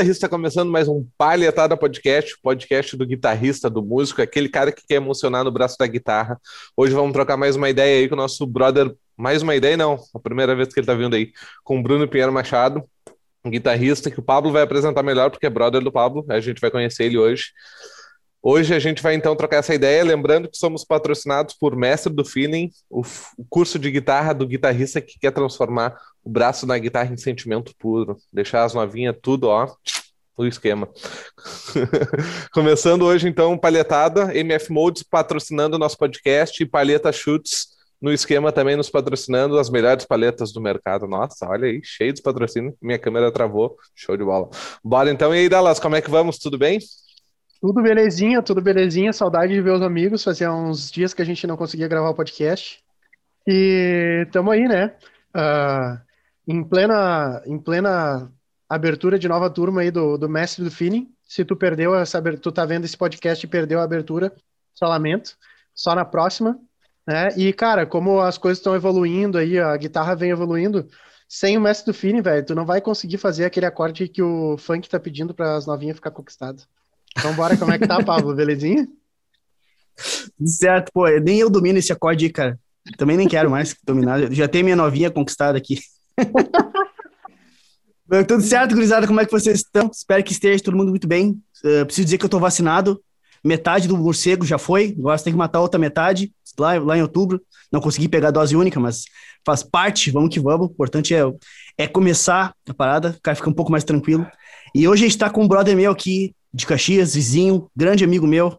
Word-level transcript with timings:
guitarrista, 0.00 0.30
começando 0.30 0.70
mais 0.70 0.88
um 0.88 1.06
Palhetada 1.18 1.76
Podcast, 1.76 2.34
podcast 2.42 2.96
do 2.96 3.04
guitarrista, 3.04 3.68
do 3.68 3.82
músico, 3.82 4.22
aquele 4.22 4.48
cara 4.48 4.72
que 4.72 4.80
quer 4.86 4.94
emocionar 4.94 5.44
no 5.44 5.50
braço 5.50 5.76
da 5.78 5.86
guitarra. 5.86 6.40
Hoje 6.74 6.94
vamos 6.94 7.12
trocar 7.12 7.36
mais 7.36 7.54
uma 7.54 7.68
ideia 7.68 8.00
aí 8.00 8.08
com 8.08 8.14
o 8.14 8.16
nosso 8.16 8.46
brother, 8.46 8.90
mais 9.14 9.42
uma 9.42 9.54
ideia 9.54 9.76
não, 9.76 9.98
a 10.14 10.18
primeira 10.18 10.56
vez 10.56 10.72
que 10.72 10.80
ele 10.80 10.86
tá 10.86 10.94
vindo 10.94 11.14
aí, 11.14 11.32
com 11.62 11.78
o 11.78 11.82
Bruno 11.82 12.08
Pinheiro 12.08 12.32
Machado, 12.32 12.82
um 13.44 13.50
guitarrista 13.50 14.10
que 14.10 14.18
o 14.18 14.22
Pablo 14.22 14.50
vai 14.50 14.62
apresentar 14.62 15.02
melhor, 15.02 15.28
porque 15.28 15.44
é 15.44 15.50
brother 15.50 15.82
do 15.82 15.92
Pablo, 15.92 16.24
a 16.30 16.40
gente 16.40 16.62
vai 16.62 16.70
conhecer 16.70 17.04
ele 17.04 17.18
hoje. 17.18 17.48
Hoje 18.42 18.74
a 18.74 18.78
gente 18.78 19.02
vai 19.02 19.14
então 19.14 19.36
trocar 19.36 19.58
essa 19.58 19.74
ideia, 19.74 20.02
lembrando 20.02 20.48
que 20.48 20.56
somos 20.56 20.82
patrocinados 20.82 21.54
por 21.54 21.76
Mestre 21.76 22.10
do 22.10 22.24
Feeling, 22.24 22.70
o, 22.88 23.02
curso 23.50 23.78
de 23.78 23.90
guitarra 23.90 24.32
do 24.32 24.46
guitarrista 24.46 24.98
que 24.98 25.18
quer 25.18 25.30
transformar 25.30 25.94
o 26.24 26.30
braço 26.30 26.66
na 26.66 26.78
guitarra 26.78 27.12
em 27.12 27.18
sentimento 27.18 27.74
puro, 27.78 28.16
deixar 28.32 28.64
as 28.64 28.72
novinhas 28.72 29.14
tudo, 29.20 29.48
ó, 29.48 29.70
o 30.38 30.46
esquema. 30.46 30.88
Começando 32.50 33.02
hoje 33.02 33.28
então, 33.28 33.58
palhetada, 33.58 34.34
MF 34.34 34.72
Modes 34.72 35.02
patrocinando 35.02 35.76
o 35.76 35.78
nosso 35.78 35.98
podcast 35.98 36.62
e 36.62 36.66
Palheta 36.66 37.12
Chutes 37.12 37.78
no 38.00 38.10
esquema 38.10 38.50
também 38.50 38.74
nos 38.74 38.88
patrocinando 38.88 39.58
as 39.58 39.68
melhores 39.68 40.06
paletas 40.06 40.50
do 40.50 40.62
mercado. 40.62 41.06
Nossa, 41.06 41.46
olha 41.46 41.66
aí, 41.66 41.82
cheio 41.84 42.14
de 42.14 42.22
patrocínio, 42.22 42.74
minha 42.80 42.98
câmera 42.98 43.30
travou, 43.30 43.76
show 43.94 44.16
de 44.16 44.24
bola. 44.24 44.48
Bora 44.82 45.10
então, 45.10 45.34
e 45.34 45.40
aí 45.40 45.48
Dallas, 45.50 45.78
como 45.78 45.96
é 45.96 46.00
que 46.00 46.10
vamos? 46.10 46.38
Tudo 46.38 46.56
bem? 46.56 46.78
Tudo 47.60 47.82
belezinha, 47.82 48.42
tudo 48.42 48.62
belezinha. 48.62 49.12
Saudade 49.12 49.52
de 49.52 49.60
ver 49.60 49.72
os 49.72 49.82
amigos. 49.82 50.24
Fazia 50.24 50.50
uns 50.50 50.90
dias 50.90 51.12
que 51.12 51.20
a 51.20 51.24
gente 51.24 51.46
não 51.46 51.58
conseguia 51.58 51.86
gravar 51.88 52.08
o 52.08 52.14
podcast. 52.14 52.82
E 53.46 54.24
estamos 54.26 54.54
aí, 54.54 54.66
né? 54.66 54.96
Uh, 55.36 56.00
em, 56.48 56.64
plena, 56.64 57.42
em 57.44 57.58
plena 57.58 58.32
abertura 58.66 59.18
de 59.18 59.28
nova 59.28 59.50
turma 59.50 59.82
aí 59.82 59.90
do, 59.90 60.16
do 60.16 60.28
Mestre 60.28 60.64
do 60.64 60.70
Feeling. 60.70 61.12
Se 61.22 61.44
tu 61.44 61.54
perdeu 61.54 61.94
essa 61.94 62.16
abertura, 62.16 62.42
tu 62.42 62.52
tá 62.52 62.64
vendo 62.64 62.86
esse 62.86 62.96
podcast 62.96 63.44
e 63.44 63.48
perdeu 63.48 63.78
a 63.78 63.84
abertura, 63.84 64.32
só 64.74 64.86
lamento. 64.86 65.36
Só 65.74 65.94
na 65.94 66.04
próxima. 66.04 66.58
Né? 67.06 67.28
E, 67.36 67.52
cara, 67.52 67.84
como 67.84 68.20
as 68.20 68.38
coisas 68.38 68.58
estão 68.58 68.74
evoluindo 68.74 69.36
aí, 69.36 69.58
a 69.58 69.76
guitarra 69.76 70.14
vem 70.16 70.30
evoluindo, 70.30 70.88
sem 71.28 71.58
o 71.58 71.60
Mestre 71.60 71.92
do 71.92 71.96
Feeling, 71.96 72.22
velho, 72.22 72.44
tu 72.44 72.54
não 72.54 72.64
vai 72.64 72.80
conseguir 72.80 73.18
fazer 73.18 73.44
aquele 73.44 73.66
acorde 73.66 74.08
que 74.08 74.22
o 74.22 74.56
funk 74.56 74.88
tá 74.88 74.98
pedindo 74.98 75.34
para 75.34 75.56
as 75.56 75.66
novinhas 75.66 75.96
ficar 75.96 76.10
conquistadas. 76.10 76.66
Então 77.18 77.34
bora, 77.34 77.56
como 77.56 77.72
é 77.72 77.78
que 77.78 77.86
tá, 77.86 78.02
Pablo? 78.02 78.34
Belezinha? 78.34 78.86
Certo, 80.44 80.90
pô, 80.92 81.06
nem 81.08 81.38
eu 81.38 81.50
domino 81.50 81.78
esse 81.78 81.92
acorde 81.92 82.24
aí, 82.24 82.32
cara. 82.32 82.58
Também 82.96 83.16
nem 83.16 83.28
quero 83.28 83.50
mais 83.50 83.76
dominar. 83.84 84.32
Já 84.32 84.48
tenho 84.48 84.64
minha 84.64 84.76
novinha 84.76 85.10
conquistada 85.10 85.58
aqui. 85.58 85.78
Tudo 88.26 88.42
certo, 88.42 88.74
gurizada? 88.74 89.06
Como 89.06 89.20
é 89.20 89.24
que 89.24 89.30
vocês 89.30 89.58
estão? 89.58 89.88
Espero 89.92 90.24
que 90.24 90.32
esteja 90.32 90.64
todo 90.64 90.76
mundo 90.76 90.90
muito 90.90 91.06
bem. 91.06 91.40
Uh, 91.64 91.86
preciso 91.86 92.06
dizer 92.06 92.18
que 92.18 92.24
eu 92.24 92.28
tô 92.28 92.40
vacinado. 92.40 93.00
Metade 93.44 93.86
do 93.86 93.96
morcego 93.96 94.44
já 94.44 94.58
foi. 94.58 94.96
Agora 94.98 95.16
tem 95.18 95.32
que 95.32 95.38
matar 95.38 95.60
a 95.60 95.62
outra 95.62 95.78
metade 95.78 96.32
lá, 96.58 96.76
lá 96.78 96.98
em 96.98 97.02
outubro. 97.02 97.40
Não 97.70 97.80
consegui 97.80 98.08
pegar 98.08 98.28
a 98.28 98.32
dose 98.32 98.56
única, 98.56 98.80
mas 98.80 99.04
faz 99.46 99.62
parte. 99.62 100.10
Vamos 100.10 100.34
que 100.34 100.40
vamos. 100.40 100.68
O 100.68 100.72
importante 100.72 101.14
é, 101.14 101.20
é 101.78 101.86
começar 101.86 102.52
a 102.68 102.74
parada. 102.74 103.14
O 103.16 103.22
cara 103.22 103.36
fica 103.36 103.48
um 103.48 103.54
pouco 103.54 103.70
mais 103.70 103.84
tranquilo. 103.84 104.26
E 104.74 104.88
hoje 104.88 105.04
a 105.04 105.08
gente 105.08 105.18
tá 105.18 105.30
com 105.30 105.44
um 105.44 105.48
brother 105.48 105.76
meu 105.76 105.92
aqui, 105.92 106.34
de 106.52 106.66
Caxias, 106.66 107.14
vizinho, 107.14 107.70
grande 107.74 108.04
amigo 108.04 108.26
meu. 108.26 108.58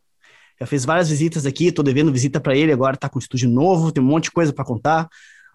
Já 0.59 0.65
fez 0.65 0.85
várias 0.85 1.09
visitas 1.09 1.45
aqui, 1.45 1.71
tô 1.71 1.81
devendo 1.81 2.11
visita 2.11 2.39
para 2.39 2.55
ele 2.55 2.71
agora, 2.71 2.95
tá 2.95 3.09
com 3.09 3.19
estúdio 3.19 3.49
novo, 3.49 3.91
tem 3.91 4.03
um 4.03 4.05
monte 4.05 4.25
de 4.25 4.31
coisa 4.31 4.53
para 4.53 4.65
contar. 4.65 5.09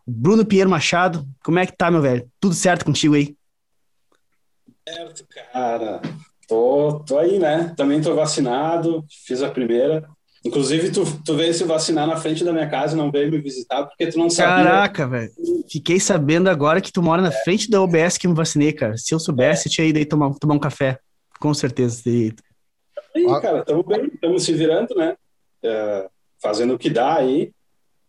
Bruno 0.07 0.45
Pinheiro 0.45 0.71
Machado, 0.71 1.27
como 1.45 1.59
é 1.59 1.67
que 1.67 1.77
tá, 1.77 1.91
meu 1.91 2.01
velho? 2.01 2.29
Tudo 2.41 2.55
certo 2.55 2.85
contigo 2.85 3.15
aí? 3.15 3.37
Certo, 4.89 5.25
cara. 5.53 6.01
Tô, 6.49 7.05
tô 7.07 7.19
aí, 7.19 7.39
né? 7.39 7.73
Também 7.77 8.01
tô 8.01 8.15
vacinado, 8.15 9.05
fiz 9.27 9.43
a 9.43 9.51
primeira. 9.51 10.09
Inclusive, 10.45 10.93
tu, 10.93 11.05
tu 11.25 11.35
veio 11.35 11.53
se 11.53 11.65
vacinar 11.65 12.07
na 12.07 12.17
frente 12.17 12.45
da 12.45 12.53
minha 12.53 12.69
casa 12.69 12.95
e 12.95 12.97
não 12.97 13.11
veio 13.11 13.29
me 13.31 13.39
visitar 13.39 13.85
porque 13.85 14.07
tu 14.07 14.17
não 14.17 14.31
sabia. 14.31 14.65
Caraca, 14.65 15.09
velho. 15.09 15.33
Fiquei 15.69 15.99
sabendo 15.99 16.49
agora 16.49 16.81
que 16.81 16.93
tu 16.93 17.03
mora 17.03 17.21
na 17.21 17.33
frente 17.33 17.69
da 17.69 17.83
OBS 17.83 18.17
que 18.17 18.29
eu 18.29 18.31
me 18.31 18.37
vacinei, 18.37 18.73
cara. 18.73 18.97
Se 18.97 19.13
eu 19.13 19.19
soubesse, 19.19 19.67
é. 19.67 19.69
eu 19.69 19.73
tinha 19.73 19.87
ido 19.89 19.99
aí 19.99 20.05
tomar, 20.05 20.33
tomar 20.35 20.55
um 20.55 20.61
café. 20.61 21.01
Com 21.39 21.55
certeza. 21.55 22.03
E... 22.07 22.35
Aí, 23.15 23.41
cara, 23.41 23.61
estamos 23.61 23.87
bem, 23.87 24.07
estamos 24.07 24.45
se 24.45 24.53
virando, 24.53 24.95
né? 24.95 25.17
É, 25.63 26.09
fazendo 26.41 26.75
o 26.75 26.79
que 26.79 26.91
dá 26.91 27.17
aí. 27.17 27.53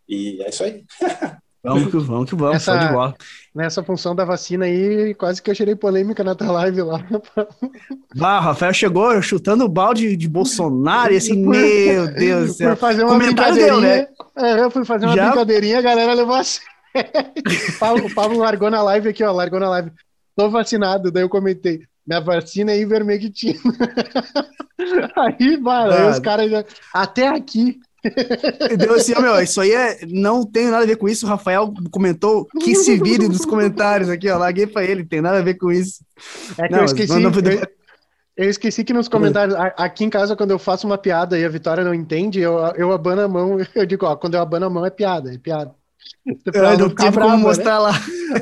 E 0.07 0.41
é 0.41 0.49
isso 0.49 0.63
aí. 0.63 0.85
Vamos 1.63 1.91
que 1.91 1.97
vamos, 1.97 2.29
que 2.29 2.35
vamos, 2.35 2.55
Essa, 2.55 2.77
de 2.77 2.93
bola. 2.93 3.13
Nessa 3.53 3.83
função 3.83 4.15
da 4.15 4.23
vacina 4.23 4.65
aí, 4.65 5.13
quase 5.15 5.41
que 5.41 5.49
eu 5.49 5.55
gerei 5.55 5.75
polêmica 5.75 6.23
na 6.23 6.33
tua 6.33 6.51
live 6.51 6.81
lá. 6.81 7.03
Ah, 8.19 8.39
Rafael 8.39 8.73
chegou 8.73 9.21
chutando 9.21 9.65
o 9.65 9.69
balde 9.69 10.15
de 10.15 10.27
Bolsonaro 10.27 11.13
e 11.13 11.17
assim, 11.17 11.35
meu 11.35 12.11
Deus 12.13 12.47
do 12.47 12.53
céu. 12.53 12.69
Fui 12.69 12.77
fazer 12.77 13.03
uma 13.03 13.13
Comentário 13.13 13.53
brincadeirinha, 13.53 13.81
deu, 13.81 14.15
né? 14.35 14.59
É, 14.59 14.63
eu 14.63 14.71
fui 14.71 14.85
fazer 14.85 15.05
uma 15.05 15.15
Já... 15.15 15.25
brincadeirinha, 15.25 15.79
a 15.79 15.81
galera 15.81 16.13
levou 16.13 16.35
assim. 16.35 16.61
o, 16.95 17.79
Pablo, 17.79 18.05
o 18.07 18.13
Pablo 18.13 18.39
largou 18.39 18.71
na 18.71 18.81
live 18.81 19.09
aqui, 19.09 19.23
ó, 19.23 19.31
largou 19.31 19.59
na 19.59 19.69
live. 19.69 19.91
Tô 20.35 20.49
vacinado, 20.49 21.11
daí 21.11 21.23
eu 21.23 21.29
comentei. 21.29 21.81
Minha 22.07 22.21
vacina 22.21 22.71
é 22.71 22.79
ivermectina. 22.79 23.59
aí, 25.17 25.57
mano, 25.57 25.91
aí 25.91 26.09
os 26.09 26.19
caras 26.19 26.49
já... 26.49 26.63
Até 26.93 27.27
aqui. 27.27 27.79
Deu 28.77 28.95
assim, 28.95 29.13
ó, 29.15 29.21
meu, 29.21 29.41
isso 29.41 29.59
aí 29.59 29.71
é, 29.71 29.99
não 30.07 30.45
tem 30.45 30.67
nada 30.67 30.83
a 30.83 30.87
ver 30.87 30.95
com 30.95 31.09
isso. 31.09 31.25
O 31.25 31.29
Rafael 31.29 31.73
comentou 31.91 32.47
que 32.63 32.75
se 32.75 32.97
vire 32.97 33.27
nos 33.27 33.45
comentários 33.45 34.09
aqui, 34.09 34.29
ó. 34.29 34.37
Larguei 34.37 34.67
pra 34.67 34.83
ele, 34.83 35.03
tem 35.03 35.21
nada 35.21 35.39
a 35.39 35.41
ver 35.41 35.55
com 35.55 35.71
isso. 35.71 36.03
É 36.57 36.67
que 36.67 36.73
não, 36.73 36.79
eu 36.79 36.85
esqueci. 36.85 37.13
Não, 37.13 37.31
não, 37.31 37.39
eu, 37.39 37.67
eu, 38.37 38.49
esqueci 38.49 38.83
que 38.83 38.93
nos 38.93 39.07
comentários, 39.07 39.57
aqui 39.77 40.05
em 40.05 40.09
casa, 40.09 40.35
quando 40.35 40.51
eu 40.51 40.59
faço 40.59 40.87
uma 40.87 40.97
piada 40.97 41.37
e 41.37 41.43
a 41.43 41.49
Vitória 41.49 41.83
não 41.83 41.93
entende, 41.93 42.39
eu, 42.39 42.57
eu 42.75 42.91
abano 42.91 43.21
a 43.21 43.27
mão, 43.27 43.57
eu 43.75 43.85
digo, 43.85 44.05
ó, 44.05 44.15
quando 44.15 44.35
eu 44.35 44.41
abano 44.41 44.67
a 44.67 44.69
mão 44.69 44.85
é 44.85 44.89
piada, 44.89 45.33
é 45.33 45.37
piada. 45.37 45.73
Eu 46.25 46.77
não 46.77 46.89
tive 46.89 47.11
brava, 47.11 47.21
como 47.21 47.37
né? 47.37 47.43
mostrar 47.43 47.75
né? 47.75 47.79
lá. 47.79 47.91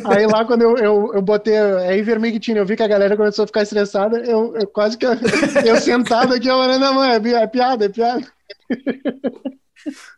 Aí 0.15 0.25
lá, 0.25 0.45
quando 0.45 0.63
eu, 0.63 0.77
eu, 0.77 1.11
eu 1.13 1.21
botei 1.21 1.53
é 1.53 1.97
ivermectina, 1.97 2.59
eu 2.59 2.65
vi 2.65 2.75
que 2.75 2.83
a 2.83 2.87
galera 2.87 3.15
começou 3.15 3.43
a 3.43 3.47
ficar 3.47 3.61
estressada, 3.61 4.17
eu, 4.19 4.55
eu 4.55 4.67
quase 4.67 4.97
que. 4.97 5.05
Eu 5.05 5.77
sentado 5.81 6.33
aqui, 6.33 6.47
eu 6.47 6.57
falei, 6.57 6.77
não, 6.79 6.93
mãe, 6.95 7.11
é, 7.11 7.43
é 7.43 7.47
piada, 7.47 7.85
é 7.85 7.89
piada. 7.89 8.25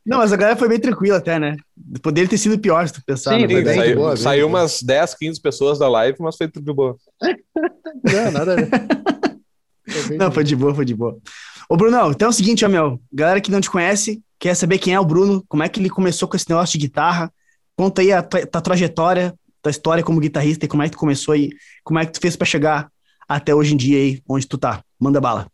Não, 0.05 0.19
mas 0.19 0.31
a 0.31 0.37
galera 0.37 0.57
foi 0.57 0.69
bem 0.69 0.79
tranquila 0.79 1.17
até, 1.17 1.37
né? 1.37 1.57
Poderia 2.01 2.29
ter 2.29 2.37
sido 2.37 2.57
pior 2.57 2.87
se 2.87 2.93
tu 2.93 3.03
pensar. 3.05 3.37
Sim, 3.37 3.47
sim 3.47 3.65
saiu, 3.65 3.95
boa, 3.97 4.17
saiu 4.17 4.47
umas 4.47 4.81
10, 4.81 5.15
15 5.15 5.41
pessoas 5.41 5.77
da 5.77 5.89
live, 5.89 6.17
mas 6.21 6.37
foi 6.37 6.47
tudo 6.47 6.73
boa. 6.73 6.95
Não, 7.21 8.31
nada 8.31 8.53
a 8.53 8.55
ver. 8.55 10.17
Não, 10.17 10.31
foi 10.31 10.43
de 10.43 10.55
boa, 10.55 10.73
foi 10.73 10.85
de 10.85 10.95
boa. 10.95 11.17
Ô, 11.69 11.75
Brunão, 11.75 12.11
então 12.11 12.27
é 12.27 12.29
o 12.29 12.33
seguinte, 12.33 12.63
ó, 12.63 12.69
meu. 12.69 12.99
Galera 13.11 13.41
que 13.41 13.51
não 13.51 13.59
te 13.59 13.69
conhece, 13.69 14.21
quer 14.39 14.55
saber 14.55 14.77
quem 14.77 14.93
é 14.93 14.99
o 14.99 15.05
Bruno, 15.05 15.43
como 15.47 15.63
é 15.63 15.69
que 15.69 15.79
ele 15.79 15.89
começou 15.89 16.27
com 16.27 16.35
esse 16.35 16.49
negócio 16.49 16.77
de 16.77 16.87
guitarra. 16.87 17.31
Conta 17.75 18.01
aí 18.01 18.11
a 18.11 18.23
tua 18.23 18.61
trajetória, 18.61 19.33
tua 19.61 19.71
história 19.71 20.03
como 20.03 20.19
guitarrista 20.19 20.65
e 20.65 20.67
como 20.67 20.83
é 20.83 20.85
que 20.85 20.91
tu 20.91 20.99
começou 20.99 21.33
aí, 21.33 21.49
como 21.83 21.99
é 21.99 22.05
que 22.05 22.11
tu 22.11 22.19
fez 22.19 22.35
para 22.35 22.45
chegar 22.45 22.91
até 23.27 23.53
hoje 23.53 23.73
em 23.73 23.77
dia 23.77 23.97
aí, 23.97 24.21
onde 24.27 24.47
tu 24.47 24.57
tá. 24.57 24.83
Manda 24.99 25.19
bala. 25.19 25.47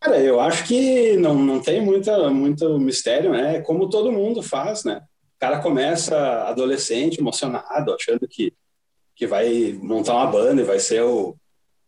Cara, 0.00 0.18
eu 0.18 0.40
acho 0.40 0.64
que 0.66 1.16
não, 1.18 1.34
não 1.34 1.60
tem 1.60 1.80
muita, 1.80 2.30
muito 2.30 2.78
mistério, 2.78 3.32
né? 3.32 3.60
Como 3.60 3.90
todo 3.90 4.10
mundo 4.10 4.42
faz, 4.42 4.82
né? 4.82 5.02
O 5.36 5.38
cara 5.38 5.60
começa 5.60 6.16
adolescente, 6.44 7.20
emocionado, 7.20 7.92
achando 7.92 8.26
que, 8.26 8.54
que 9.14 9.26
vai 9.26 9.78
montar 9.82 10.14
uma 10.14 10.26
banda 10.26 10.62
e 10.62 10.64
vai 10.64 10.80
ser 10.80 11.02
o, 11.02 11.36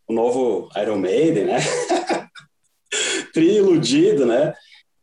o 0.07 0.13
novo 0.13 0.69
Iron 0.79 0.97
Maiden, 0.97 1.45
né? 1.45 1.57
Tri 3.33 3.55
iludido, 3.55 4.27
né? 4.27 4.53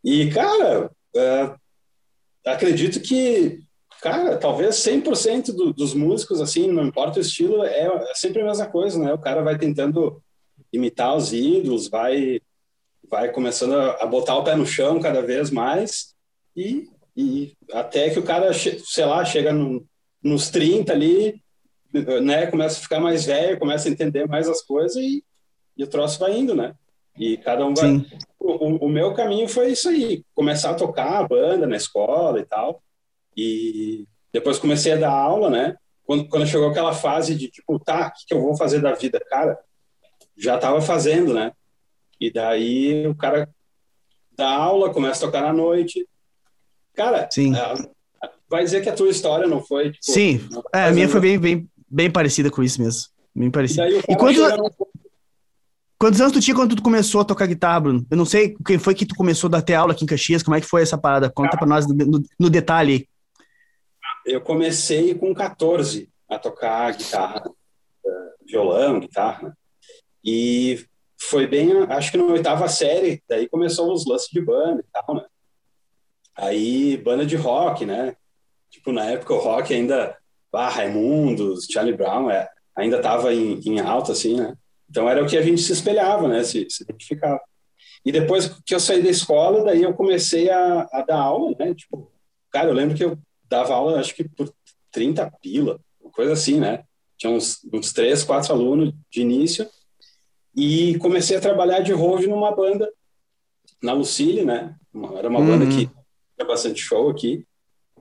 E, 0.05 0.31
cara, 0.31 0.91
é, 1.15 1.55
acredito 2.47 3.01
que, 3.01 3.61
cara, 4.01 4.37
talvez 4.37 4.77
100% 4.77 5.53
do, 5.55 5.73
dos 5.73 5.95
músicos, 5.95 6.41
assim, 6.41 6.71
não 6.71 6.87
importa 6.87 7.19
o 7.19 7.23
estilo, 7.23 7.65
é, 7.65 7.87
é, 7.87 8.15
sempre 8.15 8.43
a 8.43 8.47
mesma 8.47 8.67
coisa, 8.67 8.99
né? 8.99 9.13
O 9.13 9.19
cara 9.19 9.43
vai 9.43 9.59
tentando 9.59 10.23
imitar 10.73 11.17
os 11.17 11.33
ídolos, 11.33 11.89
vai, 11.89 12.41
vai 13.09 13.31
começando 13.31 13.75
a, 13.75 14.03
a 14.03 14.07
botar 14.07 14.37
o 14.37 14.45
pé 14.45 14.57
no 14.57 14.67
chão 14.67 15.01
cada 15.01 15.21
vez 15.21 15.51
mais 15.51 16.15
e, 16.57 16.89
e 17.17 17.55
até 17.73 18.11
que 18.11 18.19
o 18.19 18.23
cara, 18.23 18.53
sei 18.53 19.05
lá, 19.05 19.25
chega 19.25 19.53
no, 19.53 19.85
nos 20.23 20.51
30 20.51 20.93
ali, 20.93 21.43
né? 22.23 22.47
Começa 22.47 22.79
a 22.79 22.83
ficar 22.83 23.01
mais 23.01 23.27
velho, 23.27 23.59
começa 23.59 23.89
a 23.89 23.93
entender 23.93 24.27
mais 24.27 24.49
as 24.49 24.63
coisas 24.63 24.97
e, 24.97 25.25
e 25.77 25.85
o 25.85 25.87
troço 25.87 26.19
vai 26.19 26.37
indo, 26.39 26.55
né? 26.55 26.75
E 27.19 27.37
cada 27.37 27.67
um 27.67 27.75
vai. 27.75 28.05
O, 28.41 28.87
o, 28.87 28.89
meu 28.89 29.13
caminho 29.13 29.47
foi 29.47 29.73
isso 29.73 29.89
aí: 29.91 30.25
começar 30.35 30.71
a 30.71 30.75
tocar 30.75 31.19
a 31.19 31.29
banda 31.29 31.67
na 31.67 31.77
escola 31.77 32.41
e 32.41 32.45
tal. 32.47 32.83
E 33.37 34.07
depois 34.33 34.59
comecei 34.59 34.93
a 34.93 34.97
dar 34.97 35.13
aula, 35.13 35.51
né? 35.51 35.77
Quando, 36.05 36.27
quando 36.29 36.47
chegou 36.47 36.71
aquela 36.71 36.93
fase 36.93 37.35
de 37.35 37.49
tipo, 37.49 37.79
tá, 37.79 38.09
o 38.09 38.19
que, 38.19 38.27
que 38.27 38.35
eu 38.35 38.41
vou 38.41 38.57
fazer 38.57 38.81
da 38.81 38.95
vida? 38.95 39.21
Cara, 39.29 39.59
já 40.37 40.59
tava 40.59 40.81
fazendo, 40.81 41.35
né? 41.35 41.53
E 42.19 42.33
daí 42.33 43.07
o 43.07 43.15
cara 43.15 43.49
dá 44.37 44.51
aula, 44.51 44.93
começa 44.93 45.25
a 45.25 45.29
tocar 45.29 45.43
na 45.43 45.53
noite. 45.53 46.07
Cara, 46.95 47.29
Sim. 47.31 47.53
vai 48.49 48.65
dizer 48.65 48.83
que 48.83 48.89
a 48.89 48.95
tua 48.95 49.11
história 49.11 49.47
não 49.47 49.63
foi. 49.63 49.93
Tipo, 49.93 50.05
Sim, 50.13 50.49
é, 50.73 50.85
a 50.85 50.91
minha 50.91 51.09
foi 51.09 51.21
bem, 51.21 51.39
bem, 51.39 51.71
bem 51.89 52.11
parecida 52.11 52.51
com 52.51 52.63
isso 52.63 52.83
mesmo. 52.83 53.03
bem 53.35 53.49
E 53.49 53.51
parecido. 53.51 53.83
daí 53.83 54.03
E 54.09 54.17
cara 54.17 54.59
quantos, 56.01 56.21
anos 56.21 56.33
tu 56.33 56.41
tinha 56.41 56.57
quando 56.57 56.75
tu 56.75 56.83
começou 56.83 57.21
a 57.21 57.25
tocar 57.25 57.47
guitarra, 57.47 57.81
Bruno? 57.81 58.07
Eu 58.11 58.17
não 58.17 58.25
sei 58.25 58.57
quem 58.67 58.79
foi 58.79 58.95
que 58.95 59.05
tu 59.07 59.15
começou 59.15 59.49
a 59.49 59.51
dar 59.53 59.59
até 59.59 59.75
aula 59.75 59.93
aqui 59.93 60.03
em 60.03 60.07
Caxias, 60.07 60.43
como 60.43 60.57
é 60.57 60.61
que 60.61 60.67
foi 60.67 60.83
essa 60.83 60.97
parada? 60.99 61.31
Conta 61.31 61.57
pra 61.57 61.67
nós 61.67 61.87
no, 61.87 62.23
no- 62.39 62.51
detalhe 62.51 63.07
eu 64.27 64.41
comecei 64.41 65.15
com 65.15 65.35
14 65.35 66.09
a 66.29 66.39
tocar 66.39 66.95
guitarra, 66.95 67.43
eh, 68.05 68.31
violão, 68.47 69.01
guitarra, 69.01 69.57
e 70.23 70.85
foi 71.19 71.47
bem, 71.47 71.73
acho 71.89 72.11
que 72.11 72.19
na 72.19 72.25
oitava 72.25 72.69
série, 72.69 73.23
daí 73.29 73.49
começou 73.49 73.93
os 73.93 74.07
lances 74.07 74.29
de 74.31 74.41
banda 74.41 74.83
e 74.83 74.93
tal, 74.93 75.15
né? 75.17 75.25
Aí, 76.37 76.97
banda 76.99 77.25
de 77.27 77.37
rock, 77.37 77.85
né? 77.87 78.15
Tipo, 78.71 78.93
na 78.93 79.05
época 79.07 79.35
o 79.35 79.39
rock 79.39 79.75
ainda, 79.75 80.17
ah, 80.53 80.69
Raimundos, 80.69 81.67
Charlie 81.71 81.97
Brown, 81.97 82.31
é, 82.31 82.49
ainda 82.77 83.01
tava 83.01 83.35
em, 83.35 83.59
em 83.61 83.81
alta, 83.81 84.13
assim, 84.13 84.37
né? 84.37 84.55
Então 84.91 85.09
era 85.09 85.23
o 85.23 85.27
que 85.29 85.37
a 85.39 85.43
gente 85.43 85.61
se 85.63 85.73
espelhava, 85.73 86.27
né? 86.29 86.43
Se, 86.43 86.67
se 86.69 86.83
identificava. 86.83 87.41
E 88.05 88.11
depois 88.11 88.49
que 88.65 88.75
eu 88.75 88.81
saí 88.81 89.03
da 89.03 89.11
escola, 89.11 89.65
daí 89.65 89.83
eu 89.83 89.95
comecei 89.95 90.51
a, 90.51 90.89
a 90.93 91.03
dar 91.03 91.19
aula, 91.19 91.55
né? 91.59 91.75
Tipo, 91.75 92.11
cara, 92.51 92.69
eu 92.69 92.75
lembro 92.75 92.97
que 92.97 93.05
eu 93.05 93.17
dava 93.49 93.75
aula, 93.75 94.01
acho 94.01 94.15
que 94.15 94.29
por 94.29 94.53
30 94.91 95.31
pila, 95.41 95.79
coisa 96.13 96.33
assim, 96.33 96.59
né? 96.59 96.85
Tinha 97.17 97.33
uns, 97.33 97.61
uns 97.73 97.93
três, 97.93 98.25
quatro 98.25 98.53
alunos 98.53 98.93
de 99.11 99.21
início. 99.21 99.69
E 100.57 100.99
comecei 100.99 101.37
a 101.37 101.41
trabalhar 101.41 101.81
de 101.81 101.93
hold 101.93 102.27
numa 102.27 102.51
banda 102.55 102.91
na 103.83 103.93
Lucille, 103.93 104.45
né? 104.45 104.75
Era 105.17 105.29
uma 105.29 105.41
banda 105.41 105.65
Uhum. 105.65 105.71
que 105.71 105.87
tinha 105.87 106.47
bastante 106.47 106.81
show 106.81 107.09
aqui. 107.11 107.47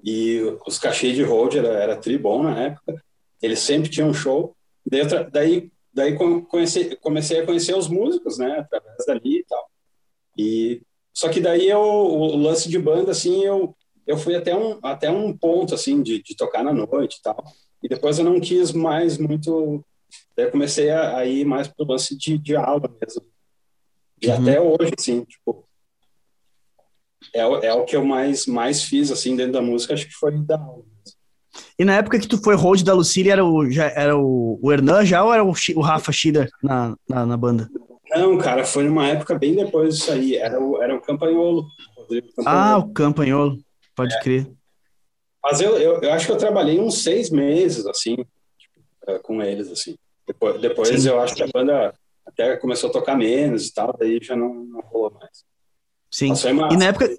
E 0.04 0.40
os 0.66 0.80
cachês 0.80 1.14
de 1.16 1.24
hold 1.24 1.56
era, 1.56 1.68
era 1.68 1.98
tri 1.98 2.18
bom 2.18 2.42
na 2.42 2.58
época. 2.60 3.04
Eles 3.42 3.60
sempre 3.60 3.90
tinham 3.90 4.14
show. 4.14 4.56
Daí, 4.86 5.02
daí, 5.32 5.72
daí 6.00 6.16
conheci, 6.48 6.96
comecei 6.98 7.40
a 7.42 7.46
conhecer 7.46 7.76
os 7.76 7.88
músicos, 7.88 8.38
né? 8.38 8.60
Através 8.60 9.06
dali 9.06 9.40
e 9.40 9.44
tal. 9.46 9.70
E 10.38 10.82
só 11.14 11.30
que 11.30 11.40
daí 11.42 11.68
eu, 11.70 11.80
o 11.82 12.36
lance 12.38 12.70
de 12.70 12.80
banda, 12.80 13.12
assim, 13.12 13.44
eu 13.44 13.76
eu 14.08 14.18
fui 14.18 14.36
até 14.36 14.56
um 14.56 14.80
até 14.82 15.12
um 15.12 15.38
ponto 15.38 15.76
assim 15.76 16.02
de, 16.02 16.24
de 16.24 16.36
tocar 16.36 16.64
na 16.64 16.74
noite 16.74 17.18
e 17.18 17.22
tal. 17.22 17.44
E 17.84 17.88
depois 17.88 18.18
eu 18.18 18.26
não 18.26 18.40
quis 18.40 18.72
mais 18.72 19.18
muito. 19.18 19.86
Daí 20.36 20.48
eu 20.48 20.52
comecei 20.52 20.90
a, 20.90 21.18
a 21.18 21.26
ir 21.26 21.46
mais 21.46 21.68
pro 21.68 21.86
lance 21.86 22.18
de, 22.18 22.38
de 22.38 22.56
aula 22.56 22.90
mesmo. 23.02 23.24
E 24.22 24.28
Uhum. 24.30 24.36
até 24.42 24.60
hoje, 24.60 24.92
assim, 24.98 25.24
tipo, 25.26 25.64
é, 27.34 27.46
o- 27.46 27.58
é 27.64 27.74
o 27.74 27.86
que 27.86 27.96
eu 27.96 28.04
mais 28.04 28.46
mais 28.48 28.84
fiz 28.84 29.12
assim 29.12 29.36
dentro 29.36 29.54
da 29.54 29.62
música, 29.62 29.94
acho 29.94 30.08
que 30.08 30.14
foi 30.14 30.38
dar 30.40 30.60
aula. 30.60 30.84
E 31.78 31.86
na 31.86 31.96
época 31.96 32.20
que 32.20 32.28
tu 32.28 32.38
foi 32.42 32.56
hold 32.56 32.84
da 32.84 32.94
Lucília, 32.94 33.34
era 33.34 33.46
o, 33.46 33.70
já, 33.70 33.86
era 33.86 34.18
o, 34.18 34.60
o 34.62 34.72
Hernan 34.72 35.06
já 35.06 35.24
ou 35.24 35.34
era 35.34 35.44
o, 35.44 35.54
o 35.76 35.82
Rafa 35.82 36.12
Schiller 36.12 36.50
na, 36.62 36.96
na, 37.08 37.26
na 37.26 37.38
banda? 37.38 37.70
Não, 38.12 38.38
cara, 38.38 38.66
foi 38.66 38.84
numa 38.84 39.08
época 39.08 39.38
bem 39.38 39.56
depois 39.56 39.98
disso 39.98 40.12
aí. 40.12 40.36
Era 40.36 40.60
o, 40.60 40.82
era 40.82 40.96
o 40.96 41.02
Campanholo. 41.02 41.68
Ah, 42.46 42.78
o 42.78 42.92
Campanholo, 42.92 43.58
pode 43.96 44.20
crer. 44.22 44.48
Mas 45.44 45.62
eu, 45.62 45.78
eu, 45.78 46.02
eu 46.02 46.12
acho 46.12 46.26
que 46.26 46.32
eu 46.32 46.38
trabalhei 46.38 46.80
uns 46.80 47.04
seis 47.04 47.30
meses, 47.30 47.86
assim, 47.86 48.18
eh, 49.08 49.20
com 49.20 49.42
eles, 49.42 49.72
assim. 49.72 49.96
Depois, 50.28 50.60
depois 50.60 51.02
Sim. 51.02 51.10
eu 51.10 51.20
acho 51.20 51.36
que 51.36 51.44
a 51.44 51.48
banda 51.48 51.94
até 52.26 52.58
começou 52.58 52.90
a 52.90 52.94
tocar 52.94 53.16
menos 53.16 53.68
e 53.68 53.74
tal, 53.74 53.96
daí 53.98 54.20
já 54.22 54.36
não, 54.36 54.54
não 54.54 54.82
rolou 54.82 55.12
mais. 55.20 55.44
Sim. 56.12 56.34
E 56.72 56.78
na 56.78 56.86
época, 56.86 57.10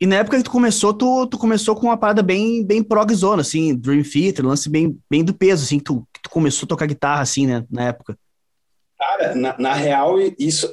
e 0.00 0.06
na 0.06 0.16
época 0.16 0.38
que 0.38 0.44
tu 0.44 0.50
começou, 0.50 0.94
tu, 0.94 1.26
tu 1.26 1.36
começou 1.36 1.76
com 1.76 1.86
uma 1.86 1.96
parada 1.96 2.22
bem, 2.22 2.64
bem 2.64 2.82
progzona, 2.82 3.42
assim, 3.42 3.76
Dream 3.76 4.02
Theater, 4.02 4.46
lance 4.46 4.68
bem, 4.68 4.98
bem 5.10 5.22
do 5.22 5.34
peso, 5.34 5.64
assim, 5.64 5.78
que 5.78 5.84
tu, 5.84 6.08
que 6.12 6.22
tu 6.22 6.30
começou 6.30 6.66
a 6.66 6.68
tocar 6.68 6.86
guitarra, 6.86 7.20
assim, 7.20 7.46
né, 7.46 7.64
na 7.70 7.88
época. 7.88 8.18
Cara, 8.98 9.34
na, 9.34 9.58
na 9.58 9.74
real, 9.74 10.16
isso, 10.38 10.72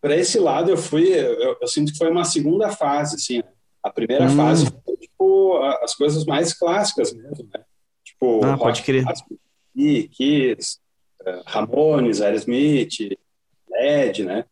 para 0.00 0.16
esse 0.16 0.38
lado 0.38 0.70
eu 0.70 0.76
fui, 0.76 1.08
eu, 1.08 1.56
eu 1.60 1.68
sinto 1.68 1.92
que 1.92 1.98
foi 1.98 2.10
uma 2.10 2.24
segunda 2.24 2.70
fase, 2.70 3.16
assim? 3.16 3.42
A 3.82 3.90
primeira 3.90 4.26
Hum. 4.26 4.36
fase 4.36 4.66
foi, 4.84 4.96
tipo, 4.96 5.56
as 5.82 5.94
coisas 5.94 6.24
mais 6.24 6.52
clássicas 6.52 7.12
mesmo, 7.12 7.48
né? 7.52 7.64
Tipo, 8.04 8.44
Ah, 8.44 8.56
pode 8.56 8.82
crer. 8.82 9.04
clássico, 9.04 9.38
Kiss, 9.74 10.78
eh, 11.26 11.42
Ramones, 11.46 12.20
Aerosmith, 12.20 13.16
Led, 13.70 14.24
né? 14.24 14.44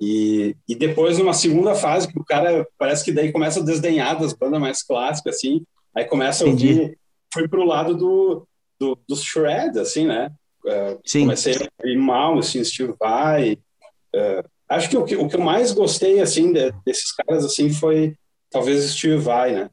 E, 0.00 0.54
e 0.68 0.74
depois, 0.76 1.18
numa 1.18 1.32
segunda 1.34 1.74
fase, 1.74 2.06
que 2.06 2.18
o 2.18 2.24
cara 2.24 2.66
parece 2.78 3.04
que 3.04 3.12
daí 3.12 3.32
começa 3.32 3.60
a 3.60 3.64
desdenhar 3.64 4.18
das 4.18 4.32
bandas 4.32 4.60
mais 4.60 4.82
clássicas, 4.82 5.36
assim, 5.36 5.64
aí 5.94 6.04
começa 6.04 6.44
a 6.44 6.48
Entendi. 6.48 6.68
ouvir, 6.68 6.98
fui 7.34 7.48
pro 7.48 7.64
lado 7.64 7.96
do, 7.96 8.46
do, 8.78 8.98
do 9.08 9.16
shred, 9.16 9.78
assim, 9.78 10.06
né? 10.06 10.30
Eh, 10.66 10.98
Sim. 11.04 11.20
Comecei 11.22 11.54
a 11.56 11.86
ir 11.88 11.96
mal, 11.96 12.38
assim, 12.38 12.62
Steve 12.62 12.94
Vai. 12.98 13.58
eh, 14.14 14.44
acho 14.68 14.88
que 14.88 14.96
o, 14.96 15.04
que 15.04 15.16
o 15.16 15.28
que 15.28 15.34
eu 15.36 15.40
mais 15.40 15.72
gostei, 15.72 16.20
assim, 16.20 16.52
de- 16.52 16.72
desses 16.86 17.10
caras, 17.12 17.44
assim, 17.44 17.70
foi 17.70 18.14
talvez 18.50 18.84
Steve 18.92 19.16
Vai, 19.16 19.52
né? 19.52 19.70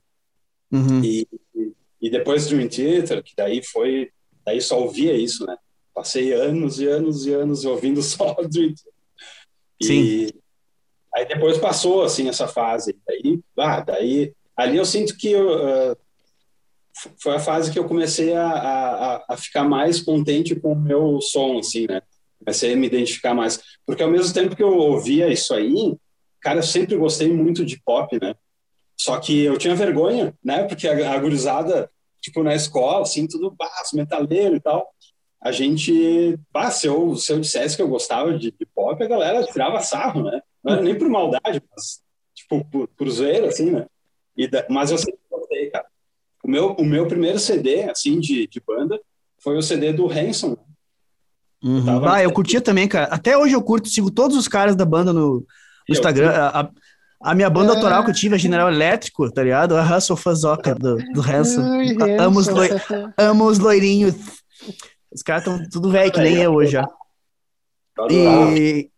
Uhum. 0.72 1.04
E, 1.04 1.28
e- 1.56 1.72
e 2.02 2.10
depois 2.10 2.48
Dream 2.48 2.68
Theater, 2.68 3.22
que 3.24 3.34
daí 3.38 3.62
foi, 3.64 4.10
daí 4.46 4.60
só 4.62 4.80
ouvia 4.82 5.14
isso, 5.14 5.46
né? 5.46 5.56
Passei 5.94 6.34
anos 6.34 6.80
e 6.80 6.88
anos 6.88 7.26
e 7.26 7.34
anos 7.34 7.64
ouvindo 7.64 8.02
só 8.04 8.34
Dream 8.34 8.74
Theater. 8.74 8.94
E 9.82 9.86
Sim. 9.86 10.28
aí 11.16 11.26
depois 11.28 11.58
passou, 11.58 12.04
assim, 12.04 12.28
essa 12.30 12.48
fase. 12.48 12.98
Daí, 13.08 13.40
ah, 13.60 13.82
daí, 13.82 14.34
ali 14.56 14.78
eu 14.78 14.86
sinto 14.86 15.18
que 15.18 15.32
eu, 15.32 15.96
f- 16.98 17.12
foi 17.22 17.36
a 17.36 17.40
fase 17.40 17.72
que 17.72 17.80
eu 17.80 17.86
comecei 17.88 18.34
a, 18.34 18.48
a, 18.48 19.26
a- 19.30 19.38
ficar 19.38 19.64
mais 19.64 20.02
contente 20.02 20.56
com 20.56 20.74
o 20.74 20.80
meu 20.80 21.20
som, 21.22 21.60
assim, 21.60 21.88
né? 21.88 22.02
Comecei 22.40 22.74
a 22.74 22.76
me 22.76 22.88
identificar 22.88 23.34
mais. 23.34 23.60
Porque 23.86 24.04
ao 24.04 24.10
mesmo 24.12 24.34
tempo 24.34 24.56
que 24.56 24.64
eu 24.64 24.78
ouvia 24.78 25.32
isso 25.32 25.54
aí, 25.54 25.96
cara, 26.42 26.60
eu 26.60 26.64
sempre 26.64 26.96
gostei 26.98 27.32
muito 27.32 27.66
de 27.66 27.82
pop, 27.84 28.18
né? 28.22 28.36
Só 28.98 29.20
que 29.20 29.44
eu 29.44 29.58
tinha 29.58 29.76
vergonha, 29.76 30.34
né? 30.44 30.64
Porque 30.64 30.88
a, 30.88 31.14
a 31.14 31.20
gurizada, 31.20 31.90
tipo, 32.22 32.44
na 32.44 32.56
escola, 32.56 33.02
assim, 33.02 33.28
tudo 33.28 33.52
baço, 33.52 33.96
metaleiro 33.96 34.56
e 34.56 34.60
tal. 34.62 34.88
A 35.46 35.52
gente, 35.52 36.40
bah, 36.52 36.72
se 36.72 36.88
eu, 36.88 37.16
se 37.16 37.32
eu 37.32 37.40
dissesse 37.40 37.76
que 37.76 37.82
eu 37.82 37.88
gostava 37.88 38.34
de, 38.38 38.50
de 38.50 38.66
pop, 38.74 39.02
a 39.04 39.08
galera 39.08 39.44
tirava 39.46 39.80
sarro, 39.80 40.24
né? 40.24 40.42
Não 40.64 40.74
era 40.74 40.82
nem 40.82 40.98
por 40.98 41.08
maldade, 41.08 41.62
mas, 41.70 42.02
tipo, 42.34 42.66
por, 42.66 42.88
por 42.88 43.08
zoeira, 43.12 43.48
assim, 43.50 43.70
né? 43.70 43.86
E 44.36 44.48
da- 44.48 44.66
mas 44.72 44.90
eu 44.90 44.98
sempre 44.98 45.20
gostei, 45.30 45.70
cara. 45.70 45.86
O 46.44 46.50
meu, 46.50 46.72
o 46.74 46.84
meu 46.84 47.08
primeiro 47.08 47.38
CD, 47.38 47.84
assim, 47.84 48.20
de, 48.20 48.48
de 48.48 48.60
banda, 48.60 49.00
foi 49.38 49.56
o 49.56 49.62
CD 49.62 49.94
do 49.94 50.10
Hanson. 50.12 50.58
Uhum. 51.64 51.86
tava- 51.86 52.16
Ah, 52.16 52.24
eu 52.24 52.32
curtia 52.32 52.60
também, 52.60 52.88
cara. 52.88 53.06
Até 53.14 53.38
hoje 53.38 53.54
eu 53.54 53.62
curto, 53.62 53.88
sigo 53.88 54.10
todos 54.10 54.36
os 54.36 54.48
caras 54.48 54.76
da 54.76 54.84
banda 54.86 55.14
no, 55.14 55.20
no 55.36 55.46
Eu- 55.88 55.94
Instagram. 55.94 56.32
A, 56.32 56.62
a- 56.62 56.70
a 57.22 57.36
minha 57.36 57.50
banda 57.52 57.72
É. 57.72 57.76
autoral 57.76 58.04
que 58.04 58.10
eu 58.10 58.16
tive, 58.16 58.34
a 58.34 58.38
General 58.40 58.68
Elétrico, 58.72 59.32
tá 59.32 59.44
ligado? 59.44 59.76
A 59.78 60.00
sou 60.02 60.18
fãzoca 60.18 60.74
do, 60.74 60.98
do 61.14 61.22
Hanson. 61.22 61.62
Amo 62.20 62.40
os, 62.40 62.48
loi, 62.48 62.70
amo 63.18 63.46
os 63.46 63.60
loirinhos. 63.60 64.16
Os 65.16 65.24
caras 65.24 65.44
estão 65.44 65.70
tudo 65.70 65.90
velho, 65.90 66.12
que 66.12 66.20
nem 66.20 66.36
eu 66.38 66.54
hoje 66.54 66.74
já. 66.74 66.88
Adorava. 67.98 68.52
E, 68.60 68.90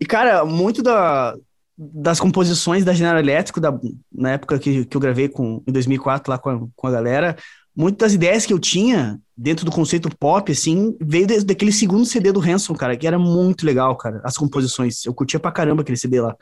e, 0.00 0.06
cara, 0.06 0.44
muito 0.44 0.82
da, 0.82 1.36
das 1.76 2.18
composições 2.18 2.84
da 2.84 2.94
General 2.94 3.18
Elétrico, 3.20 3.60
da, 3.60 3.78
na 4.12 4.32
época 4.32 4.58
que, 4.58 4.84
que 4.84 4.96
eu 4.96 5.00
gravei 5.00 5.28
com, 5.28 5.62
em 5.66 5.72
2004 5.72 6.30
lá 6.30 6.38
com 6.38 6.50
a, 6.50 6.60
com 6.74 6.86
a 6.86 6.90
galera, 6.90 7.36
muitas 7.76 7.98
das 8.08 8.14
ideias 8.14 8.46
que 8.46 8.52
eu 8.52 8.58
tinha 8.58 9.20
dentro 9.36 9.64
do 9.64 9.70
conceito 9.70 10.08
pop, 10.18 10.50
assim, 10.50 10.96
veio 11.00 11.26
de- 11.26 11.44
daquele 11.44 11.70
segundo 11.72 12.04
CD 12.06 12.32
do 12.32 12.40
Hanson, 12.40 12.74
cara, 12.74 12.96
que 12.96 13.06
era 13.06 13.18
muito 13.18 13.64
legal, 13.66 13.96
cara, 13.96 14.20
as 14.24 14.36
composições. 14.36 15.04
Eu 15.04 15.14
curtia 15.14 15.38
pra 15.38 15.52
caramba 15.52 15.82
aquele 15.82 15.98
CD 15.98 16.20
lá. 16.20 16.34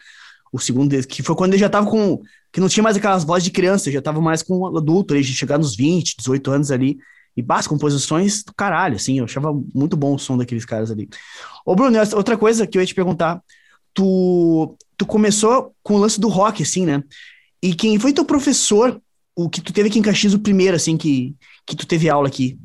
O 0.52 0.58
segundo 0.60 0.88
dele, 0.88 1.04
que 1.04 1.22
foi 1.22 1.34
quando 1.34 1.52
ele 1.54 1.60
já 1.60 1.68
tava 1.68 1.90
com. 1.90 2.20
que 2.52 2.60
não 2.60 2.68
tinha 2.68 2.82
mais 2.84 2.96
aquelas 2.96 3.24
vozes 3.24 3.44
de 3.44 3.50
criança, 3.50 3.90
já 3.90 4.00
tava 4.00 4.20
mais 4.20 4.42
com 4.42 4.64
adulto, 4.76 5.12
ele 5.12 5.22
já 5.24 5.34
chegar 5.34 5.58
nos 5.58 5.74
20, 5.76 6.14
18 6.16 6.50
anos 6.52 6.70
ali. 6.70 6.96
E 7.36 7.44
as 7.48 7.66
composições 7.66 8.42
do 8.42 8.54
caralho, 8.54 8.96
assim, 8.96 9.18
eu 9.18 9.24
achava 9.24 9.52
muito 9.74 9.96
bom 9.96 10.14
o 10.14 10.18
som 10.18 10.38
daqueles 10.38 10.64
caras 10.64 10.90
ali. 10.90 11.08
Ô, 11.64 11.74
Bruno, 11.74 11.98
outra 12.14 12.36
coisa 12.36 12.66
que 12.66 12.78
eu 12.78 12.80
ia 12.80 12.86
te 12.86 12.94
perguntar. 12.94 13.42
Tu, 13.92 14.76
tu 14.96 15.06
começou 15.06 15.74
com 15.82 15.94
o 15.94 15.98
lance 15.98 16.20
do 16.20 16.28
rock, 16.28 16.62
assim, 16.62 16.84
né? 16.86 17.02
E 17.62 17.74
quem 17.74 17.98
foi 17.98 18.12
teu 18.12 18.24
professor, 18.24 19.00
o 19.34 19.48
que 19.48 19.60
tu 19.60 19.72
teve 19.72 19.88
aqui 19.88 19.98
em 19.98 20.02
Caxias, 20.02 20.34
o 20.34 20.38
primeiro, 20.38 20.76
assim, 20.76 20.96
que, 20.96 21.34
que 21.66 21.76
tu 21.76 21.86
teve 21.86 22.08
aula 22.08 22.28
aqui? 22.28 22.58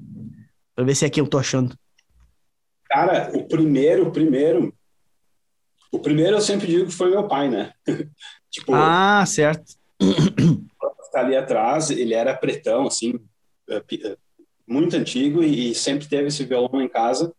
Pra 0.76 0.86
ver 0.86 0.96
se 0.96 1.06
é 1.06 1.08
aqui 1.08 1.20
eu 1.20 1.28
tô 1.28 1.38
achando. 1.38 1.76
Cara, 2.86 3.32
o 3.34 3.48
primeiro, 3.48 4.08
o 4.08 4.12
primeiro. 4.12 4.74
O 5.92 6.00
primeiro 6.00 6.38
eu 6.38 6.42
sempre 6.42 6.68
digo 6.68 6.86
que 6.86 6.92
foi 6.92 7.10
meu 7.10 7.28
pai, 7.28 7.50
né? 7.50 7.74
tipo, 8.50 8.74
Ah, 8.74 9.26
certo. 9.26 9.74
tá 11.12 11.20
ali 11.20 11.36
atrás, 11.36 11.90
ele 11.90 12.14
era 12.14 12.34
pretão, 12.34 12.88
assim, 12.88 13.20
eh, 13.70 13.84
eh, 14.04 14.18
muito 14.72 14.96
antigo 14.96 15.44
e, 15.44 15.72
e 15.72 15.76
sempre 15.76 16.08
teve 16.08 16.28
esse 16.28 16.46
violão 16.46 16.82
em 16.82 16.88
casa. 16.88 17.34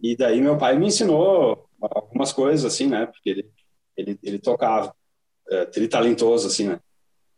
E 0.00 0.16
daí 0.16 0.40
meu 0.40 0.56
pai 0.56 0.78
me 0.78 0.86
ensinou 0.86 1.68
algumas 1.80 2.32
coisas, 2.32 2.64
assim, 2.64 2.86
né? 2.86 3.06
Porque 3.06 3.30
ele, 3.30 3.50
ele, 3.96 4.18
ele 4.22 4.38
tocava, 4.38 4.94
eh, 5.50 5.70
ele 5.76 5.88
talentoso, 5.88 6.46
assim, 6.46 6.68
né? 6.68 6.80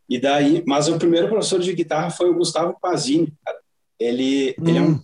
E 0.09 0.19
daí, 0.19 0.63
mas 0.67 0.89
o 0.89 0.99
primeiro 0.99 1.29
professor 1.29 1.61
de 1.61 1.73
guitarra 1.73 2.11
foi 2.11 2.31
o 2.31 2.35
Gustavo 2.35 2.77
Pazini, 2.81 3.33
cara. 3.45 3.59
Ele, 3.99 4.55
ele 4.59 4.79
é 4.79 4.81
um 4.81 4.91
Hum, 4.93 5.01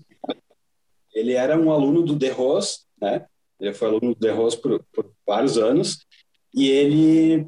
ele 1.14 1.32
era 1.32 1.58
um 1.58 1.70
aluno 1.70 2.02
do 2.02 2.16
De 2.16 2.28
Rose, 2.28 2.80
né? 3.00 3.24
Ele 3.60 3.72
foi 3.72 3.88
aluno 3.88 4.14
do 4.14 4.20
De 4.20 4.30
Rose 4.30 4.60
por, 4.60 4.84
por 4.92 5.10
vários 5.26 5.56
anos. 5.56 6.04
E 6.52 6.68
ele, 6.68 7.46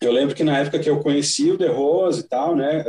eu 0.00 0.12
lembro 0.12 0.34
que 0.34 0.44
na 0.44 0.58
época 0.58 0.78
que 0.78 0.88
eu 0.88 1.00
conheci 1.00 1.50
o 1.50 1.58
De 1.58 1.66
Rose 1.66 2.20
e 2.20 2.28
tal, 2.28 2.54
né? 2.54 2.84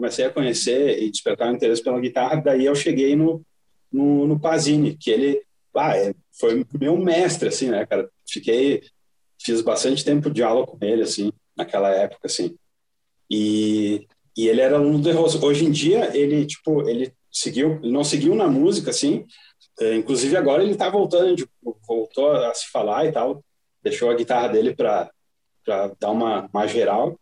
Comecei 0.00 0.24
a 0.24 0.30
conhecer 0.30 1.02
e 1.02 1.10
despertar 1.10 1.52
o 1.52 1.54
interesse 1.54 1.84
pela 1.84 2.00
guitarra. 2.00 2.40
Daí 2.40 2.64
eu 2.64 2.74
cheguei 2.74 3.14
no, 3.14 3.44
no, 3.92 4.26
no 4.26 4.40
Pazini, 4.40 4.96
que 4.96 5.10
ele 5.10 5.42
ah, 5.76 5.94
é, 5.94 6.14
foi 6.32 6.64
meu 6.80 6.96
mestre, 6.96 7.50
assim, 7.50 7.68
né, 7.68 7.84
cara? 7.84 8.10
Fiquei, 8.26 8.82
fiz 9.38 9.60
bastante 9.60 10.02
tempo 10.02 10.30
de 10.30 10.42
aula 10.42 10.66
com 10.66 10.78
ele, 10.80 11.02
assim, 11.02 11.30
naquela 11.54 11.90
época, 11.90 12.22
assim. 12.24 12.56
E, 13.30 14.06
e 14.34 14.48
ele 14.48 14.62
era 14.62 14.76
aluno 14.76 15.00
do 15.00 15.12
Rose. 15.12 15.36
Hoje 15.44 15.66
em 15.66 15.70
dia, 15.70 16.16
ele, 16.16 16.46
tipo, 16.46 16.88
ele 16.88 17.12
seguiu, 17.30 17.78
ele 17.82 17.92
não 17.92 18.02
seguiu 18.02 18.34
na 18.34 18.48
música, 18.48 18.88
assim, 18.88 19.26
é, 19.80 19.96
inclusive 19.96 20.34
agora 20.34 20.62
ele 20.62 20.76
tá 20.76 20.88
voltando, 20.88 21.36
tipo, 21.36 21.78
voltou 21.86 22.32
a 22.32 22.54
se 22.54 22.70
falar 22.70 23.04
e 23.04 23.12
tal, 23.12 23.44
deixou 23.82 24.08
a 24.08 24.14
guitarra 24.14 24.48
dele 24.48 24.74
para 24.74 25.10
dar 26.00 26.10
uma, 26.10 26.48
uma 26.52 26.66
geral. 26.66 27.20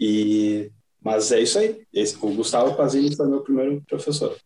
E, 0.00 0.72
mas 1.08 1.32
é 1.32 1.40
isso 1.40 1.58
aí. 1.58 1.80
Esse, 1.90 2.18
o 2.20 2.34
Gustavo 2.34 2.76
Pazini 2.76 3.16
foi 3.16 3.26
meu 3.26 3.40
primeiro 3.40 3.82
professor. 3.88 4.36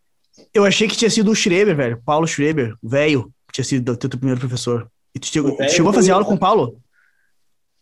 Eu 0.53 0.63
achei 0.63 0.87
que 0.87 0.95
tinha 0.95 1.09
sido 1.09 1.29
o 1.29 1.35
Schreber, 1.35 1.75
velho. 1.75 2.01
Paulo 2.05 2.25
Schreber, 2.25 2.73
velho, 2.81 3.33
que 3.47 3.55
tinha 3.55 3.65
sido 3.65 3.91
o 3.91 3.97
teu 3.97 4.09
primeiro 4.09 4.39
professor. 4.39 4.89
E 5.13 5.19
tu 5.19 5.27
chegou, 5.27 5.57
chegou 5.67 5.91
a 5.91 5.93
fazer 5.93 6.13
aula 6.13 6.23
com 6.23 6.35
o 6.35 6.39
Paulo? 6.39 6.81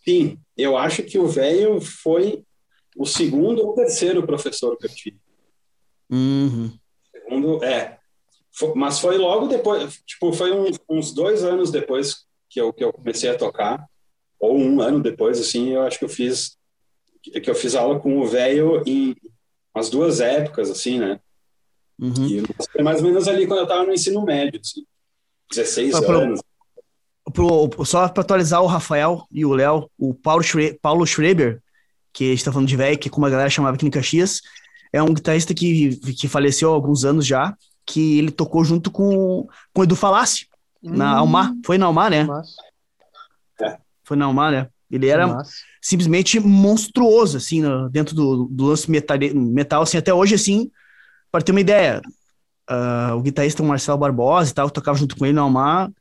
Sim, 0.04 0.40
eu 0.58 0.76
acho 0.76 1.04
que 1.04 1.20
o 1.20 1.28
velho 1.28 1.80
foi 1.80 2.44
o 2.98 3.06
segundo 3.06 3.64
ou 3.64 3.76
terceiro 3.76 4.26
professor 4.26 4.76
que 4.76 4.88
eu 4.88 4.90
tive. 4.90 5.20
Uhum. 6.10 6.72
Segundo, 7.12 7.64
é. 7.64 8.00
Foi, 8.52 8.74
mas 8.74 9.00
foi 9.00 9.20
logo 9.20 9.46
depois, 9.46 10.02
tipo, 10.08 10.34
foi 10.34 10.52
uns, 10.52 10.80
uns 10.90 11.14
dois 11.14 11.44
anos 11.44 11.70
depois 11.70 12.26
que 12.50 12.60
eu, 12.60 12.74
que 12.74 12.84
eu 12.84 12.92
comecei 12.92 13.30
a 13.30 13.38
tocar, 13.38 13.86
ou 14.40 14.58
um 14.58 14.82
ano 14.82 15.00
depois, 15.00 15.40
assim, 15.40 15.70
eu 15.70 15.84
acho 15.84 16.00
que 16.00 16.06
eu 16.06 16.10
fiz 16.10 16.58
que 17.22 17.50
eu 17.50 17.56
fiz 17.56 17.76
aula 17.76 18.00
com 18.00 18.20
o 18.20 18.26
velho 18.26 18.84
em 18.86 19.16
umas 19.74 19.90
duas 19.90 20.20
épocas, 20.20 20.70
assim, 20.70 21.00
né? 21.00 21.20
Uhum. 22.00 22.28
E 22.28 22.44
foi 22.72 22.84
mais 22.84 23.00
ou 23.00 23.08
menos 23.08 23.28
ali 23.28 23.46
quando 23.46 23.60
eu 23.60 23.64
estava 23.66 23.86
no 23.86 23.94
ensino 23.94 24.24
médio, 24.26 24.60
assim, 24.60 24.84
16 25.52 25.96
ah, 25.96 26.12
anos. 26.12 26.42
Pro, 27.32 27.70
pro, 27.70 27.86
só 27.86 28.10
para 28.10 28.22
atualizar 28.22 28.62
o 28.62 28.68
Rafael 28.68 29.26
e 29.32 29.46
o 29.46 29.54
Léo, 29.54 29.90
o 29.98 30.14
Paulo, 30.14 30.42
Schre 30.42 30.78
Paulo 30.82 31.06
Schreber, 31.06 31.62
que 32.12 32.26
a 32.26 32.28
gente 32.30 32.40
está 32.40 32.52
falando 32.52 32.68
de 32.68 32.76
velho, 32.76 32.98
que 32.98 33.10
como 33.10 33.26
a 33.26 33.30
galera 33.30 33.50
chamava 33.50 33.76
aqui 33.76 33.86
em 33.86 33.92
Caxias, 33.92 34.42
é 34.92 35.02
um 35.02 35.14
guitarrista 35.14 35.54
que, 35.54 35.96
que 36.14 36.28
faleceu 36.28 36.72
há 36.72 36.74
alguns 36.74 37.06
anos 37.06 37.26
já, 37.26 37.56
que 37.86 38.18
ele 38.18 38.32
tocou 38.32 38.64
junto 38.64 38.92
com, 38.92 39.48
com 39.74 39.82
o 39.82 39.84
Edu 39.84 39.96
Falassi, 39.96 40.48
hum. 40.84 40.96
na 40.96 41.18
Almar. 41.18 41.54
Foi 41.66 41.78
na 41.78 41.86
Almar, 41.86 42.10
né? 42.10 42.28
É. 43.62 43.78
Foi 44.04 44.18
na 44.18 44.26
Almar, 44.26 44.52
né? 44.52 44.70
Ele 44.92 45.08
era 45.08 45.28
Nossa. 45.28 45.52
simplesmente 45.82 46.40
monstruoso, 46.40 47.38
assim, 47.38 47.62
no, 47.62 47.90
dentro 47.90 48.16
do, 48.16 48.48
do 48.50 48.66
lance 48.66 48.90
metal, 48.90 49.18
metal, 49.34 49.82
assim, 49.84 49.98
até 49.98 50.14
hoje, 50.14 50.36
assim, 50.36 50.70
para 51.32 51.42
ter 51.42 51.52
uma 51.52 51.62
ideia, 51.62 52.02
uh, 52.70 53.16
o 53.16 53.22
guitarrista 53.22 53.64
Marcelo 53.64 53.98
Barbosa 53.98 54.52
e 54.52 54.54
tal, 54.54 54.68
que 54.68 54.74
tocava 54.74 54.98
junto 54.98 55.16
com 55.16 55.26
ele 55.26 55.34
no 55.34 55.42
Almar, 55.42 55.92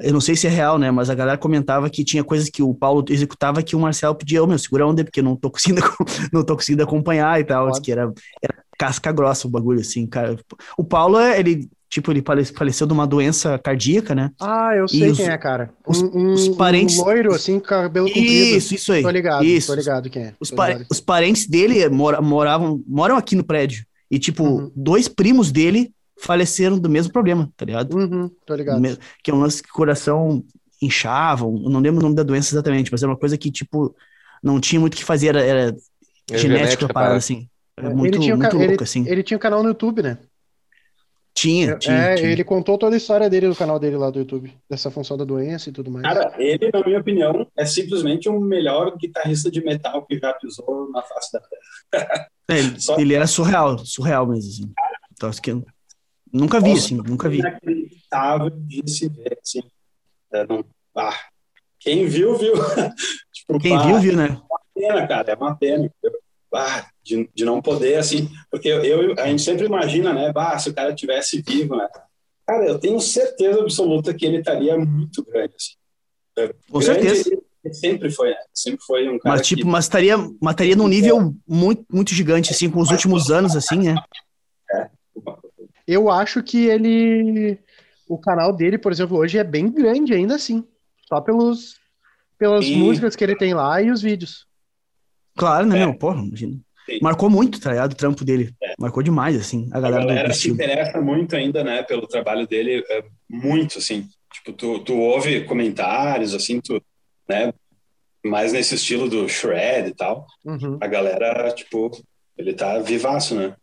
eu 0.00 0.12
não 0.12 0.20
sei 0.20 0.36
se 0.36 0.46
é 0.46 0.50
real, 0.50 0.78
né, 0.78 0.90
mas 0.90 1.10
a 1.10 1.14
galera 1.14 1.36
comentava 1.36 1.90
que 1.90 2.04
tinha 2.04 2.22
coisas 2.22 2.48
que 2.48 2.62
o 2.62 2.72
Paulo 2.72 3.04
executava 3.08 3.62
que 3.62 3.74
o 3.74 3.80
Marcelo 3.80 4.14
pedia, 4.14 4.42
oh, 4.42 4.46
meu, 4.46 4.58
segura 4.58 4.84
a 4.84 4.86
onda, 4.86 5.04
porque 5.04 5.20
eu 5.20 5.24
não 5.24 5.34
tô 5.34 5.50
conseguindo, 5.50 5.82
não 6.32 6.44
tô 6.44 6.54
conseguindo 6.54 6.82
acompanhar 6.82 7.40
e 7.40 7.44
tal, 7.44 7.70
que 7.80 7.90
era, 7.90 8.12
era 8.42 8.62
casca 8.78 9.10
grossa 9.10 9.48
o 9.48 9.50
bagulho, 9.50 9.80
assim, 9.80 10.06
cara. 10.06 10.38
O 10.76 10.84
Paulo, 10.84 11.20
ele, 11.20 11.68
tipo, 11.88 12.12
ele 12.12 12.22
faleceu 12.54 12.86
de 12.86 12.92
uma 12.92 13.06
doença 13.06 13.58
cardíaca, 13.58 14.14
né? 14.14 14.30
Ah, 14.40 14.74
eu 14.76 14.86
sei 14.86 15.12
quem 15.12 15.28
é, 15.28 15.38
cara. 15.38 15.70
Os, 15.86 16.02
um, 16.02 16.32
os 16.32 16.48
parentes... 16.50 16.98
Um 16.98 17.04
loiro, 17.04 17.34
assim, 17.34 17.58
cabelo 17.58 18.06
comprido. 18.06 18.26
Isso, 18.26 18.74
isso 18.74 18.92
aí. 18.92 19.02
Tô 19.02 19.10
ligado, 19.10 19.44
isso. 19.44 19.68
tô 19.68 19.74
ligado 19.74 20.10
quem 20.10 20.22
é. 20.24 20.34
Os, 20.38 20.50
pa 20.50 20.78
os 20.90 21.00
parentes 21.00 21.46
dele 21.46 21.88
mora, 21.88 22.20
moravam, 22.20 22.82
moram 22.86 23.16
aqui 23.16 23.34
no 23.34 23.44
prédio. 23.44 23.84
E, 24.10 24.18
tipo, 24.18 24.44
uhum. 24.44 24.72
dois 24.74 25.08
primos 25.08 25.50
dele 25.50 25.92
faleceram 26.20 26.78
do 26.78 26.88
mesmo 26.88 27.12
problema, 27.12 27.50
tá 27.56 27.64
ligado? 27.64 27.96
Uhum, 27.96 28.30
tô 28.44 28.54
ligado. 28.54 28.82
Que 29.22 29.30
é 29.30 29.34
um 29.34 29.40
lance 29.40 29.62
que 29.62 29.70
o 29.70 29.72
coração 29.72 30.44
inchava, 30.80 31.44
não 31.44 31.80
lembro 31.80 32.00
o 32.00 32.02
nome 32.02 32.14
da 32.14 32.22
doença 32.22 32.54
exatamente, 32.54 32.90
mas 32.90 33.02
era 33.02 33.10
uma 33.10 33.18
coisa 33.18 33.36
que, 33.36 33.50
tipo, 33.50 33.94
não 34.42 34.60
tinha 34.60 34.80
muito 34.80 34.94
o 34.94 34.96
que 34.96 35.04
fazer, 35.04 35.28
era, 35.28 35.42
era 35.42 35.76
é 36.30 36.38
genética 36.38 36.86
a 36.86 36.88
parada, 36.88 37.16
assim. 37.16 37.48
É 37.76 37.88
muito, 37.88 38.16
ele 38.16 38.24
tinha 38.24 38.36
muito 38.36 38.56
louco, 38.56 38.72
ele, 38.72 38.82
assim. 38.82 39.04
Ele 39.06 39.22
tinha 39.22 39.36
um 39.36 39.40
canal 39.40 39.62
no 39.62 39.68
YouTube, 39.68 40.02
né? 40.02 40.18
Tinha, 41.34 41.78
tinha, 41.78 41.94
é, 41.96 42.14
tinha. 42.16 42.30
ele 42.30 42.42
contou 42.42 42.76
toda 42.76 42.96
a 42.96 42.98
história 42.98 43.30
dele 43.30 43.46
no 43.46 43.54
canal 43.54 43.78
dele 43.78 43.96
lá 43.96 44.10
do 44.10 44.18
YouTube, 44.18 44.52
dessa 44.68 44.90
função 44.90 45.16
da 45.16 45.24
doença 45.24 45.68
e 45.68 45.72
tudo 45.72 45.90
mais. 45.90 46.02
Cara, 46.02 46.34
ele, 46.36 46.70
na 46.72 46.84
minha 46.84 46.98
opinião, 46.98 47.46
é 47.56 47.64
simplesmente 47.64 48.28
o 48.28 48.40
melhor 48.40 48.96
guitarrista 48.96 49.50
de 49.50 49.64
metal 49.64 50.04
que 50.04 50.18
já 50.18 50.32
pisou 50.34 50.90
na 50.90 51.00
face 51.02 51.32
da 51.32 51.40
terra. 51.90 52.28
É, 52.50 52.58
ele, 52.58 52.80
Só... 52.82 52.98
ele 52.98 53.14
era 53.14 53.26
surreal, 53.26 53.78
surreal 53.78 54.26
mesmo, 54.26 54.50
assim. 54.50 54.72
Então, 55.12 55.28
acho 55.28 55.40
que 55.40 55.52
eu 55.52 55.64
nunca 56.32 56.60
vi, 56.60 56.72
assim, 56.72 56.96
nunca 56.96 57.28
vi. 57.28 57.38
Inacreditável 57.38 58.50
de 58.50 58.90
se 58.90 59.08
ver, 59.08 59.38
assim. 59.40 59.62
É, 60.32 60.46
não, 60.46 60.64
ah, 60.96 61.16
quem 61.78 62.06
viu, 62.06 62.36
viu. 62.36 62.52
tipo, 63.32 63.58
quem 63.60 63.78
viu, 63.78 64.00
viu, 64.00 64.16
né? 64.16 64.26
É 64.26 64.32
uma 64.32 64.60
pena, 64.74 65.06
cara, 65.06 65.32
é 65.32 65.34
uma 65.36 65.54
pena. 65.54 65.90
Ah, 66.54 66.86
de, 67.04 67.28
de 67.34 67.44
não 67.44 67.60
poder, 67.60 67.96
assim, 67.96 68.28
porque 68.50 68.68
eu, 68.68 69.14
a 69.18 69.26
gente 69.26 69.42
sempre 69.42 69.66
imagina, 69.66 70.12
né, 70.14 70.32
bah, 70.32 70.58
se 70.58 70.70
o 70.70 70.74
cara 70.74 70.94
tivesse 70.94 71.42
vivo, 71.42 71.76
né? 71.76 71.86
Cara, 72.46 72.66
eu 72.66 72.78
tenho 72.78 72.98
certeza 73.00 73.60
absoluta 73.60 74.14
que 74.14 74.24
ele 74.24 74.38
estaria 74.38 74.76
muito 74.78 75.22
grande, 75.24 75.54
assim. 75.54 75.72
É, 76.38 76.54
Com 76.70 76.78
grande, 76.78 77.08
certeza. 77.08 77.42
Sempre 77.72 78.10
foi, 78.10 78.30
né? 78.30 78.36
sempre 78.54 78.82
foi 78.86 79.08
um 79.08 79.18
cara 79.18 79.36
Mas, 79.36 79.46
tipo, 79.46 79.62
que... 79.62 79.68
mas 79.68 79.84
estaria, 79.84 80.16
mas 80.16 80.52
estaria 80.52 80.74
num 80.74 80.88
nível 80.88 81.34
muito, 81.46 81.84
muito 81.92 82.14
gigante, 82.14 82.50
assim, 82.50 82.70
com 82.70 82.80
os 82.80 82.90
últimos 82.90 83.30
anos, 83.30 83.54
assim, 83.54 83.92
né? 83.92 83.96
É. 84.72 84.88
Eu 85.86 86.10
acho 86.10 86.42
que 86.42 86.66
ele... 86.66 87.58
O 88.08 88.16
canal 88.16 88.54
dele, 88.54 88.78
por 88.78 88.90
exemplo, 88.90 89.18
hoje 89.18 89.36
é 89.36 89.44
bem 89.44 89.70
grande 89.70 90.14
ainda 90.14 90.36
assim. 90.36 90.64
Só 91.06 91.20
pelos, 91.20 91.76
pelas 92.38 92.64
e... 92.64 92.74
músicas 92.74 93.14
que 93.14 93.22
ele 93.22 93.36
tem 93.36 93.52
lá 93.52 93.82
e 93.82 93.90
os 93.90 94.00
vídeos. 94.00 94.47
Claro, 95.38 95.66
né, 95.66 95.76
é. 95.76 95.86
meu? 95.86 95.94
Porra, 95.94 96.20
imagina. 96.20 96.58
Sim. 96.84 96.98
Marcou 97.02 97.30
muito, 97.30 97.60
tá 97.60 97.70
ligado? 97.70 97.92
O 97.92 97.96
trampo 97.96 98.24
dele. 98.24 98.54
É. 98.62 98.74
Marcou 98.78 99.02
demais, 99.02 99.36
assim, 99.36 99.68
a 99.72 99.80
galera, 99.80 100.02
a 100.02 100.06
galera 100.06 100.34
se 100.34 100.50
interessa 100.50 101.00
muito 101.00 101.36
ainda, 101.36 101.62
né, 101.62 101.82
pelo 101.82 102.06
trabalho 102.06 102.46
dele, 102.46 102.84
é, 102.88 103.04
muito, 103.28 103.78
assim. 103.78 104.06
Tipo, 104.32 104.52
tu, 104.52 104.78
tu 104.80 104.98
ouve 104.98 105.44
comentários, 105.44 106.34
assim, 106.34 106.60
tu, 106.60 106.82
né, 107.28 107.52
mais 108.24 108.52
nesse 108.52 108.74
estilo 108.74 109.08
do 109.08 109.28
shred 109.28 109.88
e 109.88 109.94
tal. 109.94 110.26
Uhum. 110.44 110.78
A 110.80 110.86
galera, 110.86 111.50
tipo, 111.52 111.90
ele 112.36 112.54
tá 112.54 112.78
vivaço, 112.78 113.34
né? 113.34 113.54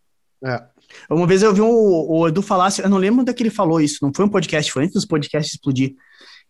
É. 0.43 0.63
Uma 1.09 1.25
vez 1.27 1.41
eu 1.41 1.53
vi 1.53 1.61
o, 1.61 1.67
o 2.07 2.27
Edu 2.27 2.41
falar, 2.41 2.69
eu 2.81 2.89
não 2.89 2.97
lembro 2.97 3.21
onde 3.21 3.31
é 3.31 3.33
que 3.33 3.41
ele 3.41 3.49
falou 3.49 3.81
isso, 3.81 3.99
não 4.01 4.13
foi 4.15 4.25
um 4.25 4.29
podcast, 4.29 4.71
foi 4.71 4.83
antes 4.83 4.93
dos 4.93 5.05
podcasts 5.05 5.53
explodir. 5.53 5.95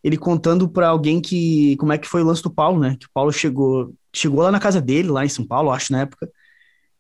Ele 0.06 0.18
contando 0.18 0.70
para 0.70 0.88
alguém 0.90 1.20
que 1.20 1.76
como 1.78 1.92
é 1.92 1.98
que 1.98 2.08
foi 2.08 2.22
o 2.22 2.26
lance 2.26 2.44
do 2.44 2.50
Paulo, 2.52 2.80
né? 2.80 2.96
Que 3.00 3.08
o 3.08 3.10
Paulo 3.12 3.32
chegou, 3.32 3.92
chegou 4.14 4.44
lá 4.44 4.52
na 4.52 4.60
casa 4.60 4.80
dele, 4.80 5.10
lá 5.10 5.26
em 5.26 5.30
São 5.30 5.46
Paulo, 5.46 5.72
acho, 5.72 5.92
na 5.92 6.02
época, 6.02 6.30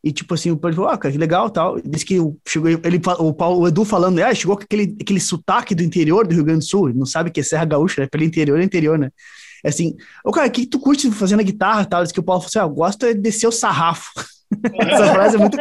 e 0.06 0.12
tipo 0.12 0.36
assim, 0.36 0.52
o 0.52 0.58
Paulo 0.58 0.76
falou, 0.76 0.92
ah, 0.92 0.98
cara, 1.00 1.12
que 1.12 1.18
legal 1.18 1.50
tal. 1.50 1.82
Disse 1.82 2.06
que 2.06 2.18
chegou, 2.48 2.70
ele, 2.70 3.02
o, 3.20 3.34
Paulo, 3.34 3.62
o 3.62 3.68
Edu 3.68 3.84
falando, 3.84 4.20
ah, 4.20 4.34
chegou 4.36 4.56
com 4.56 4.62
aquele, 4.62 4.96
aquele 5.02 5.20
sotaque 5.20 5.74
do 5.74 5.82
interior 5.82 6.28
do 6.28 6.34
Rio 6.36 6.44
Grande 6.44 6.60
do 6.60 6.66
Sul, 6.66 6.94
não 6.94 7.08
sabe 7.08 7.32
que 7.32 7.40
é 7.40 7.44
Serra 7.44 7.66
Gaúcha, 7.66 8.02
né? 8.02 8.08
Pelo 8.08 8.24
interior 8.24 8.60
é 8.60 8.64
interior, 8.64 9.00
né? 9.00 9.10
É 9.64 9.70
assim, 9.70 9.96
o 10.24 10.32
cara, 10.32 10.48
o 10.48 10.52
que 10.52 10.68
tu 10.68 10.80
curte 10.80 11.10
fazendo 11.10 11.40
a 11.40 11.44
guitarra 11.44 11.86
tal? 11.86 12.04
Diz 12.04 12.12
que 12.12 12.20
o 12.20 12.24
Paulo 12.24 12.40
falou 12.42 12.50
assim, 12.50 12.60
ah, 12.60 12.72
eu 12.72 12.76
gosto 12.76 13.04
é 13.04 13.16
de 13.16 13.20
descer 13.20 13.48
o 13.48 13.52
sarrafo. 13.52 14.12
Essa 14.74 15.14
frase 15.14 15.36
é 15.36 15.40
muito. 15.40 15.58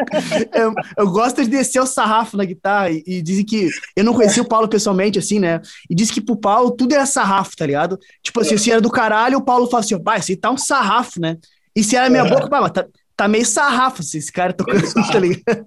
Eu, 0.53 0.75
eu, 0.97 1.11
gosto 1.11 1.43
de 1.43 1.49
descer 1.49 1.81
o 1.81 1.87
sarrafo 1.87 2.37
na 2.37 2.45
guitarra. 2.45 2.91
E, 2.91 3.03
e, 3.07 3.23
dizem 3.23 3.45
que. 3.45 3.69
Eu 3.97 4.05
não 4.05 4.15
conheci 4.15 4.41
o 4.41 4.49
Paulo 4.49 4.69
pessoalmente, 4.69 5.19
assim, 5.19 5.39
né? 5.39 5.61
E 5.89 5.95
disse 5.95 6.13
que 6.13 6.21
pro 6.21 6.37
Paulo 6.37 6.71
tudo 6.71 6.95
era 6.95 7.07
sarrafo, 7.07 7.57
tá 7.57 7.67
ligado? 7.67 7.99
Tipo 8.23 8.41
assim, 8.41 8.57
se 8.57 8.71
era 8.71 8.81
do 8.81 8.91
caralho, 8.91 9.39
o 9.39 9.45
Paulo 9.45 9.67
fala 9.69 9.83
assim, 9.83 9.99
pai, 10.03 10.19
isso 10.21 10.37
tá 10.37 10.51
um 10.51 10.59
sarrafo, 10.59 11.21
né? 11.21 11.37
E 11.75 11.83
se 11.83 11.97
era 11.97 12.11
minha 12.11 12.25
boca, 12.25 12.49
pá, 12.49 12.69
tá, 12.69 12.87
tá 13.17 13.27
meio 13.27 13.45
sarrafo 13.45 14.01
assim, 14.01 14.19
esse 14.19 14.33
cara 14.33 14.53
tocando, 14.53 14.83
tá 15.11 15.19
ligado? 15.19 15.67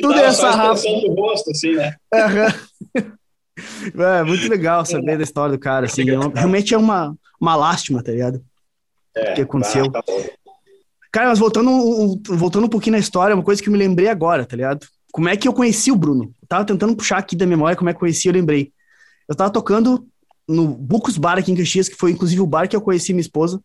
Tudo 0.00 0.14
é 0.14 0.32
sarrafo. 0.32 0.82
do 0.82 1.14
rosto, 1.14 1.50
assim, 1.50 1.74
né? 1.74 1.94
Uhum. 2.14 3.06
É, 3.98 4.22
muito 4.22 4.46
legal 4.50 4.84
saber 4.84 5.16
da 5.16 5.22
história 5.22 5.56
do 5.56 5.58
cara, 5.58 5.86
assim. 5.86 6.04
Realmente 6.34 6.74
é 6.74 6.76
uma, 6.76 7.16
uma 7.40 7.56
lástima, 7.56 8.02
tá 8.02 8.12
ligado? 8.12 8.44
É, 9.16 9.32
o 9.32 9.34
que 9.34 9.40
aconteceu. 9.40 9.90
Tá, 9.90 10.02
cara, 11.16 11.30
mas 11.30 11.38
voltando, 11.38 12.20
voltando 12.28 12.66
um 12.66 12.68
pouquinho 12.68 12.92
na 12.92 12.98
história, 12.98 13.34
uma 13.34 13.42
coisa 13.42 13.62
que 13.62 13.70
eu 13.70 13.72
me 13.72 13.78
lembrei 13.78 14.06
agora, 14.06 14.44
tá 14.44 14.54
ligado? 14.54 14.86
Como 15.10 15.30
é 15.30 15.34
que 15.34 15.48
eu 15.48 15.52
conheci 15.54 15.90
o 15.90 15.96
Bruno? 15.96 16.24
Eu 16.42 16.46
tava 16.46 16.66
tentando 16.66 16.94
puxar 16.94 17.16
aqui 17.16 17.34
da 17.34 17.46
memória 17.46 17.74
como 17.74 17.88
é 17.88 17.92
que 17.94 17.96
eu 17.96 18.00
conheci, 18.00 18.28
eu 18.28 18.34
lembrei. 18.34 18.70
Eu 19.26 19.34
tava 19.34 19.50
tocando 19.50 20.06
no 20.46 20.68
Bucos 20.68 21.16
Bar 21.16 21.38
aqui 21.38 21.50
em 21.50 21.56
Caxias, 21.56 21.88
que 21.88 21.96
foi 21.96 22.10
inclusive 22.10 22.42
o 22.42 22.46
bar 22.46 22.68
que 22.68 22.76
eu 22.76 22.82
conheci 22.82 23.14
minha 23.14 23.22
esposa, 23.22 23.58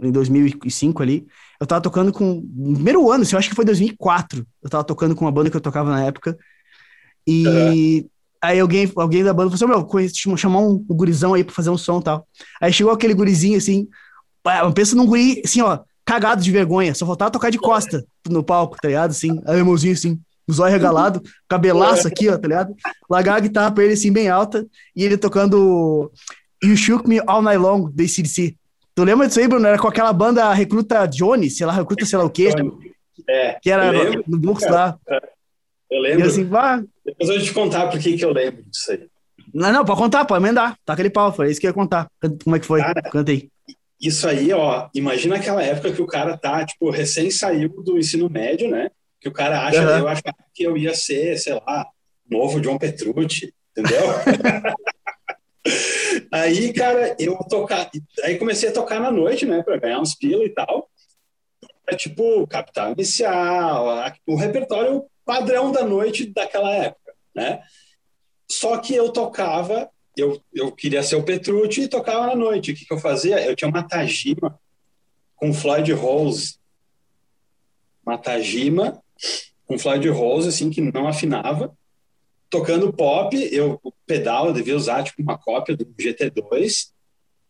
em 0.00 0.10
2005 0.10 1.00
ali. 1.00 1.24
Eu 1.60 1.66
tava 1.66 1.80
tocando 1.80 2.12
com. 2.12 2.42
No 2.52 2.74
primeiro 2.74 3.08
ano, 3.08 3.22
assim, 3.22 3.36
eu 3.36 3.38
acho 3.38 3.50
que 3.50 3.54
foi 3.54 3.64
2004. 3.64 4.44
Eu 4.60 4.68
tava 4.68 4.82
tocando 4.82 5.14
com 5.14 5.24
uma 5.24 5.30
banda 5.30 5.48
que 5.48 5.56
eu 5.56 5.60
tocava 5.60 5.88
na 5.88 6.02
época. 6.02 6.36
E 7.24 7.46
uhum. 7.46 8.08
Aí 8.42 8.58
alguém, 8.58 8.90
alguém 8.96 9.22
da 9.22 9.32
banda 9.32 9.56
falou 9.56 9.76
assim: 9.76 10.28
meu, 10.28 10.36
chamar 10.36 10.58
um, 10.58 10.84
um 10.90 10.96
gurizão 10.96 11.34
aí 11.34 11.44
pra 11.44 11.54
fazer 11.54 11.70
um 11.70 11.78
som 11.78 12.00
e 12.00 12.02
tal. 12.02 12.26
Aí 12.60 12.72
chegou 12.72 12.92
aquele 12.92 13.14
gurizinho 13.14 13.56
assim, 13.56 13.86
pensa 14.74 14.96
num 14.96 15.06
guri, 15.06 15.40
assim, 15.44 15.62
ó, 15.62 15.78
cagado 16.06 16.42
de 16.42 16.50
vergonha, 16.52 16.94
só 16.94 17.04
faltava 17.04 17.32
tocar 17.32 17.50
de 17.50 17.58
costa 17.58 18.04
no 18.28 18.44
palco, 18.44 18.76
tá 18.80 18.86
ligado? 18.86 19.10
Assim, 19.10 19.42
aí 19.44 19.58
irmãozinho 19.58 19.92
assim, 19.92 20.20
os 20.46 20.60
olhos 20.60 20.72
regalados, 20.72 21.20
cabelaço 21.48 22.06
aqui, 22.06 22.28
ó, 22.28 22.38
tá 22.38 22.46
ligado? 22.46 22.74
Largar 23.10 23.36
a 23.36 23.40
guitarra 23.40 23.72
pra 23.72 23.82
ele 23.82 23.94
assim, 23.94 24.12
bem 24.12 24.28
alta, 24.28 24.64
e 24.94 25.04
ele 25.04 25.16
tocando 25.16 26.12
You 26.62 26.76
Shook 26.76 27.08
Me 27.08 27.20
All 27.26 27.42
Night 27.42 27.58
Long, 27.58 27.90
do 27.90 28.02
ACDC. 28.02 28.54
Tu 28.94 29.04
lembra 29.04 29.26
disso 29.26 29.40
aí, 29.40 29.48
Bruno? 29.48 29.66
Era 29.66 29.78
com 29.78 29.88
aquela 29.88 30.12
banda 30.12 30.50
Recruta 30.52 31.06
Johnny, 31.06 31.50
sei 31.50 31.66
lá, 31.66 31.72
Recruta 31.72 32.06
sei 32.06 32.18
lá 32.18 32.24
o 32.24 32.30
quê. 32.30 32.50
É, 33.28 33.58
que 33.60 33.70
era 33.70 33.92
no, 33.92 34.22
no 34.28 34.38
Bux 34.38 34.62
lá. 34.70 34.96
Eu 35.90 36.00
lembro. 36.00 36.20
E 36.20 36.22
assim, 36.28 36.44
vá. 36.44 36.82
Depois 37.04 37.28
eu 37.28 37.36
vou 37.36 37.44
te 37.44 37.52
contar 37.52 37.88
por 37.88 37.98
que 37.98 38.18
eu 38.20 38.32
lembro 38.32 38.62
disso 38.62 38.92
aí. 38.92 39.06
Não, 39.52 39.72
não, 39.72 39.84
pode 39.84 39.98
contar, 39.98 40.24
pode 40.24 40.42
emendar. 40.42 40.78
Tá 40.84 40.92
aquele 40.92 41.10
pau, 41.10 41.32
foi 41.32 41.50
isso 41.50 41.60
que 41.60 41.66
eu 41.66 41.70
ia 41.70 41.74
contar. 41.74 42.08
Como 42.42 42.56
é 42.56 42.58
que 42.58 42.66
foi? 42.66 42.80
Cara, 42.80 43.02
Cantei. 43.02 43.50
Isso 44.00 44.28
aí, 44.28 44.52
ó, 44.52 44.88
imagina 44.94 45.36
aquela 45.36 45.62
época 45.62 45.92
que 45.92 46.02
o 46.02 46.06
cara 46.06 46.36
tá, 46.36 46.64
tipo, 46.64 46.90
recém 46.90 47.30
saiu 47.30 47.68
do 47.82 47.98
ensino 47.98 48.28
médio, 48.28 48.70
né? 48.70 48.90
Que 49.20 49.28
o 49.28 49.32
cara 49.32 49.66
acha, 49.66 49.82
uhum. 49.82 49.98
eu 49.98 50.08
achava 50.08 50.36
que 50.54 50.62
eu 50.62 50.76
ia 50.76 50.94
ser, 50.94 51.38
sei 51.38 51.54
lá, 51.54 51.86
novo 52.28 52.60
John 52.60 52.78
Petrucci, 52.78 53.54
entendeu? 53.70 54.02
aí, 56.30 56.72
cara, 56.72 57.16
eu 57.18 57.36
tocar, 57.48 57.90
aí 58.22 58.38
comecei 58.38 58.68
a 58.68 58.72
tocar 58.72 59.00
na 59.00 59.10
noite, 59.10 59.46
né, 59.46 59.62
para 59.62 59.78
ganhar 59.78 60.00
uns 60.00 60.14
pila 60.14 60.44
e 60.44 60.50
tal. 60.50 60.88
É 61.88 61.94
tipo 61.94 62.46
Capital 62.48 62.92
Inicial, 62.92 64.12
o 64.26 64.34
repertório 64.34 65.04
padrão 65.24 65.72
da 65.72 65.84
noite 65.84 66.26
daquela 66.26 66.72
época, 66.72 67.14
né? 67.34 67.62
Só 68.50 68.78
que 68.78 68.94
eu 68.94 69.12
tocava, 69.12 69.88
eu, 70.16 70.40
eu 70.54 70.72
queria 70.72 71.02
ser 71.02 71.16
o 71.16 71.22
Petrucci 71.22 71.82
e 71.82 71.88
tocava 71.88 72.26
na 72.26 72.34
noite. 72.34 72.72
O 72.72 72.74
que, 72.74 72.86
que 72.86 72.92
eu 72.92 72.98
fazia? 72.98 73.44
Eu 73.44 73.54
tinha 73.54 73.68
uma 73.68 73.86
Tajima 73.86 74.58
com 75.36 75.52
Floyd 75.52 75.92
Rose. 75.92 76.56
Uma 78.04 78.16
Tajima 78.16 79.02
com 79.66 79.78
Floyd 79.78 80.08
Rose, 80.08 80.48
assim, 80.48 80.70
que 80.70 80.80
não 80.80 81.06
afinava. 81.06 81.76
Tocando 82.48 82.92
pop, 82.92 83.36
eu, 83.52 83.78
o 83.82 83.92
pedal 84.06 84.46
eu 84.46 84.52
devia 84.52 84.76
usar 84.76 85.02
tipo 85.02 85.20
uma 85.20 85.36
cópia 85.36 85.76
do 85.76 85.84
GT2. 85.84 86.90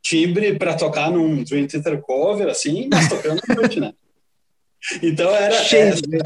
Timbre 0.02 0.58
para 0.58 0.76
tocar 0.76 1.10
num 1.10 1.42
Dream 1.42 1.66
Theater 1.66 2.00
cover, 2.00 2.48
assim, 2.48 2.88
mas 2.90 3.08
tocando 3.08 3.40
na 3.46 3.54
noite, 3.54 3.80
né? 3.80 3.92
Então 5.02 5.34
era 5.34 5.56
essa, 5.56 5.76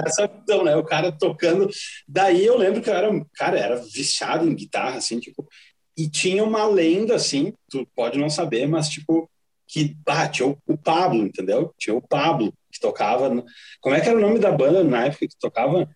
essa 0.06 0.25
então, 0.25 0.64
né? 0.64 0.76
O 0.76 0.85
cara 0.85 1.11
tocando. 1.11 1.70
Daí 2.06 2.44
eu 2.44 2.59
lembro 2.59 2.82
que 2.82 2.90
eu 2.90 2.94
era, 2.94 3.26
cara, 3.35 3.59
era 3.59 3.76
viciado 3.76 4.47
em 4.47 4.54
guitarra, 4.54 4.99
assim, 4.99 5.18
tipo, 5.18 5.49
e 5.97 6.09
tinha 6.09 6.42
uma 6.44 6.64
lenda, 6.66 7.14
assim, 7.14 7.52
tu 7.68 7.87
pode 7.94 8.18
não 8.18 8.30
saber, 8.30 8.66
mas 8.66 8.88
tipo, 8.88 9.30
que 9.66 9.97
ah, 10.06 10.28
tinha 10.28 10.49
o, 10.49 10.59
o 10.66 10.76
Pablo, 10.76 11.25
entendeu? 11.25 11.73
Tinha 11.78 11.94
o 11.94 12.02
Pablo 12.02 12.52
que 12.73 12.80
tocava. 12.80 13.28
No... 13.28 13.44
Como 13.80 13.94
é 13.94 14.00
que 14.00 14.09
era 14.09 14.18
o 14.18 14.20
nome 14.20 14.38
da 14.38 14.50
banda 14.50 14.82
na 14.82 15.06
época 15.06 15.28
que 15.28 15.38
tocava? 15.38 15.88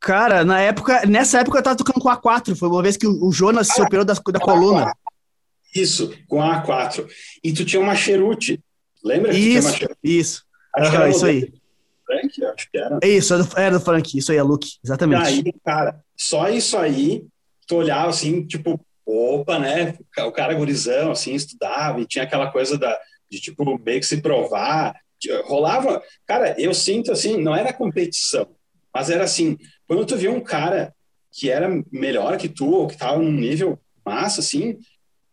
Cara, 0.00 0.44
na 0.44 0.60
época, 0.60 1.04
nessa 1.06 1.40
época 1.40 1.58
eu 1.58 1.62
tava 1.62 1.76
tocando 1.76 2.00
com 2.00 2.08
a 2.08 2.16
A4, 2.16 2.56
foi 2.56 2.68
uma 2.68 2.82
vez 2.82 2.96
que 2.96 3.06
o, 3.06 3.30
Jonas 3.30 3.70
ah, 3.70 3.74
se 3.74 3.82
operou 3.82 4.04
da, 4.04 4.14
da 4.14 4.40
coluna. 4.40 4.92
Isso, 5.74 6.12
com 6.26 6.40
a 6.42 6.64
A4. 6.64 7.06
E 7.44 7.52
tu 7.52 7.64
tinha 7.64 7.80
uma 7.80 7.94
Cherute, 7.94 8.62
lembra? 9.04 9.34
Isso, 9.34 9.86
isso. 10.02 10.44
Acho 10.74 10.90
que 10.90 10.96
era 10.96 11.10
isso 11.10 11.26
aí. 11.26 11.52
Frank, 12.06 12.44
acho 12.44 12.70
que 12.70 12.78
era. 12.78 12.98
Isso, 13.02 13.34
era 13.34 13.42
do, 13.44 13.58
era 13.58 13.78
do 13.78 13.84
Frank, 13.84 14.18
isso 14.18 14.32
aí, 14.32 14.38
é 14.38 14.42
Luke, 14.42 14.78
exatamente. 14.82 15.22
E 15.22 15.26
aí, 15.26 15.54
cara, 15.64 16.02
só 16.16 16.48
isso 16.48 16.78
aí, 16.78 17.26
tu 17.70 17.76
olhava 17.76 18.10
assim, 18.10 18.46
tipo, 18.46 18.78
opa, 19.06 19.58
né? 19.58 19.96
O 20.18 20.32
cara 20.32 20.54
gurizão, 20.54 21.12
assim, 21.12 21.34
estudava 21.34 22.00
e 22.00 22.06
tinha 22.06 22.24
aquela 22.24 22.50
coisa 22.50 22.76
da, 22.76 22.98
de, 23.30 23.40
tipo, 23.40 23.78
meio 23.78 24.00
que 24.00 24.06
se 24.06 24.20
provar. 24.20 24.94
Rolava, 25.44 26.02
cara, 26.26 26.54
eu 26.58 26.72
sinto 26.72 27.12
assim, 27.12 27.36
não 27.36 27.54
era 27.54 27.72
competição, 27.72 28.48
mas 28.92 29.10
era 29.10 29.24
assim, 29.24 29.58
quando 29.86 30.06
tu 30.06 30.16
via 30.16 30.32
um 30.32 30.40
cara 30.40 30.94
que 31.30 31.50
era 31.50 31.68
melhor 31.92 32.36
que 32.38 32.48
tu, 32.48 32.70
ou 32.70 32.88
que 32.88 32.96
tava 32.96 33.18
num 33.18 33.30
nível 33.30 33.78
massa, 34.04 34.40
assim, 34.40 34.78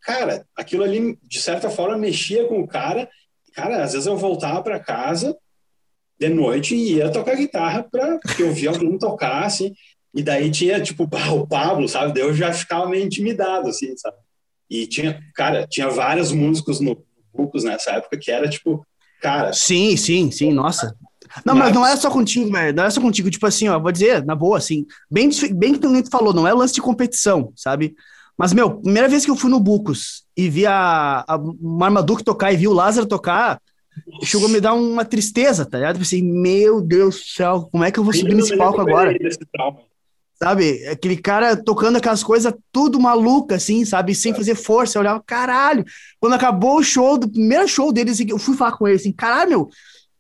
cara, 0.02 0.45
aquilo 0.56 0.84
ali, 0.84 1.17
de 1.23 1.41
certa 1.41 1.69
forma, 1.69 1.97
mexia 1.97 2.45
com 2.47 2.60
o 2.60 2.67
cara 2.67 3.10
Cara, 3.58 3.84
às 3.84 3.93
vezes 3.93 4.06
eu 4.06 4.15
voltava 4.15 4.62
para 4.62 4.80
casa 4.80 5.36
de 6.19 6.30
noite 6.30 6.76
e 6.76 6.97
ia 6.97 7.12
tocar 7.12 7.36
guitarra 7.36 7.82
para 7.82 8.19
porque 8.19 8.43
eu 8.43 8.54
via 8.54 8.69
alguém 8.69 8.95
tocar, 9.00 9.43
assim, 9.45 9.73
e 10.13 10.24
daí 10.24 10.50
tinha, 10.50 10.82
tipo, 10.82 11.04
o 11.34 11.48
Pablo, 11.48 11.88
sabe? 11.88 12.13
Daí 12.13 12.24
eu 12.24 12.34
já 12.34 12.52
ficava 12.54 12.88
meio 12.88 13.06
intimidado, 13.06 13.70
assim, 13.70 13.96
sabe? 13.98 14.17
E 14.70 14.86
tinha, 14.86 15.22
cara, 15.34 15.65
tinha 15.67 15.89
vários 15.89 16.32
músicos 16.32 16.80
no 16.80 17.02
Bucos 17.34 17.63
nessa 17.63 17.91
época 17.91 18.17
que 18.17 18.32
era, 18.32 18.50
tipo, 18.50 18.86
cara... 19.22 19.54
Sim, 19.54 19.96
sim, 19.96 20.30
sim, 20.32 20.52
nossa. 20.52 20.96
Não, 21.46 21.56
mas 21.56 21.74
não 21.74 21.86
é 21.86 21.96
só 21.96 22.10
contigo, 22.10 22.52
velho. 22.52 22.76
Não 22.76 22.84
é 22.84 22.89
só 22.89 23.02
contigo. 23.02 23.30
Tipo 23.30 23.46
assim, 23.46 23.67
ó, 23.67 23.80
vou 23.80 23.91
dizer, 23.91 24.26
na 24.26 24.36
boa, 24.36 24.58
assim, 24.58 24.86
bem, 25.10 25.30
bem 25.54 25.74
que 25.74 25.80
tu 25.80 26.10
falou, 26.10 26.34
não 26.34 26.48
é 26.48 26.54
lance 26.54 26.74
de 26.74 26.82
competição, 26.82 27.52
sabe? 27.56 27.96
Mas, 28.38 28.54
meu, 28.54 28.80
primeira 28.80 29.08
vez 29.08 29.26
que 29.26 29.32
eu 29.32 29.36
fui 29.36 29.50
no 29.50 29.60
Bucos 29.60 30.24
e 30.36 30.50
vi 30.50 30.65
a, 30.65 31.26
a 31.28 31.39
Marmaduke 31.60 32.24
tocar 32.24 32.52
e 32.52 32.58
vi 32.58 32.67
o 32.67 32.74
Lázaro 32.74 33.08
tocar, 33.08 33.60
chegou 34.24 34.48
a 34.48 34.52
me 34.52 34.62
dar 34.62 34.74
uma 34.74 35.04
tristeza, 35.04 35.65
tá 35.65 35.78
ligado? 35.78 35.96
Eu 35.96 36.00
pensei, 36.00 36.22
meu 36.22 36.80
Deus 36.80 37.15
do 37.15 37.26
céu, 37.26 37.67
como 37.72 37.84
é 37.84 37.91
que 37.91 38.00
eu 38.00 38.04
vou 38.04 38.13
subir 38.13 38.36
nesse 38.36 38.56
palco 38.56 38.80
agora? 38.80 39.17
Sabe, 40.41 40.86
aquele 40.88 41.17
cara 41.17 41.58
tocando 41.58 41.97
aquelas 41.97 42.23
coisas 42.23 42.54
tudo 42.71 43.00
maluca, 43.00 43.56
assim, 43.56 43.84
sabe, 43.84 44.13
sem 44.13 44.36
fazer 44.36 44.54
força. 44.54 44.97
Eu 44.97 45.02
olhava, 45.02 45.23
caralho. 45.26 45.84
Quando 46.19 46.34
acabou 46.34 46.78
o 46.78 46.84
show, 46.84 47.17
do 47.17 47.28
primeiro 47.28 47.67
show 47.67 47.91
deles, 47.91 48.19
eu 48.19 48.38
fui 48.38 48.56
falar 48.56 48.73
com 48.73 48.88
ele 48.88 48.97
assim, 48.97 49.12
caralho, 49.12 49.50
meu, 49.50 49.69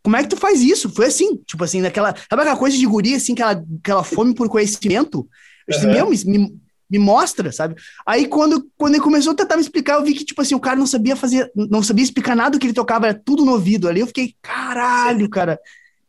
como 0.01 0.15
é 0.15 0.23
que 0.23 0.29
tu 0.29 0.37
faz 0.37 0.61
isso? 0.61 0.89
Foi 0.89 1.05
assim, 1.05 1.37
tipo 1.45 1.63
assim, 1.63 1.81
naquela. 1.81 2.15
Sabe 2.29 2.41
aquela 2.41 2.57
coisa 2.57 2.75
de 2.75 2.85
guri, 2.85 3.13
assim, 3.13 3.33
aquela, 3.33 3.63
aquela 3.79 4.03
fome 4.03 4.33
por 4.33 4.49
conhecimento? 4.49 5.27
Eu 5.67 5.75
disse, 5.75 5.85
uhum. 5.85 5.93
meu, 5.93 6.09
me, 6.09 6.23
me, 6.25 6.61
me 6.89 6.97
mostra, 6.97 7.51
sabe? 7.51 7.75
Aí 8.05 8.27
quando, 8.27 8.67
quando 8.77 8.95
ele 8.95 9.03
começou 9.03 9.33
a 9.33 9.35
tentar 9.35 9.55
me 9.55 9.61
explicar, 9.61 9.95
eu 9.95 10.03
vi 10.03 10.13
que, 10.13 10.25
tipo 10.25 10.41
assim, 10.41 10.55
o 10.55 10.59
cara 10.59 10.77
não 10.77 10.87
sabia 10.87 11.15
fazer, 11.15 11.51
não 11.53 11.83
sabia 11.83 12.03
explicar 12.03 12.35
nada 12.35 12.51
do 12.51 12.59
que 12.59 12.65
ele 12.65 12.73
tocava, 12.73 13.07
era 13.07 13.21
tudo 13.23 13.45
no 13.45 13.51
ouvido 13.51 13.87
ali. 13.87 13.99
Eu 13.99 14.07
fiquei, 14.07 14.33
caralho, 14.41 15.29
cara, 15.29 15.59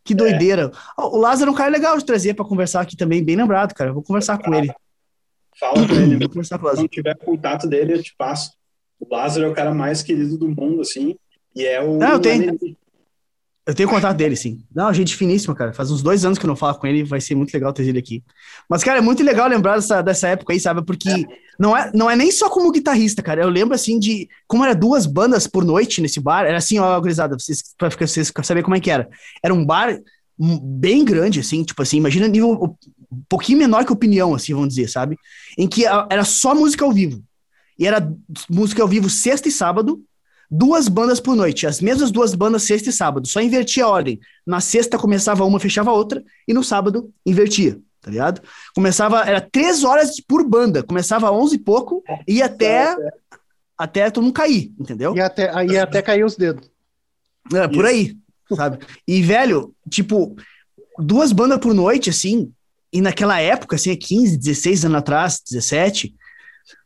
que 0.08 0.14
doideira. 0.14 0.72
É. 0.98 1.02
O 1.02 1.18
Lázaro 1.18 1.50
é 1.50 1.52
um 1.52 1.56
cara 1.56 1.70
legal 1.70 1.98
de 1.98 2.04
trazer 2.04 2.32
para 2.32 2.44
conversar 2.44 2.80
aqui 2.80 2.96
também, 2.96 3.22
bem 3.22 3.36
lembrado, 3.36 3.74
cara. 3.74 3.92
vou 3.92 4.02
conversar 4.02 4.38
com 4.38 4.54
ele. 4.54 4.72
Fala 5.60 5.86
com 5.86 5.94
ele. 5.94 6.16
Vou 6.16 6.28
conversar 6.30 6.58
com 6.58 6.64
o 6.64 6.68
Lázaro. 6.68 6.88
Se 6.88 6.88
tiver 6.88 7.14
contato 7.16 7.68
dele, 7.68 7.92
eu 7.92 8.02
te 8.02 8.14
passo. 8.16 8.52
O 8.98 9.14
Lázaro 9.14 9.46
é 9.46 9.48
o 9.50 9.54
cara 9.54 9.74
mais 9.74 10.02
querido 10.02 10.38
do 10.38 10.48
mundo, 10.48 10.80
assim, 10.80 11.14
e 11.54 11.66
é 11.66 11.82
o. 11.82 11.98
Não, 11.98 12.12
eu 12.12 12.20
tenho. 12.20 12.58
Eu 13.68 13.74
tenho 13.74 13.86
contato 13.86 14.16
dele, 14.16 14.34
sim. 14.34 14.64
Não, 14.74 14.90
gente 14.94 15.14
finíssima, 15.14 15.54
cara. 15.54 15.74
Faz 15.74 15.90
uns 15.90 16.02
dois 16.02 16.24
anos 16.24 16.38
que 16.38 16.46
eu 16.46 16.48
não 16.48 16.56
falo 16.56 16.78
com 16.78 16.86
ele, 16.86 17.04
vai 17.04 17.20
ser 17.20 17.34
muito 17.34 17.52
legal 17.52 17.70
ter 17.70 17.86
ele 17.86 17.98
aqui. 17.98 18.24
Mas, 18.66 18.82
cara, 18.82 18.96
é 18.96 19.02
muito 19.02 19.22
legal 19.22 19.46
lembrar 19.46 19.74
dessa, 19.74 20.00
dessa 20.00 20.28
época 20.28 20.54
aí, 20.54 20.58
sabe? 20.58 20.82
Porque 20.82 21.10
é. 21.10 21.24
Não, 21.58 21.76
é, 21.76 21.90
não 21.92 22.10
é 22.10 22.16
nem 22.16 22.32
só 22.32 22.48
como 22.48 22.72
guitarrista, 22.72 23.22
cara. 23.22 23.42
Eu 23.42 23.50
lembro, 23.50 23.74
assim, 23.74 23.98
de 23.98 24.26
como 24.46 24.64
era 24.64 24.74
duas 24.74 25.04
bandas 25.04 25.46
por 25.46 25.66
noite 25.66 26.00
nesse 26.00 26.18
bar. 26.18 26.46
Era 26.46 26.56
assim, 26.56 26.78
ó, 26.78 26.98
gurizada, 26.98 27.38
vocês, 27.38 27.62
pra 27.76 27.90
vocês 27.90 28.32
saberem 28.42 28.64
como 28.64 28.74
é 28.74 28.80
que 28.80 28.90
era. 28.90 29.06
Era 29.42 29.52
um 29.52 29.66
bar 29.66 30.00
bem 30.38 31.04
grande, 31.04 31.40
assim, 31.40 31.62
tipo 31.62 31.82
assim, 31.82 31.98
imagina 31.98 32.26
nível 32.26 32.74
um 33.12 33.22
pouquinho 33.28 33.58
menor 33.58 33.84
que 33.84 33.92
opinião, 33.92 34.34
assim, 34.34 34.54
vamos 34.54 34.70
dizer, 34.70 34.88
sabe? 34.88 35.18
Em 35.58 35.68
que 35.68 35.84
era 35.84 36.24
só 36.24 36.54
música 36.54 36.86
ao 36.86 36.92
vivo. 36.92 37.22
E 37.78 37.86
era 37.86 38.10
música 38.48 38.80
ao 38.80 38.88
vivo 38.88 39.10
sexta 39.10 39.46
e 39.46 39.52
sábado, 39.52 40.02
duas 40.50 40.88
bandas 40.88 41.20
por 41.20 41.36
noite, 41.36 41.66
as 41.66 41.80
mesmas 41.80 42.10
duas 42.10 42.34
bandas 42.34 42.62
sexta 42.62 42.88
e 42.88 42.92
sábado, 42.92 43.26
só 43.26 43.40
invertia 43.40 43.84
a 43.84 43.88
ordem. 43.88 44.18
Na 44.46 44.60
sexta 44.60 44.98
começava 44.98 45.44
uma, 45.44 45.60
fechava 45.60 45.90
a 45.90 45.94
outra, 45.94 46.22
e 46.46 46.54
no 46.54 46.64
sábado 46.64 47.12
invertia, 47.24 47.78
tá 48.00 48.10
ligado? 48.10 48.40
Começava, 48.74 49.22
era 49.22 49.40
três 49.40 49.84
horas 49.84 50.20
por 50.20 50.46
banda, 50.46 50.82
começava 50.82 51.30
onze 51.30 51.56
e 51.56 51.58
pouco, 51.58 52.02
e 52.26 52.42
até, 52.42 52.96
até 53.76 54.10
todo 54.10 54.24
mundo 54.24 54.34
cair, 54.34 54.72
entendeu? 54.78 55.14
E 55.14 55.20
até, 55.20 55.54
aí 55.54 55.76
até 55.76 56.00
cair 56.00 56.24
os 56.24 56.36
dedos. 56.36 56.70
É, 57.52 57.68
por 57.68 57.84
aí, 57.84 58.16
sabe? 58.54 58.78
E, 59.06 59.22
velho, 59.22 59.74
tipo, 59.90 60.36
duas 60.98 61.32
bandas 61.32 61.58
por 61.58 61.74
noite, 61.74 62.10
assim, 62.10 62.52
e 62.92 63.00
naquela 63.00 63.38
época, 63.38 63.76
assim, 63.76 63.94
15, 63.94 64.36
16 64.36 64.86
anos 64.86 64.98
atrás, 64.98 65.42
17, 65.46 66.14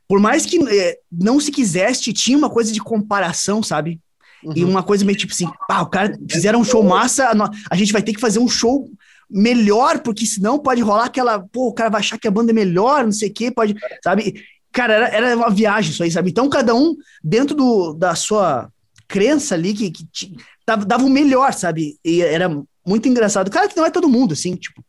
por 0.09 0.21
mais 0.21 0.45
que 0.45 0.59
é, 0.69 0.99
não 1.11 1.41
se 1.41 1.51
quisesse, 1.51 2.13
tinha 2.13 2.37
uma 2.37 2.51
coisa 2.51 2.73
de 2.73 2.81
comparação, 2.81 3.63
sabe? 3.63 4.01
Uhum. 4.45 4.53
E 4.57 4.65
uma 4.65 4.83
coisa 4.83 5.05
meio 5.05 5.17
tipo 5.17 5.33
assim, 5.33 5.49
pá, 5.69 5.81
o 5.83 5.87
cara 5.87 6.19
fizeram 6.31 6.61
um 6.61 6.65
show 6.65 6.83
massa, 6.83 7.33
a 7.71 7.77
gente 7.77 7.93
vai 7.93 8.03
ter 8.03 8.13
que 8.13 8.21
fazer 8.21 8.39
um 8.39 8.49
show 8.49 8.89
melhor, 9.31 10.01
porque 10.01 10.27
senão 10.27 10.59
pode 10.59 10.83
rolar 10.83 11.07
aquela, 11.07 11.39
pô, 11.39 11.69
o 11.69 11.73
cara 11.73 11.89
vai 11.89 12.01
achar 12.01 12.19
que 12.19 12.29
a 12.29 12.31
banda 12.31 12.53
é 12.53 12.55
melhor, 12.55 13.05
não 13.05 13.13
sei 13.13 13.31
o 13.31 13.33
quê, 13.33 13.51
pode, 13.51 13.75
sabe? 14.03 14.45
Cara, 14.71 14.93
era, 14.95 15.09
era 15.09 15.37
uma 15.37 15.51
viagem 15.51 15.91
isso 15.91 16.03
aí, 16.03 16.11
sabe? 16.11 16.31
Então 16.31 16.49
cada 16.49 16.75
um, 16.75 16.95
dentro 17.23 17.55
do, 17.55 17.95
da 17.95 18.15
sua 18.15 18.71
crença 19.09 19.55
ali, 19.55 19.73
que, 19.75 19.91
que 19.91 20.37
dava, 20.67 20.85
dava 20.85 21.05
o 21.05 21.11
melhor, 21.11 21.53
sabe? 21.53 21.99
E 22.05 22.21
era 22.23 22.49
muito 22.87 23.09
engraçado. 23.09 23.51
Cara, 23.51 23.69
que 23.69 23.77
não 23.77 23.87
é 23.87 23.91
todo 23.91 24.09
mundo, 24.09 24.33
assim, 24.33 24.57
tipo, 24.57 24.85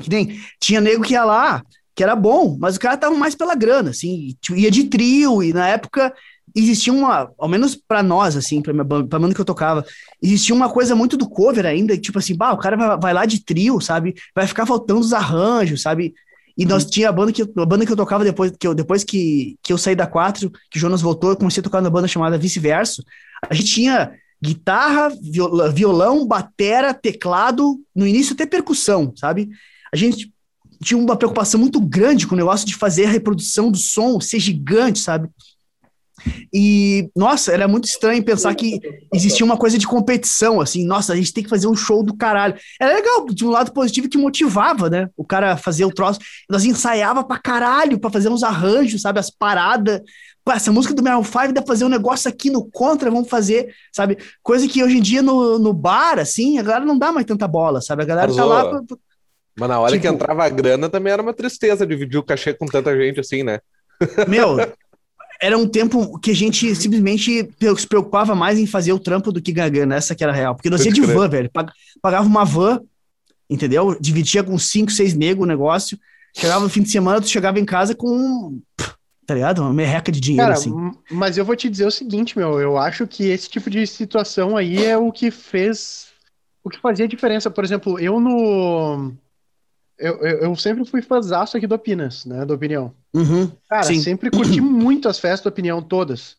que 0.00 0.10
nem 0.10 0.40
tinha 0.60 0.80
nego 0.80 1.02
que 1.02 1.12
ia 1.12 1.24
lá, 1.24 1.62
que 1.94 2.02
era 2.02 2.16
bom, 2.16 2.56
mas 2.58 2.76
o 2.76 2.80
cara 2.80 2.96
tava 2.96 3.14
mais 3.14 3.34
pela 3.34 3.54
grana, 3.54 3.90
assim, 3.90 4.36
ia 4.50 4.70
de 4.70 4.84
trio, 4.84 5.42
e 5.42 5.52
na 5.52 5.68
época 5.68 6.12
existia 6.54 6.92
uma, 6.92 7.30
ao 7.38 7.48
menos 7.48 7.74
para 7.76 8.02
nós, 8.02 8.36
assim, 8.36 8.60
pra, 8.60 8.72
minha, 8.72 8.84
pra 8.84 9.18
banda 9.18 9.34
que 9.34 9.40
eu 9.40 9.44
tocava, 9.44 9.84
existia 10.22 10.54
uma 10.54 10.68
coisa 10.68 10.94
muito 10.94 11.16
do 11.16 11.28
cover 11.28 11.66
ainda, 11.66 11.96
tipo 11.96 12.18
assim, 12.18 12.36
bah, 12.36 12.52
o 12.52 12.58
cara 12.58 12.76
vai, 12.76 12.98
vai 12.98 13.14
lá 13.14 13.24
de 13.24 13.44
trio, 13.44 13.80
sabe? 13.80 14.14
Vai 14.34 14.46
ficar 14.46 14.66
faltando 14.66 15.00
os 15.00 15.12
arranjos, 15.12 15.82
sabe? 15.82 16.14
E 16.56 16.64
nós 16.64 16.84
uhum. 16.84 16.90
tinha 16.90 17.08
a 17.08 17.12
banda 17.12 17.32
que 17.32 17.42
a 17.42 17.66
banda 17.66 17.84
que 17.84 17.90
eu 17.90 17.96
tocava 17.96 18.22
depois 18.22 18.52
que 18.52 18.66
eu, 18.66 18.74
depois 18.74 19.02
que, 19.02 19.56
que 19.62 19.72
eu 19.72 19.78
saí 19.78 19.96
da 19.96 20.06
4, 20.06 20.50
que 20.70 20.78
o 20.78 20.80
Jonas 20.80 21.02
voltou, 21.02 21.30
eu 21.30 21.36
comecei 21.36 21.60
a 21.60 21.64
tocar 21.64 21.80
na 21.80 21.90
banda 21.90 22.06
chamada 22.06 22.38
Vice-Verso. 22.38 23.02
A 23.48 23.54
gente 23.54 23.72
tinha 23.72 24.12
guitarra, 24.40 25.10
violão, 25.72 26.26
batera, 26.26 26.94
teclado, 26.94 27.80
no 27.94 28.06
início 28.06 28.34
até 28.34 28.46
percussão, 28.46 29.12
sabe? 29.16 29.48
A 29.92 29.96
gente 29.96 30.33
tinha 30.82 30.98
uma 30.98 31.16
preocupação 31.16 31.60
muito 31.60 31.80
grande 31.80 32.26
com 32.26 32.34
o 32.34 32.38
negócio 32.38 32.66
de 32.66 32.74
fazer 32.74 33.06
a 33.06 33.10
reprodução 33.10 33.70
do 33.70 33.78
som 33.78 34.20
ser 34.20 34.38
gigante, 34.38 34.98
sabe? 34.98 35.28
E, 36.52 37.10
nossa, 37.14 37.52
era 37.52 37.66
muito 37.66 37.86
estranho 37.86 38.24
pensar 38.24 38.54
que 38.54 38.78
existia 39.12 39.44
uma 39.44 39.56
coisa 39.56 39.76
de 39.76 39.86
competição, 39.86 40.60
assim, 40.60 40.86
nossa, 40.86 41.12
a 41.12 41.16
gente 41.16 41.32
tem 41.32 41.42
que 41.42 41.50
fazer 41.50 41.66
um 41.66 41.74
show 41.74 42.02
do 42.02 42.16
caralho. 42.16 42.54
Era 42.80 42.94
legal, 42.94 43.26
de 43.26 43.44
um 43.44 43.50
lado 43.50 43.72
positivo 43.72 44.08
que 44.08 44.16
motivava, 44.16 44.88
né? 44.88 45.08
O 45.16 45.24
cara 45.24 45.52
a 45.52 45.56
fazer 45.56 45.84
o 45.84 45.92
troço. 45.92 46.20
Nós 46.48 46.64
ensaiava 46.64 47.24
pra 47.24 47.38
caralho, 47.38 47.98
pra 47.98 48.10
fazer 48.10 48.28
uns 48.28 48.42
arranjos, 48.42 49.02
sabe? 49.02 49.18
As 49.18 49.30
paradas. 49.30 50.00
Pô, 50.44 50.52
essa 50.52 50.70
música 50.70 50.94
do 50.94 51.02
Meryl 51.02 51.24
5 51.24 51.52
dá 51.52 51.62
pra 51.62 51.72
fazer 51.72 51.84
um 51.84 51.88
negócio 51.88 52.28
aqui 52.28 52.50
no 52.50 52.64
contra, 52.70 53.10
vamos 53.10 53.28
fazer, 53.28 53.74
sabe? 53.92 54.18
Coisa 54.42 54.68
que 54.68 54.84
hoje 54.84 54.98
em 54.98 55.02
dia 55.02 55.22
no, 55.22 55.58
no 55.58 55.72
bar, 55.72 56.18
assim, 56.18 56.58
a 56.58 56.62
galera 56.62 56.84
não 56.84 56.98
dá 56.98 57.10
mais 57.10 57.26
tanta 57.26 57.48
bola, 57.48 57.80
sabe? 57.80 58.02
A 58.02 58.06
galera 58.06 58.34
tá 58.34 58.44
lá. 58.44 58.80
Mas 59.56 59.68
na 59.68 59.78
hora 59.78 59.92
tipo, 59.92 60.02
que 60.02 60.08
entrava 60.08 60.44
a 60.44 60.48
grana 60.48 60.88
também 60.88 61.12
era 61.12 61.22
uma 61.22 61.32
tristeza 61.32 61.86
dividir 61.86 62.18
o 62.18 62.22
cachê 62.22 62.52
com 62.52 62.66
tanta 62.66 62.96
gente 62.96 63.20
assim, 63.20 63.42
né? 63.42 63.60
Meu, 64.26 64.56
era 65.40 65.56
um 65.56 65.68
tempo 65.68 66.18
que 66.18 66.30
a 66.30 66.34
gente 66.34 66.74
simplesmente 66.74 67.48
se 67.76 67.86
preocupava 67.86 68.34
mais 68.34 68.58
em 68.58 68.66
fazer 68.66 68.92
o 68.92 68.98
trampo 68.98 69.30
do 69.30 69.40
que 69.40 69.52
ganhar 69.52 69.92
Essa 69.92 70.14
que 70.14 70.24
era 70.24 70.32
real. 70.32 70.54
Porque 70.54 70.70
nós 70.70 70.84
ia 70.84 70.92
de 70.92 71.00
van, 71.02 71.28
velho. 71.28 71.50
Pagava 72.02 72.26
uma 72.26 72.44
van, 72.44 72.80
entendeu? 73.48 73.96
Dividia 74.00 74.42
com 74.42 74.58
cinco, 74.58 74.90
seis 74.90 75.14
negros 75.14 75.44
o 75.44 75.48
negócio. 75.48 75.98
Chegava 76.36 76.64
no 76.64 76.70
fim 76.70 76.82
de 76.82 76.90
semana, 76.90 77.20
tu 77.20 77.28
chegava 77.28 77.60
em 77.60 77.64
casa 77.64 77.94
com. 77.94 78.60
Tá 79.26 79.34
ligado? 79.34 79.62
Uma 79.62 79.72
merreca 79.72 80.12
de 80.12 80.20
dinheiro, 80.20 80.48
Cara, 80.48 80.54
assim. 80.54 80.72
Mas 81.10 81.38
eu 81.38 81.44
vou 81.44 81.56
te 81.56 81.70
dizer 81.70 81.86
o 81.86 81.90
seguinte, 81.90 82.36
meu. 82.36 82.60
Eu 82.60 82.76
acho 82.76 83.06
que 83.06 83.28
esse 83.28 83.48
tipo 83.48 83.70
de 83.70 83.86
situação 83.86 84.56
aí 84.56 84.84
é 84.84 84.98
o 84.98 85.12
que 85.12 85.30
fez. 85.30 86.08
O 86.62 86.68
que 86.68 86.80
fazia 86.80 87.06
diferença. 87.06 87.50
Por 87.50 87.64
exemplo, 87.64 87.98
eu 88.00 88.18
no 88.18 89.14
eu, 89.98 90.16
eu, 90.18 90.38
eu, 90.40 90.56
sempre 90.56 90.84
fui 90.84 91.02
fãzaço 91.02 91.56
aqui 91.56 91.66
do 91.66 91.74
Opinas, 91.74 92.24
né? 92.24 92.44
Do 92.44 92.54
Opinião. 92.54 92.92
Uhum, 93.12 93.50
Cara, 93.68 93.84
sim. 93.84 94.00
sempre 94.00 94.30
curti 94.30 94.60
muito 94.62 95.08
as 95.08 95.18
festas 95.18 95.42
do 95.42 95.48
Opinião, 95.48 95.80
todas. 95.80 96.36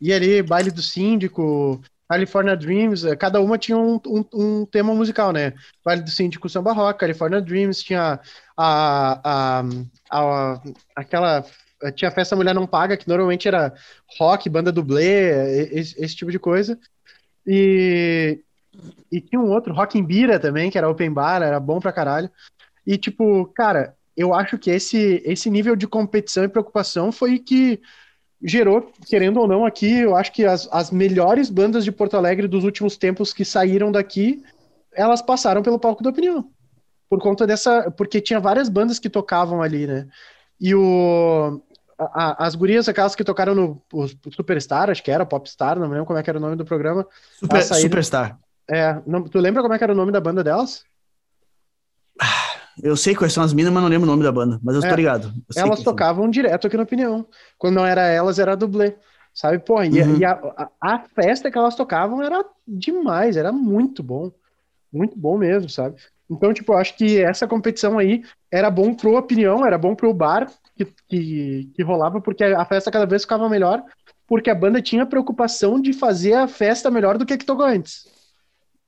E 0.00 0.12
ali, 0.12 0.42
baile 0.42 0.70
do 0.70 0.82
síndico, 0.82 1.80
California 2.08 2.56
Dreams, 2.56 3.04
eh, 3.04 3.14
cada 3.16 3.40
uma 3.40 3.58
tinha 3.58 3.76
um, 3.76 4.00
um, 4.06 4.24
um, 4.32 4.66
tema 4.66 4.94
musical, 4.94 5.32
né? 5.32 5.52
Baile 5.84 6.02
do 6.02 6.10
Síndico 6.10 6.48
Samba 6.48 6.72
Rock, 6.72 7.00
California 7.00 7.40
Dreams, 7.40 7.82
tinha 7.82 8.18
a, 8.56 9.20
a, 9.24 9.64
a, 10.10 10.62
aquela. 10.96 11.44
Tinha 11.94 12.08
a 12.08 12.12
Festa 12.12 12.34
Mulher 12.34 12.54
Não 12.54 12.66
Paga, 12.66 12.96
que 12.96 13.06
normalmente 13.06 13.46
era 13.46 13.72
rock, 14.18 14.48
banda 14.48 14.72
dublê, 14.72 15.68
esse, 15.70 16.02
esse 16.02 16.16
tipo 16.16 16.32
de 16.32 16.38
coisa. 16.38 16.78
E, 17.46 18.40
e 19.12 19.20
tinha 19.20 19.40
um 19.40 19.50
outro, 19.50 19.72
Rock 19.72 19.96
em 19.96 20.04
Bira 20.04 20.40
também, 20.40 20.70
que 20.70 20.78
era 20.78 20.88
open 20.88 21.12
bar, 21.12 21.40
era 21.40 21.60
bom 21.60 21.78
pra 21.78 21.92
caralho. 21.92 22.30
E, 22.88 22.96
tipo, 22.96 23.44
cara, 23.54 23.94
eu 24.16 24.32
acho 24.32 24.56
que 24.56 24.70
esse, 24.70 25.22
esse 25.26 25.50
nível 25.50 25.76
de 25.76 25.86
competição 25.86 26.42
e 26.42 26.48
preocupação 26.48 27.12
foi 27.12 27.38
que 27.38 27.82
gerou, 28.42 28.90
querendo 29.06 29.40
ou 29.40 29.46
não, 29.46 29.66
aqui, 29.66 29.98
eu 29.98 30.16
acho 30.16 30.32
que 30.32 30.46
as, 30.46 30.66
as 30.72 30.90
melhores 30.90 31.50
bandas 31.50 31.84
de 31.84 31.92
Porto 31.92 32.16
Alegre 32.16 32.48
dos 32.48 32.64
últimos 32.64 32.96
tempos 32.96 33.34
que 33.34 33.44
saíram 33.44 33.92
daqui, 33.92 34.42
elas 34.94 35.20
passaram 35.20 35.62
pelo 35.62 35.78
palco 35.78 36.02
da 36.02 36.08
opinião. 36.08 36.50
Por 37.10 37.20
conta 37.20 37.46
dessa. 37.46 37.90
Porque 37.90 38.22
tinha 38.22 38.40
várias 38.40 38.70
bandas 38.70 38.98
que 38.98 39.10
tocavam 39.10 39.60
ali, 39.60 39.86
né? 39.86 40.06
E 40.58 40.74
o. 40.74 41.60
A, 41.98 42.46
as 42.46 42.54
gurias, 42.54 42.88
aquelas 42.88 43.14
que 43.14 43.24
tocaram 43.24 43.54
no 43.54 43.82
Superstar, 44.30 44.88
acho 44.88 45.02
que 45.02 45.10
era, 45.10 45.26
Popstar, 45.26 45.78
não 45.78 45.88
me 45.88 45.92
lembro 45.92 46.06
como 46.06 46.18
é 46.18 46.22
que 46.22 46.30
era 46.30 46.38
o 46.38 46.42
nome 46.42 46.56
do 46.56 46.64
programa. 46.64 47.06
Super, 47.38 47.62
saíram, 47.62 47.82
Superstar. 47.82 48.38
É, 48.70 48.98
não, 49.06 49.24
tu 49.24 49.38
lembra 49.38 49.60
como 49.60 49.74
é 49.74 49.78
que 49.78 49.84
era 49.84 49.92
o 49.92 49.96
nome 49.96 50.12
da 50.12 50.20
banda 50.20 50.42
delas? 50.42 50.84
Eu 52.82 52.96
sei 52.96 53.14
quais 53.14 53.32
são 53.32 53.42
as 53.42 53.52
minas, 53.52 53.72
mas 53.72 53.82
não 53.82 53.90
lembro 53.90 54.06
o 54.06 54.10
nome 54.10 54.22
da 54.22 54.32
banda. 54.32 54.58
Mas 54.62 54.76
eu 54.76 54.82
é, 54.82 54.88
tô 54.88 54.94
ligado. 54.94 55.32
Eu 55.54 55.62
elas 55.62 55.82
tocavam 55.82 56.24
são. 56.24 56.30
direto 56.30 56.66
aqui 56.66 56.76
na 56.76 56.82
Opinião. 56.82 57.26
Quando 57.56 57.76
não 57.76 57.86
era 57.86 58.06
elas, 58.06 58.38
era 58.38 58.56
dublê. 58.56 58.94
Sabe, 59.34 59.60
pô, 59.60 59.80
e, 59.82 60.02
uhum. 60.02 60.16
e 60.16 60.24
a, 60.24 60.32
a, 60.32 60.68
a, 60.80 60.98
festa 60.98 61.50
que 61.50 61.56
elas 61.56 61.76
tocavam 61.76 62.20
era 62.20 62.44
demais, 62.66 63.36
era 63.36 63.52
muito 63.52 64.02
bom. 64.02 64.32
Muito 64.92 65.16
bom 65.16 65.38
mesmo, 65.38 65.68
sabe? 65.68 65.96
Então, 66.30 66.52
tipo, 66.52 66.72
eu 66.72 66.78
acho 66.78 66.96
que 66.96 67.20
essa 67.22 67.46
competição 67.46 67.98
aí 67.98 68.22
era 68.50 68.70
bom 68.70 68.92
pro 68.92 69.16
Opinião, 69.16 69.64
era 69.64 69.78
bom 69.78 69.94
pro 69.94 70.12
bar 70.12 70.50
que, 70.76 70.86
que, 71.08 71.70
que 71.74 71.82
rolava, 71.82 72.20
porque 72.20 72.44
a 72.44 72.64
festa 72.64 72.90
cada 72.90 73.06
vez 73.06 73.22
ficava 73.22 73.48
melhor, 73.48 73.82
porque 74.26 74.50
a 74.50 74.54
banda 74.54 74.82
tinha 74.82 75.06
preocupação 75.06 75.80
de 75.80 75.92
fazer 75.92 76.34
a 76.34 76.48
festa 76.48 76.90
melhor 76.90 77.16
do 77.16 77.24
que 77.24 77.32
a 77.32 77.38
que 77.38 77.46
tocou 77.46 77.64
antes. 77.64 78.06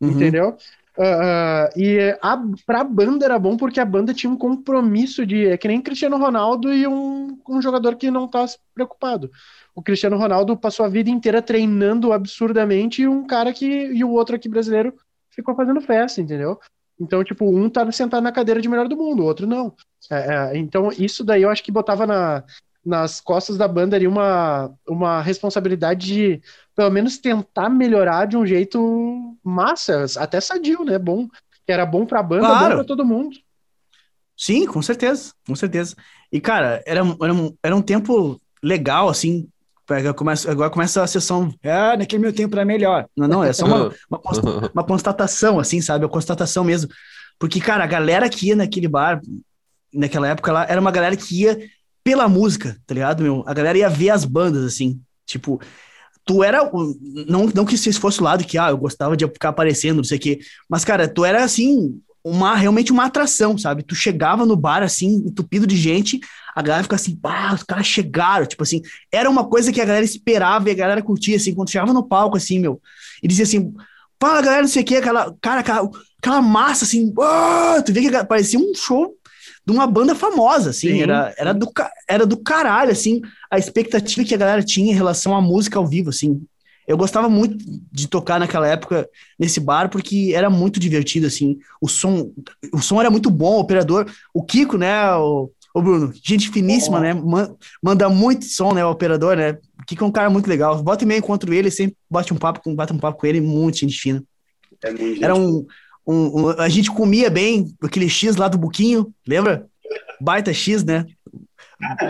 Uhum. 0.00 0.10
Entendeu? 0.10 0.56
Uh, 1.00 1.80
e 1.80 2.14
a, 2.20 2.38
pra 2.66 2.84
banda 2.84 3.24
era 3.24 3.38
bom 3.38 3.56
porque 3.56 3.80
a 3.80 3.86
banda 3.86 4.12
tinha 4.12 4.30
um 4.30 4.36
compromisso 4.36 5.24
de. 5.24 5.46
É 5.46 5.56
que 5.56 5.66
nem 5.66 5.80
Cristiano 5.80 6.18
Ronaldo 6.18 6.70
e 6.70 6.86
um, 6.86 7.38
um 7.48 7.62
jogador 7.62 7.96
que 7.96 8.10
não 8.10 8.28
tá 8.28 8.44
preocupado. 8.74 9.30
O 9.74 9.80
Cristiano 9.80 10.18
Ronaldo 10.18 10.54
passou 10.58 10.84
a 10.84 10.90
vida 10.90 11.08
inteira 11.08 11.40
treinando 11.40 12.12
absurdamente 12.12 13.00
e 13.00 13.08
um 13.08 13.26
cara 13.26 13.50
que. 13.50 13.64
E 13.66 14.04
o 14.04 14.10
outro 14.10 14.36
aqui 14.36 14.46
brasileiro 14.46 14.92
ficou 15.30 15.54
fazendo 15.54 15.80
festa, 15.80 16.20
entendeu? 16.20 16.60
Então, 17.00 17.24
tipo, 17.24 17.46
um 17.46 17.70
tá 17.70 17.90
sentado 17.90 18.22
na 18.22 18.30
cadeira 18.30 18.60
de 18.60 18.68
melhor 18.68 18.86
do 18.86 18.96
mundo, 18.96 19.22
o 19.22 19.26
outro 19.26 19.46
não. 19.46 19.74
É, 20.10 20.52
é, 20.52 20.58
então, 20.58 20.90
isso 20.92 21.24
daí 21.24 21.42
eu 21.42 21.48
acho 21.48 21.64
que 21.64 21.72
botava 21.72 22.06
na, 22.06 22.44
nas 22.84 23.22
costas 23.22 23.56
da 23.56 23.66
banda 23.66 23.96
ali 23.96 24.06
uma, 24.06 24.70
uma 24.86 25.22
responsabilidade 25.22 26.06
de 26.06 26.42
pelo 26.80 26.90
menos 26.90 27.18
tentar 27.18 27.68
melhorar 27.68 28.24
de 28.24 28.38
um 28.38 28.46
jeito 28.46 29.36
massa, 29.44 30.06
até 30.16 30.40
sadio, 30.40 30.82
né? 30.82 30.98
Bom, 30.98 31.28
que 31.66 31.70
era 31.70 31.84
bom 31.84 32.06
pra 32.06 32.22
banda, 32.22 32.46
claro. 32.46 32.68
bom 32.68 32.74
pra 32.76 32.84
todo 32.84 33.04
mundo. 33.04 33.36
Sim, 34.34 34.64
com 34.64 34.80
certeza, 34.80 35.34
com 35.46 35.54
certeza. 35.54 35.94
E, 36.32 36.40
cara, 36.40 36.82
era, 36.86 37.00
era, 37.20 37.34
um, 37.34 37.54
era 37.62 37.76
um 37.76 37.82
tempo 37.82 38.40
legal, 38.62 39.10
assim, 39.10 39.46
Agora 39.86 40.14
começa, 40.14 40.50
agora 40.50 40.70
começa 40.70 41.02
a 41.02 41.06
sessão. 41.06 41.52
Ah, 41.64 41.96
naquele 41.98 42.22
meu 42.22 42.32
tempo 42.32 42.54
era 42.54 42.64
melhor. 42.64 43.06
Não, 43.14 43.26
não, 43.26 43.44
é 43.44 43.52
só 43.52 43.66
uma, 43.66 43.92
uma, 44.08 44.70
uma, 44.72 44.84
constatação, 44.84 45.58
assim, 45.58 45.82
sabe? 45.82 46.04
Uma 46.04 46.10
constatação 46.10 46.62
mesmo. 46.62 46.88
Porque, 47.40 47.60
cara, 47.60 47.82
a 47.82 47.88
galera 47.88 48.30
que 48.30 48.46
ia 48.46 48.56
naquele 48.56 48.86
bar, 48.86 49.20
naquela 49.92 50.28
época 50.28 50.52
lá, 50.52 50.64
era 50.66 50.80
uma 50.80 50.92
galera 50.92 51.16
que 51.16 51.42
ia 51.42 51.58
pela 52.04 52.28
música, 52.28 52.78
tá 52.86 52.94
ligado, 52.94 53.24
meu? 53.24 53.42
A 53.48 53.52
galera 53.52 53.76
ia 53.76 53.88
ver 53.88 54.10
as 54.10 54.24
bandas, 54.24 54.64
assim. 54.64 55.00
Tipo, 55.26 55.60
tu 56.30 56.44
era. 56.44 56.70
Não, 57.26 57.50
não 57.52 57.64
que 57.64 57.76
você 57.76 57.92
fosse 57.92 58.20
o 58.20 58.24
lado 58.24 58.44
que, 58.44 58.56
ah, 58.56 58.70
eu 58.70 58.78
gostava 58.78 59.16
de 59.16 59.26
ficar 59.26 59.48
aparecendo, 59.48 59.96
não 59.96 60.04
sei 60.04 60.16
o 60.16 60.20
quê. 60.20 60.38
Mas, 60.68 60.84
cara, 60.84 61.08
tu 61.08 61.24
era 61.24 61.42
assim, 61.42 62.00
uma 62.22 62.54
realmente 62.54 62.92
uma 62.92 63.06
atração, 63.06 63.58
sabe? 63.58 63.82
Tu 63.82 63.96
chegava 63.96 64.46
no 64.46 64.54
bar, 64.54 64.84
assim, 64.84 65.24
entupido 65.26 65.66
de 65.66 65.76
gente, 65.76 66.20
a 66.54 66.62
galera 66.62 66.84
ficava 66.84 67.02
assim, 67.02 67.16
pá, 67.16 67.52
os 67.52 67.64
caras 67.64 67.86
chegaram. 67.86 68.46
Tipo 68.46 68.62
assim, 68.62 68.80
era 69.10 69.28
uma 69.28 69.44
coisa 69.48 69.72
que 69.72 69.80
a 69.80 69.84
galera 69.84 70.04
esperava 70.04 70.68
e 70.68 70.72
a 70.72 70.76
galera 70.76 71.02
curtia, 71.02 71.36
assim, 71.36 71.52
quando 71.52 71.70
chegava 71.70 71.92
no 71.92 72.06
palco, 72.06 72.36
assim, 72.36 72.60
meu, 72.60 72.80
e 73.20 73.26
dizia 73.26 73.44
assim. 73.44 73.74
Fala, 74.22 74.42
galera, 74.42 74.62
não 74.62 74.68
sei 74.68 74.82
o 74.82 74.84
que, 74.84 74.96
aquela, 74.96 75.34
cara, 75.40 75.60
aquela, 75.60 75.90
aquela 76.18 76.42
massa, 76.42 76.84
assim, 76.84 77.12
tu 77.84 77.92
vê 77.92 78.02
que 78.02 78.24
parecia 78.24 78.58
um 78.60 78.72
show 78.74 79.16
de 79.70 79.76
uma 79.76 79.86
banda 79.86 80.14
famosa, 80.14 80.70
assim, 80.70 81.00
era, 81.00 81.32
era, 81.38 81.54
do, 81.54 81.70
era 82.08 82.26
do 82.26 82.36
caralho, 82.36 82.90
assim, 82.90 83.20
a 83.50 83.58
expectativa 83.58 84.26
que 84.26 84.34
a 84.34 84.38
galera 84.38 84.62
tinha 84.62 84.92
em 84.92 84.94
relação 84.94 85.34
à 85.34 85.40
música 85.40 85.78
ao 85.78 85.86
vivo, 85.86 86.10
assim. 86.10 86.42
Eu 86.86 86.96
gostava 86.96 87.28
muito 87.28 87.56
de 87.92 88.08
tocar 88.08 88.40
naquela 88.40 88.66
época 88.66 89.08
nesse 89.38 89.60
bar, 89.60 89.88
porque 89.88 90.32
era 90.34 90.50
muito 90.50 90.80
divertido, 90.80 91.26
assim, 91.26 91.58
o 91.80 91.88
som, 91.88 92.32
o 92.72 92.80
som 92.80 93.00
era 93.00 93.10
muito 93.10 93.30
bom, 93.30 93.56
o 93.56 93.60
operador, 93.60 94.10
o 94.34 94.42
Kiko, 94.42 94.76
né, 94.76 95.14
o, 95.14 95.50
o 95.72 95.82
Bruno, 95.82 96.12
gente 96.22 96.50
finíssima, 96.50 96.98
oh. 96.98 97.00
né, 97.00 97.14
manda 97.80 98.08
muito 98.08 98.44
som, 98.44 98.72
né, 98.72 98.84
o 98.84 98.90
operador, 98.90 99.36
né, 99.36 99.58
o 99.80 99.86
Kiko 99.86 100.04
é 100.04 100.06
um 100.06 100.12
cara 100.12 100.28
muito 100.28 100.48
legal, 100.48 100.82
volta 100.82 101.04
e 101.04 101.06
meia 101.06 101.18
encontro 101.18 101.54
ele, 101.54 101.70
sempre 101.70 101.96
bate 102.10 102.34
um 102.34 102.36
papo, 102.36 102.74
bate 102.74 102.92
um 102.92 102.98
papo 102.98 103.20
com 103.20 103.26
ele, 103.26 103.40
muito 103.40 103.78
gente 103.78 103.96
fina. 103.96 104.22
É 104.82 105.24
era 105.24 105.34
um, 105.34 105.66
um, 106.06 106.40
um, 106.40 106.48
a 106.50 106.68
gente 106.68 106.90
comia 106.90 107.30
bem 107.30 107.74
aquele 107.82 108.08
X 108.08 108.36
lá 108.36 108.48
do 108.48 108.58
Buquinho, 108.58 109.12
lembra? 109.26 109.68
Baita 110.20 110.52
X, 110.52 110.84
né? 110.84 111.06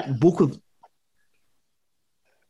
O 0.08 0.14
buco. 0.14 0.50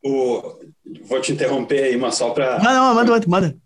O, 0.03 0.59
vou 1.03 1.21
te 1.21 1.31
interromper 1.31 1.83
aí, 1.83 1.97
mas 1.97 2.15
só 2.15 2.31
para. 2.31 2.57
Não, 2.59 2.73
não, 2.73 2.95
manda, 2.95 3.11
manda, 3.11 3.27
manda. 3.27 3.57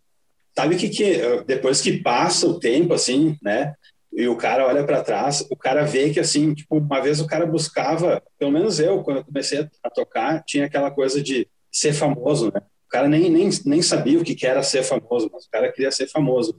Sabe 0.57 0.75
que, 0.77 0.89
que 0.89 1.43
depois 1.45 1.81
que 1.81 1.99
passa 2.01 2.47
o 2.47 2.59
tempo, 2.59 2.93
assim, 2.93 3.37
né? 3.41 3.73
e 4.15 4.27
o 4.29 4.37
cara 4.37 4.65
olha 4.65 4.85
para 4.85 5.03
trás, 5.03 5.45
o 5.51 5.57
cara 5.57 5.83
vê 5.83 6.09
que 6.09 6.21
assim, 6.21 6.53
tipo, 6.53 6.77
uma 6.77 7.01
vez 7.01 7.19
o 7.19 7.27
cara 7.27 7.45
buscava, 7.45 8.23
pelo 8.39 8.51
menos 8.51 8.79
eu, 8.79 9.03
quando 9.03 9.17
eu 9.17 9.25
comecei 9.25 9.67
a 9.83 9.89
tocar, 9.89 10.41
tinha 10.45 10.65
aquela 10.65 10.89
coisa 10.89 11.21
de 11.21 11.47
ser 11.69 11.91
famoso, 11.91 12.45
né? 12.45 12.61
O 12.85 12.89
cara 12.89 13.09
nem, 13.09 13.29
nem, 13.29 13.49
nem 13.65 13.81
sabia 13.81 14.17
o 14.17 14.23
que 14.23 14.47
era 14.47 14.63
ser 14.63 14.83
famoso, 14.83 15.29
mas 15.33 15.45
o 15.45 15.49
cara 15.51 15.69
queria 15.69 15.91
ser 15.91 16.07
famoso. 16.07 16.57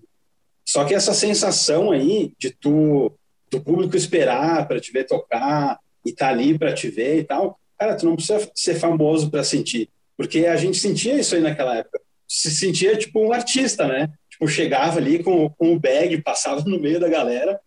Só 0.66 0.85
que 0.85 0.94
essa 0.94 1.14
sensação 1.14 1.90
aí 1.92 2.33
de 2.38 2.50
tu 2.50 3.12
do 3.50 3.61
público 3.61 3.96
esperar 3.96 4.66
para 4.66 4.81
te 4.81 4.90
ver 4.90 5.05
tocar 5.05 5.79
e 6.05 6.12
tá 6.12 6.29
ali 6.29 6.59
para 6.59 6.74
te 6.74 6.88
ver 6.88 7.20
e 7.20 7.24
tal, 7.24 7.59
cara, 7.79 7.94
tu 7.94 8.05
não 8.05 8.16
precisa 8.16 8.50
ser 8.55 8.74
famoso 8.74 9.31
para 9.31 9.44
sentir, 9.44 9.88
porque 10.16 10.46
a 10.46 10.57
gente 10.57 10.76
sentia 10.79 11.18
isso 11.18 11.35
aí 11.35 11.40
naquela 11.40 11.76
época. 11.76 12.00
Se 12.29 12.50
sentia 12.50 12.96
tipo 12.96 13.20
um 13.20 13.33
artista, 13.33 13.87
né? 13.87 14.12
tipo, 14.37 14.46
chegava 14.46 14.98
ali 14.98 15.22
com, 15.22 15.48
com 15.50 15.74
o 15.74 15.81
bag, 15.81 16.20
passava 16.22 16.61
no 16.61 16.79
meio 16.79 17.00
da 17.00 17.09
galera, 17.09 17.59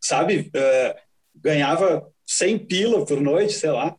sabe? 0.00 0.50
Uh, 0.54 1.00
ganhava 1.34 2.06
100 2.26 2.58
pila 2.58 3.06
por 3.06 3.20
noite, 3.20 3.54
sei 3.54 3.70
lá, 3.70 3.96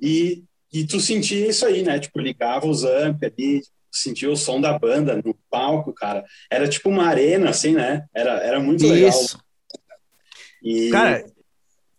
e, 0.00 0.42
e 0.72 0.86
tu 0.86 0.98
sentia 0.98 1.48
isso 1.48 1.66
aí, 1.66 1.82
né? 1.82 1.98
Tipo, 1.98 2.18
ligava 2.18 2.66
os 2.66 2.84
amp 2.84 3.22
ali, 3.22 3.60
sentia 3.90 4.30
o 4.30 4.36
som 4.36 4.60
da 4.60 4.78
banda 4.78 5.20
no 5.24 5.34
palco, 5.50 5.92
cara. 5.92 6.24
Era 6.50 6.68
tipo 6.68 6.88
uma 6.88 7.06
arena, 7.06 7.50
assim, 7.50 7.72
né? 7.72 8.04
Era, 8.14 8.32
era 8.44 8.60
muito 8.60 8.86
legal. 8.86 9.08
Isso. 9.08 9.38
E, 10.62 10.90
cara, 10.90 11.24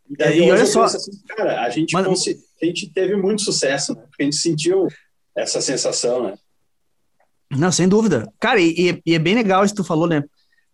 e, 0.10 0.18
daí, 0.18 0.40
e 0.40 0.52
olha 0.52 0.66
só... 0.66 0.84
Assim, 0.84 1.12
cara, 1.28 1.62
a 1.62 1.70
gente, 1.70 1.94
Mas... 1.94 2.08
a 2.08 2.66
gente 2.66 2.92
teve 2.92 3.16
muito 3.16 3.42
sucesso, 3.42 3.94
né? 3.96 4.04
Porque 4.10 4.24
a 4.24 4.26
gente 4.26 4.38
sentiu 4.38 4.88
essa 5.36 5.62
sensação, 5.62 6.24
né? 6.24 6.34
Não, 7.50 7.72
sem 7.72 7.88
dúvida. 7.88 8.32
Cara, 8.40 8.62
e, 8.62 9.02
e, 9.06 9.14
é 9.14 9.20
bem 9.20 9.36
legal 9.36 9.64
isso 9.66 9.74
que 9.74 9.82
tu 9.82 9.88
falou, 9.88 10.08
né? 10.08 10.24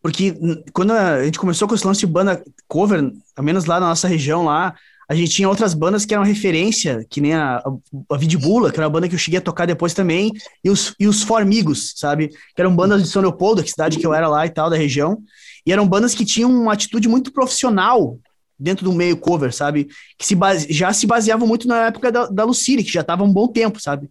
Porque 0.01 0.35
quando 0.71 0.91
a 0.93 1.23
gente 1.25 1.39
começou 1.39 1.67
com 1.67 1.73
esse 1.73 1.85
lance 1.85 1.99
de 1.99 2.07
banda 2.07 2.43
cover, 2.67 3.11
ao 3.35 3.43
menos 3.43 3.65
lá 3.65 3.79
na 3.79 3.89
nossa 3.89 4.07
região 4.07 4.45
lá, 4.45 4.75
a 5.09 5.15
gente 5.15 5.31
tinha 5.31 5.47
outras 5.47 5.73
bandas 5.73 6.05
que 6.05 6.13
eram 6.13 6.23
referência, 6.23 7.05
que 7.09 7.21
nem 7.21 7.33
a, 7.33 7.63
a 8.11 8.17
Vidibula, 8.17 8.71
que 8.71 8.77
era 8.77 8.85
uma 8.85 8.91
banda 8.91 9.07
que 9.07 9.15
eu 9.15 9.19
cheguei 9.19 9.37
a 9.37 9.41
tocar 9.41 9.65
depois 9.65 9.93
também, 9.93 10.31
e 10.63 10.69
os, 10.69 10.93
e 10.99 11.07
os 11.07 11.23
Formigos, 11.23 11.93
sabe? 11.95 12.27
Que 12.27 12.61
eram 12.61 12.75
bandas 12.75 13.01
de 13.01 13.07
São 13.07 13.21
Leopoldo, 13.21 13.63
que 13.63 13.69
cidade 13.69 13.97
que 13.97 14.05
eu 14.05 14.13
era 14.13 14.27
lá 14.27 14.45
e 14.45 14.49
tal, 14.49 14.69
da 14.69 14.75
região. 14.75 15.17
E 15.65 15.71
eram 15.71 15.87
bandas 15.87 16.13
que 16.13 16.25
tinham 16.25 16.51
uma 16.51 16.73
atitude 16.73 17.07
muito 17.07 17.31
profissional 17.31 18.19
dentro 18.59 18.83
do 18.83 18.91
meio 18.91 19.15
cover, 19.15 19.53
sabe? 19.53 19.87
Que 20.17 20.25
se 20.25 20.35
base, 20.35 20.67
já 20.71 20.91
se 20.91 21.07
baseavam 21.07 21.47
muito 21.47 21.67
na 21.67 21.87
época 21.87 22.11
da, 22.11 22.25
da 22.25 22.43
Lucille, 22.43 22.83
que 22.83 22.91
já 22.91 23.01
estava 23.01 23.23
um 23.23 23.31
bom 23.31 23.47
tempo, 23.47 23.79
sabe? 23.79 24.09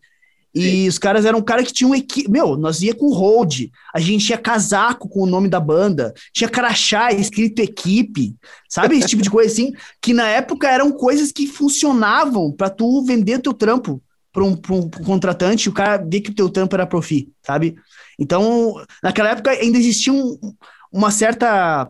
E 0.57 0.62
Sim. 0.62 0.88
os 0.88 0.99
caras 0.99 1.27
eram 1.27 1.40
um 1.40 1.42
cara 1.42 1.62
que 1.62 1.71
tinha 1.71 1.87
um 1.87 1.95
equipe. 1.95 2.31
Meu, 2.31 2.57
nós 2.57 2.81
ia 2.81 2.95
com 2.95 3.12
hold, 3.12 3.69
a 3.95 4.01
gente 4.01 4.25
tinha 4.25 4.38
casaco 4.38 5.07
com 5.07 5.21
o 5.21 5.27
nome 5.27 5.51
da 5.51 5.61
banda, 5.61 6.14
tinha 6.33 6.49
crachá 6.49 7.12
escrito 7.12 7.61
equipe, 7.61 8.35
sabe? 8.66 8.97
Esse 8.97 9.09
tipo 9.09 9.23
de 9.23 9.29
coisa 9.29 9.53
assim, 9.53 9.73
que 10.01 10.14
na 10.14 10.27
época 10.27 10.66
eram 10.66 10.90
coisas 10.92 11.31
que 11.31 11.47
funcionavam 11.47 12.51
para 12.51 12.71
tu 12.71 13.05
vender 13.05 13.40
teu 13.40 13.53
trampo 13.53 14.03
para 14.33 14.45
um, 14.45 14.59
um, 14.71 14.88
contratante 15.05 15.69
o 15.69 15.73
cara 15.73 15.99
ver 15.99 16.23
que 16.23 16.31
o 16.31 16.35
teu 16.35 16.49
trampo 16.49 16.75
era 16.75 16.87
profi, 16.87 17.29
sabe? 17.47 17.77
Então, 18.19 18.83
naquela 19.03 19.29
época 19.33 19.51
ainda 19.51 19.77
existia 19.77 20.14
um, 20.14 20.38
uma 20.90 21.11
certa. 21.11 21.87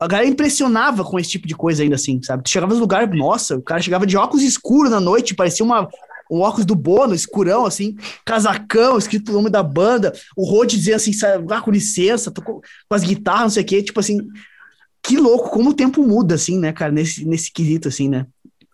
A 0.00 0.06
galera 0.06 0.26
impressionava 0.26 1.04
com 1.04 1.18
esse 1.18 1.28
tipo 1.28 1.46
de 1.46 1.54
coisa 1.54 1.82
ainda 1.82 1.96
assim, 1.96 2.22
sabe? 2.22 2.42
Tu 2.44 2.48
chegava 2.48 2.72
no 2.72 2.80
lugar, 2.80 3.06
nossa, 3.14 3.56
o 3.56 3.62
cara 3.62 3.82
chegava 3.82 4.06
de 4.06 4.16
óculos 4.16 4.42
escuros 4.42 4.90
na 4.90 5.00
noite, 5.00 5.34
parecia 5.34 5.64
uma, 5.64 5.86
o 6.28 6.40
óculos 6.40 6.66
do 6.66 6.74
Bono, 6.74 7.14
escurão, 7.14 7.64
assim, 7.64 7.96
casacão, 8.24 8.98
escrito 8.98 9.30
o 9.30 9.34
nome 9.34 9.50
da 9.50 9.62
banda, 9.62 10.12
o 10.36 10.44
Rod 10.44 10.70
dizendo 10.70 10.96
assim, 10.96 11.12
ah, 11.50 11.60
com 11.60 11.70
licença, 11.70 12.30
tô 12.30 12.42
com, 12.42 12.60
com 12.60 12.94
as 12.94 13.02
guitarras, 13.02 13.42
não 13.42 13.50
sei 13.50 13.62
o 13.62 13.66
quê, 13.66 13.82
tipo 13.82 14.00
assim, 14.00 14.26
que 15.02 15.16
louco, 15.16 15.50
como 15.50 15.70
o 15.70 15.74
tempo 15.74 16.02
muda, 16.02 16.34
assim, 16.34 16.58
né, 16.58 16.72
cara, 16.72 16.90
nesse, 16.90 17.24
nesse 17.24 17.52
quesito, 17.52 17.88
assim, 17.88 18.08
né? 18.08 18.26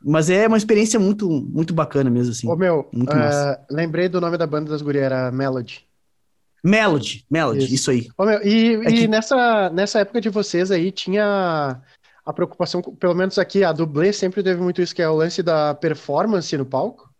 Mas 0.04 0.30
é 0.30 0.48
uma 0.48 0.56
experiência 0.56 0.98
muito, 0.98 1.28
muito 1.30 1.72
bacana 1.72 2.10
mesmo, 2.10 2.32
assim. 2.32 2.48
Ô, 2.48 2.56
meu, 2.56 2.90
uh, 2.92 3.56
lembrei 3.70 4.08
do 4.08 4.20
nome 4.20 4.36
da 4.36 4.46
banda 4.46 4.70
das 4.70 4.82
gurias, 4.82 5.04
era 5.04 5.30
Melody. 5.30 5.86
Melody, 6.64 7.24
Melody, 7.30 7.64
isso, 7.64 7.74
isso 7.74 7.90
aí. 7.90 8.08
Ô, 8.16 8.24
meu, 8.24 8.42
e, 8.42 8.74
é 8.76 8.90
e 8.90 8.94
que... 8.94 9.08
nessa, 9.08 9.70
nessa 9.70 10.00
época 10.00 10.20
de 10.20 10.28
vocês 10.28 10.70
aí, 10.70 10.90
tinha 10.90 11.80
a 12.24 12.32
preocupação, 12.32 12.80
pelo 12.80 13.14
menos 13.14 13.38
aqui, 13.38 13.62
a 13.64 13.72
dublê 13.72 14.12
sempre 14.12 14.42
teve 14.42 14.60
muito 14.60 14.80
isso, 14.80 14.94
que 14.94 15.02
é 15.02 15.08
o 15.08 15.16
lance 15.16 15.42
da 15.42 15.74
performance 15.74 16.56
no 16.56 16.64
palco? 16.64 17.11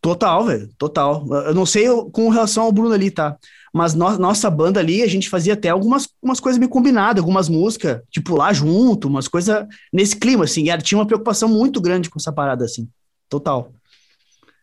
Total, 0.00 0.44
velho, 0.44 0.68
total. 0.76 1.24
Eu 1.46 1.54
não 1.54 1.64
sei 1.64 1.86
com 2.12 2.28
relação 2.30 2.64
ao 2.64 2.72
Bruno 2.72 2.92
ali, 2.92 3.10
tá? 3.10 3.36
Mas 3.72 3.94
no, 3.94 4.18
nossa 4.18 4.50
banda 4.50 4.80
ali, 4.80 5.02
a 5.02 5.06
gente 5.06 5.28
fazia 5.28 5.52
até 5.52 5.68
algumas 5.68 6.08
umas 6.20 6.40
coisas 6.40 6.58
meio 6.58 6.70
combinadas, 6.70 7.20
algumas 7.20 7.48
músicas, 7.48 8.00
tipo 8.10 8.34
lá 8.34 8.52
junto, 8.52 9.06
umas 9.06 9.28
coisas 9.28 9.66
nesse 9.92 10.16
clima, 10.16 10.44
assim. 10.44 10.68
Era, 10.68 10.82
tinha 10.82 10.98
uma 10.98 11.06
preocupação 11.06 11.48
muito 11.48 11.80
grande 11.80 12.10
com 12.10 12.18
essa 12.18 12.32
parada, 12.32 12.64
assim. 12.64 12.88
Total. 13.28 13.70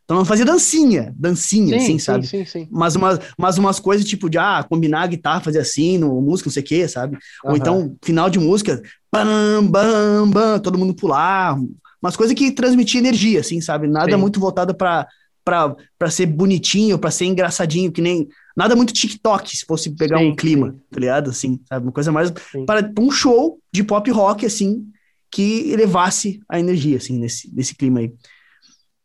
Então 0.03 0.17
não 0.17 0.25
fazia 0.25 0.45
dancinha, 0.45 1.13
dancinha, 1.17 1.79
sim, 1.79 1.83
assim, 1.83 1.93
sim, 1.93 1.99
sabe? 1.99 2.27
Sim, 2.27 2.45
sim, 2.45 2.67
mas, 2.69 2.95
umas, 2.95 3.19
mas 3.37 3.57
umas 3.57 3.79
coisas 3.79 4.05
tipo 4.05 4.29
de, 4.29 4.37
ah, 4.37 4.63
combinar 4.67 5.01
a 5.01 5.07
guitarra, 5.07 5.41
fazer 5.41 5.59
assim, 5.59 5.97
no 5.97 6.21
música, 6.21 6.47
não 6.47 6.53
sei 6.53 6.61
o 6.61 6.65
quê, 6.65 6.87
sabe? 6.87 7.15
Uhum. 7.15 7.51
Ou 7.51 7.57
então, 7.57 7.95
final 8.03 8.29
de 8.29 8.37
música, 8.37 8.79
bam, 9.11 9.65
bam, 9.65 10.29
bam, 10.29 10.59
todo 10.59 10.77
mundo 10.77 10.93
pular, 10.93 11.57
umas 12.05 12.15
coisas 12.15 12.35
que 12.35 12.51
transmitia 12.51 12.99
energia, 12.99 13.39
assim, 13.39 13.59
sabe? 13.59 13.87
Nada 13.87 14.11
Sim. 14.11 14.17
muito 14.17 14.39
voltado 14.39 14.73
para 14.75 15.07
para 15.43 16.09
ser 16.09 16.25
bonitinho, 16.25 16.97
para 16.97 17.11
ser 17.11 17.25
engraçadinho, 17.25 17.91
que 17.91 18.01
nem 18.01 18.27
nada 18.57 18.75
muito 18.75 18.91
TikTok, 18.91 19.55
se 19.55 19.63
fosse 19.63 19.91
pegar 19.91 20.17
sim, 20.17 20.31
um 20.31 20.35
clima, 20.35 20.71
sim. 20.71 20.81
tá 20.89 20.99
ligado? 20.99 21.29
Assim, 21.29 21.59
sabe? 21.69 21.85
Uma 21.85 21.91
coisa 21.91 22.11
mais 22.11 22.33
para 22.65 22.91
um 22.99 23.11
show 23.11 23.59
de 23.71 23.83
pop 23.83 24.09
rock 24.09 24.43
assim 24.43 24.87
que 25.29 25.71
elevasse 25.71 26.39
a 26.49 26.59
energia 26.59 26.97
assim 26.97 27.19
nesse, 27.19 27.53
nesse 27.53 27.75
clima 27.75 27.99
aí. 27.99 28.11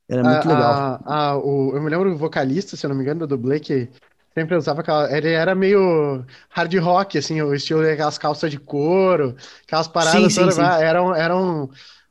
Era 0.08 0.24
muito 0.24 0.48
a, 0.48 0.52
legal. 0.52 0.72
A, 0.72 1.14
a, 1.14 1.36
o, 1.36 1.76
eu 1.76 1.82
me 1.82 1.90
lembro 1.90 2.10
o 2.10 2.16
vocalista, 2.16 2.74
se 2.74 2.86
eu 2.86 2.88
não 2.88 2.96
me 2.96 3.02
engano, 3.02 3.26
do 3.26 3.60
que 3.60 3.90
sempre 4.34 4.56
usava 4.56 4.80
aquela. 4.80 5.14
Ele 5.14 5.28
era 5.28 5.54
meio 5.54 6.24
hard 6.48 6.74
rock, 6.78 7.18
assim, 7.18 7.40
o 7.42 7.54
estilo 7.54 7.82
daquelas 7.82 8.18
calças 8.18 8.50
de 8.50 8.58
couro, 8.58 9.36
aquelas 9.66 9.88
paradas 9.88 10.32
sim, 10.32 10.40
todas. 10.40 10.58
Eram, 10.58 11.14
eram 11.14 11.70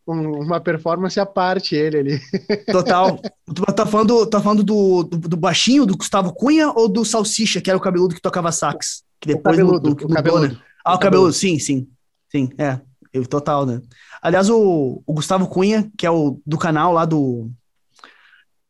um, 0.09 0.41
uma 0.41 0.59
performance 0.59 1.19
à 1.19 1.25
parte 1.25 1.75
ele 1.75 1.97
ali. 1.97 2.21
Total. 2.71 3.19
Tu 3.45 3.61
tá 3.73 3.85
falando, 3.85 4.25
tá 4.25 4.41
falando 4.41 4.63
do, 4.63 5.03
do, 5.03 5.17
do, 5.17 5.37
baixinho, 5.37 5.85
do 5.85 5.95
Gustavo 5.95 6.33
Cunha, 6.33 6.71
ou 6.71 6.89
do 6.89 7.05
Salsicha, 7.05 7.61
que 7.61 7.69
era 7.69 7.77
o 7.77 7.81
cabeludo 7.81 8.15
que 8.15 8.21
tocava 8.21 8.51
sax? 8.51 9.03
Que 9.19 9.29
depois 9.29 9.57
o 9.57 9.61
cabeludo, 9.61 9.89
no, 9.89 9.95
no, 9.95 10.05
o 10.05 10.09
cabeludo. 10.09 10.47
Né? 10.47 10.57
Ah, 10.83 10.93
o, 10.93 10.95
o 10.95 10.99
cabeludo, 10.99 10.99
cabeludo, 10.99 11.33
sim, 11.33 11.59
sim. 11.59 11.87
Sim, 12.31 12.49
é. 12.57 12.79
Total, 13.27 13.65
né? 13.65 13.81
Aliás, 14.21 14.49
o, 14.49 15.01
o 15.05 15.13
Gustavo 15.13 15.47
Cunha, 15.47 15.89
que 15.97 16.05
é 16.05 16.11
o 16.11 16.39
do 16.45 16.57
canal 16.57 16.93
lá 16.93 17.05
do. 17.05 17.49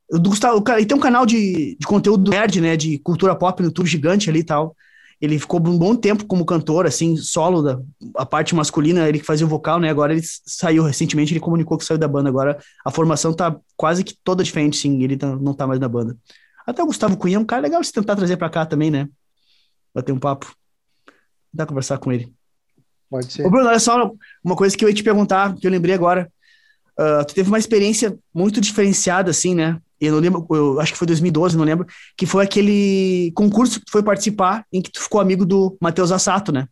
Do 0.10 0.30
Gustavo, 0.30 0.64
ele 0.76 0.86
tem 0.86 0.98
um 0.98 1.02
canal 1.02 1.26
de, 1.26 1.78
de 1.80 1.86
conteúdo 1.86 2.32
nerd, 2.32 2.62
né? 2.62 2.76
De 2.76 2.98
cultura 3.00 3.36
pop 3.36 3.62
no 3.62 3.68
YouTube 3.68 3.88
gigante 3.88 4.30
ali 4.30 4.40
e 4.40 4.44
tal. 4.44 4.76
Ele 5.22 5.38
ficou 5.38 5.60
um 5.60 5.78
bom 5.78 5.96
tempo 5.96 6.26
como 6.26 6.46
cantor, 6.46 6.86
assim, 6.86 7.18
solo 7.18 7.62
da 7.62 7.80
a 8.16 8.26
parte 8.26 8.56
masculina, 8.56 9.08
ele 9.08 9.20
que 9.20 9.26
fazia 9.26 9.46
o 9.46 9.50
vocal, 9.50 9.80
né? 9.80 9.90
Agora 9.90 10.14
ele 10.14 10.22
saiu 10.24 10.84
recentemente, 10.84 11.34
ele 11.34 11.42
comunicou 11.42 11.78
que 11.78 11.84
saiu 11.84 11.98
da 11.98 12.08
banda. 12.08 12.30
Agora 12.30 12.58
a 12.86 12.92
formação 12.92 13.34
tá 13.34 13.58
quase 13.76 14.04
que 14.04 14.16
toda 14.24 14.44
diferente, 14.44 14.78
sim. 14.78 15.04
Ele 15.04 15.18
tá, 15.18 15.36
não 15.36 15.54
tá 15.54 15.68
mais 15.68 15.80
na 15.80 15.90
banda. 15.90 16.18
Até 16.66 16.82
o 16.82 16.86
Gustavo 16.86 17.18
Cunha 17.18 17.36
é 17.36 17.40
um 17.40 17.46
cara 17.46 17.64
legal 17.64 17.82
de 17.82 17.88
se 17.88 17.94
tentar 17.94 18.16
trazer 18.16 18.38
para 18.38 18.50
cá 18.50 18.66
também, 18.66 18.90
né? 18.90 19.10
Bater 19.94 20.12
um 20.12 20.20
papo. 20.20 20.54
Dá 21.54 21.66
conversar 21.66 21.98
com 21.98 22.12
ele. 22.12 22.34
Pode 23.10 23.34
ser. 23.34 23.46
Ô, 23.46 23.50
Bruno, 23.50 23.68
olha 23.68 23.80
só 23.80 24.12
uma 24.44 24.56
coisa 24.56 24.78
que 24.78 24.86
eu 24.86 24.90
ia 24.90 24.96
te 24.96 25.04
perguntar, 25.04 25.56
que 25.56 25.66
eu 25.66 25.72
lembrei 25.72 25.96
agora. 25.96 26.32
Uh, 26.98 27.26
tu 27.26 27.34
teve 27.34 27.50
uma 27.50 27.58
experiência 27.58 28.18
muito 28.34 28.62
diferenciada, 28.62 29.32
assim, 29.32 29.56
né? 29.56 29.82
Eu 30.00 30.14
não 30.14 30.20
lembro, 30.20 30.46
eu 30.52 30.80
acho 30.80 30.94
que 30.94 30.98
foi 30.98 31.08
2012, 31.08 31.58
não 31.58 31.66
lembro, 31.66 31.86
que 32.18 32.26
foi 32.26 32.44
aquele 32.44 33.32
concurso 33.36 33.80
que 33.80 33.86
tu 33.86 33.92
foi 33.92 34.04
participar 34.04 34.66
em 34.72 34.82
que 34.82 34.92
tu 34.92 35.02
ficou 35.02 35.20
amigo 35.20 35.46
do 35.46 35.78
Matheus 35.82 36.12
Assato, 36.12 36.52
né? 36.52 36.68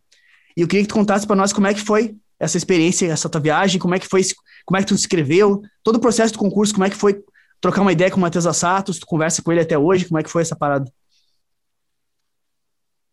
E 0.56 0.62
eu 0.62 0.68
queria 0.68 0.82
que 0.82 0.88
tu 0.88 0.94
contasse 0.94 1.26
para 1.26 1.36
nós 1.36 1.52
como 1.52 1.66
é 1.66 1.74
que 1.74 1.80
foi 1.80 2.16
essa 2.40 2.56
experiência, 2.56 3.06
essa 3.06 3.28
tua 3.28 3.40
viagem, 3.40 3.80
como 3.80 3.94
é 3.94 3.98
que 3.98 4.06
foi, 4.06 4.22
como 4.64 4.78
é 4.78 4.80
que 4.80 4.86
tu 4.86 4.96
se 4.96 5.02
inscreveu, 5.02 5.62
todo 5.82 5.96
o 5.96 6.00
processo 6.00 6.32
do 6.32 6.38
concurso, 6.38 6.72
como 6.72 6.84
é 6.84 6.90
que 6.90 6.96
foi 6.96 7.22
trocar 7.60 7.82
uma 7.82 7.92
ideia 7.92 8.10
com 8.10 8.16
o 8.16 8.20
Matheus 8.20 8.46
Assato, 8.46 8.92
se 8.92 9.00
tu 9.00 9.06
conversa 9.06 9.42
com 9.42 9.52
ele 9.52 9.60
até 9.60 9.76
hoje, 9.76 10.06
como 10.06 10.18
é 10.18 10.22
que 10.22 10.30
foi 10.30 10.42
essa 10.42 10.56
parada? 10.56 10.90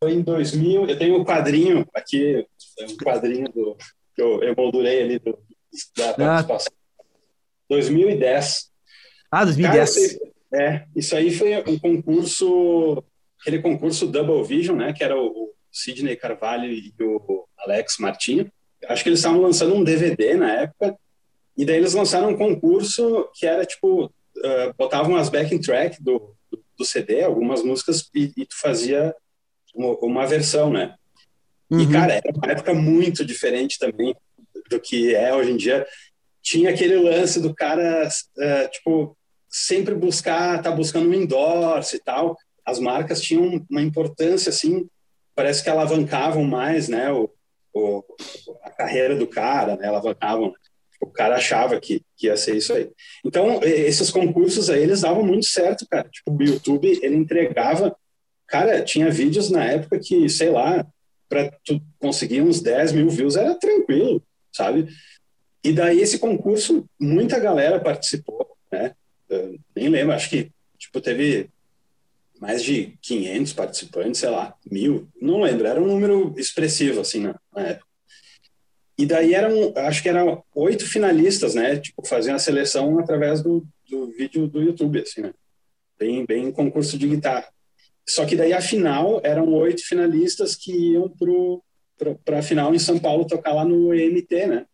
Foi 0.03 0.13
em 0.13 0.21
2000, 0.21 0.87
eu 0.87 0.97
tenho 0.97 1.19
um 1.19 1.25
quadrinho 1.25 1.85
aqui, 1.93 2.45
um 2.81 2.97
quadrinho 2.97 3.51
do, 3.51 3.75
que 4.15 4.21
eu 4.21 4.43
emoldurei 4.43 5.03
ali 5.03 5.19
do, 5.19 5.37
da 5.97 6.09
ah. 6.09 6.15
participação. 6.43 6.73
Ah. 6.73 7.03
2010, 7.69 8.71
ah, 9.41 9.45
2010. 9.45 10.17
Cara, 10.49 10.63
é, 10.63 10.85
isso 10.95 11.15
aí 11.15 11.31
foi 11.31 11.57
um 11.67 11.77
concurso, 11.77 13.03
aquele 13.41 13.61
concurso 13.61 14.07
Double 14.07 14.43
Vision, 14.43 14.77
né? 14.77 14.93
Que 14.93 15.03
era 15.03 15.17
o, 15.17 15.53
Sidney 15.75 16.15
Carvalho 16.15 16.71
e 16.71 16.93
o 17.01 17.45
Alex 17.59 17.97
Martinho. 17.99 18.49
Acho 18.87 19.03
que 19.03 19.09
eles 19.09 19.19
estavam 19.19 19.41
lançando 19.41 19.75
um 19.75 19.83
DVD 19.83 20.35
na 20.35 20.61
época. 20.61 20.97
E 21.57 21.65
daí 21.65 21.75
eles 21.75 21.93
lançaram 21.93 22.29
um 22.29 22.37
concurso 22.37 23.29
que 23.33 23.45
era 23.45 23.65
tipo, 23.65 24.05
uh, 24.05 24.73
botavam 24.77 25.17
as 25.17 25.27
backing 25.27 25.59
track 25.59 26.01
do, 26.01 26.33
do, 26.49 26.63
do, 26.77 26.85
CD, 26.85 27.23
algumas 27.23 27.61
músicas, 27.61 28.09
e, 28.13 28.31
e 28.37 28.45
tu 28.45 28.57
fazia 28.59 29.13
uma, 29.73 29.97
uma 29.99 30.25
versão, 30.25 30.71
né? 30.71 30.95
Uhum. 31.69 31.81
E, 31.81 31.91
cara, 31.91 32.13
era 32.13 32.31
uma 32.33 32.51
época 32.51 32.73
muito 32.73 33.25
diferente 33.25 33.77
também 33.77 34.15
do 34.69 34.79
que 34.79 35.13
é 35.13 35.33
hoje 35.33 35.51
em 35.51 35.57
dia, 35.57 35.85
tinha 36.41 36.69
aquele 36.69 36.95
lance 36.97 37.41
do 37.41 37.53
cara, 37.53 38.07
uh, 38.07 38.71
tipo, 38.71 39.17
sempre 39.55 39.95
buscar, 39.95 40.61
tá 40.61 40.69
buscando 40.69 41.09
um 41.09 41.13
endorse 41.13 41.95
e 41.95 41.99
tal. 41.99 42.37
As 42.65 42.77
marcas 42.77 43.21
tinham 43.21 43.65
uma 43.69 43.81
importância, 43.81 44.49
assim, 44.49 44.85
parece 45.33 45.63
que 45.63 45.69
alavancavam 45.69 46.43
mais, 46.43 46.89
né, 46.89 47.09
o, 47.09 47.29
o 47.73 48.03
a 48.61 48.69
carreira 48.69 49.15
do 49.15 49.25
cara, 49.25 49.77
né, 49.77 49.87
alavancavam. 49.87 50.53
O 51.01 51.07
cara 51.07 51.35
achava 51.35 51.79
que, 51.79 52.01
que 52.17 52.27
ia 52.27 52.35
ser 52.35 52.57
isso 52.57 52.73
aí. 52.73 52.91
Então, 53.23 53.61
esses 53.63 54.11
concursos 54.11 54.69
aí, 54.69 54.81
eles 54.81 55.01
davam 55.01 55.23
muito 55.23 55.45
certo, 55.45 55.85
cara. 55.89 56.09
Tipo, 56.09 56.31
o 56.31 56.43
YouTube, 56.43 56.99
ele 57.01 57.15
entregava... 57.15 57.95
Cara, 58.47 58.83
tinha 58.83 59.09
vídeos 59.09 59.49
na 59.49 59.63
época 59.63 59.99
que, 59.99 60.27
sei 60.29 60.49
lá, 60.49 60.85
para 61.29 61.51
tu 61.63 61.81
conseguir 61.99 62.41
uns 62.41 62.61
10 62.61 62.91
mil 62.91 63.09
views 63.09 63.35
era 63.35 63.55
tranquilo, 63.55 64.21
sabe? 64.51 64.87
E 65.63 65.73
daí 65.73 65.99
esse 65.99 66.19
concurso, 66.19 66.87
muita 66.99 67.39
galera 67.39 67.79
participou, 67.79 68.55
né? 68.71 68.93
Nem 69.75 69.89
lembro, 69.89 70.13
acho 70.13 70.29
que 70.29 70.51
tipo 70.77 70.99
teve 71.01 71.49
mais 72.39 72.63
de 72.63 72.97
500 73.01 73.53
participantes, 73.53 74.19
sei 74.19 74.29
lá, 74.29 74.53
mil, 74.69 75.07
não 75.21 75.41
lembro, 75.41 75.67
era 75.67 75.81
um 75.81 75.87
número 75.87 76.33
expressivo 76.37 76.99
assim 77.01 77.21
na 77.21 77.39
época. 77.55 77.85
E 78.97 79.05
daí 79.05 79.33
eram, 79.33 79.73
acho 79.75 80.01
que 80.01 80.09
eram 80.09 80.43
oito 80.55 80.85
finalistas, 80.85 81.53
né? 81.53 81.77
Tipo, 81.77 82.05
faziam 82.07 82.35
a 82.35 82.39
seleção 82.39 82.97
através 82.97 83.41
do, 83.41 83.65
do 83.89 84.07
vídeo 84.07 84.47
do 84.47 84.61
YouTube, 84.61 85.01
assim, 85.01 85.21
né? 85.21 85.33
Bem, 85.99 86.25
bem 86.25 86.51
concurso 86.51 86.97
de 86.97 87.07
guitarra. 87.07 87.47
Só 88.07 88.25
que 88.25 88.35
daí 88.35 88.53
a 88.53 88.61
final 88.61 89.19
eram 89.23 89.51
oito 89.53 89.85
finalistas 89.85 90.55
que 90.55 90.71
iam 90.93 91.11
para 92.23 92.39
a 92.39 92.41
final 92.41 92.73
em 92.73 92.79
São 92.79 92.97
Paulo 92.97 93.27
tocar 93.27 93.53
lá 93.53 93.65
no 93.65 93.93
EMT, 93.93 94.47
né? 94.47 94.65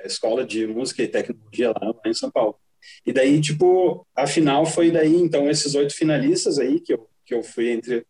A 0.00 0.06
Escola 0.06 0.44
de 0.44 0.66
Música 0.66 1.02
e 1.02 1.08
Tecnologia 1.08 1.70
lá, 1.70 1.88
lá 1.88 2.02
em 2.06 2.14
São 2.14 2.30
Paulo. 2.30 2.56
E 3.06 3.12
daí, 3.12 3.40
tipo, 3.40 4.06
a 4.14 4.26
final 4.26 4.66
foi 4.66 4.90
daí, 4.90 5.16
então, 5.16 5.48
esses 5.48 5.74
oito 5.74 5.94
finalistas 5.94 6.58
aí, 6.58 6.80
que 6.80 6.92
eu, 6.92 7.08
que 7.24 7.34
eu 7.34 7.42
fui 7.42 7.70
entre. 7.70 8.06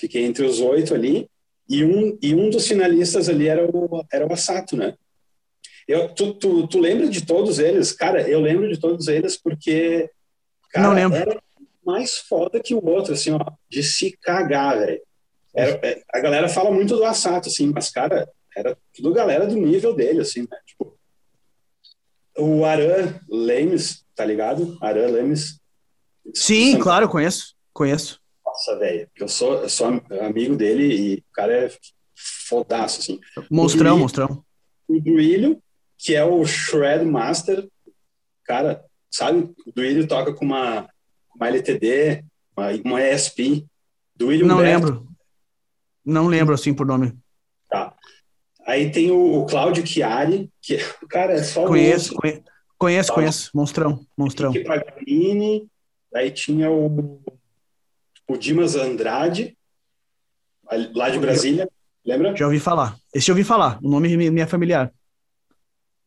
Fiquei 0.00 0.24
entre 0.24 0.44
os 0.44 0.60
oito 0.60 0.94
ali, 0.94 1.28
e 1.68 1.82
um, 1.84 2.18
e 2.20 2.34
um 2.34 2.50
dos 2.50 2.66
finalistas 2.66 3.28
ali 3.28 3.48
era 3.48 3.64
o, 3.64 4.04
era 4.12 4.26
o 4.26 4.32
Assato, 4.32 4.76
né? 4.76 4.94
Eu, 5.86 6.14
tu, 6.14 6.34
tu, 6.34 6.68
tu 6.68 6.78
lembra 6.78 7.08
de 7.08 7.24
todos 7.24 7.58
eles? 7.58 7.92
Cara, 7.92 8.28
eu 8.28 8.40
lembro 8.40 8.68
de 8.68 8.78
todos 8.78 9.08
eles 9.08 9.36
porque. 9.36 10.10
Cara, 10.70 10.86
Não 10.86 10.94
lembro. 10.94 11.16
Era, 11.16 11.42
mais 11.88 12.18
foda 12.18 12.60
que 12.60 12.74
o 12.74 12.84
outro, 12.84 13.14
assim, 13.14 13.30
ó, 13.30 13.40
de 13.66 13.82
se 13.82 14.14
cagar, 14.20 14.78
velho. 14.78 15.00
É, 15.56 16.02
a 16.12 16.20
galera 16.20 16.46
fala 16.46 16.70
muito 16.70 16.94
do 16.94 17.04
Assato, 17.04 17.48
assim, 17.48 17.72
mas, 17.74 17.88
cara, 17.88 18.28
era 18.54 18.76
tudo 18.94 19.14
galera 19.14 19.46
do 19.46 19.56
nível 19.56 19.94
dele, 19.94 20.20
assim, 20.20 20.42
né? 20.42 20.58
Tipo, 20.66 20.97
o 22.38 22.64
Aran 22.64 23.18
Lemes, 23.28 24.04
tá 24.14 24.24
ligado? 24.24 24.78
Aran 24.80 25.08
Lemes. 25.08 25.60
Sim, 26.34 26.78
claro, 26.78 27.08
conheço, 27.08 27.54
conheço. 27.72 28.20
Nossa, 28.44 28.78
velho, 28.78 29.08
eu 29.16 29.28
sou, 29.28 29.62
eu 29.62 29.68
sou 29.68 30.00
amigo 30.20 30.56
dele 30.56 30.94
e 30.94 31.14
o 31.18 31.32
cara 31.32 31.52
é 31.66 31.72
fodaço, 32.48 33.00
assim. 33.00 33.20
Monstrão, 33.50 33.96
o 33.96 33.98
monstrão. 34.00 34.44
O 34.86 35.00
Duílio, 35.00 35.62
que 35.98 36.14
é 36.14 36.24
o 36.24 36.44
Shred 36.44 37.04
Master, 37.04 37.68
cara, 38.44 38.84
sabe? 39.10 39.54
O 39.66 39.72
Duílio 39.74 40.06
toca 40.06 40.32
com 40.32 40.44
uma 40.44 40.88
uma 41.38 41.48
LTD, 41.48 42.24
uma, 42.56 42.70
uma 42.84 43.00
ESP, 43.00 43.64
William 44.20 44.46
Não 44.46 44.58
lembro. 44.58 45.06
Não 46.04 46.26
lembro, 46.26 46.54
assim, 46.54 46.74
por 46.74 46.86
nome. 46.86 47.16
Tá. 47.70 47.94
Aí 48.68 48.90
tem 48.90 49.10
o, 49.10 49.38
o 49.38 49.46
Cláudio 49.46 49.84
Chiari, 49.86 50.50
que, 50.60 50.76
cara, 51.08 51.32
é 51.32 51.42
só 51.42 51.66
Conheço, 51.66 52.14
conhe, 52.14 52.44
conheço, 52.76 53.08
tá. 53.08 53.14
conheço. 53.14 53.50
Monstrão, 53.54 54.06
monstrão. 54.14 54.52
Paganini, 54.62 55.66
aí 56.14 56.30
tinha 56.30 56.70
o, 56.70 57.18
o 58.28 58.36
Dimas 58.36 58.76
Andrade, 58.76 59.56
lá 60.94 61.08
de 61.08 61.18
Brasília, 61.18 61.66
lembra? 62.04 62.36
Já 62.36 62.44
ouvi 62.44 62.60
falar. 62.60 62.94
Esse 63.14 63.30
eu 63.30 63.34
ouvi 63.34 63.42
falar, 63.42 63.78
o 63.82 63.88
nome 63.88 64.14
me 64.14 64.38
é 64.38 64.46
familiar. 64.46 64.92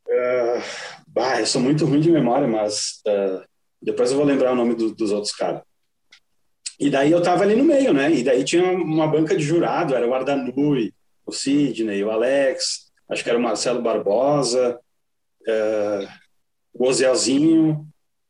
Uh, 0.07 0.61
bah, 1.07 1.39
eu 1.39 1.47
sou 1.47 1.59
muito 1.59 1.83
ruim 1.87 1.99
de 1.99 2.11
memória, 2.11 2.47
mas 2.47 3.01
uh, 3.07 3.43
depois 3.81 4.11
eu 4.11 4.17
vou 4.17 4.25
lembrar 4.25 4.51
o 4.51 4.55
nome 4.55 4.75
do, 4.75 4.93
dos 4.93 5.11
outros 5.11 5.33
caras. 5.33 5.63
E 6.79 6.91
daí 6.91 7.11
eu 7.11 7.23
tava 7.23 7.41
ali 7.41 7.55
no 7.55 7.63
meio, 7.63 7.91
né? 7.91 8.11
E 8.11 8.23
daí 8.23 8.43
tinha 8.43 8.71
uma 8.71 9.07
banca 9.07 9.35
de 9.35 9.43
jurado, 9.43 9.95
era 9.95 10.07
o 10.07 10.13
Ardanui, 10.13 10.93
o 11.25 11.31
Sidney, 11.31 12.03
o 12.03 12.11
Alex, 12.11 12.91
acho 13.09 13.23
que 13.23 13.29
era 13.29 13.37
o 13.37 13.41
Marcelo 13.41 13.81
Barbosa, 13.81 14.79
uh, 15.47 16.07
o 16.73 16.87
Ozelzinho, 16.87 17.87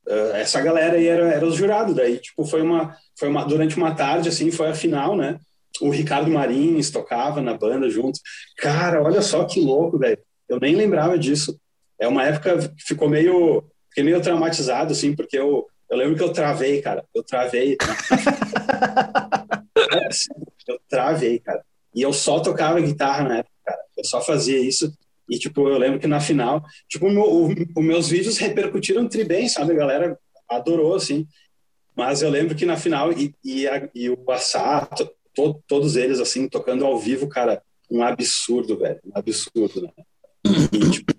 uh, 0.07 0.35
essa 0.35 0.61
galera 0.61 0.97
aí 0.97 1.07
era, 1.07 1.31
era 1.31 1.45
os 1.45 1.55
jurados. 1.55 1.95
Daí, 1.95 2.17
tipo, 2.17 2.45
foi 2.45 2.61
uma, 2.61 2.95
foi 3.17 3.29
uma, 3.29 3.45
durante 3.45 3.77
uma 3.77 3.95
tarde, 3.95 4.29
assim, 4.29 4.51
foi 4.51 4.69
a 4.69 4.75
final, 4.75 5.15
né? 5.15 5.39
O 5.79 5.89
Ricardo 5.89 6.29
Marins 6.29 6.91
tocava 6.91 7.41
na 7.41 7.53
banda 7.53 7.89
junto. 7.89 8.19
Cara, 8.57 9.01
olha 9.01 9.21
só 9.21 9.45
que 9.45 9.59
louco, 9.59 9.97
velho. 9.97 10.19
Eu 10.49 10.59
nem 10.59 10.75
lembrava 10.75 11.17
disso. 11.17 11.57
É 11.99 12.07
uma 12.07 12.25
época 12.25 12.69
que 12.69 12.83
ficou 12.83 13.07
meio 13.07 13.63
fiquei 13.91 14.03
meio 14.03 14.21
traumatizado, 14.21 14.93
assim, 14.93 15.13
porque 15.13 15.37
eu, 15.37 15.67
eu 15.89 15.97
lembro 15.97 16.15
que 16.15 16.23
eu 16.23 16.33
travei, 16.33 16.81
cara. 16.81 17.05
Eu 17.13 17.23
travei. 17.23 17.77
é, 19.93 20.07
assim, 20.07 20.33
eu 20.67 20.79
travei, 20.89 21.39
cara. 21.39 21.63
E 21.93 22.01
eu 22.01 22.13
só 22.13 22.39
tocava 22.39 22.79
guitarra 22.79 23.27
na 23.27 23.37
época, 23.39 23.55
cara. 23.65 23.79
Eu 23.97 24.05
só 24.05 24.21
fazia 24.21 24.59
isso. 24.59 24.93
E, 25.29 25.37
tipo, 25.37 25.67
eu 25.67 25.77
lembro 25.77 25.99
que 25.99 26.07
na 26.07 26.19
final, 26.19 26.63
tipo, 26.89 27.07
os 27.07 27.83
meus 27.83 28.09
vídeos 28.09 28.37
repercutiram 28.37 29.07
tri 29.07 29.23
bem, 29.23 29.47
sabe? 29.47 29.73
A 29.73 29.77
galera 29.77 30.19
adorou, 30.49 30.95
assim. 30.95 31.27
Mas 31.95 32.21
eu 32.21 32.29
lembro 32.29 32.55
que 32.55 32.65
na 32.65 32.77
final, 32.77 33.11
e, 33.13 33.33
e, 33.43 33.67
a, 33.67 33.89
e 33.93 34.09
o 34.09 34.31
Assato, 34.31 35.09
to, 35.35 35.61
todos 35.67 35.95
eles, 35.95 36.19
assim, 36.19 36.47
tocando 36.47 36.85
ao 36.85 36.97
vivo, 36.97 37.27
cara, 37.27 37.61
um 37.89 38.03
absurdo, 38.03 38.77
velho. 38.77 38.99
Um 39.05 39.11
absurdo, 39.13 39.81
né? 39.81 39.89
E, 40.73 40.89
tipo, 40.89 41.13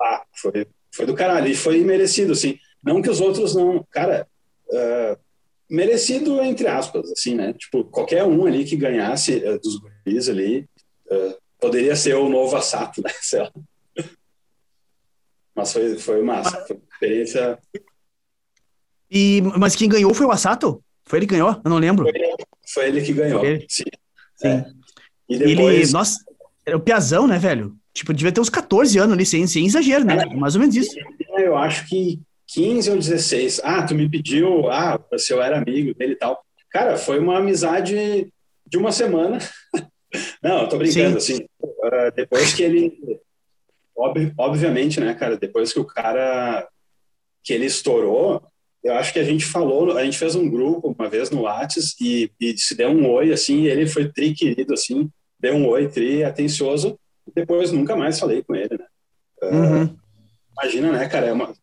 ah, 0.00 0.22
foi, 0.34 0.66
foi 0.94 1.06
do 1.06 1.14
caralho. 1.14 1.48
E 1.48 1.54
foi 1.54 1.82
merecido, 1.84 2.32
assim. 2.32 2.58
Não 2.82 3.00
que 3.00 3.10
os 3.10 3.20
outros 3.20 3.54
não. 3.54 3.86
Cara, 3.90 4.26
uh, 4.68 5.18
merecido 5.68 6.40
entre 6.42 6.66
aspas, 6.66 7.10
assim, 7.10 7.34
né? 7.34 7.52
Tipo, 7.54 7.84
qualquer 7.84 8.24
um 8.24 8.46
ali 8.46 8.64
que 8.64 8.76
ganhasse 8.76 9.36
uh, 9.36 9.58
dos 9.60 9.78
guris 9.78 10.28
ali 10.28 10.68
uh, 11.10 11.36
poderia 11.60 11.96
ser 11.96 12.14
o 12.14 12.28
novo 12.28 12.56
Assato, 12.56 13.02
né? 13.02 13.10
Sei 13.20 13.40
lá. 13.40 13.50
Mas 15.54 15.72
foi, 15.72 15.96
foi 15.98 16.22
massa. 16.22 16.64
Foi 16.66 16.76
uma 16.76 16.82
experiência. 16.92 17.58
E, 19.10 19.40
mas 19.56 19.76
quem 19.76 19.88
ganhou 19.88 20.12
foi 20.12 20.26
o 20.26 20.32
Assato? 20.32 20.82
Foi 21.04 21.18
ele 21.18 21.26
que 21.26 21.34
ganhou? 21.34 21.60
Eu 21.64 21.70
não 21.70 21.78
lembro. 21.78 22.04
Foi, 22.04 22.20
foi 22.72 22.88
ele 22.88 23.02
que 23.02 23.12
ganhou. 23.12 23.44
Ele. 23.44 23.64
Sim. 23.68 23.84
Sim. 24.36 24.48
É. 24.48 24.66
E 25.28 25.38
depois... 25.38 25.84
Ele, 25.84 25.92
nossa, 25.92 26.18
era 26.66 26.76
o 26.76 26.80
Piazão, 26.80 27.26
né, 27.26 27.38
velho? 27.38 27.76
Tipo, 27.92 28.12
devia 28.12 28.32
ter 28.32 28.40
uns 28.40 28.50
14 28.50 28.98
anos 28.98 29.12
ali, 29.12 29.24
sem, 29.24 29.46
sem 29.46 29.66
exagero, 29.66 30.04
né? 30.04 30.24
Mais 30.34 30.56
ou 30.56 30.60
menos 30.60 30.74
isso. 30.74 30.96
Eu 31.38 31.56
acho 31.56 31.88
que 31.88 32.20
15 32.48 32.90
ou 32.90 32.96
16. 32.96 33.60
Ah, 33.64 33.82
tu 33.84 33.94
me 33.94 34.08
pediu, 34.08 34.68
ah, 34.70 35.00
se 35.16 35.32
eu 35.32 35.42
era 35.42 35.58
amigo 35.58 35.94
dele 35.94 36.12
e 36.12 36.16
tal. 36.16 36.44
Cara, 36.70 36.96
foi 36.96 37.18
uma 37.18 37.38
amizade 37.38 38.32
de 38.66 38.78
uma 38.78 38.92
semana. 38.92 39.38
Não, 40.42 40.62
eu 40.62 40.68
tô 40.68 40.78
brincando, 40.78 41.20
Sim. 41.20 41.34
assim. 41.34 41.44
Uh, 41.62 42.12
depois 42.14 42.52
que 42.52 42.62
ele. 42.62 43.20
Ob, 43.96 44.32
obviamente, 44.36 45.00
né, 45.00 45.14
cara, 45.14 45.36
depois 45.36 45.72
que 45.72 45.80
o 45.80 45.84
cara. 45.84 46.68
que 47.42 47.52
ele 47.52 47.66
estourou, 47.66 48.42
eu 48.82 48.94
acho 48.94 49.12
que 49.12 49.18
a 49.18 49.24
gente 49.24 49.44
falou, 49.44 49.96
a 49.96 50.04
gente 50.04 50.18
fez 50.18 50.34
um 50.34 50.48
grupo 50.48 50.94
uma 50.96 51.08
vez 51.08 51.30
no 51.30 51.42
Whats 51.42 51.96
e, 52.00 52.30
e 52.40 52.56
se 52.58 52.74
deu 52.74 52.90
um 52.90 53.08
oi, 53.10 53.32
assim, 53.32 53.62
e 53.62 53.68
ele 53.68 53.86
foi 53.86 54.12
tri 54.12 54.34
querido, 54.34 54.74
assim, 54.74 55.08
deu 55.40 55.54
um 55.54 55.66
oi, 55.68 55.88
tri 55.88 56.22
atencioso. 56.22 56.98
Depois 57.34 57.72
nunca 57.72 57.96
mais 57.96 58.20
falei 58.20 58.42
com 58.42 58.54
ele, 58.54 58.76
né? 58.78 58.86
Uhum. 59.42 59.96
imagina, 60.52 60.92
né, 60.92 61.08
cara? 61.08 61.26
É 61.26 61.32
uma, 61.32 61.54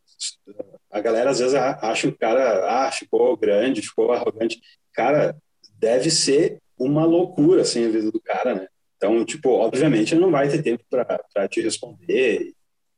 a 0.91 0.99
galera 0.99 1.29
às 1.29 1.39
vezes 1.39 1.55
acha 1.55 2.07
que 2.07 2.13
o 2.13 2.17
cara 2.17 2.85
ah, 2.87 2.91
ficou 2.91 3.35
grande, 3.37 3.81
ficou 3.81 4.11
arrogante. 4.11 4.59
Cara, 4.93 5.35
deve 5.79 6.11
ser 6.11 6.59
uma 6.77 7.05
loucura 7.05 7.61
assim 7.61 7.85
a 7.85 7.89
vida 7.89 8.11
do 8.11 8.19
cara, 8.21 8.55
né? 8.55 8.67
Então, 8.97 9.25
tipo, 9.25 9.49
obviamente 9.49 10.13
ele 10.13 10.21
não 10.21 10.31
vai 10.31 10.47
ter 10.47 10.61
tempo 10.61 10.83
para 10.89 11.47
te 11.47 11.61
responder, 11.61 12.53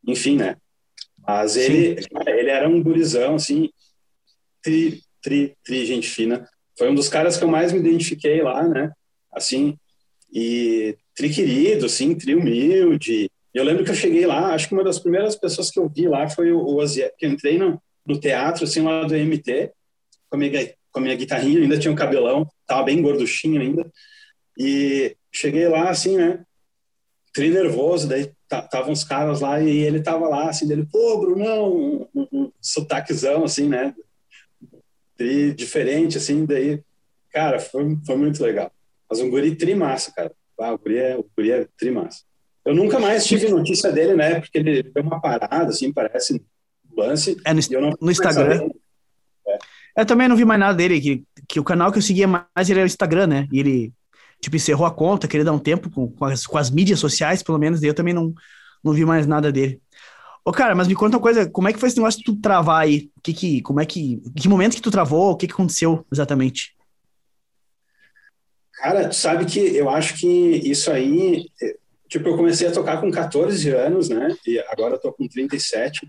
enfim, 0.05 0.35
né? 0.35 0.57
Mas 1.25 1.55
ele, 1.55 1.95
cara, 2.07 2.31
ele 2.37 2.49
era 2.49 2.67
um 2.67 2.83
gurizão, 2.83 3.35
assim, 3.35 3.69
tri, 4.61 5.01
tri, 5.21 5.55
tri, 5.63 5.85
gente 5.85 6.09
fina. 6.09 6.45
Foi 6.77 6.89
um 6.89 6.95
dos 6.95 7.07
caras 7.07 7.37
que 7.37 7.43
eu 7.43 7.47
mais 7.47 7.71
me 7.71 7.79
identifiquei 7.79 8.41
lá, 8.41 8.67
né? 8.67 8.91
Assim, 9.31 9.77
e 10.33 10.97
tri 11.15 11.33
querido, 11.33 11.85
assim, 11.85 12.15
tri 12.15 12.35
humilde. 12.35 13.29
Eu 13.54 13.64
lembro 13.64 13.84
que 13.84 13.91
eu 13.91 13.95
cheguei 13.95 14.26
lá, 14.26 14.54
acho 14.54 14.68
que 14.68 14.74
uma 14.74 14.84
das 14.84 14.99
primeiras 14.99 15.36
pessoas 15.36 15.70
que 15.70 15.80
eu 15.80 15.88
vi 15.88 16.08
lá 16.08 16.28
foi 16.28 16.51
o, 16.51 16.60
o 16.60 16.86
que 17.18 17.26
eu 17.26 17.30
entrei 17.30 17.58
no, 17.58 17.82
no 18.06 18.20
teatro, 18.20 18.64
assim, 18.64 18.82
lá 18.82 19.04
do 19.04 19.16
MT, 19.16 19.72
com 20.30 20.36
a, 20.36 20.39
minha, 20.39 20.74
com 20.91 20.99
a 20.99 21.01
minha 21.01 21.16
guitarrinha, 21.16 21.60
ainda 21.60 21.78
tinha 21.78 21.91
um 21.91 21.95
cabelão, 21.95 22.47
tava 22.66 22.84
bem 22.84 23.01
gorduchinho 23.01 23.62
ainda. 23.62 23.89
E 24.58 25.16
cheguei 25.32 25.68
lá, 25.68 25.89
assim, 25.89 26.18
né? 26.18 26.43
tri 27.34 27.49
nervoso, 27.49 28.08
daí 28.08 28.32
estavam 28.49 28.91
uns 28.91 29.04
caras 29.04 29.41
lá 29.41 29.60
e 29.60 29.80
ele 29.80 30.01
tava 30.01 30.30
lá, 30.30 30.49
assim, 30.49 30.68
dele, 30.68 30.88
pô, 30.89 31.20
Brunão, 31.20 31.76
um, 31.76 32.08
um, 32.14 32.28
um 32.32 32.51
sotaquezão, 32.62 33.43
assim, 33.43 33.68
né? 33.68 33.93
Tri 35.18 35.51
diferente, 35.54 36.18
assim, 36.20 36.45
daí, 36.45 36.84
cara, 37.32 37.60
foi, 37.60 37.97
foi 38.06 38.16
muito 38.16 38.41
legal. 38.43 38.72
Mas 39.10 39.20
um 39.20 39.30
guri 39.30 39.56
trimassa, 39.56 40.12
cara. 40.12 40.32
Ah, 40.60 40.74
o 40.74 40.78
guri 40.78 40.97
é, 40.97 41.18
o 41.18 41.26
guri 41.36 41.51
é 41.51 41.68
trimassa. 41.76 42.24
Eu 42.66 42.74
nunca 42.74 42.99
mais 42.99 43.26
tive 43.26 43.49
notícia 43.49 43.91
dele, 43.91 44.16
né? 44.16 44.39
Porque 44.39 44.57
ele 44.57 44.84
deu 44.84 45.03
uma 45.03 45.20
parada, 45.20 45.68
assim, 45.68 45.91
parece 45.91 46.34
um 46.36 47.01
lance. 47.01 47.38
É 47.45 47.53
no, 47.53 47.97
no 48.01 48.11
Instagram. 48.11 48.70
É. 49.47 49.57
Eu 49.97 50.05
também 50.05 50.28
não 50.28 50.36
vi 50.36 50.45
mais 50.45 50.59
nada 50.59 50.74
dele, 50.74 51.01
que, 51.01 51.24
que 51.47 51.59
o 51.59 51.64
canal 51.64 51.91
que 51.91 51.97
eu 51.97 52.01
seguia 52.01 52.28
mais 52.28 52.70
era 52.70 52.82
o 52.82 52.86
Instagram, 52.86 53.28
né? 53.28 53.47
E 53.51 53.59
ele, 53.59 53.93
tipo, 54.41 54.55
encerrou 54.55 54.88
a 54.88 54.91
conta, 54.91 55.28
queria 55.28 55.45
dar 55.45 55.51
um 55.51 55.59
tempo 55.59 55.89
com, 55.89 56.09
com, 56.09 56.26
as, 56.26 56.47
com 56.47 56.57
as 56.57 56.72
mídias 56.72 56.99
sociais, 56.99 57.43
pelo 57.43 57.59
menos, 57.59 57.82
daí 57.82 57.89
eu 57.89 57.93
também 57.93 58.14
não, 58.14 58.34
não 58.84 58.93
vi 58.93 59.05
mais 59.05 59.28
nada 59.28 59.51
dele. 59.51 59.82
Ô, 60.45 60.51
cara, 60.51 60.74
mas 60.74 60.88
me 60.88 60.95
conta 60.95 61.18
uma 61.18 61.22
coisa, 61.22 61.49
como 61.49 61.68
é 61.68 61.74
que 61.74 61.80
foi 61.80 61.88
esse 61.88 61.97
negócio 61.97 62.20
de 62.20 62.26
tu 62.26 62.36
travar 62.36 62.82
aí? 62.82 63.09
Que 63.22 63.34
que, 63.34 63.61
como 63.61 63.80
é 63.80 63.86
que, 63.86 64.22
que 64.36 64.49
momento 64.49 64.76
que 64.76 64.82
tu 64.82 64.91
travou? 64.91 65.32
O 65.32 65.38
que 65.38 65.47
que 65.47 65.53
aconteceu 65.53 66.05
exatamente? 66.11 66.76
Cara, 68.74 69.07
tu 69.07 69.16
sabe 69.16 69.45
que 69.45 69.59
eu 69.59 69.89
acho 69.89 70.16
que 70.16 70.28
isso 70.28 70.91
aí, 70.91 71.45
tipo, 72.14 72.30
eu 72.30 72.38
comecei 72.38 72.68
a 72.68 72.72
tocar 72.72 73.01
com 73.01 73.09
14 73.09 73.72
anos, 73.72 74.07
né? 74.07 74.38
E 74.45 74.59
agora 74.68 74.93
eu 74.93 74.99
tô 74.99 75.11
com 75.11 75.28
37. 75.28 76.07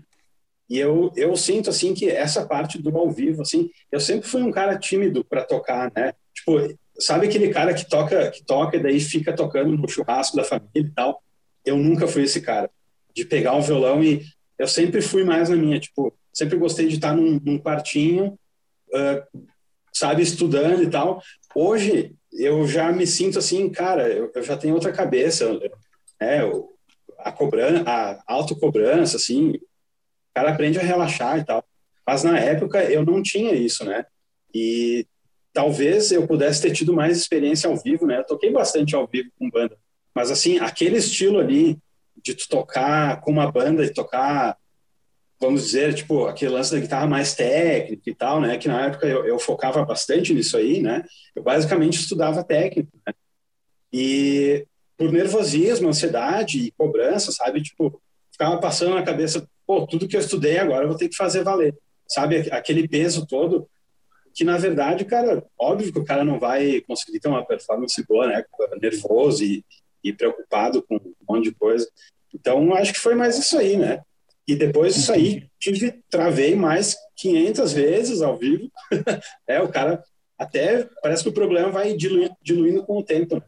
E 0.69 0.77
eu, 0.77 1.11
eu 1.15 1.35
sinto, 1.35 1.71
assim, 1.71 1.95
que 1.95 2.07
essa 2.07 2.45
parte 2.45 2.79
do 2.79 2.95
ao 2.95 3.09
vivo, 3.09 3.41
assim, 3.41 3.71
eu 3.91 3.99
sempre 3.99 4.27
fui 4.27 4.43
um 4.43 4.51
cara 4.51 4.77
tímido 4.77 5.25
para 5.25 5.43
tocar, 5.43 5.91
né? 5.95 6.13
Tipo, 6.31 6.77
sabe 6.99 7.25
aquele 7.25 7.49
cara 7.49 7.73
que 7.73 7.89
toca, 7.89 8.29
que 8.29 8.45
toca 8.45 8.77
e 8.77 8.83
daí 8.83 8.99
fica 8.99 9.33
tocando 9.33 9.75
no 9.75 9.89
churrasco 9.89 10.37
da 10.37 10.43
família 10.43 10.69
e 10.75 10.91
tal? 10.91 11.23
Eu 11.65 11.75
nunca 11.75 12.07
fui 12.07 12.21
esse 12.21 12.39
cara. 12.39 12.69
De 13.15 13.25
pegar 13.25 13.55
um 13.55 13.61
violão 13.61 14.03
e... 14.03 14.23
Eu 14.59 14.67
sempre 14.67 15.01
fui 15.01 15.23
mais 15.23 15.49
na 15.49 15.55
minha, 15.55 15.79
tipo, 15.79 16.15
sempre 16.31 16.57
gostei 16.57 16.87
de 16.87 16.95
estar 16.95 17.13
num, 17.13 17.41
num 17.43 17.57
quartinho, 17.57 18.37
uh, 18.89 19.39
sabe, 19.91 20.21
estudando 20.21 20.81
e 20.81 20.89
tal. 20.89 21.21
Hoje, 21.53 22.15
eu 22.31 22.65
já 22.65 22.89
me 22.91 23.05
sinto 23.05 23.39
assim, 23.39 23.69
cara, 23.69 24.07
eu, 24.07 24.31
eu 24.33 24.43
já 24.43 24.55
tenho 24.55 24.75
outra 24.75 24.93
cabeça, 24.93 25.45
né? 26.19 26.39
A 27.19 27.31
cobrança, 27.31 27.83
a 27.87 28.23
autocobrança, 28.27 29.17
assim, 29.17 29.51
o 29.51 29.59
cara 30.33 30.51
aprende 30.51 30.79
a 30.79 30.83
relaxar 30.83 31.39
e 31.39 31.45
tal. 31.45 31.63
Mas 32.05 32.23
na 32.23 32.37
época 32.39 32.83
eu 32.83 33.03
não 33.03 33.21
tinha 33.21 33.53
isso, 33.53 33.83
né? 33.83 34.05
E 34.53 35.07
talvez 35.53 36.11
eu 36.11 36.27
pudesse 36.27 36.61
ter 36.61 36.71
tido 36.71 36.93
mais 36.93 37.17
experiência 37.17 37.69
ao 37.69 37.77
vivo, 37.77 38.05
né? 38.05 38.19
Eu 38.19 38.25
toquei 38.25 38.51
bastante 38.51 38.95
ao 38.95 39.07
vivo 39.07 39.29
com 39.39 39.49
banda, 39.49 39.77
mas 40.13 40.29
assim, 40.29 40.59
aquele 40.59 40.97
estilo 40.97 41.39
ali 41.39 41.77
de 42.21 42.33
tu 42.33 42.47
tocar 42.47 43.21
com 43.21 43.31
uma 43.31 43.51
banda 43.51 43.83
e 43.83 43.93
tocar 43.93 44.57
vamos 45.39 45.63
dizer, 45.65 45.93
tipo, 45.93 46.25
aquele 46.25 46.53
lance 46.53 46.71
da 46.71 46.79
guitarra 46.79 47.07
mais 47.07 47.35
técnica 47.35 48.09
e 48.09 48.15
tal, 48.15 48.39
né? 48.41 48.57
Que 48.57 48.67
na 48.67 48.85
época 48.87 49.05
eu, 49.05 49.25
eu 49.25 49.37
focava 49.37 49.83
bastante 49.83 50.33
nisso 50.33 50.57
aí, 50.57 50.81
né? 50.81 51.03
Eu 51.35 51.43
basicamente 51.43 51.99
estudava 51.99 52.43
técnica, 52.43 52.89
né? 53.05 53.13
E 53.91 54.65
por 54.97 55.11
nervosismo, 55.11 55.89
ansiedade 55.89 56.59
e 56.59 56.71
cobrança, 56.71 57.31
sabe? 57.31 57.61
Tipo, 57.61 58.01
ficava 58.31 58.57
passando 58.57 58.95
na 58.95 59.03
cabeça, 59.03 59.47
pô, 59.65 59.85
tudo 59.85 60.07
que 60.07 60.15
eu 60.15 60.21
estudei 60.21 60.57
agora 60.57 60.83
eu 60.83 60.89
vou 60.89 60.97
ter 60.97 61.09
que 61.09 61.15
fazer 61.15 61.43
valer, 61.43 61.75
sabe? 62.07 62.49
Aquele 62.51 62.87
peso 62.87 63.25
todo 63.25 63.67
que 64.35 64.43
na 64.43 64.57
verdade, 64.57 65.05
cara, 65.05 65.41
óbvio 65.57 65.93
que 65.93 65.99
o 65.99 66.03
cara 66.03 66.25
não 66.25 66.37
vai 66.37 66.81
conseguir 66.81 67.21
ter 67.21 67.29
uma 67.29 67.45
performance 67.45 68.05
boa, 68.05 68.27
né? 68.27 68.43
Nervoso 68.81 69.41
e, 69.45 69.63
e 70.03 70.11
preocupado 70.11 70.83
com 70.83 70.97
um 70.97 71.13
monte 71.27 71.45
de 71.45 71.55
coisa. 71.55 71.89
Então, 72.33 72.73
acho 72.75 72.91
que 72.91 72.99
foi 72.99 73.15
mais 73.15 73.37
isso 73.37 73.57
aí, 73.57 73.77
né? 73.77 74.01
E 74.45 74.53
depois 74.53 74.93
disso 74.93 75.13
aí, 75.13 75.47
tive, 75.57 76.03
travei 76.09 76.53
mais 76.53 76.97
500 77.15 77.71
vezes 77.71 78.21
ao 78.21 78.37
vivo. 78.37 78.69
é, 79.47 79.61
o 79.61 79.69
cara 79.69 80.03
até 80.37 80.87
parece 81.01 81.23
que 81.23 81.29
o 81.29 81.33
problema 81.33 81.69
vai 81.69 81.95
diluindo, 81.95 82.35
diluindo 82.41 82.83
com 82.83 82.97
o 82.97 83.03
tempo. 83.03 83.35
Né? 83.35 83.41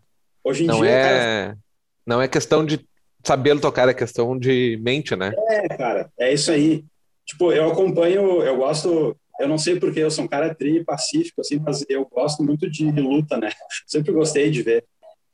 Hoje 0.47 0.63
em 0.63 0.67
não 0.67 0.79
dia. 0.79 0.89
É, 0.89 1.03
cara... 1.03 1.57
Não 2.05 2.21
é 2.21 2.27
questão 2.27 2.65
de 2.65 2.87
saber 3.21 3.59
tocar, 3.59 3.89
é 3.89 3.93
questão 3.93 4.39
de 4.39 4.79
mente, 4.81 5.13
né? 5.13 5.33
É, 5.49 5.67
cara, 5.67 6.09
é 6.17 6.33
isso 6.33 6.49
aí. 6.51 6.85
Tipo, 7.25 7.51
eu 7.51 7.69
acompanho, 7.69 8.41
eu 8.41 8.55
gosto. 8.55 9.17
Eu 9.39 9.49
não 9.49 9.57
sei 9.57 9.77
porque 9.77 9.99
eu 9.99 10.09
sou 10.09 10.23
um 10.23 10.27
cara 10.27 10.55
tri 10.55 10.85
pacífico, 10.85 11.41
assim, 11.41 11.59
mas 11.59 11.85
eu 11.89 12.05
gosto 12.05 12.41
muito 12.43 12.69
de 12.69 12.89
luta, 12.91 13.37
né? 13.37 13.51
Sempre 13.85 14.13
gostei 14.13 14.49
de 14.49 14.61
ver. 14.61 14.85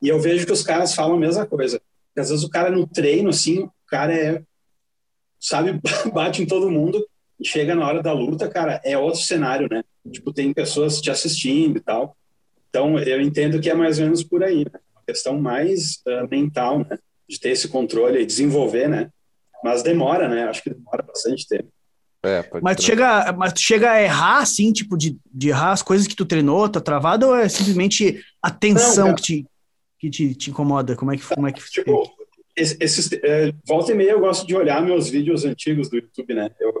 E 0.02 0.08
eu 0.08 0.18
vejo 0.18 0.44
que 0.44 0.52
os 0.52 0.64
caras 0.64 0.94
falam 0.94 1.16
a 1.16 1.20
mesma 1.20 1.46
coisa. 1.46 1.80
Porque 2.08 2.20
às 2.20 2.30
vezes 2.30 2.44
o 2.44 2.50
cara 2.50 2.70
no 2.70 2.84
treino, 2.86 3.30
assim, 3.30 3.60
o 3.60 3.70
cara 3.86 4.12
é 4.12 4.42
sabe, 5.38 5.80
bate 6.12 6.42
em 6.42 6.46
todo 6.46 6.70
mundo 6.70 7.06
e 7.38 7.46
chega 7.46 7.74
na 7.76 7.86
hora 7.86 8.02
da 8.02 8.12
luta, 8.12 8.48
cara, 8.48 8.80
é 8.84 8.98
outro 8.98 9.20
cenário, 9.20 9.68
né? 9.70 9.84
Tipo, 10.10 10.32
tem 10.32 10.52
pessoas 10.52 11.00
te 11.00 11.10
assistindo 11.10 11.76
e 11.76 11.80
tal. 11.80 12.16
Então, 12.68 12.98
eu 12.98 13.20
entendo 13.20 13.60
que 13.60 13.70
é 13.70 13.74
mais 13.74 13.98
ou 13.98 14.04
menos 14.06 14.24
por 14.24 14.42
aí, 14.42 14.64
né? 14.64 14.80
Questão 15.06 15.40
mais 15.40 16.00
uh, 16.06 16.28
mental, 16.30 16.78
né? 16.78 16.98
De 17.28 17.38
ter 17.38 17.50
esse 17.50 17.68
controle 17.68 18.20
e 18.20 18.26
desenvolver, 18.26 18.88
né? 18.88 19.10
Mas 19.62 19.82
demora, 19.82 20.28
né? 20.28 20.44
Acho 20.44 20.62
que 20.62 20.70
demora 20.70 21.02
bastante 21.02 21.46
tempo. 21.46 21.68
É, 22.24 22.42
mas, 22.62 22.76
tu 22.76 22.82
chega, 22.82 23.32
mas 23.32 23.52
tu 23.52 23.60
chega 23.60 23.90
a 23.90 24.02
errar, 24.02 24.38
assim, 24.38 24.72
tipo, 24.72 24.96
de, 24.96 25.18
de 25.30 25.50
errar 25.50 25.72
as 25.72 25.82
coisas 25.82 26.06
que 26.06 26.16
tu 26.16 26.24
treinou, 26.24 26.68
tá 26.68 26.80
travado, 26.80 27.26
ou 27.26 27.36
é 27.36 27.48
simplesmente 27.50 28.24
a 28.42 28.50
tensão 28.50 29.08
Não, 29.08 29.14
que, 29.14 29.22
te, 29.22 29.46
que 29.98 30.10
te, 30.10 30.34
te 30.34 30.50
incomoda? 30.50 30.96
Como 30.96 31.12
é 31.12 31.18
que, 31.18 31.26
como 31.26 31.46
é 31.46 31.52
que... 31.52 31.62
Tipo, 31.70 32.10
esses, 32.56 33.12
é, 33.12 33.52
volta 33.66 33.92
e 33.92 33.94
meia 33.94 34.12
eu 34.12 34.20
gosto 34.20 34.46
de 34.46 34.56
olhar 34.56 34.80
meus 34.80 35.10
vídeos 35.10 35.44
antigos 35.44 35.90
do 35.90 35.96
YouTube, 35.96 36.32
né? 36.32 36.50
Eu, 36.58 36.72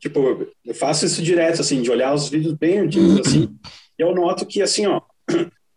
tipo, 0.00 0.48
eu 0.64 0.74
faço 0.74 1.04
isso 1.04 1.20
direto, 1.20 1.60
assim, 1.60 1.82
de 1.82 1.90
olhar 1.90 2.14
os 2.14 2.30
vídeos 2.30 2.54
bem 2.54 2.78
antigos, 2.78 3.20
assim, 3.20 3.54
e 3.98 4.02
eu 4.02 4.14
noto 4.14 4.46
que, 4.46 4.62
assim, 4.62 4.86
ó, 4.86 5.02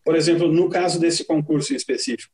por 0.09 0.15
exemplo, 0.15 0.51
no 0.51 0.67
caso 0.67 0.99
desse 0.99 1.23
concurso 1.23 1.71
em 1.71 1.75
específico, 1.75 2.33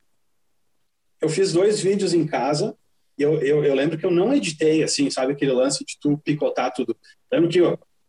eu 1.21 1.28
fiz 1.28 1.51
dois 1.51 1.82
vídeos 1.82 2.13
em 2.13 2.26
casa, 2.26 2.73
e 3.17 3.21
eu, 3.21 3.41
eu, 3.41 3.65
eu 3.65 3.76
lembro 3.76 3.97
que 3.97 4.05
eu 4.05 4.11
não 4.11 4.34
editei, 4.34 4.82
assim, 4.82 5.09
sabe, 5.09 5.34
aquele 5.34 5.51
lance 5.51 5.84
de 5.84 5.99
tu 5.99 6.17
picotar 6.19 6.73
tudo. 6.73 6.95
Lembro 7.30 7.49
que, 7.49 7.59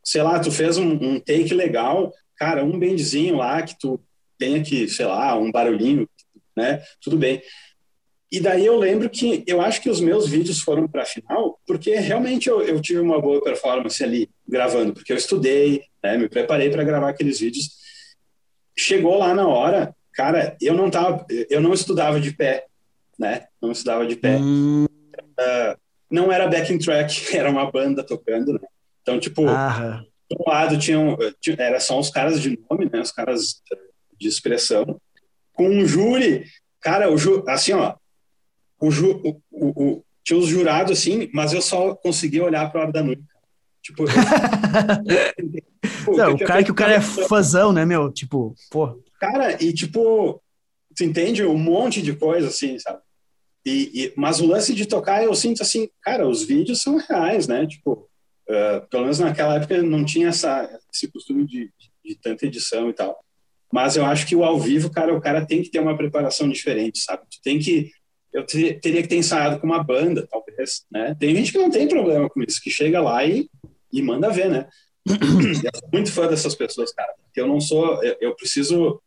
sei 0.04 0.22
lá, 0.22 0.38
tu 0.38 0.52
fez 0.52 0.78
um, 0.78 0.92
um 0.92 1.18
take 1.18 1.52
legal, 1.52 2.12
cara, 2.36 2.64
um 2.64 2.78
bendezinho 2.78 3.38
lá 3.38 3.60
que 3.60 3.76
tu 3.76 4.00
tenha 4.38 4.62
que, 4.62 4.86
sei 4.86 5.06
lá, 5.06 5.36
um 5.36 5.50
barulhinho, 5.50 6.08
né? 6.56 6.80
Tudo 7.00 7.18
bem. 7.18 7.42
E 8.30 8.38
daí 8.38 8.64
eu 8.64 8.78
lembro 8.78 9.10
que 9.10 9.42
eu 9.48 9.60
acho 9.60 9.82
que 9.82 9.90
os 9.90 10.00
meus 10.00 10.28
vídeos 10.28 10.60
foram 10.60 10.86
para 10.86 11.02
a 11.02 11.06
final, 11.06 11.58
porque 11.66 11.96
realmente 11.96 12.48
eu, 12.48 12.62
eu, 12.62 12.80
tive 12.80 13.00
uma 13.00 13.20
boa 13.20 13.42
performance 13.42 14.00
ali 14.04 14.30
gravando, 14.46 14.92
porque 14.92 15.12
eu 15.12 15.16
estudei, 15.16 15.82
né, 16.00 16.16
me 16.16 16.28
preparei 16.28 16.70
para 16.70 16.84
gravar 16.84 17.08
aqueles 17.08 17.40
vídeos. 17.40 17.84
Chegou 18.78 19.18
lá 19.18 19.34
na 19.34 19.46
hora, 19.46 19.94
cara, 20.12 20.56
eu 20.60 20.74
não 20.74 20.90
tava, 20.90 21.26
eu 21.50 21.60
não 21.60 21.72
estudava 21.72 22.20
de 22.20 22.32
pé, 22.32 22.66
né? 23.18 23.46
Não 23.60 23.72
estudava 23.72 24.06
de 24.06 24.16
pé. 24.16 24.36
Hum. 24.36 24.84
Uh, 24.84 25.78
não 26.10 26.30
era 26.30 26.48
backing 26.48 26.78
track, 26.78 27.34
era 27.36 27.50
uma 27.50 27.70
banda 27.70 28.02
tocando, 28.02 28.54
né? 28.54 28.60
Então, 29.02 29.20
tipo, 29.20 29.46
ah. 29.48 30.02
do 30.30 30.44
lado 30.46 30.78
tinham, 30.78 31.16
tinha, 31.40 31.56
era 31.58 31.78
só 31.80 31.98
os 31.98 32.10
caras 32.10 32.40
de 32.40 32.58
nome, 32.68 32.90
né? 32.92 33.00
Os 33.00 33.12
caras 33.12 33.62
de 34.18 34.28
expressão. 34.28 35.00
Com 35.52 35.68
um 35.68 35.86
júri, 35.86 36.44
cara, 36.80 37.10
o 37.10 37.16
ju, 37.16 37.44
assim, 37.48 37.72
ó, 37.72 37.94
o, 38.80 38.90
ju, 38.90 39.20
o, 39.24 39.40
o, 39.50 39.84
o, 39.84 40.04
tinha 40.22 40.38
os 40.38 40.48
jurados 40.48 40.98
assim, 40.98 41.30
mas 41.32 41.52
eu 41.52 41.62
só 41.62 41.94
conseguia 41.94 42.44
olhar 42.44 42.70
para 42.70 42.80
a 42.80 42.84
hora 42.84 42.92
da 42.92 43.02
Tipo, 43.86 44.02
Não, 46.16 46.32
o 46.32 46.38
cara 46.38 46.64
que 46.64 46.72
o 46.72 46.74
cara 46.74 46.94
é 46.94 47.00
fãzão, 47.00 47.72
né, 47.72 47.84
meu? 47.84 48.12
Tipo, 48.12 48.52
pô. 48.68 49.00
Cara, 49.20 49.62
e 49.62 49.72
tipo, 49.72 50.42
tu 50.96 51.04
entende 51.04 51.44
um 51.44 51.56
monte 51.56 52.02
de 52.02 52.12
coisa 52.12 52.48
assim, 52.48 52.76
sabe? 52.80 52.98
E, 53.64 53.90
e, 53.94 54.12
mas 54.16 54.40
o 54.40 54.46
lance 54.46 54.74
de 54.74 54.86
tocar, 54.86 55.22
eu 55.22 55.32
sinto 55.36 55.62
assim, 55.62 55.88
cara, 56.02 56.26
os 56.26 56.42
vídeos 56.42 56.82
são 56.82 56.96
reais, 56.96 57.46
né? 57.46 57.64
Tipo, 57.64 58.08
uh, 58.48 58.84
pelo 58.90 59.04
menos 59.04 59.20
naquela 59.20 59.54
época 59.54 59.80
não 59.80 60.04
tinha 60.04 60.28
essa, 60.28 60.68
esse 60.92 61.06
costume 61.06 61.46
de, 61.46 61.70
de, 61.78 61.92
de, 62.04 62.16
tanta 62.16 62.44
edição 62.44 62.90
e 62.90 62.92
tal. 62.92 63.16
Mas 63.72 63.96
eu 63.96 64.04
acho 64.04 64.26
que 64.26 64.34
o 64.34 64.42
ao 64.42 64.58
vivo, 64.58 64.90
cara, 64.90 65.14
o 65.14 65.20
cara 65.20 65.46
tem 65.46 65.62
que 65.62 65.70
ter 65.70 65.78
uma 65.78 65.96
preparação 65.96 66.48
diferente, 66.48 66.98
sabe? 66.98 67.22
Tu 67.30 67.38
tem 67.40 67.60
que 67.60 67.92
eu 68.36 68.44
teria 68.44 69.02
que 69.02 69.08
ter 69.08 69.16
ensaiado 69.16 69.58
com 69.58 69.66
uma 69.66 69.82
banda, 69.82 70.28
talvez, 70.30 70.84
né? 70.92 71.16
Tem 71.18 71.34
gente 71.34 71.50
que 71.50 71.56
não 71.56 71.70
tem 71.70 71.88
problema 71.88 72.28
com 72.28 72.42
isso, 72.42 72.60
que 72.62 72.70
chega 72.70 73.00
lá 73.00 73.24
e, 73.24 73.48
e 73.98 74.02
manda 74.02 74.30
ver, 74.30 74.50
né? 74.50 74.68
eu 75.06 75.70
sou 75.78 75.88
muito 75.92 76.12
fã 76.12 76.26
dessas 76.26 76.54
pessoas, 76.54 76.92
cara. 76.92 77.14
Porque 77.24 77.40
eu 77.40 77.46
não 77.46 77.60
sou, 77.60 78.02
eu, 78.02 78.16
eu 78.20 78.34
preciso, 78.34 79.00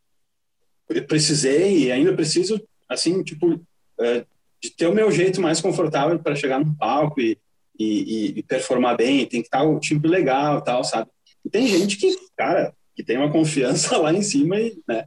eu 0.90 1.06
precisei 1.06 1.86
e 1.86 1.92
ainda 1.92 2.14
preciso, 2.14 2.62
assim, 2.88 3.22
tipo, 3.24 3.62
é, 4.00 4.26
de 4.62 4.70
ter 4.72 4.88
o 4.88 4.94
meu 4.94 5.12
jeito 5.12 5.42
mais 5.42 5.62
confortável 5.62 6.18
para 6.20 6.36
chegar 6.36 6.60
no 6.60 6.76
palco 6.76 7.20
e, 7.22 7.38
e, 7.78 8.40
e, 8.40 8.44
performar 8.44 8.98
bem. 8.98 9.26
Tem 9.26 9.42
que 9.42 9.48
estar 9.48 9.64
o 9.64 9.80
timbre 9.80 10.10
legal, 10.10 10.62
tal, 10.62 10.84
sabe? 10.84 11.10
E 11.46 11.50
tem 11.50 11.68
gente 11.68 11.98
que, 11.98 12.16
cara, 12.36 12.74
que 12.96 13.04
tem 13.04 13.18
uma 13.18 13.32
confiança 13.32 13.98
lá 13.98 14.14
em 14.14 14.22
cima 14.22 14.60
e, 14.60 14.78
né? 14.88 15.06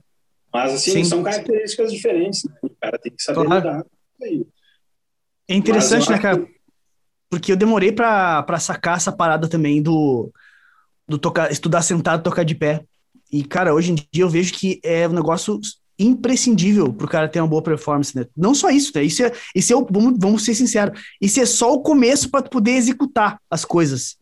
Mas 0.52 0.74
assim, 0.74 0.92
Sim. 0.92 1.04
são 1.04 1.22
características 1.22 1.92
diferentes, 1.92 2.44
né? 2.44 2.54
O 2.62 2.70
cara 2.70 2.98
tem 2.98 3.12
que 3.12 3.22
saber 3.22 3.46
claro. 3.46 3.60
lidar. 3.60 3.86
aí. 4.22 4.46
É 5.48 5.54
interessante, 5.54 6.10
Mas 6.10 6.16
né, 6.16 6.18
cara? 6.18 6.46
Porque 7.32 7.50
eu 7.50 7.56
demorei 7.56 7.90
pra, 7.90 8.42
pra 8.42 8.60
sacar 8.60 8.98
essa 8.98 9.10
parada 9.10 9.48
também 9.48 9.80
do, 9.80 10.30
do 11.08 11.16
tocar, 11.16 11.50
estudar 11.50 11.80
sentado, 11.80 12.22
tocar 12.22 12.44
de 12.44 12.54
pé. 12.54 12.84
E, 13.32 13.42
cara, 13.42 13.72
hoje 13.72 13.92
em 13.92 13.94
dia 13.94 14.22
eu 14.24 14.28
vejo 14.28 14.52
que 14.52 14.78
é 14.84 15.08
um 15.08 15.12
negócio 15.14 15.58
imprescindível 15.98 16.92
pro 16.92 17.08
cara 17.08 17.26
ter 17.30 17.40
uma 17.40 17.48
boa 17.48 17.62
performance, 17.62 18.14
né? 18.14 18.26
Não 18.36 18.54
só 18.54 18.68
isso, 18.68 18.92
né? 18.94 19.02
Isso 19.04 19.22
é, 19.22 19.32
isso 19.54 19.72
é 19.72 19.76
o, 19.76 19.86
vamos, 19.90 20.18
vamos 20.20 20.44
ser 20.44 20.54
sinceros, 20.54 21.00
isso 21.18 21.40
é 21.40 21.46
só 21.46 21.72
o 21.72 21.80
começo 21.80 22.28
para 22.30 22.42
tu 22.42 22.50
poder 22.50 22.72
executar 22.72 23.38
as 23.50 23.64
coisas. 23.64 24.16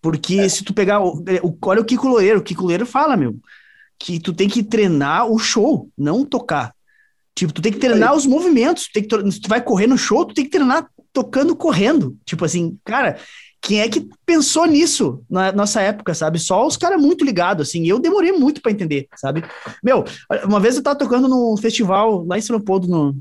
Porque 0.00 0.48
se 0.48 0.62
tu 0.62 0.72
pegar, 0.72 1.00
o, 1.00 1.24
o- 1.42 1.58
olha 1.64 1.80
o 1.80 1.84
Kiko 1.84 2.06
Loureiro, 2.06 2.38
o 2.38 2.42
Kiko 2.44 2.60
Loureiro 2.62 2.86
fala, 2.86 3.16
meu, 3.16 3.34
que 3.98 4.20
tu 4.20 4.32
tem 4.32 4.48
que 4.48 4.62
treinar 4.62 5.26
o 5.26 5.36
show, 5.36 5.90
não 5.98 6.24
tocar. 6.24 6.72
Tipo, 7.34 7.52
tu 7.52 7.60
tem 7.60 7.72
que 7.72 7.78
treinar 7.80 8.14
os 8.14 8.24
movimentos, 8.24 8.84
tu 8.86 8.92
tem 8.92 9.02
que, 9.02 9.40
tu 9.40 9.48
vai 9.48 9.60
correr 9.60 9.88
no 9.88 9.98
show, 9.98 10.24
tu 10.24 10.32
tem 10.32 10.44
que 10.44 10.50
treinar 10.52 10.88
tocando, 11.16 11.56
correndo. 11.56 12.14
Tipo 12.26 12.44
assim, 12.44 12.78
cara, 12.84 13.16
quem 13.62 13.80
é 13.80 13.88
que 13.88 14.06
pensou 14.26 14.66
nisso 14.66 15.24
na 15.30 15.50
nossa 15.50 15.80
época, 15.80 16.12
sabe? 16.12 16.38
Só 16.38 16.66
os 16.66 16.76
caras 16.76 17.00
muito 17.00 17.24
ligados, 17.24 17.66
assim. 17.66 17.86
Eu 17.86 17.98
demorei 17.98 18.32
muito 18.32 18.60
pra 18.60 18.70
entender, 18.70 19.08
sabe? 19.16 19.42
Meu, 19.82 20.04
uma 20.44 20.60
vez 20.60 20.76
eu 20.76 20.82
tava 20.82 20.98
tocando 20.98 21.26
num 21.26 21.56
festival 21.56 22.22
lá 22.26 22.36
em 22.36 22.42
São 22.42 22.58
no, 22.58 23.16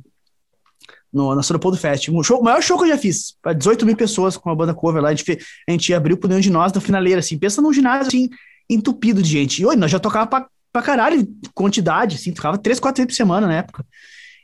no, 1.14 1.36
na 1.36 1.42
São 1.42 1.54
Leopoldo 1.54 1.78
Fest. 1.78 2.10
Um 2.10 2.22
show, 2.22 2.42
o 2.42 2.44
maior 2.44 2.62
show 2.62 2.78
que 2.78 2.84
eu 2.84 2.90
já 2.90 2.98
fiz. 2.98 3.38
Pra 3.42 3.54
18 3.54 3.86
mil 3.86 3.96
pessoas 3.96 4.36
com 4.36 4.50
a 4.50 4.56
banda 4.56 4.74
cover 4.74 5.02
lá. 5.02 5.08
A 5.10 5.16
gente, 5.16 5.40
a 5.70 5.72
gente 5.72 5.94
abriu 5.94 6.18
pro 6.18 6.28
Nenhum 6.28 6.42
de 6.42 6.50
Nós 6.50 6.74
na 6.74 6.82
finaleira, 6.82 7.22
assim. 7.22 7.40
Pensa 7.40 7.62
num 7.62 7.72
ginásio, 7.72 8.08
assim, 8.08 8.30
entupido 8.70 9.24
de 9.24 9.30
gente. 9.30 9.62
E 9.62 9.66
oi, 9.66 9.78
nós 9.78 9.90
já 9.90 10.00
tocava 10.00 10.28
pra, 10.28 10.48
pra 10.74 10.82
caralho, 10.82 11.26
quantidade, 11.54 12.18
assim. 12.18 12.34
Tocava 12.34 12.58
três, 12.58 12.78
quatro 12.78 13.02
vezes 13.02 13.16
por 13.16 13.16
semana 13.16 13.48
na 13.48 13.56
época. 13.56 13.86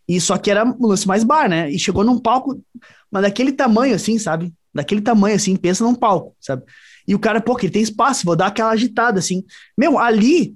E 0.08 0.20
só 0.20 0.38
que 0.38 0.52
era 0.52 0.66
um 0.66 0.88
lance 0.88 1.08
mais 1.08 1.24
bar, 1.24 1.50
né? 1.50 1.70
E 1.70 1.80
chegou 1.80 2.04
num 2.04 2.20
palco, 2.20 2.62
mas 3.10 3.24
daquele 3.24 3.52
tamanho, 3.52 3.96
assim, 3.96 4.18
sabe? 4.18 4.54
Daquele 4.74 5.02
tamanho, 5.02 5.36
assim, 5.36 5.56
pensa 5.56 5.84
num 5.84 5.96
palco, 5.96 6.36
sabe? 6.40 6.64
E 7.08 7.16
o 7.16 7.20
cara, 7.20 7.42
pô, 7.42 7.56
que 7.56 7.66
ele 7.66 7.74
tem 7.74 7.82
espaço, 7.82 8.26
vou 8.26 8.36
dar 8.36 8.48
aquela 8.48 8.72
agitada, 8.72 9.20
assim. 9.20 9.44
Meu, 9.78 9.98
ali 10.00 10.56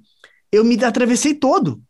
eu 0.50 0.64
me 0.64 0.82
atravessei 0.84 1.34
todo. 1.34 1.80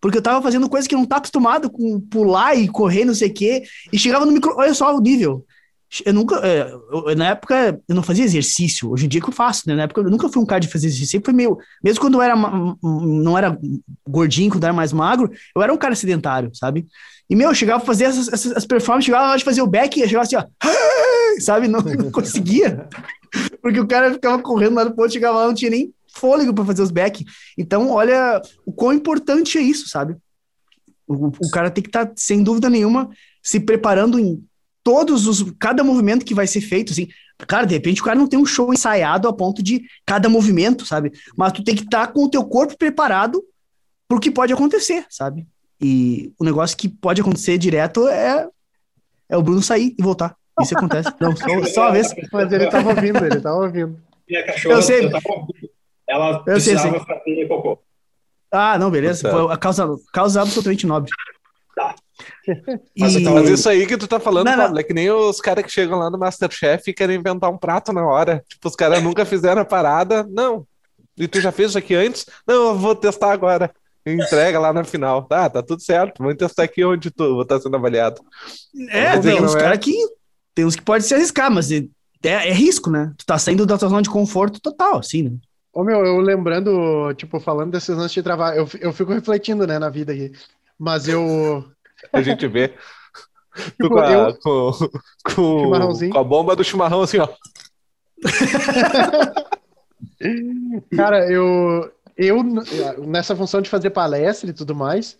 Porque 0.00 0.18
eu 0.18 0.22
tava 0.22 0.42
fazendo 0.42 0.68
coisa 0.68 0.86
que 0.86 0.94
eu 0.94 0.98
não 0.98 1.06
tá 1.06 1.16
acostumado 1.16 1.70
com 1.70 1.98
pular 1.98 2.54
e 2.54 2.68
correr, 2.68 3.06
não 3.06 3.14
sei 3.14 3.30
o 3.30 3.32
quê. 3.32 3.62
E 3.90 3.98
chegava 3.98 4.26
no 4.26 4.32
micro. 4.32 4.54
Olha 4.56 4.74
só 4.74 4.94
o 4.94 5.00
nível. 5.00 5.46
Eu 6.04 6.14
nunca. 6.14 6.36
é, 6.46 6.70
eu- 6.72 7.14
na 7.16 7.28
época, 7.28 7.80
eu 7.88 7.94
não 7.94 8.02
fazia 8.02 8.24
exercício. 8.24 8.90
Hoje 8.90 9.06
em 9.06 9.08
dia 9.08 9.20
que 9.20 9.28
eu 9.28 9.32
faço, 9.32 9.62
né? 9.66 9.74
Na 9.74 9.82
época 9.84 10.00
eu 10.00 10.10
nunca 10.10 10.28
fui 10.28 10.42
um 10.42 10.46
cara 10.46 10.60
de 10.60 10.68
fazer 10.68 10.86
exercício. 10.86 11.12
Sempre 11.12 11.26
foi 11.26 11.34
meio. 11.34 11.58
Mesmo 11.82 12.00
quando 12.00 12.14
eu 12.14 12.22
era. 12.22 12.34
Não 12.82 13.36
era 13.36 13.58
gordinho, 14.08 14.50
quando 14.50 14.64
eu 14.64 14.68
era 14.68 14.76
mais 14.76 14.92
magro, 14.92 15.30
eu 15.54 15.62
era 15.62 15.72
um 15.72 15.76
cara 15.76 15.94
sedentário, 15.94 16.50
sabe? 16.54 16.86
E, 17.28 17.36
meu, 17.36 17.48
eu 17.50 17.54
chegava 17.54 17.82
a 17.82 17.86
fazer 17.86 18.04
essas, 18.04 18.28
essas 18.32 18.52
as 18.52 18.66
performances, 18.66 19.06
chegava 19.06 19.28
hora 19.28 19.38
de 19.38 19.44
fazer 19.44 19.62
o 19.62 19.66
back, 19.66 19.98
eu 20.00 20.06
chegava 20.06 20.24
assim, 20.24 20.36
ó. 20.36 20.44
Sabe? 21.40 21.68
Não, 21.68 21.80
não 21.80 22.10
conseguia. 22.10 22.88
Porque 23.62 23.80
o 23.80 23.86
cara 23.86 24.12
ficava 24.12 24.40
correndo 24.40 24.74
lá 24.74 24.84
do 24.84 24.94
ponto, 24.94 25.12
chegava 25.12 25.38
lá, 25.38 25.46
não 25.46 25.54
tinha 25.54 25.70
nem 25.70 25.92
fôlego 26.14 26.54
para 26.54 26.64
fazer 26.64 26.82
os 26.82 26.90
back. 26.90 27.24
Então, 27.58 27.90
olha 27.90 28.40
o 28.64 28.72
quão 28.72 28.92
importante 28.92 29.58
é 29.58 29.60
isso, 29.60 29.88
sabe? 29.88 30.16
O, 31.06 31.26
o 31.26 31.50
cara 31.50 31.70
tem 31.70 31.82
que 31.82 31.88
estar, 31.88 32.10
sem 32.16 32.42
dúvida 32.42 32.70
nenhuma, 32.70 33.10
se 33.42 33.58
preparando 33.58 34.18
em 34.18 34.42
todos 34.84 35.26
os. 35.26 35.52
cada 35.58 35.82
movimento 35.82 36.24
que 36.24 36.34
vai 36.34 36.46
ser 36.46 36.60
feito, 36.60 36.92
assim. 36.92 37.08
Cara, 37.48 37.66
de 37.66 37.74
repente 37.74 38.00
o 38.00 38.04
cara 38.04 38.16
não 38.16 38.28
tem 38.28 38.38
um 38.38 38.46
show 38.46 38.72
ensaiado 38.72 39.26
a 39.26 39.32
ponto 39.32 39.60
de 39.60 39.82
cada 40.06 40.28
movimento, 40.28 40.86
sabe? 40.86 41.10
Mas 41.36 41.52
tu 41.52 41.64
tem 41.64 41.74
que 41.74 41.82
estar 41.82 42.06
com 42.08 42.24
o 42.24 42.30
teu 42.30 42.44
corpo 42.44 42.78
preparado 42.78 43.42
pro 44.06 44.20
que 44.20 44.30
pode 44.30 44.52
acontecer, 44.52 45.04
sabe? 45.10 45.46
E 45.80 46.32
o 46.38 46.44
negócio 46.44 46.76
que 46.76 46.88
pode 46.88 47.20
acontecer 47.20 47.58
direto 47.58 48.06
é, 48.06 48.46
é 49.28 49.36
o 49.36 49.42
Bruno 49.42 49.62
sair 49.62 49.96
e 49.98 50.02
voltar. 50.02 50.36
Isso 50.60 50.76
acontece. 50.76 51.12
Não, 51.20 51.34
só, 51.34 51.64
só 51.64 51.80
uma 51.82 51.92
vez. 51.92 52.14
Mas 52.32 52.52
ele 52.52 52.68
tava 52.68 52.90
ouvindo, 52.90 53.24
ele 53.24 53.40
tava 53.40 53.56
ouvindo. 53.56 54.00
Minha 54.28 54.46
cachorra, 54.46 54.74
Eu 54.76 54.82
sei. 54.82 55.10
ela 56.08 56.44
Eu 56.46 56.60
sei, 56.60 56.74
precisava 56.74 57.04
fazer 57.04 57.48
cocô. 57.48 57.78
Ah, 58.50 58.78
não, 58.78 58.88
beleza. 58.88 59.28
Tá. 59.28 59.30
Foi 59.30 59.52
a 59.52 59.56
causa, 59.56 59.88
causa 60.12 60.40
absolutamente 60.40 60.86
nobre. 60.86 61.10
Tá. 62.16 62.54
Mas, 62.96 63.16
E- 63.16 63.24
mas 63.24 63.48
isso 63.48 63.68
aí 63.68 63.86
que 63.86 63.96
tu 63.96 64.06
tá 64.06 64.20
falando, 64.20 64.46
Não, 64.46 64.56
não. 64.56 64.64
Pablo, 64.64 64.78
é 64.78 64.82
que 64.82 64.94
nem 64.94 65.10
os 65.10 65.40
caras 65.40 65.64
que 65.64 65.70
chegam 65.70 65.98
lá 65.98 66.08
no 66.10 66.18
Masterchef 66.18 66.88
e 66.90 66.94
querem 66.94 67.16
inventar 67.16 67.50
um 67.50 67.58
prato 67.58 67.92
na 67.92 68.06
hora. 68.06 68.44
Tipo, 68.48 68.68
os 68.68 68.76
caras 68.76 69.02
nunca 69.02 69.24
fizeram 69.24 69.62
a 69.62 69.64
parada. 69.64 70.24
Não. 70.30 70.66
E 71.16 71.26
tu 71.26 71.40
já 71.40 71.50
fez 71.52 71.70
isso 71.70 71.78
aqui 71.78 71.94
antes? 71.94 72.26
Não, 72.46 72.68
eu 72.68 72.74
vou 72.76 72.94
testar 72.94 73.32
agora. 73.32 73.70
Entrega 74.06 74.58
lá 74.58 74.72
na 74.72 74.84
final. 74.84 75.22
Tá, 75.24 75.48
tá 75.48 75.62
tudo 75.62 75.82
certo. 75.82 76.18
Vamos 76.18 76.36
testar 76.36 76.64
aqui 76.64 76.84
onde 76.84 77.10
tu 77.10 77.34
vou 77.34 77.42
estar 77.42 77.60
sendo 77.60 77.76
avaliado. 77.76 78.20
É, 78.90 79.18
tem 79.18 79.42
uns 79.42 79.52
não 79.52 79.58
é? 79.58 79.62
caras 79.62 79.78
que. 79.78 79.94
Tem 80.54 80.64
uns 80.64 80.76
que 80.76 80.82
pode 80.82 81.04
se 81.04 81.14
arriscar, 81.14 81.50
mas 81.50 81.70
é, 81.72 81.84
é 82.22 82.52
risco, 82.52 82.90
né? 82.90 83.12
Tu 83.18 83.26
tá 83.26 83.36
saindo 83.38 83.66
da 83.66 83.76
tua 83.76 83.88
zona 83.88 84.02
de 84.02 84.10
conforto 84.10 84.60
total, 84.60 84.98
assim, 84.98 85.22
né? 85.22 85.32
Ô, 85.72 85.82
meu, 85.82 86.04
eu 86.06 86.18
lembrando, 86.18 87.12
tipo, 87.14 87.40
falando 87.40 87.72
desses 87.72 87.88
lances 87.96 88.12
de 88.12 88.22
travar, 88.22 88.56
eu, 88.56 88.68
eu 88.80 88.92
fico 88.92 89.12
refletindo, 89.12 89.66
né, 89.66 89.78
na 89.78 89.90
vida 89.90 90.12
aqui. 90.12 90.30
Mas 90.78 91.08
eu. 91.08 91.64
A 92.12 92.22
gente 92.22 92.46
vê. 92.46 92.72
Tipo, 93.80 93.90
com, 93.90 93.98
a, 94.00 94.10
eu- 94.12 94.34
com, 94.38 94.72
com, 95.32 96.10
com 96.10 96.18
a 96.18 96.24
bomba 96.24 96.56
do 96.56 96.64
chimarrão 96.64 97.02
assim, 97.02 97.18
ó. 97.18 97.28
Cara, 100.96 101.30
eu, 101.30 101.92
eu, 102.16 102.42
nessa 103.06 103.36
função 103.36 103.60
de 103.60 103.70
fazer 103.70 103.90
palestra 103.90 104.50
e 104.50 104.52
tudo 104.52 104.74
mais, 104.74 105.16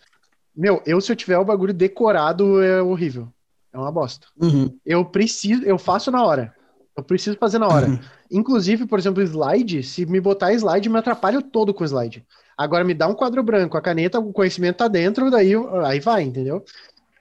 meu, 0.54 0.82
eu 0.86 1.00
se 1.00 1.10
eu 1.12 1.16
tiver 1.16 1.38
o 1.38 1.44
bagulho 1.44 1.72
decorado 1.74 2.62
é 2.62 2.82
horrível. 2.82 3.28
É 3.72 3.78
uma 3.78 3.90
bosta. 3.90 4.26
Uhum. 4.40 4.76
Eu 4.86 5.04
preciso, 5.04 5.64
eu 5.64 5.76
faço 5.78 6.10
na 6.10 6.24
hora. 6.24 6.53
Eu 6.96 7.02
preciso 7.02 7.36
fazer 7.36 7.58
na 7.58 7.66
hora. 7.66 8.00
Inclusive, 8.30 8.86
por 8.86 8.98
exemplo, 8.98 9.22
slide, 9.22 9.82
se 9.82 10.06
me 10.06 10.20
botar 10.20 10.52
slide, 10.52 10.88
me 10.88 10.98
atrapalho 10.98 11.42
todo 11.42 11.74
com 11.74 11.84
slide. 11.84 12.24
Agora 12.56 12.84
me 12.84 12.94
dá 12.94 13.08
um 13.08 13.14
quadro 13.14 13.42
branco, 13.42 13.76
a 13.76 13.82
caneta, 13.82 14.20
o 14.20 14.32
conhecimento 14.32 14.76
tá 14.76 14.88
dentro, 14.88 15.30
daí 15.30 15.52
aí 15.84 15.98
vai, 15.98 16.22
entendeu? 16.22 16.64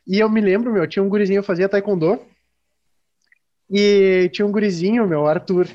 E 0.06 0.20
eu 0.20 0.30
me 0.30 0.42
lembro, 0.42 0.72
meu, 0.72 0.88
tinha 0.88 1.02
um 1.02 1.10
gurizinho, 1.10 1.40
eu 1.40 1.44
fazia 1.44 1.68
taekwondo, 1.68 2.20
e 3.70 4.30
tinha 4.32 4.46
um 4.46 4.52
gurizinho, 4.52 5.08
meu, 5.08 5.26
Arthur. 5.26 5.68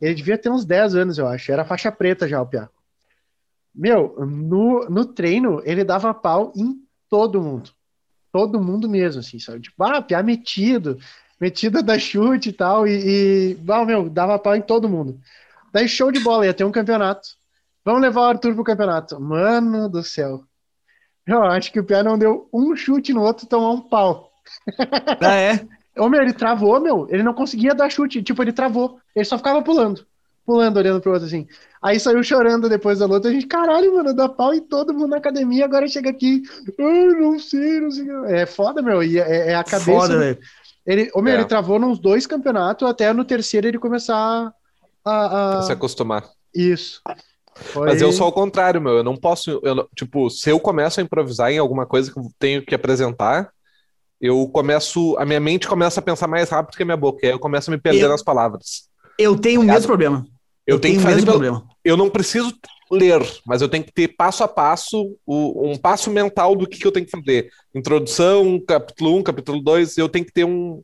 Ele 0.00 0.14
devia 0.14 0.38
ter 0.38 0.50
uns 0.50 0.64
10 0.64 0.94
anos, 0.94 1.18
eu 1.18 1.26
acho. 1.26 1.50
Era 1.50 1.64
faixa 1.64 1.90
preta 1.90 2.28
já, 2.28 2.40
o 2.40 2.46
piá. 2.46 2.68
Meu, 3.74 4.14
no, 4.26 4.88
no 4.88 5.04
treino, 5.04 5.60
ele 5.64 5.82
dava 5.82 6.12
pau 6.12 6.52
em 6.54 6.76
todo 7.08 7.42
mundo. 7.42 7.70
Todo 8.30 8.60
mundo 8.60 8.88
mesmo, 8.88 9.20
assim, 9.20 9.38
sabe? 9.38 9.60
Tipo, 9.60 9.82
ah, 9.82 10.00
piá 10.00 10.22
metido, 10.22 10.98
metido 11.42 11.82
da 11.82 11.98
chute 11.98 12.50
e 12.50 12.52
tal, 12.52 12.86
e, 12.86 13.56
e 13.56 13.58
ah, 13.68 13.84
meu, 13.84 14.08
dava 14.08 14.38
pau 14.38 14.54
em 14.54 14.62
todo 14.62 14.88
mundo. 14.88 15.18
Daí, 15.72 15.88
show 15.88 16.12
de 16.12 16.20
bola, 16.20 16.46
ia 16.46 16.54
ter 16.54 16.62
um 16.62 16.70
campeonato. 16.70 17.30
Vamos 17.84 18.00
levar 18.00 18.20
o 18.20 18.24
Arthur 18.26 18.54
pro 18.54 18.62
campeonato. 18.62 19.20
Mano 19.20 19.88
do 19.88 20.04
céu. 20.04 20.44
Eu 21.26 21.42
acho 21.42 21.72
que 21.72 21.80
o 21.80 21.84
piá 21.84 22.00
não 22.00 22.16
deu 22.16 22.48
um 22.54 22.76
chute 22.76 23.12
no 23.12 23.22
outro, 23.22 23.48
tomou 23.48 23.74
um 23.74 23.80
pau. 23.80 24.30
Ah, 25.20 25.34
é? 25.34 25.66
Ô, 25.98 26.08
meu, 26.08 26.22
ele 26.22 26.32
travou, 26.32 26.80
meu. 26.80 27.08
Ele 27.10 27.24
não 27.24 27.34
conseguia 27.34 27.74
dar 27.74 27.90
chute. 27.90 28.22
Tipo, 28.22 28.42
ele 28.42 28.52
travou. 28.52 29.00
Ele 29.14 29.24
só 29.24 29.36
ficava 29.36 29.60
pulando. 29.62 30.06
Pulando, 30.46 30.76
olhando 30.76 31.00
pro 31.00 31.12
outro, 31.12 31.26
assim. 31.26 31.46
Aí 31.82 31.98
saiu 31.98 32.22
chorando 32.22 32.68
depois 32.68 33.00
da 33.00 33.06
luta. 33.06 33.28
A 33.28 33.32
gente, 33.32 33.46
caralho, 33.46 33.94
mano, 33.94 34.14
dá 34.14 34.28
pau 34.28 34.54
em 34.54 34.60
todo 34.60 34.94
mundo 34.94 35.08
na 35.08 35.16
academia. 35.16 35.64
Agora 35.64 35.88
chega 35.88 36.10
aqui. 36.10 36.42
Ai, 36.78 37.06
não 37.20 37.38
sei, 37.38 37.80
não 37.80 37.90
sei. 37.90 38.06
É 38.28 38.46
foda, 38.46 38.80
meu. 38.80 39.02
E 39.02 39.18
é, 39.18 39.50
é 39.50 39.54
a 39.56 39.64
cabeça. 39.64 39.90
Foda, 39.90 40.18
velho. 40.18 40.38
Ele, 40.86 41.10
meu, 41.14 41.28
É. 41.28 41.34
ele 41.34 41.44
travou 41.44 41.78
nos 41.78 41.98
dois 41.98 42.26
campeonatos 42.26 42.88
até 42.88 43.12
no 43.12 43.24
terceiro 43.24 43.66
ele 43.68 43.78
começar 43.78 44.52
a. 45.04 45.58
A- 45.58 45.62
se 45.62 45.72
acostumar. 45.72 46.24
Isso. 46.54 47.00
Foi- 47.54 47.86
Mas 47.88 48.00
eu 48.00 48.10
sou 48.12 48.26
ao 48.26 48.32
contrário, 48.32 48.80
meu. 48.80 48.92
Eu 48.98 49.04
não 49.04 49.16
posso. 49.16 49.60
eu 49.62 49.74
não- 49.74 49.88
tipo, 49.96 50.28
se 50.30 50.48
eu 50.50 50.58
começo 50.58 51.00
a 51.00 51.02
improvisar 51.02 51.50
em 51.52 51.58
alguma 51.58 51.86
coisa 51.86 52.10
que 52.12 52.18
eu 52.18 52.30
tenho 52.38 52.64
que 52.64 52.74
apresentar, 52.74 53.50
eu 54.20 54.48
começo. 54.48 55.16
A 55.18 55.24
minha 55.24 55.40
mente 55.40 55.68
começa 55.68 56.00
a 56.00 56.02
pensar 56.02 56.26
mais 56.26 56.48
rápido 56.50 56.76
que 56.76 56.82
a 56.82 56.86
minha 56.86 56.96
boca. 56.96 57.18
E 57.22 57.26
aí 57.26 57.32
eu 57.34 57.38
começo 57.38 57.70
a 57.70 57.74
me 57.74 57.80
perder 57.80 58.02
Eu- 58.04 58.08
nas 58.08 58.22
palavras. 58.22 58.88
Eu 59.18 59.36
tenho 59.38 59.60
o 59.60 59.64
mesmo 59.64 59.86
problema. 59.86 60.24
Eu, 60.66 60.80
tenho 60.80 60.98
que 60.98 61.04
o 61.04 61.06
mesmo 61.06 61.20
pelo- 61.26 61.32
problema. 61.38 61.64
Eu 61.84 61.96
não 61.96 62.08
preciso 62.08 62.52
ler, 62.92 63.20
mas 63.46 63.62
eu 63.62 63.68
tenho 63.68 63.84
que 63.84 63.92
ter 63.92 64.08
passo 64.08 64.44
a 64.44 64.48
passo 64.48 65.16
o- 65.26 65.70
um 65.70 65.76
passo 65.76 66.10
mental 66.10 66.54
do 66.54 66.66
que, 66.66 66.78
que 66.78 66.86
eu 66.86 66.92
tenho 66.92 67.06
que 67.06 67.10
fazer. 67.12 67.48
Introdução, 67.74 68.60
capítulo 68.66 69.16
1, 69.18 69.22
capítulo 69.22 69.62
2, 69.62 69.96
eu 69.98 70.08
tenho 70.08 70.24
que 70.24 70.32
ter 70.32 70.44
um. 70.44 70.82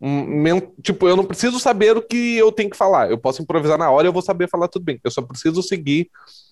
um 0.00 0.60
tipo, 0.82 1.08
eu 1.08 1.16
não 1.16 1.24
preciso 1.24 1.58
saber 1.58 1.96
o 1.96 2.02
que 2.02 2.36
eu 2.36 2.52
tenho 2.52 2.70
que 2.70 2.76
falar. 2.76 3.10
Eu 3.10 3.18
posso 3.18 3.42
improvisar 3.42 3.78
na 3.78 3.90
hora 3.90 4.06
e 4.06 4.08
eu 4.08 4.12
vou 4.12 4.22
saber 4.22 4.48
falar 4.48 4.68
tudo 4.68 4.84
bem. 4.84 5.00
Eu 5.02 5.10
só 5.10 5.22
preciso 5.22 5.62
seguir 5.62 6.08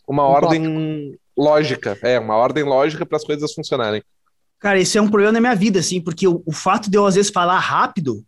uma 0.06 0.26
Um 0.26 0.30
ordem 0.30 1.18
lógica. 1.36 1.98
É, 2.02 2.18
uma 2.18 2.36
ordem 2.36 2.64
lógica 2.64 3.04
para 3.06 3.16
as 3.16 3.24
coisas 3.24 3.52
funcionarem. 3.52 4.02
Cara, 4.58 4.78
isso 4.78 4.96
é 4.96 5.00
um 5.00 5.08
problema 5.08 5.32
na 5.32 5.40
minha 5.40 5.54
vida, 5.56 5.80
assim, 5.80 6.00
porque 6.00 6.26
o, 6.28 6.42
o 6.46 6.52
fato 6.52 6.88
de 6.90 6.96
eu 6.96 7.04
às 7.04 7.16
vezes 7.16 7.30
falar 7.32 7.58
rápido 7.58 8.24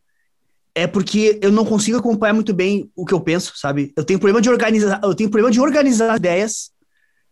é 0.74 0.86
porque 0.86 1.38
eu 1.42 1.52
não 1.52 1.64
consigo 1.64 1.98
acompanhar 1.98 2.32
muito 2.34 2.52
bem 2.52 2.90
o 2.96 3.04
que 3.04 3.14
eu 3.14 3.20
penso, 3.20 3.52
sabe? 3.56 3.92
Eu 3.96 4.04
tenho 4.04 4.18
problema 4.18 4.40
de 4.40 4.48
organizar, 4.50 5.00
eu 5.02 5.14
tenho 5.14 5.30
problema 5.30 5.50
de 5.52 5.60
organizar 5.60 6.16
ideias 6.16 6.70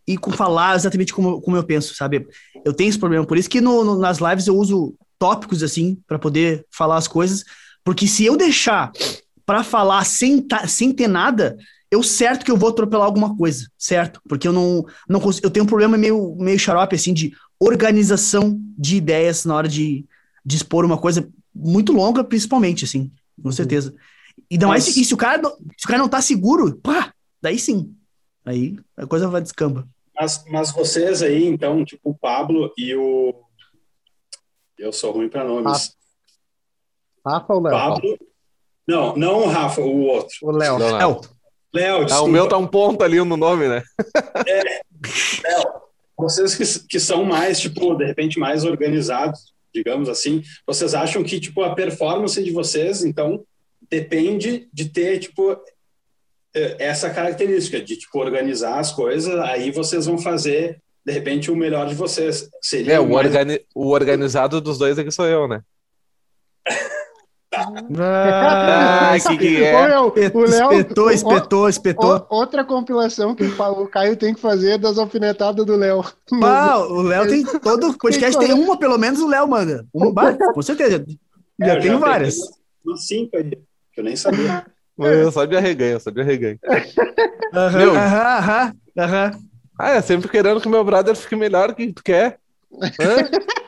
e 0.07 0.17
com 0.17 0.31
falar 0.31 0.75
exatamente 0.75 1.13
como, 1.13 1.41
como 1.41 1.57
eu 1.57 1.63
penso, 1.63 1.95
sabe? 1.95 2.27
Eu 2.63 2.73
tenho 2.73 2.89
esse 2.89 2.99
problema, 2.99 3.25
por 3.25 3.37
isso 3.37 3.49
que 3.49 3.59
no- 3.61 3.83
no- 3.83 3.99
nas 3.99 4.19
lives 4.19 4.47
eu 4.47 4.55
uso 4.57 4.95
tópicos 5.19 5.61
assim 5.63 5.97
para 6.07 6.19
poder 6.19 6.65
falar 6.71 6.97
as 6.97 7.07
coisas, 7.07 7.43
porque 7.83 8.07
se 8.07 8.25
eu 8.25 8.35
deixar 8.37 8.91
para 9.45 9.63
falar 9.63 10.05
sem, 10.05 10.41
ta, 10.41 10.67
sem 10.67 10.91
ter 10.93 11.07
nada, 11.07 11.57
eu 11.91 12.01
certo 12.01 12.43
que 12.45 12.51
eu 12.51 12.57
vou 12.57 12.69
atropelar 12.69 13.05
alguma 13.05 13.35
coisa, 13.35 13.67
certo? 13.77 14.21
Porque 14.27 14.47
eu 14.47 14.53
não, 14.53 14.85
não 15.07 15.19
consigo, 15.19 15.45
eu 15.45 15.51
tenho 15.51 15.63
um 15.65 15.67
problema 15.67 15.97
meio, 15.97 16.35
meio 16.39 16.57
xarope, 16.57 16.95
assim, 16.95 17.13
de 17.13 17.33
organização 17.59 18.57
de 18.77 18.95
ideias 18.95 19.45
na 19.45 19.55
hora 19.55 19.67
de, 19.67 20.05
de 20.45 20.55
expor 20.55 20.85
uma 20.85 20.97
coisa 20.97 21.29
muito 21.53 21.93
longa, 21.93 22.23
principalmente, 22.23 22.83
assim, 22.85 23.11
com 23.41 23.49
uhum. 23.49 23.51
certeza. 23.51 23.93
E, 24.49 24.57
não 24.57 24.69
Mas... 24.69 24.95
e 24.95 25.05
se, 25.05 25.13
o 25.13 25.17
cara 25.17 25.41
não, 25.41 25.51
se 25.77 25.85
o 25.85 25.87
cara 25.87 25.99
não 25.99 26.09
tá 26.09 26.21
seguro, 26.21 26.75
pá, 26.77 27.13
daí 27.41 27.59
sim. 27.59 27.95
Aí 28.45 28.77
a 28.97 29.05
coisa 29.05 29.27
vai 29.27 29.41
descamba. 29.41 29.87
Mas, 30.15 30.43
mas 30.49 30.71
vocês 30.71 31.21
aí, 31.23 31.45
então, 31.45 31.83
tipo 31.83 32.11
o 32.11 32.17
Pablo 32.17 32.71
e 32.77 32.95
o. 32.95 33.33
Eu 34.77 34.91
sou 34.91 35.11
ruim 35.11 35.29
para 35.29 35.43
nomes. 35.43 35.95
Rafa 37.25 37.53
ou 37.53 37.61
Léo? 37.61 37.71
Pablo. 37.71 38.17
Não, 38.87 39.15
não 39.15 39.43
o 39.43 39.47
Rafa, 39.47 39.81
o 39.81 40.01
outro. 40.07 40.35
O 40.41 40.51
Léo. 40.51 40.77
Léo. 40.77 41.21
Léo, 41.73 42.05
ah, 42.11 42.21
o 42.21 42.27
meu 42.27 42.47
tá 42.47 42.55
um 42.57 42.67
ponto 42.67 43.03
ali 43.03 43.17
no 43.23 43.35
nome, 43.37 43.67
né? 43.67 43.81
É, 44.45 44.63
Léo, 44.63 45.73
vocês 46.15 46.55
que, 46.55 46.87
que 46.87 46.99
são 46.99 47.25
mais, 47.25 47.59
tipo, 47.59 47.95
de 47.95 48.05
repente, 48.05 48.37
mais 48.37 48.63
organizados, 48.63 49.52
digamos 49.73 50.09
assim, 50.09 50.43
vocês 50.65 50.93
acham 50.93 51.23
que, 51.23 51.39
tipo, 51.39 51.61
a 51.63 51.73
performance 51.73 52.41
de 52.41 52.51
vocês, 52.51 53.03
então, 53.03 53.43
depende 53.89 54.67
de 54.71 54.89
ter, 54.89 55.19
tipo, 55.19 55.57
é, 56.55 56.75
essa 56.79 57.09
característica 57.09 57.81
de, 57.81 57.97
tipo, 57.97 58.19
organizar 58.19 58.79
as 58.79 58.91
coisas, 58.91 59.33
aí 59.39 59.71
vocês 59.71 60.05
vão 60.05 60.17
fazer, 60.17 60.79
de 61.05 61.11
repente, 61.11 61.51
o 61.51 61.55
melhor 61.55 61.87
de 61.87 61.95
vocês. 61.95 62.49
Seria 62.61 62.93
é, 62.93 62.99
o, 62.99 63.09
mais... 63.09 63.27
organi 63.27 63.61
o 63.73 63.89
organizado 63.89 64.61
dos 64.61 64.77
dois 64.77 64.97
é 64.97 65.03
que 65.03 65.11
sou 65.11 65.25
eu, 65.25 65.47
né? 65.47 65.61
Ah, 67.99 69.13
que 69.27 69.37
que 69.37 69.63
é? 69.63 69.73
o 69.73 70.39
Léo, 70.39 70.71
espetou, 70.71 71.11
espetou, 71.11 71.69
espetou. 71.69 72.27
outra 72.29 72.63
compilação 72.63 73.35
que 73.35 73.43
o 73.43 73.87
Caio 73.87 74.15
tem 74.15 74.33
que 74.33 74.41
fazer 74.41 74.77
das 74.77 74.97
alfinetadas 74.97 75.65
do 75.65 75.75
Léo. 75.75 76.03
Ah, 76.43 76.79
o 76.79 77.01
Léo 77.01 77.27
tem 77.27 77.43
todo 77.59 77.97
podcast, 77.97 78.39
tem 78.39 78.53
uma 78.53 78.77
pelo 78.77 78.97
menos 78.97 79.19
o 79.19 79.27
Léo 79.27 79.47
manda. 79.47 79.85
Uma, 79.93 80.33
com 80.33 80.61
certeza. 80.61 81.03
É, 81.61 81.65
já 81.67 81.79
tenho 81.79 81.99
várias. 81.99 82.37
Umas 82.85 83.07
cinco 83.07 83.37
aí, 83.37 83.51
que 83.93 83.99
eu 83.99 84.03
nem 84.03 84.15
sabia. 84.15 84.65
Eu 84.95 85.31
só 85.31 85.43
de 85.45 85.57
arreganho, 85.57 85.99
só 85.99 86.11
de 86.11 86.21
arreganho. 86.21 86.59
Aham, 87.51 87.97
aham, 87.97 88.73
aham. 88.95 89.31
Ah, 89.79 89.89
é 89.89 90.01
sempre 90.01 90.29
querendo 90.29 90.61
que 90.61 90.69
meu 90.69 90.83
brother 90.83 91.15
fique 91.15 91.35
melhor 91.35 91.73
que 91.73 91.91
tu 91.91 92.03
quer. 92.03 92.37
É, 92.99 93.53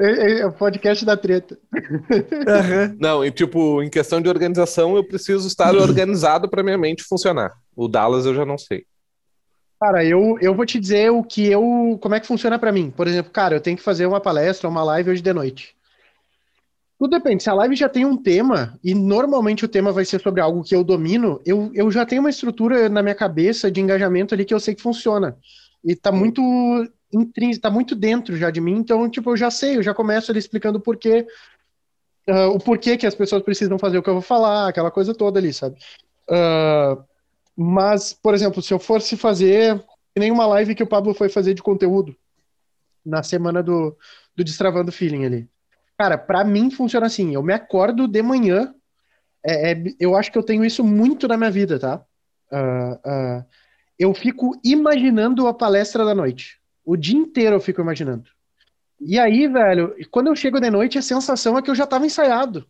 é, 0.00 0.40
é, 0.40 0.46
o 0.46 0.52
podcast 0.52 1.04
da 1.04 1.16
treta. 1.16 1.58
Uhum. 1.72 2.96
Não, 2.98 3.24
e 3.24 3.30
tipo, 3.30 3.82
em 3.82 3.88
questão 3.88 4.20
de 4.20 4.28
organização, 4.28 4.96
eu 4.96 5.04
preciso 5.04 5.46
estar 5.46 5.74
organizado 5.74 6.48
para 6.48 6.62
minha 6.62 6.78
mente 6.78 7.02
funcionar. 7.02 7.52
O 7.76 7.88
Dallas 7.88 8.26
eu 8.26 8.34
já 8.34 8.44
não 8.44 8.58
sei. 8.58 8.84
Cara, 9.80 10.04
eu, 10.04 10.38
eu 10.40 10.54
vou 10.54 10.64
te 10.64 10.78
dizer 10.80 11.10
o 11.10 11.22
que 11.22 11.46
eu. 11.46 11.98
Como 12.00 12.14
é 12.14 12.20
que 12.20 12.26
funciona 12.26 12.58
para 12.58 12.72
mim. 12.72 12.90
Por 12.90 13.06
exemplo, 13.06 13.30
cara, 13.30 13.56
eu 13.56 13.60
tenho 13.60 13.76
que 13.76 13.82
fazer 13.82 14.06
uma 14.06 14.20
palestra, 14.20 14.68
uma 14.68 14.82
live 14.82 15.10
hoje 15.10 15.22
de 15.22 15.32
noite. 15.32 15.74
Tudo 16.98 17.10
depende. 17.10 17.42
Se 17.42 17.50
a 17.50 17.54
live 17.54 17.74
já 17.76 17.88
tem 17.88 18.04
um 18.04 18.16
tema, 18.16 18.78
e 18.82 18.94
normalmente 18.94 19.64
o 19.64 19.68
tema 19.68 19.92
vai 19.92 20.04
ser 20.04 20.20
sobre 20.20 20.40
algo 20.40 20.62
que 20.62 20.74
eu 20.74 20.84
domino, 20.84 21.40
eu, 21.44 21.70
eu 21.74 21.90
já 21.90 22.06
tenho 22.06 22.22
uma 22.22 22.30
estrutura 22.30 22.88
na 22.88 23.02
minha 23.02 23.14
cabeça 23.14 23.70
de 23.70 23.80
engajamento 23.80 24.32
ali 24.32 24.44
que 24.44 24.54
eu 24.54 24.60
sei 24.60 24.74
que 24.74 24.82
funciona. 24.82 25.36
E 25.84 25.94
tá 25.94 26.10
muito 26.10 26.40
intrínseco, 27.14 27.62
tá 27.62 27.70
muito 27.70 27.94
dentro 27.94 28.36
já 28.36 28.50
de 28.50 28.60
mim, 28.60 28.76
então, 28.76 29.08
tipo, 29.08 29.30
eu 29.30 29.36
já 29.36 29.50
sei, 29.50 29.76
eu 29.76 29.82
já 29.82 29.94
começo 29.94 30.36
explicando 30.36 30.78
o 30.78 30.80
porquê, 30.80 31.26
uh, 32.28 32.48
o 32.48 32.58
porquê 32.58 32.96
que 32.96 33.06
as 33.06 33.14
pessoas 33.14 33.42
precisam 33.42 33.78
fazer 33.78 33.98
o 33.98 34.02
que 34.02 34.08
eu 34.10 34.14
vou 34.14 34.22
falar, 34.22 34.68
aquela 34.68 34.90
coisa 34.90 35.14
toda 35.14 35.38
ali, 35.38 35.52
sabe? 35.52 35.76
Uh, 36.28 37.02
mas, 37.56 38.12
por 38.12 38.34
exemplo, 38.34 38.60
se 38.60 38.74
eu 38.74 38.78
fosse 38.78 39.16
fazer 39.16 39.82
nem 40.16 40.30
uma 40.30 40.46
live 40.46 40.74
que 40.74 40.82
o 40.82 40.88
Pablo 40.88 41.14
foi 41.14 41.28
fazer 41.28 41.54
de 41.54 41.62
conteúdo 41.62 42.16
na 43.04 43.22
semana 43.22 43.62
do, 43.62 43.96
do 44.34 44.44
Destravando 44.44 44.92
Feeling 44.92 45.24
ali. 45.24 45.48
Cara, 45.98 46.16
para 46.16 46.44
mim 46.44 46.70
funciona 46.70 47.06
assim, 47.06 47.34
eu 47.34 47.42
me 47.42 47.52
acordo 47.52 48.08
de 48.08 48.22
manhã, 48.22 48.74
é, 49.44 49.72
é, 49.72 49.84
eu 50.00 50.16
acho 50.16 50.32
que 50.32 50.38
eu 50.38 50.42
tenho 50.42 50.64
isso 50.64 50.82
muito 50.82 51.28
na 51.28 51.36
minha 51.36 51.50
vida, 51.50 51.78
tá? 51.78 52.04
Uh, 52.50 53.44
eu 53.98 54.12
fico 54.14 54.58
imaginando 54.64 55.46
a 55.46 55.54
palestra 55.54 56.04
da 56.04 56.14
noite. 56.14 56.60
O 56.84 56.96
dia 56.96 57.16
inteiro 57.16 57.56
eu 57.56 57.60
fico 57.60 57.80
imaginando. 57.80 58.24
E 59.00 59.18
aí, 59.18 59.46
velho, 59.48 59.94
quando 60.10 60.28
eu 60.28 60.36
chego 60.36 60.60
de 60.60 60.70
noite, 60.70 60.98
a 60.98 61.02
sensação 61.02 61.58
é 61.58 61.62
que 61.62 61.70
eu 61.70 61.74
já 61.74 61.84
estava 61.84 62.06
ensaiado. 62.06 62.66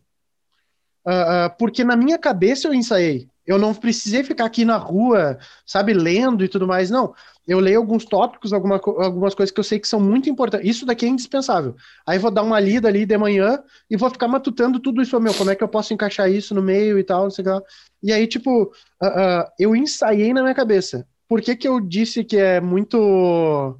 Uh, 1.05 1.47
uh, 1.47 1.57
porque 1.57 1.83
na 1.83 1.95
minha 1.95 2.17
cabeça 2.17 2.67
eu 2.67 2.73
ensaiei. 2.73 3.27
Eu 3.45 3.59
não 3.59 3.75
precisei 3.75 4.23
ficar 4.23 4.45
aqui 4.45 4.65
na 4.65 4.75
rua, 4.75 5.37
sabe, 5.65 5.93
lendo 5.93 6.43
e 6.43 6.49
tudo 6.49 6.65
mais. 6.65 6.89
Não. 6.89 7.13
Eu 7.47 7.59
leio 7.59 7.77
alguns 7.77 8.03
tópicos, 8.03 8.51
alguma, 8.51 8.77
algumas 8.77 9.35
coisas 9.35 9.53
que 9.53 9.59
eu 9.59 9.63
sei 9.63 9.79
que 9.79 9.87
são 9.87 9.99
muito 9.99 10.27
importantes. 10.27 10.67
Isso 10.67 10.83
daqui 10.83 11.05
é 11.05 11.09
indispensável. 11.09 11.75
Aí 12.07 12.17
vou 12.17 12.31
dar 12.31 12.41
uma 12.41 12.59
lida 12.59 12.87
ali 12.87 13.05
de 13.05 13.17
manhã 13.19 13.61
e 13.87 13.95
vou 13.95 14.09
ficar 14.09 14.27
matutando 14.27 14.79
tudo 14.79 14.99
isso, 14.99 15.19
meu, 15.19 15.33
como 15.35 15.51
é 15.51 15.55
que 15.55 15.63
eu 15.63 15.67
posso 15.67 15.93
encaixar 15.93 16.29
isso 16.29 16.55
no 16.55 16.61
meio 16.61 16.97
e 16.97 17.03
tal, 17.03 17.23
não 17.23 17.29
sei 17.29 17.43
o 17.43 17.45
que 17.45 17.53
lá. 17.53 17.61
E 18.01 18.11
aí, 18.11 18.25
tipo, 18.25 18.63
uh, 18.63 19.51
eu 19.59 19.75
ensaiei 19.75 20.33
na 20.33 20.41
minha 20.41 20.55
cabeça. 20.55 21.07
Por 21.27 21.39
que, 21.39 21.55
que 21.55 21.67
eu 21.67 21.79
disse 21.79 22.23
que 22.23 22.37
é 22.37 22.59
muito 22.59 23.79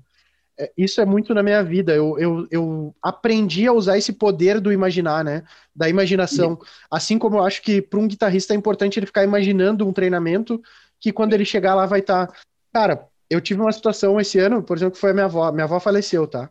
isso 0.77 1.01
é 1.01 1.05
muito 1.05 1.33
na 1.33 1.43
minha 1.43 1.63
vida. 1.63 1.93
Eu, 1.93 2.17
eu, 2.17 2.47
eu 2.49 2.95
aprendi 3.01 3.67
a 3.67 3.73
usar 3.73 3.97
esse 3.97 4.13
poder 4.13 4.59
do 4.59 4.71
imaginar, 4.71 5.23
né? 5.23 5.43
Da 5.75 5.89
imaginação. 5.89 6.59
Assim 6.89 7.17
como 7.17 7.37
eu 7.37 7.43
acho 7.43 7.61
que 7.61 7.81
para 7.81 7.99
um 7.99 8.07
guitarrista 8.07 8.53
é 8.53 8.57
importante 8.57 8.97
ele 8.97 9.05
ficar 9.05 9.23
imaginando 9.23 9.87
um 9.87 9.93
treinamento 9.93 10.61
que 10.99 11.11
quando 11.11 11.33
ele 11.33 11.45
chegar 11.45 11.75
lá 11.75 11.85
vai 11.85 11.99
estar. 11.99 12.27
Tá... 12.27 12.33
Cara, 12.73 13.07
eu 13.29 13.41
tive 13.41 13.61
uma 13.61 13.71
situação 13.71 14.19
esse 14.19 14.39
ano, 14.39 14.63
por 14.63 14.77
exemplo, 14.77 14.93
que 14.93 14.99
foi 14.99 15.11
a 15.11 15.13
minha 15.13 15.25
avó. 15.25 15.51
Minha 15.51 15.65
avó 15.65 15.79
faleceu, 15.79 16.27
tá? 16.27 16.49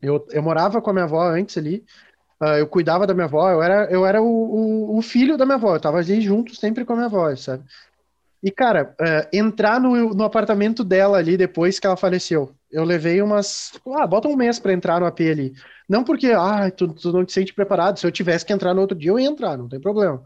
Eu, 0.00 0.26
eu 0.30 0.42
morava 0.42 0.82
com 0.82 0.90
a 0.90 0.92
minha 0.92 1.04
avó 1.04 1.22
antes 1.28 1.56
ali. 1.56 1.84
Uh, 2.40 2.58
eu 2.58 2.66
cuidava 2.66 3.06
da 3.06 3.14
minha 3.14 3.26
avó, 3.26 3.48
eu 3.48 3.62
era, 3.62 3.90
eu 3.90 4.04
era 4.04 4.20
o, 4.20 4.26
o, 4.26 4.98
o, 4.98 5.02
filho 5.02 5.36
da 5.38 5.46
minha 5.46 5.54
avó, 5.54 5.76
eu 5.76 5.80
tava 5.80 5.98
ali 5.98 6.20
junto 6.20 6.54
sempre 6.54 6.84
com 6.84 6.92
a 6.92 6.96
minha 6.96 7.06
avó, 7.06 7.34
sabe? 7.36 7.64
E, 8.42 8.50
cara, 8.50 8.94
uh, 9.00 9.28
entrar 9.32 9.80
no, 9.80 10.12
no 10.12 10.24
apartamento 10.24 10.84
dela 10.84 11.16
ali 11.16 11.36
depois 11.36 11.78
que 11.78 11.86
ela 11.86 11.96
faleceu, 11.96 12.52
eu 12.74 12.82
levei 12.82 13.22
umas. 13.22 13.70
Ah, 13.96 14.06
bota 14.06 14.26
um 14.26 14.34
mês 14.34 14.58
para 14.58 14.72
entrar 14.72 14.98
no 14.98 15.06
AP 15.06 15.20
ali. 15.20 15.54
Não 15.88 16.02
porque, 16.02 16.32
ah, 16.32 16.70
tu, 16.72 16.88
tu, 16.88 17.12
não 17.12 17.24
te 17.24 17.32
sente 17.32 17.54
preparado. 17.54 17.98
Se 17.98 18.06
eu 18.06 18.10
tivesse 18.10 18.44
que 18.44 18.52
entrar 18.52 18.74
no 18.74 18.80
outro 18.80 18.98
dia, 18.98 19.10
eu 19.10 19.18
ia 19.18 19.28
entrar, 19.28 19.56
não 19.56 19.68
tem 19.68 19.80
problema. 19.80 20.22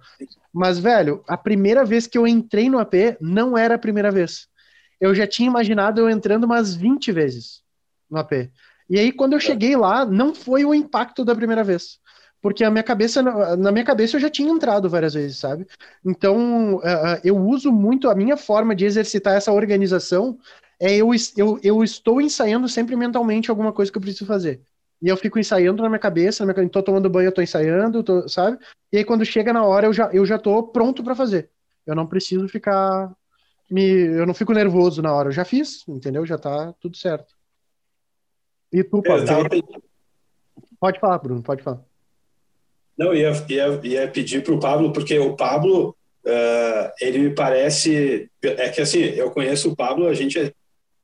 Mas, 0.52 0.78
velho, 0.78 1.22
a 1.28 1.36
primeira 1.36 1.84
vez 1.84 2.06
que 2.06 2.16
eu 2.16 2.26
entrei 2.26 2.70
no 2.70 2.78
AP 2.78 2.94
não 3.20 3.56
era 3.56 3.74
a 3.74 3.78
primeira 3.78 4.10
vez. 4.10 4.48
Eu 4.98 5.14
já 5.14 5.26
tinha 5.26 5.46
imaginado 5.46 6.00
eu 6.00 6.08
entrando 6.08 6.44
umas 6.44 6.74
20 6.74 7.12
vezes 7.12 7.62
no 8.10 8.18
AP. 8.18 8.50
E 8.88 8.98
aí, 8.98 9.12
quando 9.12 9.34
eu 9.34 9.40
cheguei 9.40 9.76
lá, 9.76 10.06
não 10.06 10.34
foi 10.34 10.64
o 10.64 10.74
impacto 10.74 11.26
da 11.26 11.34
primeira 11.34 11.62
vez. 11.62 11.98
Porque 12.40 12.64
a 12.64 12.70
minha 12.70 12.84
cabeça, 12.84 13.22
na 13.56 13.70
minha 13.70 13.84
cabeça, 13.84 14.16
eu 14.16 14.20
já 14.20 14.30
tinha 14.30 14.50
entrado 14.50 14.88
várias 14.88 15.12
vezes, 15.12 15.36
sabe? 15.36 15.66
Então, 16.02 16.80
eu 17.22 17.36
uso 17.36 17.70
muito 17.70 18.08
a 18.08 18.14
minha 18.14 18.38
forma 18.38 18.74
de 18.74 18.86
exercitar 18.86 19.34
essa 19.34 19.52
organização 19.52 20.38
é 20.80 20.96
eu, 20.96 21.10
eu, 21.36 21.60
eu 21.62 21.82
estou 21.82 22.20
ensaiando 22.20 22.68
sempre 22.68 22.94
mentalmente 22.94 23.50
alguma 23.50 23.72
coisa 23.72 23.90
que 23.90 23.98
eu 23.98 24.02
preciso 24.02 24.26
fazer. 24.26 24.60
E 25.00 25.08
eu 25.08 25.16
fico 25.16 25.38
ensaiando 25.38 25.82
na 25.82 25.88
minha 25.88 25.98
cabeça, 25.98 26.44
na 26.44 26.52
minha, 26.52 26.68
tô 26.68 26.82
tomando 26.82 27.10
banho, 27.10 27.28
eu 27.28 27.32
tô 27.32 27.40
ensaiando, 27.40 28.02
tô, 28.02 28.28
sabe? 28.28 28.58
E 28.92 28.98
aí 28.98 29.04
quando 29.04 29.24
chega 29.24 29.52
na 29.52 29.64
hora, 29.64 29.86
eu 29.86 29.92
já, 29.92 30.10
eu 30.12 30.26
já 30.26 30.38
tô 30.38 30.62
pronto 30.62 31.02
para 31.02 31.14
fazer. 31.14 31.50
Eu 31.86 31.94
não 31.94 32.06
preciso 32.06 32.48
ficar 32.48 33.12
me, 33.70 33.82
eu 33.82 34.26
não 34.26 34.34
fico 34.34 34.52
nervoso 34.52 35.02
na 35.02 35.12
hora, 35.12 35.28
eu 35.28 35.32
já 35.32 35.44
fiz, 35.44 35.86
entendeu? 35.88 36.24
Já 36.26 36.38
tá 36.38 36.72
tudo 36.80 36.96
certo. 36.96 37.34
E 38.72 38.82
tu, 38.82 39.02
Paulo? 39.02 39.24
Tava... 39.24 39.48
Pode 40.80 41.00
falar, 41.00 41.18
Bruno, 41.18 41.42
pode 41.42 41.62
falar. 41.62 41.80
Não, 42.96 43.14
ia, 43.14 43.32
ia, 43.48 43.80
ia 43.84 44.08
pedir 44.08 44.42
para 44.42 44.54
o 44.54 44.60
Pablo, 44.60 44.92
porque 44.92 45.18
o 45.18 45.36
Pablo, 45.36 45.96
uh, 46.24 46.92
ele 47.00 47.18
me 47.18 47.34
parece. 47.34 48.28
É 48.42 48.68
que 48.68 48.80
assim, 48.80 48.98
eu 48.98 49.30
conheço 49.30 49.70
o 49.70 49.76
Pablo, 49.76 50.08
a 50.08 50.14
gente 50.14 50.38
é 50.38 50.52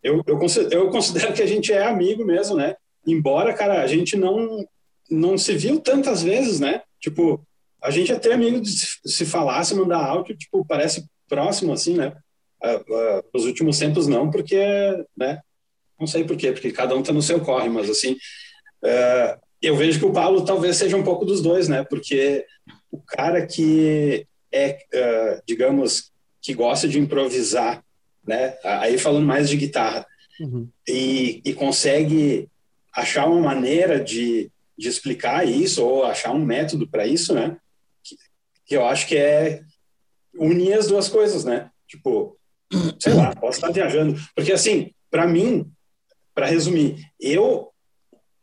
eu, 0.05 0.22
eu, 0.26 0.38
considero, 0.38 0.74
eu 0.74 0.90
considero 0.92 1.32
que 1.32 1.42
a 1.42 1.46
gente 1.46 1.72
é 1.72 1.82
amigo 1.82 2.24
mesmo, 2.24 2.57
né? 2.57 2.76
Embora, 3.07 3.55
cara, 3.55 3.82
a 3.82 3.86
gente 3.86 4.16
não, 4.16 4.64
não 5.11 5.36
se 5.38 5.55
viu 5.57 5.80
tantas 5.80 6.22
vezes, 6.22 6.61
né? 6.61 6.82
Tipo, 7.00 7.44
a 7.82 7.90
gente 7.90 8.12
é 8.12 8.14
até 8.14 8.32
amigo 8.32 8.61
de 8.61 8.70
se 8.70 9.26
falar, 9.26 9.64
se 9.64 9.74
mandar 9.74 10.05
áudio, 10.05 10.36
tipo, 10.36 10.64
parece 10.64 11.07
próximo, 11.28 11.72
assim, 11.72 11.94
né? 11.96 12.14
Uh, 12.62 13.18
uh, 13.18 13.24
nos 13.32 13.44
últimos 13.44 13.78
tempos 13.78 14.07
não, 14.07 14.30
porque, 14.30 14.59
né? 15.16 15.40
Não 15.98 16.07
sei 16.07 16.24
por 16.24 16.36
quê, 16.36 16.52
porque 16.52 16.72
cada 16.72 16.94
um 16.94 17.02
tá 17.02 17.12
no 17.12 17.22
seu 17.22 17.40
corre, 17.40 17.68
mas 17.68 17.88
assim, 17.88 18.12
uh, 18.12 19.40
eu 19.61 19.76
vejo 19.76 19.98
que 19.98 20.07
o 20.07 20.12
Paulo 20.12 20.44
talvez 20.44 20.76
seja 20.76 20.96
um 20.96 21.05
pouco 21.05 21.24
dos 21.24 21.40
dois, 21.42 21.68
né? 21.68 21.84
Porque 21.84 22.44
o 22.90 23.00
cara 23.00 23.46
que 23.46 24.26
é, 24.52 24.78
digamos, 25.46 26.12
que 26.40 26.55
gosta 26.55 26.86
de 26.86 26.98
improvisar 26.98 27.84
né? 28.26 28.56
Aí 28.64 28.98
falando 28.98 29.26
mais 29.26 29.48
de 29.48 29.56
guitarra. 29.56 30.06
Uhum. 30.40 30.68
E, 30.88 31.40
e 31.44 31.54
consegue 31.54 32.48
achar 32.92 33.26
uma 33.26 33.40
maneira 33.40 34.02
de, 34.02 34.50
de 34.76 34.88
explicar 34.88 35.46
isso 35.46 35.84
ou 35.84 36.04
achar 36.04 36.32
um 36.32 36.44
método 36.44 36.88
para 36.88 37.06
isso, 37.06 37.34
né? 37.34 37.56
Que, 38.02 38.16
que, 38.66 38.76
eu 38.76 38.84
acho 38.84 39.06
que 39.06 39.16
é 39.16 39.62
unir 40.36 40.74
as 40.74 40.88
duas 40.88 41.08
coisas, 41.08 41.44
né? 41.44 41.70
Tipo, 41.86 42.36
sei 42.98 43.14
lá, 43.14 43.34
posso 43.36 43.58
estar 43.58 43.70
viajando. 43.70 44.20
Porque, 44.34 44.52
assim, 44.52 44.90
para 45.10 45.26
mim, 45.26 45.70
para 46.34 46.46
resumir, 46.46 46.96
eu 47.20 47.70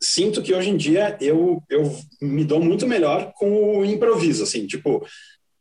sinto 0.02 0.42
que 0.42 0.54
hoje 0.54 0.70
em 0.70 0.78
dia 0.78 1.18
eu, 1.22 1.62
eu 1.70 1.96
me 2.22 2.44
dou 2.44 2.60
muito 2.60 2.88
melhor 2.88 3.32
com 3.36 3.78
o 3.78 3.86
improviso, 3.86 4.44
assim, 4.44 4.66
tipo, 4.66 5.06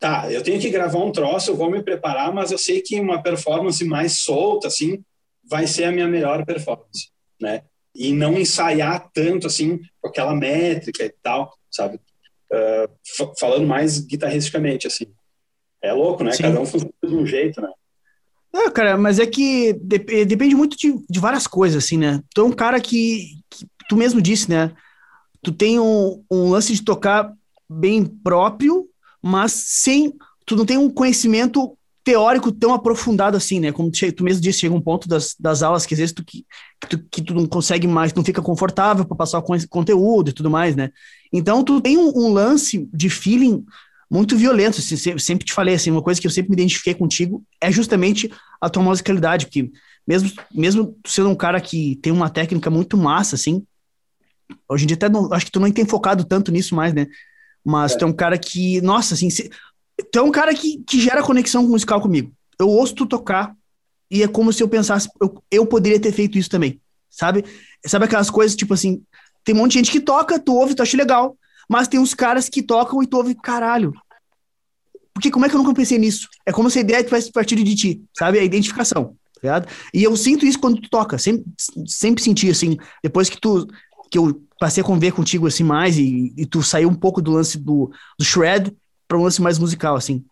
tá, 0.01 0.33
eu 0.33 0.43
tenho 0.43 0.59
que 0.59 0.71
gravar 0.71 0.99
um 0.99 1.13
troço, 1.13 1.51
eu 1.51 1.57
vou 1.57 1.71
me 1.71 1.83
preparar, 1.83 2.33
mas 2.33 2.51
eu 2.51 2.59
sei 2.59 2.81
que 2.81 2.99
uma 2.99 3.23
performance 3.23 3.85
mais 3.85 4.19
solta, 4.19 4.67
assim, 4.67 5.05
vai 5.45 5.67
ser 5.67 5.85
a 5.85 5.93
minha 5.93 6.09
melhor 6.09 6.45
performance, 6.47 7.11
né? 7.41 7.63
E 7.95 8.13
não 8.13 8.39
ensaiar 8.39 9.11
tanto, 9.13 9.47
assim, 9.47 9.79
com 10.01 10.09
aquela 10.09 10.35
métrica 10.35 11.05
e 11.05 11.15
tal, 11.23 11.55
sabe? 11.71 12.01
Uh, 12.51 13.33
falando 13.39 13.67
mais 13.67 14.01
guitarristicamente, 14.01 14.87
assim. 14.87 15.07
É 15.83 15.93
louco, 15.93 16.25
né? 16.25 16.33
Sim. 16.33 16.45
Cada 16.45 16.61
um 16.61 16.67
funciona 16.67 16.95
de 17.03 17.15
um 17.15 17.27
jeito, 17.27 17.61
né? 17.61 17.71
É, 18.53 18.71
cara, 18.71 18.97
mas 18.97 19.19
é 19.19 19.27
que 19.27 19.73
depende 19.75 20.55
muito 20.55 20.77
de, 20.77 20.95
de 21.09 21.21
várias 21.21 21.47
coisas, 21.47 21.85
assim, 21.85 21.97
né? 21.97 22.23
Tu 22.35 22.41
é 22.41 22.45
um 22.45 22.53
cara 22.53 22.81
que, 22.81 23.37
que 23.49 23.67
tu 23.89 23.97
mesmo 23.97 24.21
disse, 24.21 24.51
né? 24.51 24.73
Tu 25.43 25.53
tem 25.53 25.79
um, 25.79 26.25
um 26.31 26.51
lance 26.51 26.73
de 26.73 26.83
tocar 26.83 27.33
bem 27.69 28.05
próprio, 28.05 28.90
mas 29.23 29.53
sem. 29.53 30.13
Tu 30.47 30.57
não 30.57 30.67
tem 30.67 30.77
um 30.77 30.91
conhecimento 30.91 31.77
teórico 32.03 32.51
tão 32.51 32.73
aprofundado 32.75 33.37
assim, 33.37 33.61
né? 33.61 33.73
Como 33.73 33.91
tu, 33.91 34.25
mesmo 34.25 34.41
disse, 34.41 34.61
chega 34.61 34.75
um 34.75 34.81
ponto 34.81 35.09
das, 35.09 35.35
das 35.39 35.63
aulas 35.63 35.87
que 35.87 35.95
às 35.95 36.01
vezes 36.01 36.15
tu, 36.15 36.25
que, 36.25 36.45
tu, 36.89 36.99
que 37.11 37.23
tu 37.23 37.35
não 37.35 37.47
consegue 37.47 37.87
mais, 37.87 38.13
não 38.15 38.25
fica 38.25 38.43
confortável 38.43 39.05
para 39.05 39.17
passar 39.17 39.39
o 39.39 39.69
conteúdo 39.69 40.31
e 40.31 40.33
tudo 40.33 40.51
mais, 40.51 40.75
né? 40.75 40.91
Então 41.33 41.63
tu 41.63 41.81
tem 41.81 41.97
um, 41.99 42.11
um 42.17 42.33
lance 42.33 42.89
de 42.93 43.11
feeling 43.11 43.65
muito 44.11 44.37
violento, 44.37 44.79
assim, 44.79 44.97
sempre 44.97 45.47
te 45.47 45.53
falei, 45.53 45.75
assim, 45.75 45.91
uma 45.91 46.03
coisa 46.03 46.21
que 46.21 46.27
eu 46.27 46.31
sempre 46.33 46.51
me 46.51 46.57
identifiquei 46.57 46.95
contigo 46.95 47.45
é 47.61 47.71
justamente 47.71 48.29
a 48.61 48.69
tua 48.69 48.83
musicalidade, 48.83 49.47
porque 49.47 49.71
mesmo, 50.05 50.33
mesmo 50.53 50.97
sendo 51.07 51.29
um 51.29 51.37
cara 51.37 51.61
que 51.61 51.97
tem 52.03 52.13
uma 52.13 52.29
técnica 52.29 52.71
muito 52.71 52.97
massa, 52.97 53.37
assim, 53.37 53.63
Hoje 54.69 54.85
em 54.85 54.87
dia 54.87 54.97
até 54.97 55.09
não, 55.09 55.33
acho 55.33 55.47
que 55.47 55.53
tu 55.53 55.61
não 55.61 55.71
tem 55.71 55.85
focado 55.85 56.25
tanto 56.25 56.53
nisso 56.53 56.75
mais, 56.75 56.93
né? 56.95 57.07
Mas 57.71 57.93
é. 57.93 57.99
tu 57.99 58.05
é 58.05 58.09
um 58.09 58.13
cara 58.13 58.37
que, 58.37 58.81
nossa, 58.81 59.15
assim, 59.15 59.31
se, 59.31 59.49
tu 60.11 60.19
é 60.19 60.23
um 60.23 60.33
cara 60.33 60.53
que, 60.53 60.83
que 60.85 61.01
gera 61.01 61.23
conexão 61.23 61.63
musical 61.63 62.01
comigo. 62.01 62.33
Eu 62.59 62.69
ouço 62.69 62.95
tu 62.95 63.07
tocar 63.07 63.55
e 64.11 64.25
é 64.25 64.29
como 64.29 64.53
se 64.53 64.61
eu 64.61 64.69
pensasse, 64.69 65.09
eu, 65.21 65.43
eu 65.51 65.65
poderia 65.65 66.01
ter 66.01 66.11
feito 66.11 66.37
isso 66.37 66.51
também, 66.51 66.81
sabe? 67.09 67.45
Sabe 67.87 68.07
aquelas 68.07 68.29
coisas, 68.29 68.57
tipo 68.57 68.75
assim, 68.75 69.03
tem 69.45 69.55
um 69.55 69.59
monte 69.59 69.73
de 69.73 69.79
gente 69.79 69.93
que 69.93 70.01
toca, 70.01 70.39
tu 70.39 70.53
ouve, 70.55 70.75
tu 70.75 70.83
acha 70.83 70.97
legal, 70.97 71.39
mas 71.69 71.87
tem 71.87 72.01
uns 72.01 72.13
caras 72.13 72.49
que 72.49 72.61
tocam 72.61 73.01
e 73.03 73.07
tu 73.07 73.17
ouve, 73.17 73.37
caralho. 73.37 73.93
Porque 75.15 75.31
como 75.31 75.47
é 75.47 75.49
que 75.49 75.55
eu 75.55 75.63
nunca 75.63 75.73
pensei 75.73 75.97
nisso? 75.97 76.29
É 76.45 76.53
como 76.53 76.69
se 76.69 76.79
a 76.79 76.83
ideia 76.83 77.05
tivesse 77.05 77.31
partido 77.31 77.63
de 77.63 77.77
ti, 77.77 78.03
sabe? 78.19 78.41
A 78.41 78.43
identificação, 78.43 79.17
tá 79.35 79.41
ligado? 79.43 79.69
E 79.95 80.03
eu 80.03 80.17
sinto 80.17 80.45
isso 80.45 80.59
quando 80.59 80.81
tu 80.81 80.91
toca, 80.91 81.19
sempre, 81.19 81.45
sempre 81.87 82.23
senti, 82.23 82.51
assim, 82.51 82.77
depois 83.01 83.31
que 83.31 83.41
tu 83.41 83.69
que 84.11 84.19
eu 84.19 84.43
passei 84.61 84.83
a 84.83 84.87
conviver 84.87 85.13
contigo 85.13 85.47
assim 85.47 85.65
mais 85.65 85.97
e, 85.97 86.35
e 86.37 86.45
tu 86.45 86.63
saiu 86.63 86.91
um 86.91 86.95
pouco 86.95 87.23
do 87.23 87.33
lance 87.33 87.57
do, 87.57 87.91
do 88.19 88.25
shred 88.25 88.77
para 89.09 89.19
um 89.19 89.23
lance 89.23 89.41
mais 89.41 89.59
musical 89.59 89.97
assim. 89.97 90.23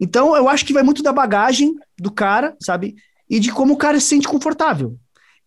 Então 0.00 0.34
eu 0.34 0.48
acho 0.48 0.64
que 0.64 0.72
vai 0.72 0.82
muito 0.82 1.02
da 1.02 1.12
bagagem 1.12 1.74
do 1.98 2.10
cara, 2.10 2.56
sabe? 2.58 2.96
E 3.28 3.38
de 3.38 3.52
como 3.52 3.74
o 3.74 3.76
cara 3.76 4.00
se 4.00 4.06
sente 4.06 4.26
confortável. 4.26 4.96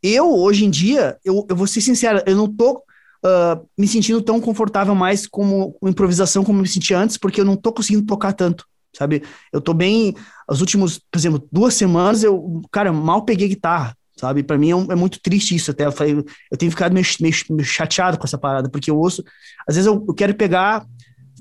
Eu 0.01 0.31
hoje 0.31 0.63
em 0.63 0.69
dia, 0.69 1.17
eu, 1.25 1.43
eu 1.49 1.55
vou 1.55 1.65
ser 1.65 1.81
sincero, 1.81 2.21
eu 2.25 2.35
não 2.35 2.47
tô 2.47 2.83
uh, 3.25 3.67
me 3.75 3.87
sentindo 3.87 4.21
tão 4.21 4.39
confortável 4.39 4.93
mais 4.93 5.25
como 5.25 5.73
com 5.73 5.89
improvisação 5.89 6.43
como 6.43 6.59
eu 6.59 6.63
me 6.63 6.69
sentia 6.69 6.99
antes, 6.99 7.17
porque 7.17 7.41
eu 7.41 7.45
não 7.45 7.57
tô 7.57 7.73
conseguindo 7.73 8.05
tocar 8.05 8.33
tanto, 8.33 8.63
sabe? 8.95 9.23
Eu 9.51 9.59
tô 9.59 9.73
bem, 9.73 10.15
os 10.47 10.61
últimos, 10.61 10.99
por 10.99 11.17
exemplo, 11.17 11.47
duas 11.51 11.73
semanas 11.73 12.23
eu, 12.23 12.61
cara, 12.71 12.93
mal 12.93 13.25
peguei 13.25 13.47
guitarra, 13.47 13.97
sabe? 14.19 14.43
Para 14.43 14.57
mim 14.57 14.71
é, 14.71 14.75
um, 14.75 14.91
é, 14.91 14.95
muito 14.95 15.19
triste 15.21 15.55
isso 15.55 15.71
até. 15.71 15.85
Eu, 15.85 15.91
falei, 15.91 16.23
eu 16.51 16.57
tenho 16.57 16.69
ficado 16.69 16.91
meio, 16.93 17.05
meio, 17.21 17.33
meio, 17.51 17.65
chateado 17.65 18.17
com 18.17 18.25
essa 18.25 18.37
parada, 18.37 18.69
porque 18.69 18.91
eu 18.91 18.97
ouço. 18.97 19.23
Às 19.65 19.75
vezes 19.75 19.87
eu, 19.87 20.03
eu 20.05 20.13
quero 20.13 20.35
pegar, 20.35 20.85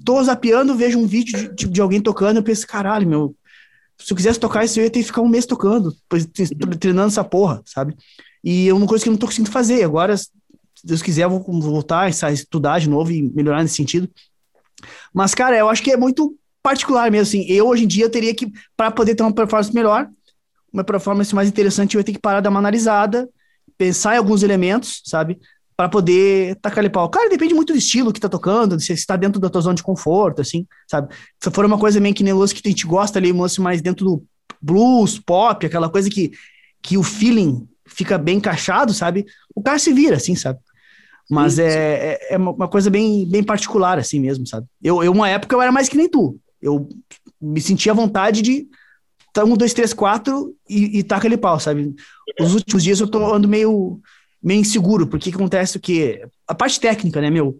tô 0.04 0.22
zapeando, 0.22 0.76
vejo 0.76 0.98
um 0.98 1.06
vídeo 1.06 1.52
de, 1.54 1.66
de, 1.66 1.80
alguém 1.80 2.00
tocando, 2.00 2.36
eu 2.36 2.42
penso, 2.42 2.66
caralho, 2.66 3.08
meu. 3.08 3.34
Se 3.98 4.12
eu 4.12 4.16
quisesse 4.16 4.38
tocar 4.38 4.64
isso, 4.64 4.78
eu 4.78 4.84
ia 4.84 4.90
ter 4.90 5.00
que 5.00 5.06
ficar 5.06 5.22
um 5.22 5.28
mês 5.28 5.44
tocando, 5.44 5.92
treinando 6.78 7.08
essa 7.08 7.24
porra, 7.24 7.60
sabe? 7.64 7.96
E 8.44 8.68
é 8.68 8.72
uma 8.72 8.86
coisa 8.86 9.02
que 9.02 9.08
eu 9.08 9.12
não 9.12 9.18
tô 9.18 9.26
conseguindo 9.26 9.50
fazer. 9.50 9.82
Agora, 9.82 10.16
se 10.16 10.30
Deus 10.84 11.02
quiser, 11.02 11.24
eu 11.24 11.30
vou 11.30 11.60
voltar 11.60 12.02
a 12.02 12.30
estudar 12.30 12.78
de 12.78 12.88
novo 12.88 13.10
e 13.10 13.22
melhorar 13.34 13.62
nesse 13.62 13.74
sentido. 13.74 14.08
Mas, 15.12 15.34
cara, 15.34 15.56
eu 15.56 15.68
acho 15.68 15.82
que 15.82 15.90
é 15.90 15.96
muito 15.96 16.38
particular 16.62 17.10
mesmo, 17.10 17.22
assim. 17.22 17.44
Eu, 17.50 17.66
hoje 17.66 17.82
em 17.82 17.88
dia, 17.88 18.08
teria 18.08 18.32
que, 18.32 18.52
para 18.76 18.92
poder 18.92 19.16
ter 19.16 19.24
uma 19.24 19.32
performance 19.32 19.74
melhor, 19.74 20.08
uma 20.72 20.84
performance 20.84 21.34
mais 21.34 21.48
interessante, 21.48 21.94
eu 21.94 22.00
ia 22.00 22.04
ter 22.04 22.12
que 22.12 22.18
parar, 22.18 22.40
dar 22.40 22.50
uma 22.50 22.58
analisada, 22.58 23.28
pensar 23.76 24.14
em 24.14 24.18
alguns 24.18 24.42
elementos, 24.42 25.02
sabe? 25.04 25.38
Para 25.76 25.88
poder 25.88 26.56
tacar 26.56 26.80
ali 26.80 26.90
pau. 26.90 27.08
Cara, 27.08 27.30
depende 27.30 27.54
muito 27.54 27.72
do 27.72 27.78
estilo 27.78 28.12
que 28.12 28.20
tá 28.20 28.28
tocando, 28.28 28.78
se 28.80 28.92
está 28.92 29.16
dentro 29.16 29.40
da 29.40 29.48
tua 29.48 29.60
zona 29.60 29.74
de 29.74 29.82
conforto, 29.82 30.42
assim, 30.42 30.66
sabe? 30.88 31.14
Se 31.42 31.50
for 31.50 31.64
uma 31.64 31.78
coisa 31.78 32.00
meio 32.00 32.14
que 32.14 32.24
nem 32.24 32.32
lance 32.32 32.54
que 32.54 32.66
a 32.66 32.70
gente 32.70 32.86
gosta 32.86 33.18
ali, 33.18 33.32
um 33.32 33.40
lance 33.40 33.60
mais 33.60 33.80
dentro 33.80 34.04
do 34.04 34.24
blues, 34.60 35.18
pop, 35.18 35.64
aquela 35.64 35.88
coisa 35.88 36.10
que, 36.10 36.32
que 36.82 36.98
o 36.98 37.02
feeling 37.02 37.66
fica 37.86 38.18
bem 38.18 38.38
encaixado, 38.38 38.92
sabe? 38.92 39.24
O 39.54 39.62
cara 39.62 39.78
se 39.78 39.92
vira, 39.92 40.16
assim, 40.16 40.34
sabe? 40.34 40.58
Mas 41.30 41.58
é, 41.58 42.14
é, 42.14 42.34
é, 42.34 42.38
uma 42.38 42.68
coisa 42.68 42.88
bem, 42.88 43.28
bem 43.28 43.42
particular, 43.42 43.98
assim 43.98 44.18
mesmo, 44.18 44.46
sabe? 44.46 44.66
Eu, 44.82 45.02
eu, 45.02 45.12
uma 45.12 45.28
época, 45.28 45.54
eu 45.54 45.60
era 45.60 45.70
mais 45.70 45.88
que 45.88 45.96
nem 45.96 46.08
tu. 46.08 46.38
Eu 46.60 46.88
me 47.40 47.60
sentia 47.60 47.92
à 47.92 47.94
vontade 47.94 48.40
de 48.40 48.66
tá 49.38 49.44
um, 49.44 49.56
dois, 49.56 49.72
três, 49.72 49.92
quatro 49.92 50.54
e, 50.68 50.98
e 50.98 51.02
taca 51.02 51.26
ele 51.26 51.36
pau, 51.36 51.58
sabe? 51.60 51.94
Os 52.40 52.54
últimos 52.54 52.82
dias 52.82 53.00
eu 53.00 53.08
tô 53.08 53.24
andando 53.24 53.48
meio, 53.48 54.00
meio 54.42 54.60
inseguro, 54.60 55.06
porque 55.06 55.30
acontece 55.30 55.76
o 55.76 55.80
quê? 55.80 56.26
A 56.46 56.54
parte 56.54 56.80
técnica, 56.80 57.20
né, 57.20 57.30
meu? 57.30 57.58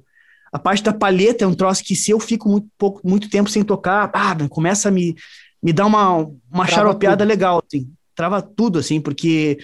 A 0.53 0.59
parte 0.59 0.83
da 0.83 0.93
palheta 0.93 1.45
é 1.45 1.47
um 1.47 1.55
troço 1.55 1.85
que 1.85 1.95
se 1.95 2.11
eu 2.11 2.19
fico 2.19 2.49
muito, 2.49 2.69
pouco, 2.79 3.01
muito 3.07 3.29
tempo 3.29 3.51
sem 3.51 3.63
tocar, 3.63 4.11
ah, 4.13 4.37
começa 4.49 4.89
a 4.89 4.93
me, 4.93 5.15
me 5.63 5.73
dar 5.73 5.87
uma, 5.87 6.27
uma 6.51 6.67
xaropeada 6.67 7.19
tudo. 7.25 7.29
legal, 7.29 7.63
assim. 7.65 7.91
Trava 8.15 8.43
tudo, 8.43 8.79
assim, 8.79 9.01
porque, 9.01 9.59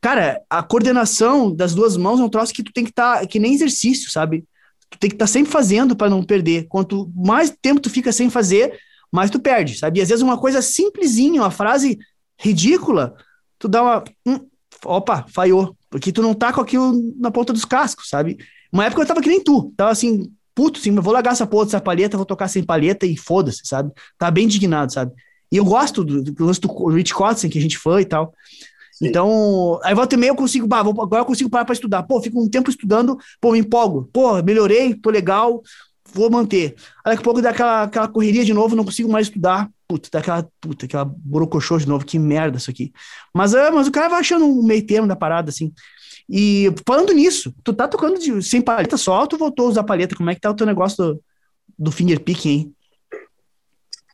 cara, 0.00 0.40
a 0.48 0.62
coordenação 0.62 1.54
das 1.54 1.74
duas 1.74 1.96
mãos 1.96 2.20
é 2.20 2.22
um 2.22 2.28
troço 2.28 2.52
que 2.52 2.62
tu 2.62 2.72
tem 2.72 2.84
que 2.84 2.90
estar, 2.90 3.20
tá, 3.20 3.26
que 3.26 3.38
nem 3.38 3.54
exercício, 3.54 4.10
sabe? 4.10 4.44
Tu 4.90 4.98
tem 4.98 5.10
que 5.10 5.16
estar 5.16 5.26
tá 5.26 5.32
sempre 5.32 5.50
fazendo 5.50 5.96
para 5.96 6.10
não 6.10 6.22
perder. 6.22 6.66
Quanto 6.68 7.10
mais 7.14 7.52
tempo 7.62 7.80
tu 7.80 7.90
fica 7.90 8.12
sem 8.12 8.30
fazer, 8.30 8.78
mas 9.14 9.30
tu 9.30 9.38
perde, 9.38 9.78
sabe? 9.78 10.00
E 10.00 10.02
às 10.02 10.08
vezes 10.08 10.24
uma 10.24 10.36
coisa 10.36 10.60
simplesinha, 10.60 11.40
uma 11.40 11.50
frase 11.52 11.96
ridícula, 12.36 13.14
tu 13.60 13.68
dá 13.68 13.80
uma. 13.80 14.04
Hum, 14.26 14.40
opa, 14.84 15.24
falhou. 15.28 15.76
Porque 15.88 16.10
tu 16.10 16.20
não 16.20 16.34
tá 16.34 16.52
com 16.52 16.60
aquilo 16.60 17.14
na 17.16 17.30
ponta 17.30 17.52
dos 17.52 17.64
cascos, 17.64 18.08
sabe? 18.08 18.36
Uma 18.72 18.86
época 18.86 19.02
eu 19.02 19.06
tava 19.06 19.20
que 19.20 19.28
nem 19.28 19.40
tu, 19.40 19.72
tava 19.76 19.92
assim, 19.92 20.32
puto, 20.52 20.80
assim, 20.80 20.92
vou 20.92 21.12
largar 21.12 21.30
essa 21.30 21.46
porra 21.46 21.66
dessa 21.66 21.80
palheta, 21.80 22.16
vou 22.16 22.26
tocar 22.26 22.48
sem 22.48 22.64
palheta 22.64 23.06
e 23.06 23.16
foda-se, 23.16 23.60
sabe? 23.62 23.92
Tá 24.18 24.32
bem 24.32 24.46
indignado, 24.46 24.92
sabe? 24.92 25.12
E 25.52 25.58
eu 25.58 25.64
gosto 25.64 26.02
do, 26.02 26.20
do 26.20 26.44
lance 26.44 26.60
do 26.60 26.88
Rich 26.88 27.14
Kotzen, 27.14 27.48
que 27.48 27.58
a 27.58 27.62
gente 27.62 27.78
foi 27.78 28.02
e 28.02 28.06
tal. 28.06 28.34
Sim. 28.94 29.06
Então, 29.06 29.78
aí 29.84 29.94
volta 29.94 30.16
e 30.16 30.18
meia 30.18 30.30
eu 30.30 30.36
consigo, 30.36 30.66
bah, 30.66 30.82
vou, 30.82 30.92
agora 31.00 31.22
eu 31.22 31.26
consigo 31.26 31.48
parar 31.48 31.64
pra 31.64 31.72
estudar. 31.72 32.02
Pô, 32.02 32.20
fico 32.20 32.42
um 32.42 32.50
tempo 32.50 32.68
estudando, 32.68 33.16
pô, 33.40 33.52
me 33.52 33.60
empolgo. 33.60 34.10
Pô, 34.12 34.42
melhorei, 34.42 34.92
tô 34.92 35.08
legal, 35.08 35.62
vou 36.14 36.30
manter. 36.30 36.74
Aí 37.04 37.12
daqui 37.12 37.20
a 37.20 37.24
pouco 37.24 37.42
dá 37.42 37.50
aquela, 37.50 37.82
aquela 37.82 38.08
correria 38.08 38.44
de 38.44 38.54
novo, 38.54 38.76
não 38.76 38.84
consigo 38.84 39.10
mais 39.10 39.26
estudar. 39.26 39.68
Puta, 39.86 40.08
dá 40.10 40.20
aquela, 40.20 40.48
puta, 40.60 40.86
aquela 40.86 41.04
borocochô 41.04 41.76
de 41.76 41.88
novo, 41.88 42.04
que 42.04 42.18
merda 42.18 42.56
isso 42.56 42.70
aqui. 42.70 42.92
Mas, 43.34 43.54
é, 43.54 43.70
mas 43.70 43.86
o 43.86 43.92
cara 43.92 44.08
vai 44.08 44.20
achando 44.20 44.46
um 44.46 44.62
meio 44.62 44.86
termo 44.86 45.06
da 45.06 45.16
parada, 45.16 45.50
assim. 45.50 45.72
E 46.28 46.72
falando 46.86 47.12
nisso, 47.12 47.54
tu 47.62 47.72
tá 47.72 47.86
tocando 47.86 48.18
de, 48.18 48.42
sem 48.42 48.62
paleta 48.62 48.96
só 48.96 49.20
ou 49.20 49.26
tu 49.26 49.36
voltou 49.36 49.66
a 49.66 49.70
usar 49.70 49.84
paleta? 49.84 50.16
Como 50.16 50.30
é 50.30 50.34
que 50.34 50.40
tá 50.40 50.50
o 50.50 50.54
teu 50.54 50.66
negócio 50.66 50.96
do, 50.96 51.22
do 51.78 51.92
finger 51.92 52.20
picking, 52.20 52.48
hein? 52.48 52.74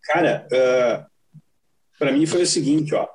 Cara, 0.04 0.46
uh, 0.52 1.06
para 1.98 2.10
mim 2.10 2.26
foi 2.26 2.42
o 2.42 2.46
seguinte, 2.46 2.94
ó. 2.94 3.06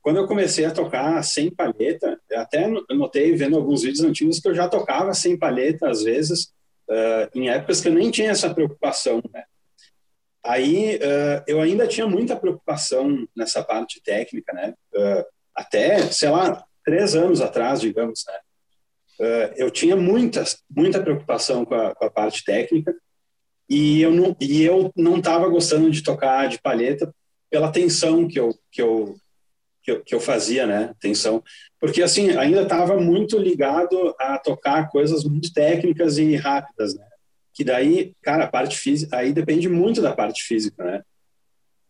Quando 0.00 0.18
eu 0.18 0.28
comecei 0.28 0.64
a 0.64 0.70
tocar 0.70 1.20
sem 1.24 1.50
paleta, 1.50 2.16
até 2.34 2.68
notei 2.90 3.34
vendo 3.34 3.56
alguns 3.56 3.82
vídeos 3.82 4.04
antigos 4.04 4.38
que 4.38 4.48
eu 4.48 4.54
já 4.54 4.68
tocava 4.68 5.12
sem 5.12 5.36
paleta 5.36 5.90
às 5.90 6.04
vezes, 6.04 6.52
uh, 6.88 7.30
em 7.34 7.48
épocas 7.48 7.80
que 7.80 7.88
eu 7.88 7.94
nem 7.94 8.10
tinha 8.10 8.30
essa 8.30 8.52
preocupação, 8.52 9.22
né? 9.32 9.44
Aí 10.44 10.96
uh, 10.96 11.42
eu 11.46 11.60
ainda 11.60 11.86
tinha 11.86 12.06
muita 12.06 12.36
preocupação 12.36 13.26
nessa 13.36 13.62
parte 13.62 14.00
técnica, 14.02 14.52
né? 14.52 14.74
Uh, 14.94 15.24
até, 15.54 16.00
sei 16.10 16.28
lá, 16.28 16.64
três 16.84 17.14
anos 17.14 17.40
atrás, 17.40 17.80
digamos, 17.80 18.24
né? 18.26 18.34
eu 19.56 19.70
tinha 19.70 19.96
muita, 19.96 20.44
muita 20.68 21.02
preocupação 21.02 21.64
com 21.64 21.74
a, 21.74 21.94
com 21.94 22.04
a, 22.04 22.10
parte 22.10 22.44
técnica 22.44 22.94
e 23.66 24.02
eu 24.02 24.10
não 24.10 24.36
e 24.38 24.62
eu 24.62 24.92
não 24.94 25.16
estava 25.16 25.48
gostando 25.48 25.90
de 25.90 26.02
tocar 26.02 26.46
de 26.50 26.60
palheta 26.60 27.10
pela 27.50 27.72
tensão 27.72 28.28
que 28.28 28.38
eu 28.38 28.54
que 28.70 28.82
eu 28.82 29.16
que 29.86 29.92
eu, 29.92 30.02
que 30.02 30.14
eu 30.16 30.20
fazia, 30.20 30.66
né? 30.66 30.90
Atenção. 30.90 31.42
Porque, 31.80 32.02
assim, 32.02 32.30
ainda 32.30 32.62
estava 32.62 33.00
muito 33.00 33.38
ligado 33.38 34.12
a 34.18 34.36
tocar 34.36 34.90
coisas 34.90 35.22
muito 35.22 35.52
técnicas 35.52 36.18
e 36.18 36.34
rápidas, 36.34 36.96
né? 36.96 37.06
Que 37.54 37.62
daí, 37.62 38.12
cara, 38.20 38.44
a 38.44 38.48
parte 38.48 38.76
física, 38.76 39.16
aí 39.16 39.32
depende 39.32 39.68
muito 39.68 40.02
da 40.02 40.12
parte 40.12 40.42
física, 40.42 40.82
né? 40.82 41.02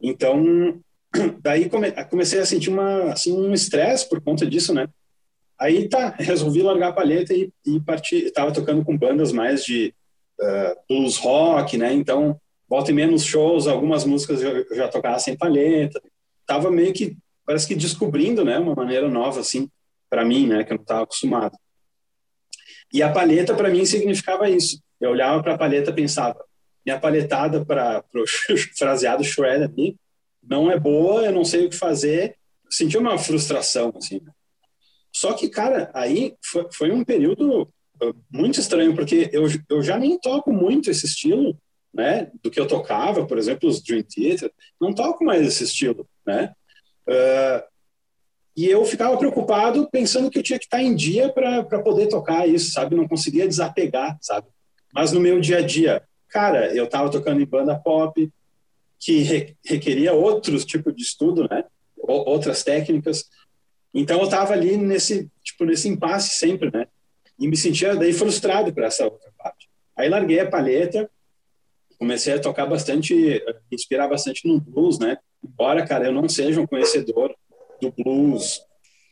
Então, 0.01 0.79
daí 1.41 1.71
come, 1.71 1.91
comecei 2.11 2.39
a 2.39 2.45
sentir 2.45 2.69
uma, 2.69 3.13
assim, 3.13 3.33
um 3.33 3.55
estresse 3.55 4.07
por 4.07 4.21
conta 4.21 4.45
disso, 4.45 4.75
né? 4.75 4.87
Aí 5.59 5.89
tá, 5.89 6.15
resolvi 6.19 6.61
largar 6.61 6.89
a 6.89 6.93
palheta 6.93 7.33
e, 7.33 7.51
e 7.67 7.81
partir. 7.81 8.27
Estava 8.27 8.53
tocando 8.53 8.85
com 8.85 8.97
bandas 8.97 9.33
mais 9.33 9.65
de 9.65 9.95
uh, 10.39 10.77
blues 10.87 11.17
rock, 11.17 11.79
né? 11.79 11.95
Então, 11.95 12.39
volta 12.69 12.91
e 12.91 12.95
menos 12.95 13.25
shows, 13.25 13.67
algumas 13.67 14.05
músicas 14.05 14.43
eu, 14.43 14.67
eu 14.69 14.77
já 14.77 14.87
tocava 14.87 15.19
sem 15.19 15.35
palheta. 15.35 15.99
Tava 16.47 16.71
meio 16.71 16.93
que, 16.93 17.17
parece 17.47 17.67
que 17.67 17.75
descobrindo, 17.75 18.45
né? 18.45 18.59
Uma 18.59 18.75
maneira 18.75 19.09
nova, 19.09 19.41
assim, 19.41 19.71
para 20.11 20.25
mim, 20.25 20.47
né? 20.47 20.65
Que 20.65 20.73
eu 20.73 20.77
não 20.77 20.83
estava 20.83 21.05
acostumado. 21.05 21.57
E 22.93 23.03
a 23.03 23.13
palheta, 23.13 23.55
para 23.55 23.71
mim, 23.71 23.85
significava 23.87 24.51
isso. 24.51 24.83
Eu 25.01 25.11
olhava 25.11 25.43
para 25.43 25.55
a 25.55 25.59
palheta 25.59 25.93
pensava, 25.93 26.45
minha 26.85 26.99
palhetada 26.99 27.65
para 27.65 28.05
o 28.15 28.25
fraseado 28.77 29.25
shred 29.25 29.65
ali 29.65 29.97
não 30.49 30.71
é 30.71 30.79
boa, 30.79 31.25
eu 31.25 31.33
não 31.33 31.45
sei 31.45 31.67
o 31.67 31.71
que 31.71 31.77
fazer. 31.77 32.37
Senti 32.71 32.97
uma 32.97 33.19
frustração, 33.19 33.93
assim. 33.97 34.21
Só 35.13 35.33
que, 35.33 35.49
cara, 35.49 35.91
aí 35.95 36.35
foi, 36.45 36.67
foi 36.73 36.91
um 36.93 37.05
período 37.05 37.63
uh, 37.63 38.15
muito 38.31 38.61
estranho, 38.61 38.95
porque 38.95 39.31
eu, 39.33 39.45
eu 39.69 39.83
já 39.83 39.99
nem 39.99 40.19
toco 40.19 40.53
muito 40.53 40.91
esse 40.91 41.07
estilo, 41.07 41.59
né, 41.93 42.31
do 42.43 42.51
que 42.51 42.61
eu 42.61 42.69
tocava, 42.69 43.27
por 43.27 43.39
exemplo, 43.39 43.69
os 43.69 43.83
Dream 43.83 44.03
Theater, 44.03 44.53
não 44.79 44.93
toco 44.93 45.25
mais 45.25 45.47
esse 45.47 45.65
estilo, 45.65 46.07
né, 46.27 46.53
uh, 47.09 47.63
e 48.57 48.67
eu 48.67 48.85
ficava 48.85 49.17
preocupado 49.17 49.89
pensando 49.91 50.31
que 50.31 50.39
eu 50.39 50.43
tinha 50.43 50.59
que 50.59 50.65
estar 50.65 50.83
em 50.83 50.95
dia 50.95 51.29
para 51.31 51.63
poder 51.83 52.09
tocar 52.09 52.49
isso, 52.49 52.73
sabe, 52.73 52.97
não 52.97 53.07
conseguia 53.07 53.47
desapegar, 53.47 54.17
sabe, 54.21 54.49
mas 54.95 55.13
no 55.13 55.21
meu 55.21 55.41
dia 55.41 55.59
a 55.59 55.63
dia, 55.63 56.03
cara, 56.29 56.75
eu 56.75 56.85
estava 56.85 57.11
tocando 57.11 57.41
em 57.41 57.47
banda 57.47 57.77
pop, 57.79 58.31
que 58.99 59.19
re, 59.19 59.57
requeria 59.65 60.15
outros 60.15 60.65
tipos 60.65 60.95
de 60.95 61.03
estudo, 61.03 61.47
né, 61.51 61.65
outras 61.99 62.63
técnicas, 62.63 63.29
então 63.97 64.19
eu 64.19 64.25
estava 64.25 64.53
ali 64.53 64.77
nesse, 64.77 65.31
tipo, 65.43 65.65
nesse 65.65 65.89
impasse 65.89 66.37
sempre, 66.37 66.71
né? 66.71 66.87
E 67.39 67.49
me 67.49 67.57
sentia 67.57 67.97
daí 67.97 68.13
frustrado 68.13 68.71
para 68.73 68.87
essa 68.87 69.05
outra 69.05 69.33
parte. 69.39 69.71
Aí 69.97 70.07
larguei 70.07 70.39
a 70.39 70.51
palheta, 70.51 71.11
comecei 71.99 72.35
a 72.35 72.39
tocar 72.39 72.67
bastante, 72.67 73.43
inspirar 73.73 74.07
bastante 74.07 74.47
no 74.47 74.61
blues, 74.61 74.99
né? 74.99 75.17
Embora, 75.43 75.87
cara, 75.87 76.07
eu 76.07 76.13
não 76.13 76.29
seja 76.29 76.61
um 76.61 76.67
conhecedor 76.67 77.35
do 77.81 77.93
blues, 77.93 78.59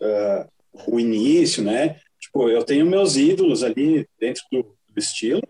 uh, 0.00 0.48
o 0.88 0.98
início, 0.98 1.62
né? 1.62 2.00
Tipo, 2.18 2.48
eu 2.48 2.64
tenho 2.64 2.86
meus 2.86 3.16
ídolos 3.16 3.62
ali 3.62 4.08
dentro 4.18 4.42
do, 4.50 4.62
do 4.62 4.98
estilo, 4.98 5.42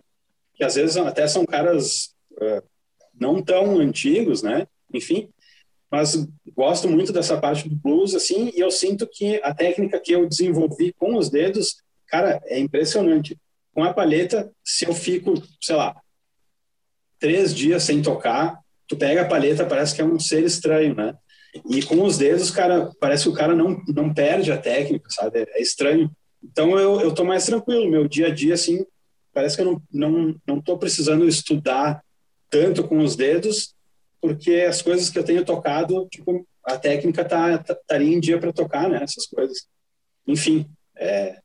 que 0.55 0.65
às 0.65 0.75
vezes 0.75 0.97
até 0.97 1.27
são 1.27 1.45
caras 1.45 2.15
uh, 2.33 2.63
não 3.19 3.43
tão 3.43 3.79
antigos, 3.79 4.43
né? 4.43 4.67
Enfim, 4.93 5.31
mas 5.95 6.27
gosto 6.57 6.89
muito 6.89 7.13
dessa 7.13 7.41
parte 7.41 7.69
do 7.69 7.77
blues, 7.77 8.17
assim, 8.17 8.51
e 8.55 8.59
eu 8.59 8.69
sinto 8.69 9.07
que 9.07 9.41
a 9.45 9.55
técnica 9.55 10.01
que 10.01 10.13
eu 10.13 10.29
desenvolvi 10.29 10.93
com 10.93 11.17
os 11.17 11.31
dedos, 11.31 11.77
cara, 12.09 12.43
é 12.47 12.59
impressionante. 12.59 13.39
Com 13.73 13.85
a 13.85 13.95
palheta, 13.95 14.53
se 14.65 14.85
eu 14.85 14.93
fico, 14.93 15.35
sei 15.61 15.77
lá, 15.77 15.97
três 17.21 17.55
dias 17.55 17.85
sem 17.85 18.03
tocar, 18.03 18.61
tu 18.89 18.97
pega 18.97 19.23
a 19.23 19.29
palheta, 19.29 19.67
parece 19.67 19.95
que 19.95 20.03
é 20.03 20.05
um 20.05 20.19
ser 20.19 20.45
estranho, 20.45 20.95
né? 20.95 21.15
E 21.71 21.83
com 21.83 22.03
os 22.03 22.19
dedos, 22.19 22.51
cara, 22.51 22.91
parece 22.99 23.25
que 23.25 23.29
o 23.29 23.35
cara 23.35 23.55
não, 23.55 23.81
não 23.89 24.13
perde 24.13 24.51
a 24.51 24.59
técnica, 24.59 25.09
sabe? 25.11 25.41
É, 25.41 25.59
é 25.59 25.63
estranho. 25.63 26.11
Então 26.43 26.79
eu, 26.79 27.01
eu 27.01 27.15
tô 27.15 27.25
mais 27.25 27.47
tranquilo. 27.47 27.91
Meu 27.91 28.09
dia 28.09 28.27
a 28.27 28.31
dia, 28.31 28.55
assim, 28.55 28.85
parece 29.33 29.57
que 29.57 29.63
eu 29.63 29.67
não, 29.67 29.83
não, 29.93 30.37
não 30.47 30.61
tô 30.61 30.77
precisando 30.77 31.27
estudar 31.27 32.03
tanto 32.51 32.85
com 32.85 32.99
os 32.99 33.17
dedos 33.17 33.75
porque 34.25 34.65
as 34.67 34.81
coisas 34.81 35.11
que 35.11 35.19
eu 35.19 35.23
tenho 35.23 35.45
tocado, 35.45 36.09
tipo, 36.11 36.49
a 36.65 36.79
técnica 36.79 37.23
tá, 37.27 37.59
tá 37.59 37.75
estaria 37.75 38.11
em 38.11 38.19
dia 38.19 38.39
para 38.39 38.55
tocar, 38.55 38.89
né? 38.89 39.03
Essas 39.03 39.27
coisas. 39.27 39.67
Enfim, 40.27 40.67
é, 40.97 41.39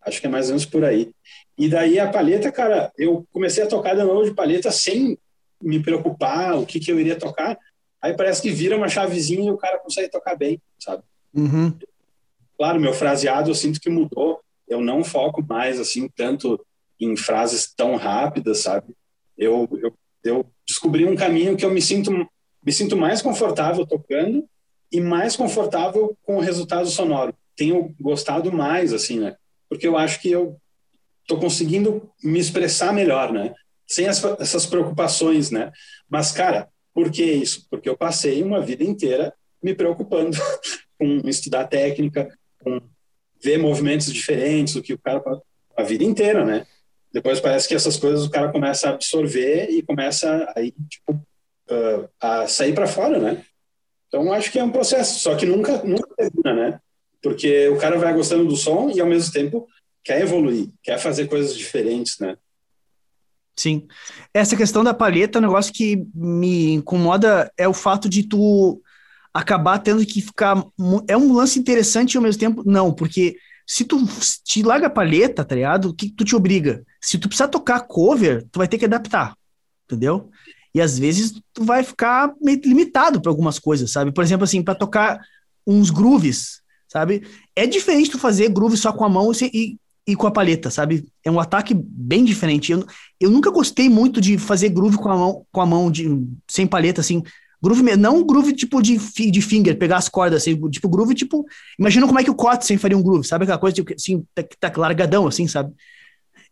acho 0.00 0.18
que 0.18 0.26
é 0.26 0.30
mais 0.30 0.46
ou 0.46 0.52
menos 0.52 0.64
por 0.64 0.82
aí. 0.82 1.10
E 1.58 1.68
daí 1.68 1.98
a 1.98 2.10
palheta, 2.10 2.50
cara, 2.50 2.90
eu 2.96 3.26
comecei 3.30 3.64
a 3.64 3.66
tocar 3.66 3.94
de 3.94 4.02
novo 4.02 4.24
de 4.24 4.34
palheta 4.34 4.70
sem 4.70 5.18
me 5.60 5.82
preocupar 5.82 6.56
o 6.58 6.66
que, 6.66 6.80
que 6.80 6.90
eu 6.90 7.00
iria 7.00 7.18
tocar. 7.18 7.58
Aí 8.00 8.14
parece 8.14 8.42
que 8.42 8.50
vira 8.50 8.76
uma 8.76 8.88
chavezinha 8.88 9.48
e 9.48 9.52
o 9.52 9.56
cara 9.56 9.78
consegue 9.78 10.10
tocar 10.10 10.36
bem, 10.36 10.60
sabe? 10.78 11.02
Uhum. 11.34 11.76
Claro, 12.56 12.80
meu 12.80 12.92
fraseado 12.92 13.50
eu 13.50 13.54
sinto 13.54 13.80
que 13.80 13.90
mudou. 13.90 14.40
Eu 14.68 14.80
não 14.80 15.04
foco 15.04 15.44
mais 15.46 15.78
assim 15.78 16.08
tanto 16.08 16.64
em 17.00 17.16
frases 17.16 17.72
tão 17.74 17.96
rápidas, 17.96 18.60
sabe? 18.60 18.94
Eu, 19.36 19.68
eu 19.82 19.92
eu 20.26 20.46
descobri 20.66 21.06
um 21.06 21.16
caminho 21.16 21.56
que 21.56 21.64
eu 21.64 21.70
me 21.70 21.80
sinto 21.80 22.10
me 22.64 22.72
sinto 22.72 22.96
mais 22.96 23.22
confortável 23.22 23.86
tocando 23.86 24.44
e 24.90 25.00
mais 25.00 25.36
confortável 25.36 26.16
com 26.24 26.36
o 26.36 26.40
resultado 26.40 26.88
sonoro. 26.88 27.32
Tenho 27.54 27.94
gostado 28.00 28.52
mais 28.52 28.92
assim, 28.92 29.20
né? 29.20 29.36
Porque 29.68 29.86
eu 29.86 29.96
acho 29.96 30.20
que 30.20 30.30
eu 30.30 30.56
tô 31.28 31.38
conseguindo 31.38 32.10
me 32.22 32.40
expressar 32.40 32.92
melhor, 32.92 33.32
né? 33.32 33.54
Sem 33.86 34.08
as, 34.08 34.22
essas 34.40 34.66
preocupações, 34.66 35.50
né? 35.50 35.72
Mas 36.08 36.32
cara, 36.32 36.68
por 36.92 37.10
que 37.10 37.24
isso? 37.24 37.66
Porque 37.70 37.88
eu 37.88 37.96
passei 37.96 38.42
uma 38.42 38.60
vida 38.60 38.84
inteira 38.84 39.32
me 39.62 39.74
preocupando 39.74 40.36
com 40.98 41.20
estudar 41.28 41.66
técnica, 41.66 42.28
com 42.60 42.80
ver 43.42 43.58
movimentos 43.58 44.12
diferentes 44.12 44.74
do 44.74 44.82
que 44.82 44.94
o 44.94 44.98
cara 44.98 45.22
a 45.76 45.82
vida 45.82 46.04
inteira, 46.04 46.44
né? 46.44 46.66
depois 47.16 47.40
parece 47.40 47.66
que 47.66 47.74
essas 47.74 47.96
coisas 47.96 48.26
o 48.26 48.30
cara 48.30 48.52
começa 48.52 48.88
a 48.88 48.92
absorver 48.92 49.70
e 49.70 49.80
começa 49.80 50.52
aí, 50.54 50.74
tipo, 50.86 51.12
uh, 51.12 52.08
a 52.20 52.46
sair 52.46 52.74
para 52.74 52.86
fora, 52.86 53.18
né? 53.18 53.42
Então 54.06 54.30
acho 54.34 54.52
que 54.52 54.58
é 54.58 54.62
um 54.62 54.70
processo, 54.70 55.20
só 55.20 55.34
que 55.34 55.46
nunca, 55.46 55.82
nunca 55.82 56.14
termina, 56.14 56.52
né? 56.52 56.80
Porque 57.22 57.68
o 57.68 57.78
cara 57.78 57.96
vai 57.96 58.12
gostando 58.12 58.44
do 58.44 58.54
som 58.54 58.90
e 58.90 59.00
ao 59.00 59.06
mesmo 59.06 59.32
tempo 59.32 59.66
quer 60.04 60.20
evoluir, 60.20 60.68
quer 60.82 60.98
fazer 60.98 61.26
coisas 61.26 61.56
diferentes, 61.56 62.18
né? 62.18 62.36
Sim. 63.58 63.86
Essa 64.34 64.56
questão 64.56 64.84
da 64.84 64.92
palheta, 64.92 65.38
é 65.38 65.40
um 65.40 65.42
negócio 65.42 65.72
que 65.72 66.06
me 66.14 66.74
incomoda 66.74 67.50
é 67.56 67.66
o 67.66 67.72
fato 67.72 68.08
de 68.08 68.22
tu 68.22 68.80
acabar 69.32 69.78
tendo 69.78 70.04
que 70.04 70.20
ficar. 70.20 70.62
É 71.08 71.16
um 71.16 71.32
lance 71.32 71.58
interessante 71.58 72.14
e 72.14 72.16
ao 72.16 72.22
mesmo 72.22 72.40
tempo 72.40 72.62
não, 72.66 72.92
porque 72.92 73.36
se 73.66 73.84
tu 73.84 73.98
te 74.44 74.62
larga 74.62 74.86
a 74.86 74.90
palheta, 74.90 75.44
tá 75.44 75.54
ligado? 75.54 75.86
O 75.88 75.94
que 75.94 76.10
tu 76.10 76.24
te 76.24 76.36
obriga? 76.36 76.84
Se 77.00 77.18
tu 77.18 77.28
precisar 77.28 77.48
tocar 77.48 77.80
cover, 77.80 78.46
tu 78.52 78.58
vai 78.58 78.68
ter 78.68 78.78
que 78.78 78.84
adaptar, 78.84 79.34
entendeu? 79.84 80.30
E 80.74 80.80
às 80.80 80.98
vezes 80.98 81.40
tu 81.54 81.64
vai 81.64 81.82
ficar 81.82 82.34
meio 82.40 82.60
limitado 82.62 83.20
para 83.20 83.30
algumas 83.30 83.58
coisas, 83.58 83.90
sabe? 83.90 84.12
Por 84.12 84.22
exemplo, 84.22 84.44
assim, 84.44 84.62
para 84.62 84.74
tocar 84.74 85.18
uns 85.66 85.90
grooves, 85.90 86.60
sabe? 86.86 87.26
É 87.56 87.66
diferente 87.66 88.10
tu 88.10 88.18
fazer 88.18 88.50
groove 88.50 88.76
só 88.76 88.92
com 88.92 89.04
a 89.04 89.08
mão 89.08 89.32
e, 89.52 89.78
e 90.06 90.14
com 90.14 90.26
a 90.26 90.30
palheta, 90.30 90.70
sabe? 90.70 91.04
É 91.24 91.30
um 91.30 91.40
ataque 91.40 91.74
bem 91.74 92.24
diferente. 92.24 92.70
Eu, 92.70 92.86
eu 93.20 93.30
nunca 93.30 93.50
gostei 93.50 93.88
muito 93.88 94.20
de 94.20 94.38
fazer 94.38 94.68
groove 94.68 94.96
com 94.96 95.10
a 95.10 95.16
mão, 95.16 95.46
com 95.50 95.60
a 95.60 95.66
mão 95.66 95.90
de, 95.90 96.06
sem 96.48 96.66
palheta, 96.66 97.00
assim. 97.00 97.22
Groove, 97.60 97.96
não 97.96 98.24
groove 98.24 98.52
tipo 98.52 98.80
de, 98.80 98.96
de 98.98 99.42
finger, 99.42 99.76
pegar 99.76 99.96
as 99.96 100.08
cordas, 100.08 100.42
assim, 100.42 100.56
tipo 100.70 100.88
groove, 100.88 101.14
tipo. 101.14 101.44
Imagina 101.78 102.06
como 102.06 102.20
é 102.20 102.24
que 102.24 102.30
o 102.30 102.34
Kotzen 102.34 102.78
faria 102.78 102.96
um 102.96 103.02
groove, 103.02 103.26
sabe? 103.26 103.44
Aquela 103.44 103.58
coisa 103.58 103.74
tipo, 103.74 103.92
assim, 103.92 104.24
tá, 104.34 104.44
tá 104.60 104.72
largadão, 104.76 105.26
assim, 105.26 105.48
sabe? 105.48 105.72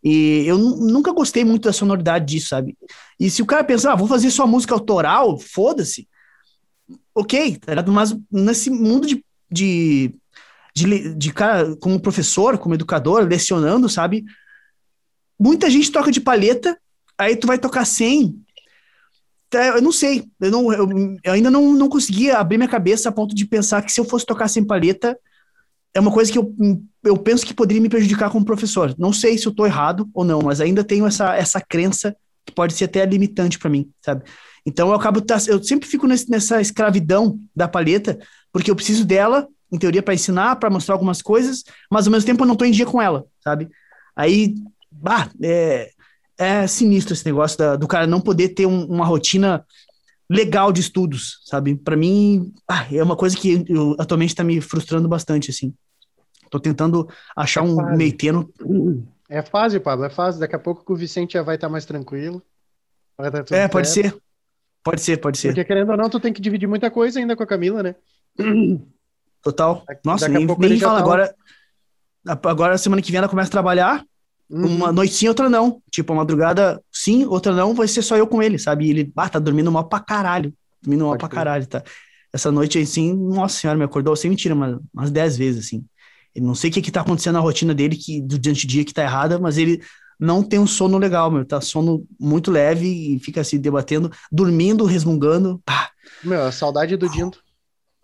E 0.03 0.43
eu 0.45 0.57
nunca 0.57 1.13
gostei 1.13 1.45
muito 1.45 1.63
da 1.63 1.73
sonoridade 1.73 2.25
disso, 2.25 2.49
sabe? 2.49 2.77
E 3.19 3.29
se 3.29 3.41
o 3.41 3.45
cara 3.45 3.63
pensar, 3.63 3.93
ah, 3.93 3.95
vou 3.95 4.07
fazer 4.07 4.29
só 4.29 4.45
música 4.45 4.73
autoral, 4.73 5.39
foda-se. 5.39 6.07
Ok, 7.13 7.57
tá 7.57 7.71
ligado? 7.71 7.91
Mas 7.91 8.15
nesse 8.29 8.69
mundo 8.69 9.07
de, 9.07 9.23
de, 9.49 10.13
de, 10.75 11.15
de 11.15 11.33
cara, 11.33 11.75
como 11.77 11.99
professor, 11.99 12.57
como 12.57 12.75
educador, 12.75 13.23
lecionando, 13.23 13.87
sabe? 13.87 14.25
Muita 15.39 15.69
gente 15.69 15.91
toca 15.91 16.11
de 16.11 16.19
palheta, 16.19 16.77
aí 17.17 17.35
tu 17.35 17.47
vai 17.47 17.57
tocar 17.57 17.85
sem, 17.85 18.35
é, 19.53 19.69
eu 19.69 19.81
não 19.81 19.91
sei, 19.91 20.25
eu, 20.41 20.51
não, 20.51 20.73
eu, 20.73 21.17
eu, 21.23 21.33
ainda 21.33 21.49
não, 21.49 21.73
não 21.73 21.87
conseguia 21.87 22.37
abrir 22.37 22.57
minha 22.57 22.69
cabeça 22.69 23.09
a 23.09 23.11
ponto 23.11 23.33
de 23.33 23.45
pensar 23.45 23.81
que 23.81 23.91
se 23.91 23.99
eu 23.99 24.05
fosse 24.05 24.25
tocar 24.25 24.49
sem 24.49 24.65
palheta, 24.65 25.17
é 25.93 25.99
uma 25.99 26.11
coisa 26.11 26.29
que 26.29 26.37
eu, 26.37 26.53
eu 27.05 27.17
penso 27.17 27.45
que 27.45 27.53
poderia 27.53 27.81
me 27.81 27.87
prejudicar 27.87 28.29
como 28.29 28.43
professor. 28.43 28.93
Não 28.97 29.13
sei 29.13 29.37
se 29.37 29.45
eu 29.45 29.51
estou 29.51 29.65
errado 29.65 30.09
ou 30.13 30.25
não, 30.25 30.41
mas 30.41 30.59
ainda 30.59 30.83
tenho 30.83 31.07
essa, 31.07 31.35
essa 31.35 31.61
crença 31.61 32.13
que 32.45 32.53
pode 32.53 32.73
ser 32.73 32.85
até 32.85 33.05
limitante 33.05 33.57
para 33.57 33.69
mim, 33.69 33.89
sabe? 34.01 34.23
Então 34.65 34.89
eu 34.89 34.95
acabo, 34.95 35.21
tá, 35.21 35.37
eu 35.47 35.63
sempre 35.63 35.87
fico 35.87 36.05
nesse, 36.05 36.29
nessa 36.29 36.59
escravidão 36.59 37.39
da 37.55 37.67
palheta, 37.67 38.19
porque 38.51 38.69
eu 38.69 38.75
preciso 38.75 39.05
dela, 39.05 39.47
em 39.75 39.79
teoria, 39.79 40.01
para 40.03 40.13
ensinar, 40.13 40.55
para 40.57 40.69
mostrar 40.69 40.95
algumas 40.95 41.21
coisas, 41.21 41.63
mas 41.91 42.07
ao 42.07 42.11
mesmo 42.11 42.25
tempo 42.25 42.43
eu 42.43 42.47
não 42.47 42.53
estou 42.53 42.67
em 42.67 42.71
dia 42.71 42.85
com 42.85 43.01
ela, 43.01 43.25
sabe? 43.43 43.69
Aí, 44.15 44.55
bah, 44.91 45.29
é, 45.41 45.91
é 46.37 46.67
sinistro 46.67 47.13
esse 47.13 47.25
negócio 47.25 47.57
da, 47.57 47.75
do 47.75 47.87
cara 47.87 48.07
não 48.07 48.21
poder 48.21 48.49
ter 48.49 48.65
um, 48.65 48.85
uma 48.85 49.05
rotina 49.05 49.65
legal 50.29 50.71
de 50.71 50.81
estudos, 50.81 51.39
sabe? 51.45 51.75
Para 51.75 51.95
mim, 51.95 52.51
ah, 52.67 52.85
é 52.91 53.03
uma 53.03 53.15
coisa 53.15 53.37
que 53.37 53.63
eu, 53.67 53.95
atualmente 53.99 54.29
está 54.31 54.43
me 54.43 54.59
frustrando 54.61 55.07
bastante, 55.07 55.51
assim. 55.51 55.73
Tô 56.49 56.59
tentando 56.59 57.07
achar 57.35 57.63
É 57.63 57.63
um 57.63 57.75
fase. 57.75 57.97
meio 57.97 58.17
termo. 58.17 58.49
É 59.29 59.41
fase, 59.41 59.79
Pablo, 59.79 60.05
é 60.05 60.09
fase. 60.09 60.39
Daqui 60.39 60.55
a 60.55 60.59
pouco 60.59 60.93
o 60.93 60.95
Vicente 60.95 61.33
já 61.33 61.43
vai 61.43 61.55
estar 61.55 61.69
mais 61.69 61.85
tranquilo. 61.85 62.41
Vai 63.17 63.29
dar 63.31 63.43
tudo 63.43 63.55
É, 63.55 63.67
pode 63.67 63.87
certo. 63.89 64.15
ser. 64.15 64.21
Pode 64.83 65.01
ser, 65.01 65.17
pode 65.17 65.37
ser. 65.37 65.47
Porque 65.49 65.65
querendo 65.65 65.89
ou 65.91 65.97
não, 65.97 66.09
tu 66.09 66.19
tem 66.19 66.31
que 66.31 66.41
dividir 66.41 66.67
muita 66.67 66.91
coisa 66.91 67.19
ainda 67.19 67.35
com 67.35 67.43
a 67.43 67.47
Camila, 67.47 67.81
né? 67.81 67.95
Total. 69.45 69.83
Nossa, 70.03 70.27
daqui 70.27 70.43
a 70.43 70.57
nem, 70.57 70.69
nem 70.69 70.79
fala 70.79 70.95
tá- 70.95 70.99
agora. 71.01 71.35
Agora, 72.43 72.77
semana 72.79 73.01
que 73.01 73.11
vem, 73.11 73.19
ela 73.19 73.29
começa 73.29 73.47
a 73.49 73.51
trabalhar. 73.51 74.03
Uhum. 74.49 74.65
Uma 74.65 74.91
noite 74.91 75.13
sim, 75.13 75.27
outra 75.27 75.47
não. 75.47 75.81
Tipo, 75.91 76.13
a 76.13 76.15
madrugada 76.15 76.81
sim, 76.91 77.25
outra 77.25 77.53
não, 77.53 77.73
vai 77.75 77.87
ser 77.87 78.01
só 78.01 78.17
eu 78.17 78.25
com 78.25 78.41
ele, 78.41 78.57
sabe? 78.57 78.85
E 78.85 78.89
ele, 78.89 79.13
ah, 79.15 79.29
tá 79.29 79.37
dormindo 79.37 79.71
mal 79.71 79.87
pra 79.87 79.99
caralho. 79.99 80.51
Dormindo 80.81 81.01
mal 81.03 81.11
Pode 81.11 81.19
pra 81.19 81.29
crer. 81.29 81.35
caralho, 81.37 81.67
tá? 81.67 81.83
Essa 82.33 82.51
noite, 82.51 82.79
assim, 82.79 83.13
nossa 83.13 83.59
senhora, 83.59 83.77
me 83.77 83.85
acordou 83.85 84.15
sem 84.15 84.29
mentira, 84.31 84.55
mas 84.55 84.75
umas 84.91 85.11
10 85.11 85.37
vezes, 85.37 85.65
assim. 85.67 85.85
Eu 86.33 86.41
não 86.43 86.55
sei 86.55 86.71
o 86.71 86.73
que 86.73 86.81
que 86.81 86.91
tá 86.91 87.01
acontecendo 87.01 87.35
na 87.35 87.39
rotina 87.39 87.73
dele, 87.73 87.95
que 87.95 88.19
durante 88.21 88.65
o 88.65 88.67
dia 88.67 88.83
que 88.83 88.93
tá 88.93 89.03
errada, 89.03 89.37
mas 89.39 89.57
ele 89.59 89.79
não 90.19 90.41
tem 90.41 90.57
um 90.59 90.67
sono 90.67 90.97
legal, 90.97 91.29
meu. 91.29 91.45
Tá 91.45 91.61
sono 91.61 92.03
muito 92.19 92.49
leve 92.49 92.87
e 93.15 93.19
fica 93.19 93.43
se 93.43 93.57
debatendo, 93.59 94.11
dormindo, 94.31 94.83
resmungando. 94.85 95.61
Ah, 95.67 95.89
Meu, 96.23 96.43
a 96.43 96.51
saudade 96.51 96.97
do 96.97 97.07
Dindo. 97.07 97.37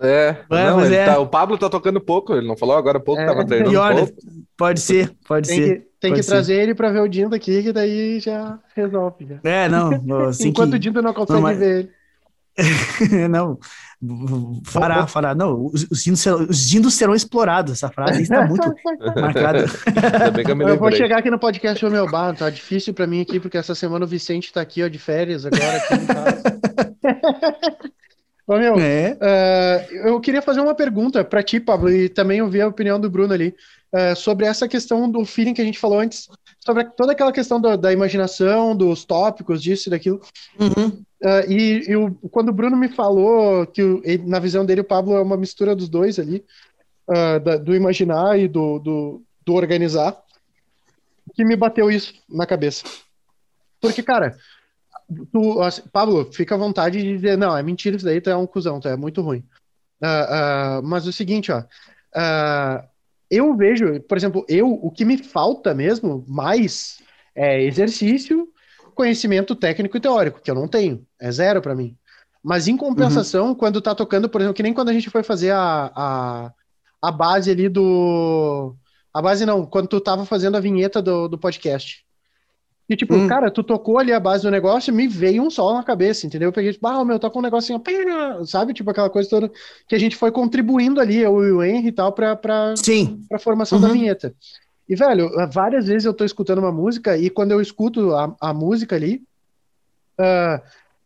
É, 0.01 0.35
não, 0.49 0.77
mas 0.77 0.87
ele 0.87 0.95
é. 0.95 1.05
tá- 1.05 1.19
o 1.19 1.27
Pablo 1.27 1.57
tá 1.57 1.69
tocando 1.69 2.01
pouco, 2.01 2.33
ele 2.33 2.47
não 2.47 2.57
falou 2.57 2.75
agora 2.75 2.97
há 2.97 3.01
pouco, 3.01 3.21
É. 3.21 3.25
tava 3.25 3.45
treinando 3.45 3.71
E 3.73 3.77
olha, 3.77 3.97
pouco. 4.07 4.13
pode 4.57 4.79
ser, 4.79 5.11
pode 5.27 5.47
Tem 5.47 5.57
ser. 5.57 5.63
que, 5.75 5.85
tem 5.99 6.11
pode 6.11 6.13
que 6.15 6.23
ser. 6.23 6.31
trazer 6.31 6.55
ele 6.55 6.73
pra 6.75 6.91
ver 6.91 7.01
o 7.01 7.07
Dindo 7.07 7.35
aqui, 7.35 7.61
que 7.61 7.71
daí 7.71 8.19
já 8.19 8.57
resolve. 8.75 9.27
Já. 9.27 9.39
É, 9.49 9.69
não, 9.69 9.91
assim 10.29 10.49
Enquanto 10.49 10.71
que... 10.71 10.75
o 10.77 10.79
Dindo 10.79 11.01
não 11.01 11.13
consegue 11.13 11.39
mas- 11.41 11.57
ver 11.59 11.79
ele. 11.79 11.91
não, 13.29 13.57
fará, 14.65 15.07
fará. 15.07 15.33
Não, 15.33 15.67
os, 15.67 15.87
os, 15.89 16.03
dindos 16.03 16.19
serão, 16.19 16.41
os 16.49 16.67
dindos 16.67 16.93
serão 16.95 17.15
explorados. 17.15 17.71
Essa 17.71 17.89
frase 17.89 18.23
está 18.23 18.45
muito 18.45 18.67
marcada. 19.15 19.65
Eu 20.59 20.67
Eu 20.67 20.77
vou 20.77 20.91
chegar 20.91 21.19
aqui 21.19 21.31
no 21.31 21.39
podcast, 21.39 21.83
ô 21.85 21.89
meu 21.89 22.09
bar, 22.11 22.35
tá 22.35 22.49
difícil 22.49 22.93
pra 22.93 23.07
mim 23.07 23.21
aqui, 23.21 23.39
porque 23.39 23.57
essa 23.57 23.73
semana 23.73 24.03
o 24.03 24.07
Vicente 24.07 24.51
tá 24.51 24.59
aqui, 24.61 24.83
ó, 24.83 24.89
de 24.89 24.99
férias 24.99 25.45
agora 25.45 25.81
Ô 28.51 28.57
meu, 28.57 28.77
É. 28.77 29.17
eh, 29.21 29.87
eu 30.09 30.19
queria 30.19 30.41
fazer 30.41 30.59
uma 30.59 30.75
pergunta 30.75 31.23
pra 31.23 31.41
ti, 31.41 31.57
Pablo, 31.57 31.89
e 31.89 32.09
também 32.09 32.41
ouvir 32.41 32.59
a 32.59 32.67
opinião 32.67 32.99
do 32.99 33.09
Bruno 33.09 33.33
ali, 33.33 33.55
eh, 33.93 34.13
sobre 34.13 34.45
essa 34.45 34.67
questão 34.67 35.09
do 35.09 35.23
feeling 35.23 35.53
que 35.53 35.61
a 35.61 35.63
gente 35.63 35.79
falou 35.79 35.97
antes, 36.01 36.27
sobre 36.59 36.83
toda 36.83 37.13
aquela 37.13 37.31
questão 37.31 37.61
da, 37.61 37.77
da 37.77 37.93
imaginação, 37.93 38.75
dos 38.75 39.05
tópicos, 39.05 39.63
disso 39.63 39.87
e 39.87 39.91
daquilo. 39.91 40.19
Uhum. 40.59 41.01
Ah, 41.23 41.45
e 41.47 41.85
e 41.91 41.95
o- 41.95 42.11
quando 42.29 42.49
o 42.49 42.53
Bruno 42.53 42.75
me 42.75 42.89
falou 42.89 43.65
que 43.67 43.81
o- 43.81 44.01
ele- 44.03 44.27
na 44.27 44.37
visão 44.39 44.65
dele 44.65 44.81
o 44.81 44.85
Pablo 44.85 45.15
é 45.15 45.21
uma 45.21 45.37
mistura 45.37 45.73
dos 45.73 45.87
dois 45.87 46.19
ali, 46.19 46.43
da- 47.43 47.55
do 47.57 47.73
imaginar 47.73 48.37
e 48.37 48.47
do, 48.49 48.79
do, 48.79 49.21
do 49.45 49.53
organizar, 49.53 50.17
que 51.33 51.45
me 51.45 51.55
bateu 51.55 51.89
isso 51.89 52.13
na 52.29 52.45
cabeça. 52.45 52.83
Porque, 53.79 54.03
cara, 54.03 54.35
tu, 55.31 55.61
assim, 55.61 55.81
Pablo, 55.91 56.31
fica 56.31 56.55
à 56.55 56.57
vontade 56.57 57.01
de 57.01 57.15
dizer, 57.15 57.37
não, 57.37 57.55
é 57.55 57.63
mentira 57.63 57.95
isso 57.95 58.05
daí, 58.05 58.21
tu 58.21 58.29
é 58.29 58.35
um 58.35 58.47
cuzão, 58.47 58.79
tu 58.79 58.87
é 58.87 58.95
muito 58.95 59.21
ruim. 59.21 59.43
Ah, 60.01 60.77
ah, 60.77 60.81
mas 60.83 61.07
o 61.07 61.13
seguinte, 61.13 61.51
ó, 61.51 61.63
ah, 62.15 62.85
eu 63.29 63.55
vejo, 63.55 63.99
por 64.01 64.17
exemplo, 64.17 64.45
eu, 64.49 64.71
o 64.71 64.91
que 64.91 65.05
me 65.05 65.17
falta 65.17 65.73
mesmo 65.73 66.25
mais 66.27 66.97
é 67.35 67.63
exercício, 67.63 68.49
conhecimento 68.93 69.55
técnico 69.55 69.95
e 69.97 69.99
teórico, 70.01 70.41
que 70.41 70.51
eu 70.51 70.55
não 70.55 70.67
tenho, 70.67 71.05
é 71.19 71.31
zero 71.31 71.61
pra 71.61 71.75
mim. 71.75 71.97
Mas 72.43 72.67
em 72.67 72.75
compensação, 72.75 73.53
quando 73.53 73.81
tá 73.81 73.93
tocando, 73.93 74.27
por 74.27 74.41
exemplo, 74.41 74.55
que 74.55 74.63
nem 74.63 74.73
quando 74.73 74.89
a 74.89 74.93
gente 74.93 75.09
foi 75.09 75.21
fazer 75.21 75.51
a, 75.51 75.91
a, 75.95 76.53
a 77.01 77.11
base 77.11 77.51
ali 77.51 77.69
do. 77.69 78.75
A 79.13 79.21
base 79.21 79.45
não, 79.45 79.65
quando 79.65 79.87
tu 79.87 80.01
tava 80.01 80.25
fazendo 80.25 80.57
a 80.57 80.59
vinheta 80.59 81.01
do, 81.01 81.27
do 81.27 81.37
podcast. 81.37 82.03
E 82.91 82.95
tipo, 82.97 83.15
Hum. 83.15 83.25
cara, 83.25 83.49
tu 83.49 83.63
tocou 83.63 83.97
ali 83.97 84.11
a 84.11 84.19
base 84.19 84.43
do 84.43 84.51
negócio 84.51 84.91
e 84.91 84.93
me 84.93 85.07
veio 85.07 85.41
um 85.43 85.49
sol 85.49 85.73
na 85.73 85.81
cabeça, 85.81 86.27
entendeu? 86.27 86.49
Eu 86.49 86.53
peguei, 86.53 86.73
tipo, 86.73 86.85
ah, 86.85 87.05
meu, 87.05 87.17
toca 87.17 87.39
um 87.39 87.41
negocinho, 87.41 87.81
sabe? 88.45 88.73
Tipo 88.73 88.91
aquela 88.91 89.09
coisa 89.09 89.29
toda 89.29 89.49
que 89.87 89.95
a 89.95 89.97
gente 89.97 90.17
foi 90.17 90.29
contribuindo 90.29 90.99
ali, 90.99 91.19
eu 91.19 91.41
e 91.41 91.51
o 91.53 91.63
Henry 91.63 91.87
e 91.87 91.91
tal, 91.93 92.11
pra, 92.11 92.35
pra, 92.35 92.75
Sim. 92.75 93.23
pra 93.29 93.39
formação 93.39 93.79
da 93.79 93.87
Uhum. 93.87 93.93
vinheta. 93.93 94.35
E, 94.89 94.93
velho, 94.93 95.31
várias 95.53 95.87
vezes 95.87 96.03
eu 96.03 96.13
tô 96.13 96.25
escutando 96.25 96.57
uma 96.59 96.71
música 96.71 97.17
e 97.17 97.29
quando 97.29 97.51
eu 97.51 97.61
escuto 97.61 98.13
a, 98.13 98.35
a 98.41 98.53
música 98.53 98.93
ali, 98.93 99.23
ah, 100.19 100.61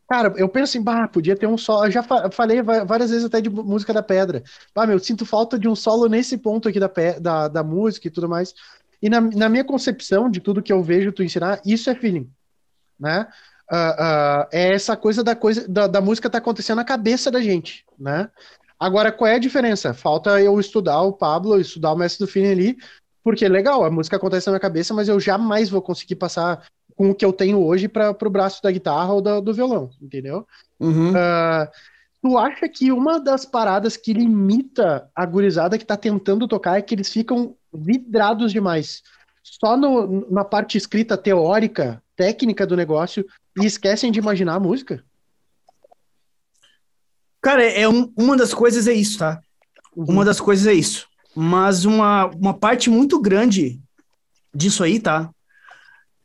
cara, 0.10 0.34
eu 0.38 0.50
penso 0.50 0.72
assim, 0.72 0.82
bah, 0.84 1.08
podia 1.08 1.36
ter 1.36 1.46
um 1.46 1.56
solo. 1.56 1.86
Eu 1.86 1.92
já 1.92 2.02
fa- 2.02 2.32
falei 2.32 2.64
várias 2.64 3.12
vezes 3.12 3.26
até 3.26 3.40
de 3.40 3.50
música 3.52 3.94
da 3.94 4.02
pedra. 4.02 4.42
Bah, 4.74 4.88
meu, 4.88 4.98
sinto 4.98 5.24
falta 5.24 5.60
de 5.60 5.68
um 5.68 5.76
solo 5.76 6.08
nesse 6.10 6.36
ponto 6.36 6.68
aqui 6.68 6.80
da, 6.80 6.90
da, 7.22 7.48
da 7.48 7.64
música 7.64 8.08
e 8.08 8.12
tudo 8.12 8.28
mais. 8.28 8.56
E 9.02 9.10
na, 9.10 9.22
na 9.22 9.50
minha 9.50 9.64
concepção 9.64 10.30
de 10.30 10.40
tudo 10.40 10.62
que 10.62 10.72
eu 10.74 10.82
vejo 10.84 11.12
tu 11.12 11.24
ensinar, 11.24 11.62
isso 11.66 11.90
é 11.90 11.96
feeling, 11.96 12.30
né? 13.00 13.28
Ah, 13.70 13.96
ah, 14.44 14.50
é 14.52 14.74
essa 14.74 14.96
coisa 14.96 15.24
da 15.24 15.36
coisa 15.36 15.68
da, 15.68 15.88
da 15.88 16.00
música 16.02 16.30
tá 16.30 16.38
acontecendo 16.38 16.78
na 16.78 16.86
cabeça 16.86 17.32
da 17.32 17.42
gente, 17.42 17.84
né? 18.00 18.30
Agora, 18.80 19.12
qual 19.12 19.28
é 19.30 19.36
a 19.36 19.40
diferença? 19.40 19.94
Falta 19.94 20.40
eu 20.42 20.60
estudar 20.60 21.02
o 21.02 21.14
Pablo, 21.14 21.60
estudar 21.60 21.94
o 21.94 21.98
mestre 21.98 22.26
do 22.26 22.32
feeling 22.32 22.52
ali, 22.52 22.78
porque 23.24 23.48
legal, 23.48 23.84
a 23.84 23.90
música 23.90 24.18
acontece 24.18 24.48
na 24.48 24.52
minha 24.52 24.60
cabeça, 24.60 24.94
mas 24.94 25.08
eu 25.10 25.20
jamais 25.20 25.70
vou 25.70 25.82
conseguir 25.82 26.16
passar 26.16 26.64
com 26.96 27.10
o 27.10 27.16
que 27.16 27.26
eu 27.26 27.34
tenho 27.34 27.60
hoje 27.64 27.88
para 27.88 28.12
o 28.12 28.30
braço 28.30 28.62
da 28.62 28.72
guitarra 28.72 29.14
ou 29.14 29.22
da- 29.22 29.40
do 29.40 29.54
violão, 29.54 29.90
entendeu? 30.02 30.46
Uhum. 30.80 31.14
Ah, 31.16 31.70
tu 32.22 32.38
acha 32.38 32.70
que 32.70 32.92
uma 32.92 33.20
das 33.20 33.46
paradas 33.46 33.98
que 33.98 34.14
limita 34.14 35.10
a 35.16 35.26
gurizada 35.26 35.78
que 35.78 35.86
tá 35.86 35.98
tentando 35.98 36.48
tocar 36.48 36.78
é 36.78 36.82
que 36.82 36.94
eles 36.94 37.10
ficam 37.12 37.56
vidrados 37.76 38.52
demais 38.52 39.02
só 39.44 39.78
no- 39.78 40.30
na 40.32 40.44
parte 40.44 40.78
escrita 40.78 41.16
teórica, 41.18 42.02
técnica 42.16 42.66
do 42.66 42.76
negócio 42.76 43.26
e 43.62 43.66
esquecem 43.66 44.12
de 44.12 44.20
imaginar 44.20 44.56
a 44.56 44.60
música? 44.60 45.04
Cara, 47.42 47.64
é 47.64 47.88
um- 47.88 48.12
uma 48.18 48.36
das 48.36 48.54
coisas 48.54 48.88
é 48.88 48.94
isso, 48.94 49.20
tá? 49.20 49.40
Uma 49.96 50.26
das 50.26 50.40
coisas 50.42 50.66
é 50.68 50.74
isso. 50.74 51.08
Mas 51.36 51.86
uma, 51.86 52.26
uma 52.28 52.54
parte 52.54 52.90
muito 52.90 53.22
grande 53.22 53.80
disso 54.54 54.84
aí, 54.84 55.00
tá? 55.00 55.30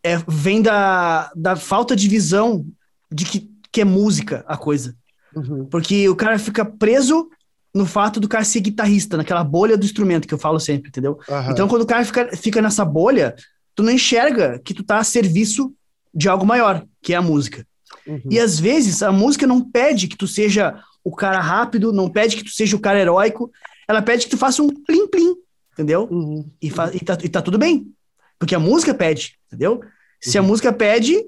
É, 0.02 0.16
vem 0.26 0.62
da, 0.62 1.30
da 1.36 1.56
falta 1.56 1.94
de 1.94 2.08
visão 2.08 2.64
de 3.12 3.24
que, 3.26 3.50
que 3.70 3.82
é 3.82 3.84
música 3.84 4.44
a 4.46 4.56
coisa. 4.56 4.96
Uhum. 5.36 5.66
Porque 5.66 6.08
o 6.08 6.16
cara 6.16 6.38
fica 6.38 6.64
preso 6.64 7.28
no 7.74 7.86
fato 7.86 8.18
do 8.20 8.28
cara 8.28 8.44
ser 8.44 8.60
guitarrista, 8.60 9.16
naquela 9.16 9.44
bolha 9.44 9.76
do 9.76 9.84
instrumento 9.84 10.26
que 10.26 10.34
eu 10.34 10.38
falo 10.38 10.58
sempre, 10.58 10.88
entendeu? 10.88 11.18
Aham. 11.28 11.52
Então, 11.52 11.68
quando 11.68 11.82
o 11.82 11.86
cara 11.86 12.04
fica, 12.04 12.36
fica 12.36 12.60
nessa 12.60 12.84
bolha, 12.84 13.34
tu 13.74 13.82
não 13.82 13.92
enxerga 13.92 14.58
que 14.64 14.74
tu 14.74 14.82
tá 14.82 14.98
a 14.98 15.04
serviço 15.04 15.72
de 16.12 16.28
algo 16.28 16.44
maior, 16.44 16.84
que 17.00 17.12
é 17.14 17.16
a 17.16 17.22
música. 17.22 17.64
Uhum. 18.06 18.20
E 18.28 18.38
às 18.40 18.58
vezes 18.58 19.02
a 19.02 19.12
música 19.12 19.46
não 19.46 19.60
pede 19.62 20.08
que 20.08 20.16
tu 20.16 20.26
seja 20.26 20.82
o 21.04 21.14
cara 21.14 21.40
rápido, 21.40 21.92
não 21.92 22.08
pede 22.10 22.36
que 22.36 22.44
tu 22.44 22.50
seja 22.50 22.76
o 22.76 22.80
cara 22.80 22.98
heróico, 22.98 23.50
ela 23.88 24.02
pede 24.02 24.24
que 24.24 24.30
tu 24.30 24.36
faça 24.38 24.62
um 24.62 24.68
plim-plim, 24.68 25.34
entendeu? 25.72 26.08
Uhum. 26.10 26.48
E, 26.60 26.70
fa- 26.70 26.90
e, 26.92 27.00
tá, 27.00 27.16
e 27.22 27.28
tá 27.28 27.40
tudo 27.40 27.56
bem. 27.58 27.86
Porque 28.38 28.54
a 28.54 28.58
música 28.58 28.92
pede, 28.92 29.34
entendeu? 29.46 29.80
Se 30.20 30.38
Uhum. 30.38 30.44
a 30.44 30.48
música 30.48 30.72
pede, 30.72 31.22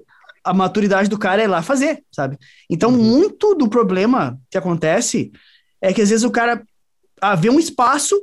a 0.44 0.52
maturidade 0.52 1.08
do 1.08 1.18
cara 1.18 1.40
é 1.42 1.46
lá 1.46 1.62
fazer, 1.62 2.02
sabe? 2.10 2.36
Então, 2.68 2.90
Uhum. 2.90 2.96
muito 3.02 3.54
do 3.54 3.68
problema 3.68 4.38
que 4.50 4.58
acontece 4.58 5.30
é 5.82 5.92
que 5.92 6.00
às 6.00 6.08
vezes 6.08 6.24
o 6.24 6.30
cara 6.30 6.62
ah, 7.20 7.34
vê 7.34 7.50
um 7.50 7.58
espaço, 7.58 8.18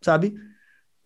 sabe? 0.00 0.32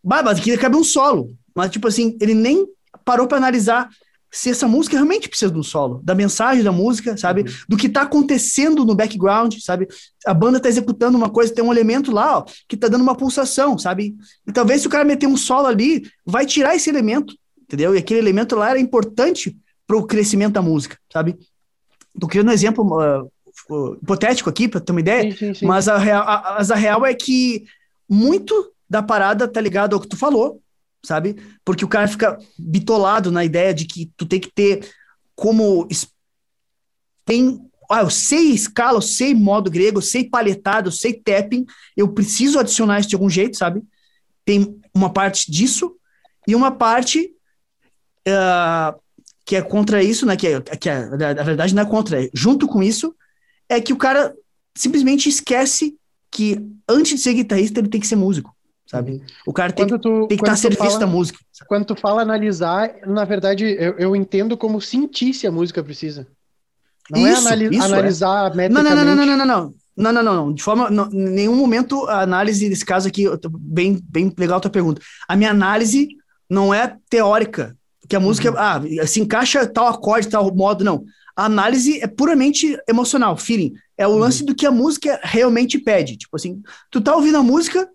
Bah, 0.03 0.23
mas 0.23 0.39
aqui 0.39 0.57
cabe 0.59 0.77
um 0.77 0.85
solo. 0.85 1.35
Mas, 1.55 1.71
tipo 1.71 1.89
assim, 1.89 2.17
ele 2.21 2.35
nem 2.35 2.67
parou 3.05 3.27
para 3.27 3.39
analisar 3.39 3.89
se 4.31 4.51
essa 4.51 4.67
música 4.67 4.97
realmente 4.97 5.29
precisa 5.29 5.53
de 5.53 5.59
um 5.59 5.63
solo, 5.63 6.01
da 6.03 6.13
mensagem 6.13 6.65
da 6.65 6.73
música, 6.73 7.17
sabe? 7.17 7.43
Uhum. 7.43 7.47
Do 7.69 7.77
que 7.77 7.89
tá 7.89 8.03
acontecendo 8.03 8.85
no 8.85 8.95
background, 8.95 9.55
sabe? 9.61 9.87
A 10.27 10.35
banda 10.35 10.59
tá 10.59 10.69
executando 10.69 11.17
uma 11.17 11.31
coisa, 11.31 11.55
tem 11.55 11.65
um 11.65 11.73
elemento 11.73 12.11
lá, 12.11 12.39
ó, 12.39 12.45
que 12.69 12.77
tá 12.77 12.89
dando 12.89 13.03
uma 13.03 13.15
pulsação, 13.15 13.79
sabe? 13.79 14.17
E 14.45 14.53
talvez 14.53 14.81
se 14.81 14.89
o 14.89 14.91
cara 14.91 15.05
meter 15.05 15.29
um 15.29 15.37
solo 15.37 15.69
ali, 15.69 16.03
vai 16.27 16.45
tirar 16.45 16.75
esse 16.75 16.91
elemento, 16.91 17.33
entendeu? 17.63 17.95
E 17.95 17.99
aquele 17.99 18.19
elemento 18.19 18.57
lá 18.57 18.71
era 18.71 18.81
importante 18.81 19.57
pro 19.87 20.05
crescimento 20.05 20.55
da 20.55 20.63
música, 20.63 20.99
sabe? 21.13 21.39
Tô 22.19 22.27
criando 22.27 22.49
um 22.49 22.53
exemplo 22.53 23.01
ah, 23.01 23.25
uh, 23.71 23.95
hipotético 24.03 24.51
aqui, 24.51 24.69
para 24.69 24.81
ter 24.81 24.93
uma 24.93 25.01
ideia, 25.01 25.31
Sim, 25.31 25.37
sim, 25.37 25.55
sim. 25.55 25.67
mas 25.67 25.89
a 25.89 25.99
real, 25.99 26.23
a, 26.27 26.57
mas 26.59 26.71
a 26.71 26.75
real 26.75 27.05
é 27.05 27.15
que 27.15 27.65
muito 28.09 28.73
da 28.89 29.03
parada 29.03 29.49
tá 29.49 29.61
ligado 29.61 29.95
ao 29.95 30.01
que 30.01 30.09
tu 30.09 30.17
falou, 30.17 30.63
sabe? 31.05 31.37
Porque 31.65 31.85
o 31.85 31.89
cara 31.89 32.09
fica 32.09 32.39
bitolado 32.59 33.31
na 33.31 33.45
ideia 33.45 33.75
de 33.75 33.85
que 33.87 34.11
tu 34.17 34.27
tem 34.27 34.41
que 34.41 34.53
ter 34.53 34.89
como. 35.35 35.89
Tem. 37.25 37.61
Ah, 37.91 38.01
eu 38.01 38.11
sei 38.11 38.51
escala, 38.51 38.97
eu 38.97 39.03
sei 39.03 39.35
modo 39.35 39.71
grego, 39.71 39.99
eu 39.99 40.03
sei 40.03 40.29
paletado, 40.29 40.89
eu 40.89 40.93
sei 40.93 41.13
tapping, 41.13 41.67
eu 41.95 42.09
preciso 42.09 42.59
adicionar 42.59 42.99
isso 42.99 43.11
de 43.11 43.15
algum 43.15 43.29
jeito, 43.29 43.59
sabe? 43.59 43.83
Tem 44.45 44.81
uma 44.95 45.13
parte 45.13 45.51
disso 45.51 45.95
e 46.49 46.55
uma 46.55 46.71
parte 46.71 47.31
ah, 48.27 48.95
que 49.45 49.57
é 49.57 49.63
contra 49.63 50.03
isso, 50.03 50.25
né? 50.25 50.37
Que, 50.37 50.47
é, 50.49 50.61
que 50.61 50.89
é, 50.89 51.05
na 51.07 51.43
verdade 51.43 51.75
não 51.75 51.83
é 51.83 51.87
contra, 51.87 52.25
é 52.25 52.31
junto 52.33 52.67
com 52.67 52.83
isso, 52.83 53.15
é 53.77 53.81
que 53.81 53.93
o 53.93 53.97
cara 53.97 54.35
simplesmente 54.77 55.29
esquece 55.29 55.95
que 56.31 56.61
antes 56.89 57.13
de 57.13 57.19
ser 57.19 57.35
guitarrista 57.35 57.81
ele 57.81 57.89
tem 57.89 58.01
que 58.01 58.07
ser 58.07 58.17
músico, 58.17 58.55
sabe? 58.87 59.13
Uhum. 59.13 59.21
O 59.47 59.53
cara 59.53 59.73
tem, 59.73 59.87
Quando 59.87 59.99
tu, 60.01 60.27
tem 60.27 60.37
que 60.37 60.43
estar 60.43 60.53
a 60.53 60.57
serviço 60.57 60.85
fala- 60.85 60.99
da 60.99 61.07
música. 61.07 61.39
Quando 61.69 61.85
tu 61.85 61.95
fala 61.97 62.23
analisar, 62.23 62.93
na 63.07 63.25
verdade, 63.25 63.65
eu, 63.79 63.93
eu 63.99 64.17
entendo 64.17 64.57
como 64.57 64.81
sentir 64.81 65.33
se 65.35 65.47
a 65.47 65.53
música 65.53 65.83
precisa. 65.83 66.27
Não 67.11 67.27
é 67.27 67.33
Isso, 67.33 67.47
anali- 67.47 67.69
isso, 67.71 67.83
é. 67.83 67.87
analisar 67.87 68.55
metricamente. 68.55 68.95
não, 68.97 69.05
não, 69.05 69.05
não, 69.05 69.17
não, 69.17 69.27
não, 69.27 69.37
não, 69.37 69.47
não. 69.47 69.75
Não, 69.97 70.13
não, 70.13 70.23
não. 70.25 70.53
De 70.53 70.61
forma. 70.63 70.91
Não, 70.91 71.09
em 71.13 71.31
nenhum 71.31 71.55
momento 71.55 72.05
a 72.09 72.23
análise 72.23 72.69
desse 72.69 72.85
caso 72.85 73.07
aqui, 73.07 73.27
bem, 73.61 74.01
bem 74.09 74.33
legal 74.37 74.57
a 74.59 74.61
tua 74.61 74.71
pergunta. 74.71 75.01
A 75.29 75.37
minha 75.37 75.51
análise 75.53 76.09
não 76.51 76.75
é 76.75 76.97
teórica, 77.09 77.77
que 78.09 78.17
a 78.17 78.21
música, 78.21 78.53
ah, 78.59 78.81
se 79.07 79.21
encaixa 79.21 79.65
tal 79.67 79.87
acorde, 79.87 80.29
tal 80.29 80.53
modo, 80.53 80.83
não. 80.83 81.05
A 81.37 81.47
análise 81.47 82.01
é 82.01 82.07
puramente 82.07 82.79
emocional, 82.89 83.37
feeling. 83.37 83.73
É 83.99 84.07
o 84.07 84.17
lance 84.17 84.45
do 84.45 84.55
que 84.55 84.67
a 84.67 84.71
música 84.71 85.19
realmente 85.23 85.79
pede. 85.79 86.17
Tipo 86.17 86.37
assim, 86.37 86.63
tu 86.91 87.01
tá 87.01 87.15
ouvindo 87.15 87.39
a 87.39 87.43
música, 87.43 87.89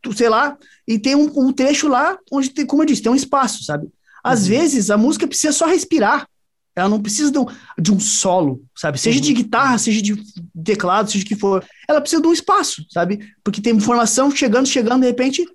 tu, 0.00 0.12
sei 0.12 0.28
lá, 0.28 0.56
e 0.86 0.98
tem 0.98 1.14
um, 1.14 1.30
um 1.36 1.52
trecho 1.52 1.88
lá 1.88 2.16
onde, 2.30 2.50
tem, 2.50 2.64
como 2.66 2.82
eu 2.82 2.86
disse, 2.86 3.02
tem 3.02 3.10
um 3.12 3.16
espaço, 3.16 3.64
sabe? 3.64 3.88
Às 4.22 4.46
vezes 4.46 4.90
a 4.90 4.96
música 4.96 5.26
precisa 5.26 5.52
só 5.52 5.66
respirar. 5.66 6.26
Ela 6.74 6.88
não 6.88 7.02
precisa 7.02 7.30
de 7.30 7.38
um, 7.38 7.46
de 7.78 7.92
um 7.92 8.00
solo, 8.00 8.62
sabe? 8.74 8.98
Seja 8.98 9.20
de 9.20 9.32
guitarra, 9.34 9.76
seja 9.76 10.00
de 10.00 10.16
teclado, 10.64 11.10
seja 11.10 11.24
o 11.24 11.28
que 11.28 11.36
for. 11.36 11.64
Ela 11.88 12.00
precisa 12.00 12.22
de 12.22 12.28
um 12.28 12.32
espaço, 12.32 12.84
sabe? 12.88 13.28
Porque 13.44 13.60
tem 13.60 13.74
informação 13.76 14.30
chegando, 14.30 14.66
chegando, 14.66 15.02
de 15.02 15.06
repente, 15.06 15.46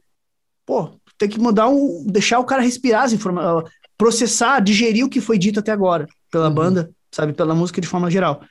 pô, 0.65 0.99
tem 1.17 1.27
que 1.27 1.39
mudar 1.39 1.69
um. 1.69 2.05
deixar 2.05 2.37
o 2.39 2.43
cara 2.45 2.61
respirar 2.61 3.03
as 3.05 3.13
informações, 3.13 3.67
processar, 3.97 4.59
digerir 4.59 5.05
o 5.05 5.09
que 5.09 5.19
foi 5.19 5.39
dito 5.39 5.59
até 5.59 5.71
agora 5.71 6.07
pela 6.29 6.49
Uhum. 6.49 6.53
banda, 6.53 6.91
sabe? 7.11 7.33
Pela 7.33 7.55
música 7.55 7.81
de 7.81 7.87
forma 7.87 8.09
geral. 8.11 8.41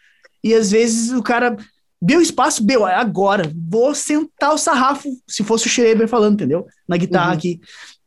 E 0.43 0.55
às 0.55 0.71
vezes 0.71 1.13
o 1.13 1.23
cara. 1.23 1.57
Deu 2.01 2.21
espaço, 2.21 2.63
deu, 2.63 2.87
é 2.87 2.95
agora. 2.95 3.51
Vou 3.69 3.95
sentar 3.95 4.53
o 4.53 4.59
sarrafo, 4.59 5.09
se 5.27 5.43
fosse 5.43 5.67
o 5.67 5.71
Schreiber 5.71 6.07
falando, 6.07 6.35
entendeu? 6.35 6.67
Na 6.87 6.97
guitarra 6.99 7.31
Uhum. 7.31 7.37
aqui. 7.39 7.61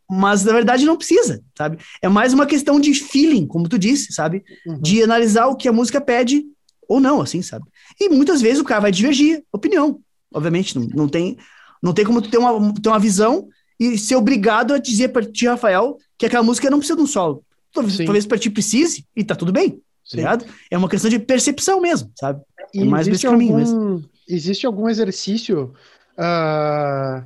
Mas 0.09 0.43
na 0.45 0.53
verdade 0.53 0.85
não 0.85 0.95
precisa, 0.95 1.41
sabe? 1.57 1.79
É 2.01 2.07
mais 2.07 2.31
uma 2.31 2.45
questão 2.45 2.79
de 2.79 2.93
feeling, 2.93 3.47
como 3.47 3.67
tu 3.67 3.79
disse, 3.79 4.13
sabe? 4.13 4.43
Uhum. 4.65 4.79
De 4.79 5.03
analisar 5.03 5.47
o 5.47 5.55
que 5.55 5.67
a 5.67 5.73
música 5.73 5.99
pede 5.99 6.43
ou 6.87 6.99
não, 6.99 7.19
assim, 7.19 7.41
sabe? 7.41 7.65
E 7.99 8.09
muitas 8.09 8.41
vezes 8.41 8.59
o 8.59 8.63
cara 8.63 8.79
vai 8.81 8.91
divergir 8.91 9.43
opinião. 9.51 9.99
Obviamente, 10.33 10.77
não, 10.77 10.87
não 10.93 11.07
tem 11.09 11.35
não 11.81 11.93
tem 11.93 12.05
como 12.05 12.21
tu 12.21 12.29
ter 12.29 12.37
uma, 12.37 12.73
ter 12.73 12.89
uma 12.89 12.99
visão 12.99 13.47
e 13.79 13.97
ser 13.97 14.15
obrigado 14.17 14.73
a 14.73 14.77
dizer 14.77 15.09
pra 15.09 15.23
ti, 15.25 15.47
Rafael, 15.47 15.97
que 16.17 16.25
aquela 16.25 16.43
música 16.43 16.69
não 16.69 16.77
precisa 16.77 16.97
de 16.97 17.03
um 17.03 17.07
solo. 17.07 17.43
Talvez, 17.73 17.95
Sim. 17.97 18.05
talvez 18.05 18.25
pra 18.25 18.37
ti 18.37 18.49
precise 18.49 19.05
e 19.15 19.23
tá 19.23 19.33
tudo 19.35 19.51
bem. 19.51 19.79
Ligado? 20.17 20.45
É 20.69 20.77
uma 20.77 20.89
questão 20.89 21.09
de 21.09 21.19
percepção 21.19 21.79
mesmo, 21.81 22.11
sabe? 22.15 22.41
É 22.75 22.83
mais 22.83 23.07
existe, 23.07 23.25
esse 23.25 23.31
caminho 23.31 23.57
algum, 23.57 24.03
existe 24.27 24.65
algum 24.65 24.89
exercício 24.89 25.73
ah, 26.17 27.23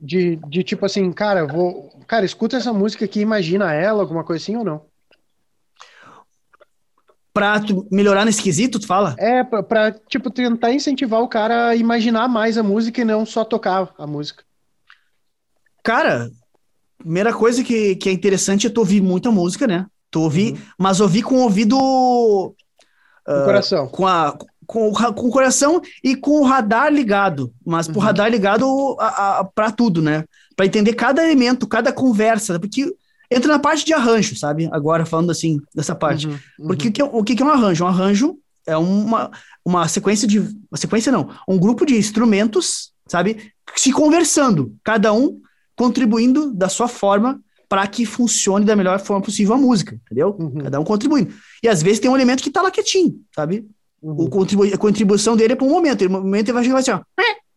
de, 0.00 0.36
de 0.48 0.62
tipo 0.62 0.84
assim, 0.84 1.12
cara, 1.12 1.46
vou, 1.46 1.90
cara, 2.06 2.24
escuta 2.24 2.56
essa 2.56 2.72
música 2.72 3.04
aqui, 3.04 3.20
imagina 3.20 3.72
ela, 3.72 4.02
alguma 4.02 4.24
coisa 4.24 4.42
assim 4.42 4.56
ou 4.56 4.64
não? 4.64 4.82
Pra 7.32 7.60
melhorar 7.90 8.24
nesse 8.24 8.42
quesito, 8.42 8.80
tu 8.80 8.86
fala? 8.86 9.14
É, 9.18 9.44
pra, 9.44 9.62
pra, 9.62 9.92
tipo, 9.92 10.30
tentar 10.30 10.72
incentivar 10.72 11.22
o 11.22 11.28
cara 11.28 11.68
a 11.68 11.76
imaginar 11.76 12.26
mais 12.26 12.58
a 12.58 12.62
música 12.62 13.00
e 13.00 13.04
não 13.04 13.24
só 13.24 13.44
tocar 13.44 13.94
a 13.96 14.06
música. 14.06 14.42
Cara, 15.84 16.30
primeira 16.98 17.32
coisa 17.32 17.62
que, 17.62 17.94
que 17.94 18.08
é 18.08 18.12
interessante 18.12 18.66
é 18.66 18.70
tu 18.70 18.78
ouvir 18.78 19.00
muita 19.00 19.30
música, 19.30 19.66
né? 19.66 19.86
Tu 20.10 20.20
ouvir, 20.20 20.52
Uhum. 20.52 20.58
mas 20.78 21.00
ouvir 21.00 21.22
com 21.22 21.36
o 21.36 21.42
ouvido. 21.42 22.54
Ah, 23.26 23.44
coração. 23.44 23.88
com, 23.88 24.06
a, 24.06 24.36
com, 24.66 24.88
o, 24.88 24.92
com 25.14 25.26
o 25.28 25.30
coração 25.30 25.82
e 26.02 26.16
com 26.16 26.40
o 26.40 26.44
radar 26.44 26.90
ligado, 26.92 27.52
mas 27.64 27.86
Uhum. 27.88 27.98
radar 27.98 28.30
ligado 28.30 28.96
para 29.54 29.70
tudo, 29.70 30.00
né? 30.00 30.24
Para 30.56 30.66
entender 30.66 30.94
cada 30.94 31.22
elemento, 31.22 31.66
cada 31.66 31.92
conversa, 31.92 32.58
porque 32.58 32.90
entra 33.30 33.52
na 33.52 33.58
parte 33.58 33.84
de 33.84 33.92
arranjo, 33.92 34.34
sabe? 34.36 34.68
Agora 34.72 35.04
falando 35.04 35.30
assim, 35.30 35.58
dessa 35.74 35.94
parte. 35.94 36.26
Uhum, 36.26 36.38
uhum. 36.60 36.66
Porque 36.68 36.88
o 36.88 36.92
que, 36.92 37.02
é- 37.02 37.04
o 37.04 37.22
que 37.24 37.42
é 37.42 37.44
um 37.44 37.50
arranjo? 37.50 37.84
Um 37.84 37.88
arranjo 37.88 38.38
é 38.66 38.76
uma, 38.78 39.30
uma 39.64 39.86
sequência 39.88 40.26
de. 40.26 40.38
Uma 40.40 40.76
sequência 40.76 41.12
não, 41.12 41.28
um 41.46 41.58
grupo 41.58 41.84
de 41.84 41.96
instrumentos, 41.98 42.92
sabe? 43.06 43.52
Se 43.76 43.92
conversando, 43.92 44.74
cada 44.82 45.12
um 45.12 45.38
contribuindo 45.76 46.52
da 46.54 46.68
sua 46.70 46.88
forma 46.88 47.38
para 47.68 47.86
que 47.86 48.06
funcione 48.06 48.64
da 48.64 48.74
melhor 48.74 48.98
forma 48.98 49.22
possível 49.22 49.54
a 49.54 49.58
música, 49.58 49.94
entendeu? 50.06 50.34
Uhum. 50.38 50.62
Cada 50.62 50.80
um 50.80 50.84
contribuindo. 50.84 51.34
E 51.62 51.68
às 51.68 51.82
vezes 51.82 52.00
tem 52.00 52.10
um 52.10 52.14
elemento 52.16 52.42
que 52.42 52.50
tá 52.50 52.62
lá 52.62 52.70
quietinho, 52.70 53.20
sabe? 53.34 53.66
Uhum. 54.00 54.24
O 54.24 54.30
contribu- 54.30 54.64
a 54.72 54.78
contribuição 54.78 55.36
dele 55.36 55.52
é 55.52 55.56
para 55.56 55.66
um 55.66 55.70
momento. 55.70 56.02
Ele, 56.02 56.12
no 56.12 56.20
momento 56.20 56.46
ele 56.46 56.52
vai 56.54 56.64
chegar 56.64 56.78
assim, 56.78 56.92
ó, 56.92 57.00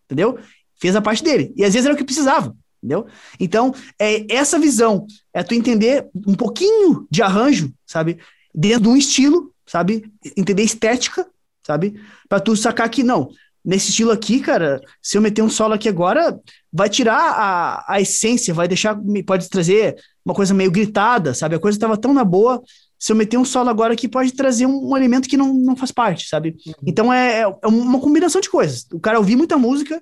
entendeu? 0.06 0.38
Fez 0.80 0.96
a 0.96 1.02
parte 1.02 1.24
dele. 1.24 1.54
E 1.56 1.64
às 1.64 1.74
vezes 1.74 1.86
era 1.86 1.94
o 1.94 1.98
que 1.98 2.04
precisava, 2.04 2.54
entendeu? 2.84 3.06
Então, 3.40 3.74
é 3.98 4.26
essa 4.34 4.60
visão, 4.60 5.06
é 5.34 5.44
tu 5.44 5.54
entender 5.54 6.08
um 6.28 6.34
pouquinho 6.36 7.08
de 7.10 7.22
arranjo, 7.22 7.72
sabe? 7.86 8.18
Dentro 8.54 8.84
de 8.84 8.90
um 8.90 8.98
estilo, 8.98 9.54
sabe? 9.66 10.12
Entender 10.36 10.64
estética, 10.64 11.26
sabe? 11.66 12.02
Para 12.28 12.40
tu 12.42 12.56
sacar 12.58 12.90
que 12.90 13.04
não. 13.04 13.30
Nesse 13.64 13.90
estilo 13.90 14.12
aqui, 14.12 14.40
cara, 14.40 14.82
se 15.02 15.18
eu 15.18 15.22
meter 15.22 15.44
um 15.44 15.50
solo 15.50 15.74
aqui 15.74 15.88
agora, 15.88 16.40
vai 16.74 16.90
tirar 16.90 17.20
a, 17.20 17.86
a 17.88 18.02
essência, 18.02 18.54
vai 18.54 18.68
deixar, 18.68 19.00
pode 19.26 19.50
trazer 19.50 19.96
uma 20.26 20.34
coisa 20.34 20.54
meio 20.54 20.72
gritada, 20.72 21.34
sabe? 21.34 21.56
A 21.56 21.60
coisa 21.60 21.80
tava 21.80 21.96
tão 21.96 22.14
na 22.14 22.24
boa, 22.24 22.62
se 22.98 23.12
eu 23.12 23.16
meter 23.16 23.38
um 23.38 23.46
solo 23.46 23.70
agora 23.70 23.94
aqui, 23.94 24.08
pode 24.08 24.32
trazer 24.34 24.66
um, 24.66 24.92
um 24.92 24.98
elemento 24.98 25.28
que 25.28 25.38
não, 25.38 25.54
não 25.54 25.76
faz 25.76 25.92
parte, 25.92 26.28
sabe? 26.28 26.56
Então 26.86 27.12
é, 27.12 27.42
é 27.42 27.68
uma 27.68 28.00
combinação 28.00 28.42
de 28.42 28.50
coisas. 28.50 28.88
O 28.94 29.00
cara 29.00 29.20
ouvir 29.20 29.36
muita 29.36 29.58
música, 29.58 30.02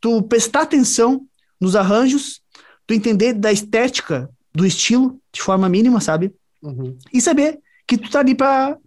tu 0.00 0.22
prestar 0.22 0.62
atenção 0.62 1.26
nos 1.60 1.76
arranjos, 1.76 2.40
tu 2.86 2.94
entender 2.94 3.32
da 3.32 3.52
estética 3.52 4.28
do 4.54 4.66
estilo 4.66 5.20
de 5.32 5.42
forma 5.42 5.68
mínima, 5.68 6.00
sabe? 6.00 6.32
Uhum. 6.62 6.96
E 7.12 7.20
saber 7.20 7.58
que 7.86 7.96
tu 7.96 8.10
tá 8.10 8.20
ali 8.20 8.34
pra 8.34 8.78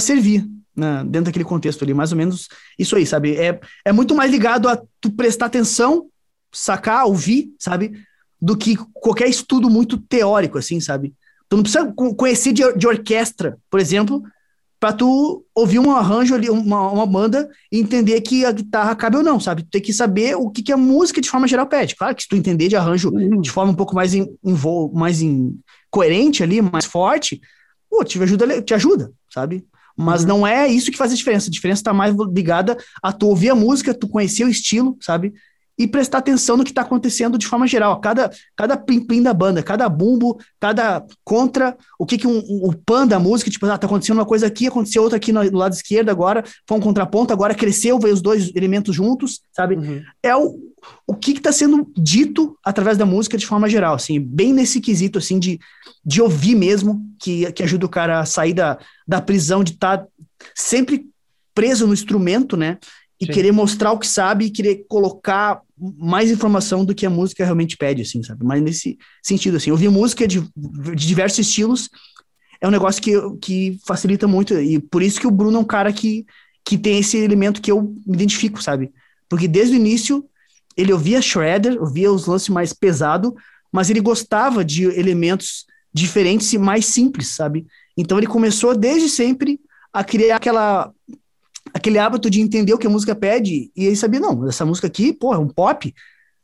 servir, 0.00 0.44
né? 0.76 1.02
dentro 1.04 1.24
daquele 1.26 1.44
contexto 1.44 1.82
ali, 1.82 1.94
mais 1.94 2.12
ou 2.12 2.18
menos 2.18 2.48
isso 2.78 2.96
aí, 2.96 3.06
sabe? 3.06 3.36
É, 3.36 3.58
é 3.84 3.92
muito 3.92 4.14
mais 4.14 4.30
ligado 4.30 4.68
a 4.68 4.80
tu 5.00 5.10
prestar 5.10 5.46
atenção, 5.46 6.06
sacar, 6.52 7.06
ouvir, 7.06 7.52
sabe? 7.58 7.92
Do 8.40 8.56
que 8.56 8.76
qualquer 8.94 9.28
estudo 9.28 9.70
muito 9.70 9.98
teórico, 9.98 10.58
assim, 10.58 10.80
sabe? 10.80 11.14
Tu 11.48 11.56
não 11.56 11.62
precisa 11.62 11.92
co- 11.92 12.14
conhecer 12.14 12.52
de, 12.52 12.62
de 12.74 12.86
orquestra, 12.86 13.56
por 13.70 13.80
exemplo, 13.80 14.22
para 14.78 14.92
tu 14.92 15.44
ouvir 15.54 15.78
um 15.78 15.90
arranjo 15.90 16.34
ali, 16.34 16.50
uma, 16.50 16.90
uma 16.90 17.06
banda 17.06 17.48
e 17.72 17.78
entender 17.80 18.20
que 18.20 18.44
a 18.44 18.52
guitarra 18.52 18.94
cabe 18.94 19.16
ou 19.16 19.22
não, 19.22 19.40
sabe? 19.40 19.62
Tu 19.62 19.70
tem 19.70 19.80
que 19.80 19.92
saber 19.92 20.36
o 20.36 20.50
que, 20.50 20.62
que 20.62 20.72
a 20.72 20.76
música 20.76 21.20
de 21.20 21.30
forma 21.30 21.48
geral 21.48 21.66
pede. 21.66 21.96
Claro 21.96 22.14
que 22.14 22.22
se 22.22 22.28
tu 22.28 22.36
entender 22.36 22.68
de 22.68 22.76
arranjo 22.76 23.10
de 23.40 23.50
forma 23.50 23.72
um 23.72 23.74
pouco 23.74 23.94
mais 23.94 24.12
em, 24.14 24.26
em 24.44 24.52
vo- 24.52 24.92
mais 24.94 25.22
em, 25.22 25.58
coerente 25.90 26.42
ali, 26.42 26.60
mais 26.60 26.84
forte, 26.84 27.40
pô, 27.88 28.04
te 28.04 28.22
ajuda, 28.22 28.60
te 28.62 28.74
ajuda, 28.74 29.10
sabe? 29.32 29.64
Mas 29.96 30.22
Uhum. 30.22 30.28
não 30.28 30.46
é 30.46 30.68
isso 30.68 30.90
que 30.90 30.98
faz 30.98 31.12
a 31.12 31.16
diferença. 31.16 31.48
A 31.48 31.52
diferença 31.52 31.82
tá 31.84 31.92
mais 31.92 32.14
ligada 32.34 32.76
a 33.02 33.12
tu 33.12 33.28
ouvir 33.28 33.50
a 33.50 33.54
música, 33.54 33.94
tu 33.94 34.08
conhecer 34.08 34.44
o 34.44 34.48
estilo, 34.48 34.96
sabe? 35.00 35.32
E 35.78 35.86
prestar 35.86 36.18
atenção 36.18 36.56
no 36.56 36.64
que 36.64 36.72
tá 36.72 36.80
acontecendo 36.82 37.36
de 37.36 37.46
forma 37.46 37.66
geral. 37.66 38.00
Cada, 38.00 38.30
cada 38.56 38.76
plim-plim 38.76 39.22
da 39.22 39.34
banda, 39.34 39.62
cada 39.62 39.88
bumbo, 39.88 40.38
cada 40.58 41.04
contra, 41.22 41.76
o 41.98 42.06
que 42.06 42.16
que 42.16 42.26
um, 42.26 42.38
um- 42.38 42.68
o 42.68 42.74
pan 42.74 43.06
da 43.06 43.18
música, 43.18 43.50
tipo, 43.50 43.66
ah, 43.66 43.76
tá 43.76 43.86
acontecendo 43.86 44.16
uma 44.16 44.24
coisa 44.24 44.46
aqui, 44.46 44.66
aconteceu 44.68 45.02
outra 45.02 45.18
aqui 45.18 45.32
no, 45.32 45.50
do 45.50 45.58
lado 45.58 45.74
esquerdo 45.74 46.08
agora, 46.08 46.42
foi 46.66 46.78
um 46.78 46.80
contraponto, 46.80 47.32
agora 47.32 47.54
cresceu, 47.54 47.98
veio 47.98 48.14
os 48.14 48.22
dois 48.22 48.50
elementos 48.54 48.94
juntos, 48.94 49.40
sabe? 49.52 49.76
Uhum. 49.76 50.02
é 50.22 50.34
o, 50.34 50.58
o 51.06 51.14
que 51.14 51.32
está 51.32 51.52
sendo 51.52 51.86
dito 51.96 52.56
através 52.64 52.96
da 52.96 53.04
música 53.04 53.36
de 53.36 53.46
forma 53.46 53.68
geral, 53.68 53.94
assim, 53.96 54.18
bem 54.18 54.52
nesse 54.54 54.80
quesito, 54.80 55.18
assim, 55.18 55.38
de, 55.38 55.58
de 56.04 56.22
ouvir 56.22 56.54
mesmo, 56.54 57.04
que, 57.20 57.52
que 57.52 57.62
ajuda 57.62 57.84
o 57.84 57.90
cara 57.90 58.20
a 58.20 58.24
sair 58.24 58.54
da, 58.54 58.78
da 59.06 59.20
prisão 59.20 59.62
de 59.62 59.72
estar 59.72 60.06
sempre 60.54 61.06
preso 61.54 61.86
no 61.86 61.92
instrumento, 61.92 62.56
né, 62.56 62.78
e 63.20 63.26
Sim. 63.26 63.32
querer 63.32 63.52
mostrar 63.52 63.92
o 63.92 63.98
que 63.98 64.06
sabe 64.06 64.46
e 64.46 64.50
querer 64.50 64.84
colocar 64.88 65.60
mais 65.78 66.30
informação 66.30 66.84
do 66.84 66.94
que 66.94 67.04
a 67.04 67.10
música 67.10 67.44
realmente 67.44 67.76
pede, 67.76 68.02
assim, 68.02 68.22
sabe, 68.22 68.44
mas 68.44 68.62
nesse 68.62 68.98
sentido, 69.22 69.56
assim, 69.56 69.70
ouvir 69.70 69.90
música 69.90 70.26
de, 70.26 70.40
de 70.40 71.06
diversos 71.06 71.40
estilos 71.40 71.90
é 72.60 72.66
um 72.66 72.70
negócio 72.70 73.02
que, 73.02 73.12
que 73.40 73.78
facilita 73.86 74.26
muito, 74.26 74.54
e 74.58 74.78
por 74.78 75.02
isso 75.02 75.20
que 75.20 75.26
o 75.26 75.30
Bruno 75.30 75.58
é 75.58 75.60
um 75.60 75.64
cara 75.64 75.92
que, 75.92 76.24
que 76.64 76.78
tem 76.78 76.98
esse 76.98 77.18
elemento 77.18 77.60
que 77.60 77.70
eu 77.70 77.94
me 78.06 78.14
identifico, 78.14 78.62
sabe, 78.62 78.92
porque 79.28 79.46
desde 79.46 79.74
o 79.74 79.78
início 79.78 80.24
ele 80.76 80.92
ouvia 80.92 81.22
Shredder, 81.22 81.80
ouvia 81.80 82.12
os 82.12 82.26
lances 82.26 82.48
mais 82.48 82.72
pesado, 82.72 83.34
mas 83.72 83.90
ele 83.90 84.00
gostava 84.00 84.64
de 84.64 84.84
elementos 84.84 85.66
diferentes 85.92 86.52
e 86.52 86.58
mais 86.58 86.86
simples, 86.86 87.28
sabe? 87.28 87.66
Então 87.96 88.18
ele 88.18 88.26
começou 88.26 88.76
desde 88.76 89.08
sempre 89.08 89.58
a 89.92 90.04
criar 90.04 90.36
aquela 90.36 90.92
aquele 91.76 91.98
hábito 91.98 92.30
de 92.30 92.40
entender 92.40 92.72
o 92.72 92.78
que 92.78 92.86
a 92.86 92.90
música 92.90 93.14
pede 93.14 93.70
e 93.76 93.84
ele 93.84 93.96
sabia 93.96 94.18
não, 94.18 94.48
essa 94.48 94.64
música 94.64 94.86
aqui, 94.86 95.12
pô, 95.12 95.34
é 95.34 95.38
um 95.38 95.48
pop, 95.48 95.94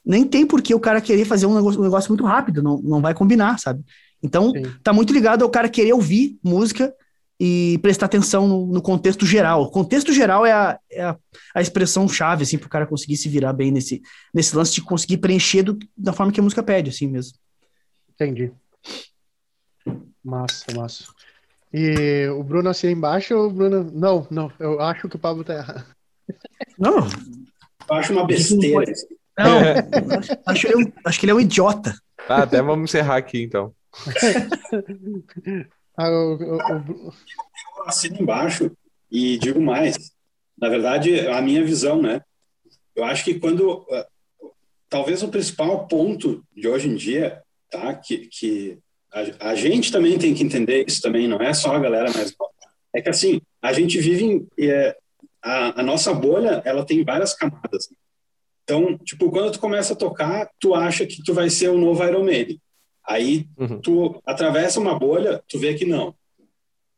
nem 0.05 0.25
tem 0.25 0.47
por 0.47 0.61
que 0.61 0.75
o 0.75 0.81
cara 0.81 1.01
querer 1.01 1.25
fazer 1.25 1.47
um 1.47 1.55
negócio, 1.55 1.81
um 1.81 1.85
negócio 1.85 2.11
muito 2.11 2.25
rápido, 2.25 2.63
não, 2.63 2.81
não 2.83 3.01
vai 3.01 3.15
combinar, 3.15 3.59
sabe? 3.59 3.83
Então 4.23 4.51
Sim. 4.51 4.63
tá 4.83 4.93
muito 4.93 5.13
ligado 5.13 5.43
ao 5.43 5.51
cara 5.51 5.71
querer 5.71 5.95
ouvir 5.95 6.39
música 6.45 6.95
e 7.41 7.79
prestar 7.79 8.07
atenção 8.07 8.47
no, 8.47 8.67
no 8.67 8.83
contexto 8.83 9.25
geral. 9.25 9.63
O 9.63 9.71
contexto 9.71 10.13
geral 10.13 10.45
é 10.45 10.53
a, 10.53 10.79
é 10.91 11.03
a, 11.03 11.17
a 11.55 11.63
expressão 11.63 12.07
chave, 12.07 12.43
assim, 12.43 12.59
para 12.59 12.67
o 12.67 12.71
cara 12.71 12.87
conseguir 12.87 13.17
se 13.17 13.29
virar 13.29 13.55
bem 13.55 13.71
nesse, 13.71 14.03
nesse 14.35 14.55
lance 14.55 14.75
de 14.75 14.83
conseguir 14.83 15.17
preencher 15.17 15.63
do, 15.63 15.79
da 15.97 16.13
forma 16.13 16.31
que 16.31 16.41
a 16.41 16.43
música 16.43 16.63
pede, 16.63 16.91
assim 16.91 17.09
mesmo. 17.09 17.39
Entendi. 18.15 18.53
Massa, 20.23 20.67
massa. 20.77 21.05
E 21.73 22.27
o 22.29 22.43
Bruno 22.43 22.69
assina 22.71 22.93
embaixo 22.93 23.35
ou 23.37 23.47
o 23.49 23.51
Bruno. 23.51 23.91
Não, 23.93 24.27
não, 24.31 24.53
eu 24.61 24.81
acho 24.81 25.09
que 25.09 25.17
o 25.17 25.19
Pablo 25.19 25.43
tá 25.45 25.55
errado. 25.55 25.87
Não. 26.79 26.99
Eu 27.89 27.95
acho 27.97 28.13
uma 28.13 28.27
besteira. 28.27 28.93
Não, 29.39 29.59
acho, 30.19 30.33
acho, 30.47 30.67
eu, 30.69 30.93
acho 31.05 31.19
que 31.21 31.25
ele 31.27 31.33
é 31.33 31.35
um 31.35 31.41
idiota. 31.41 31.95
Tá, 32.29 32.43
até 32.43 32.61
vamos 32.63 32.91
encerrar 32.91 33.17
aqui 33.17 33.43
então. 33.43 33.75
Ah, 35.95 36.09
o- 36.09 36.37
o- 36.37 36.57
o- 36.57 37.13
Eu 37.79 37.85
assino 37.85 38.17
embaixo 38.21 38.71
e 39.11 39.37
digo 39.37 39.61
mais. 39.61 40.11
Na 40.59 40.69
verdade, 40.71 41.27
a 41.29 41.41
minha 41.43 41.63
visão, 41.63 42.01
né? 42.01 42.23
Eu 42.97 43.05
acho 43.05 43.25
que 43.25 43.39
quando. 43.39 43.85
eh, 43.91 44.07
Talvez 44.89 45.23
o 45.23 45.29
principal 45.29 45.87
ponto 45.89 46.43
de 46.55 46.69
hoje 46.69 46.87
em 46.89 46.95
dia, 46.95 47.43
tá? 47.71 47.95
Que, 47.95 48.27
que 48.27 48.79
a, 49.13 49.51
a 49.51 49.55
gente 49.55 49.91
também 49.93 50.19
tem 50.19 50.35
que 50.35 50.43
entender 50.43 50.85
isso 50.87 51.01
também, 51.03 51.29
não 51.29 51.39
é 51.41 51.53
só 51.53 51.75
a 51.75 51.79
galera 51.81 52.11
mais 52.13 52.35
nova. 52.39 52.53
É 52.95 53.01
que 53.01 53.09
assim, 53.09 53.41
a 53.61 53.73
gente 53.73 53.99
vive 54.01 54.25
em. 54.25 54.47
eh, 54.59 54.97
a, 55.43 55.81
a 55.81 55.83
nossa 55.83 56.13
bolha, 56.15 56.63
ela 56.65 56.85
tem 56.85 57.03
várias 57.05 57.35
camadas. 57.35 57.89
Então, 58.65 58.97
tipo, 58.99 59.31
quando 59.31 59.51
tu 59.53 59.59
começa 59.59 59.93
a 59.93 59.97
tocar, 59.97 60.49
tu 60.61 60.75
acha 60.75 61.05
que 61.05 61.23
tu 61.23 61.35
vai 61.35 61.51
ser 61.51 61.69
o 61.69 61.79
novo 61.79 62.05
Iron 62.05 62.23
Maiden. 62.25 62.61
Aí 63.05 63.47
Uhum. 63.59 63.81
tu 63.81 64.23
atravessa 64.25 64.79
uma 64.79 64.97
bolha, 64.99 65.43
tu 65.49 65.59
vê 65.59 65.75
que 65.75 65.85
não. 65.85 66.15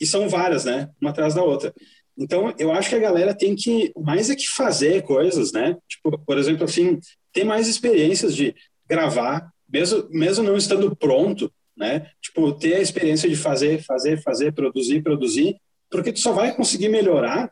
E 0.00 0.06
são 0.06 0.28
várias, 0.28 0.64
né? 0.66 0.90
Uma 1.00 1.10
atrás 1.10 1.34
da 1.34 1.42
outra. 1.42 1.72
Então, 2.18 2.54
eu 2.58 2.70
acho 2.70 2.90
que 2.90 2.94
a 2.96 3.00
galera 3.00 3.34
tem 3.34 3.56
que 3.56 3.92
mais 3.96 4.28
é 4.28 4.36
que 4.36 4.46
fazer 4.46 5.02
coisas, 5.02 5.52
né? 5.52 5.76
Tipo, 5.88 6.18
por 6.18 6.36
exemplo, 6.36 6.64
assim, 6.64 6.98
ter 7.32 7.44
mais 7.44 7.66
experiências 7.66 8.36
de 8.36 8.54
gravar, 8.88 9.50
mesmo 9.68 10.06
mesmo 10.10 10.44
não 10.44 10.56
estando 10.56 10.94
pronto, 10.94 11.50
né? 11.76 12.10
Tipo, 12.20 12.52
ter 12.52 12.74
a 12.76 12.80
experiência 12.80 13.28
de 13.28 13.36
fazer, 13.36 13.82
fazer, 13.82 14.22
fazer, 14.22 14.52
produzir, 14.52 15.02
produzir, 15.02 15.56
porque 15.90 16.12
tu 16.12 16.20
só 16.20 16.32
vai 16.32 16.54
conseguir 16.54 16.88
melhorar 16.88 17.50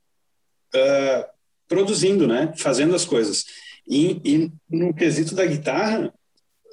ah, 0.75 1.29
produzindo, 1.69 2.27
né? 2.27 2.53
Fazendo 2.57 2.95
as 2.95 3.05
coisas. 3.05 3.45
E, 3.89 4.21
e 4.25 4.53
no 4.71 4.95
quesito 4.95 5.35
da 5.35 5.45
guitarra, 5.47 6.13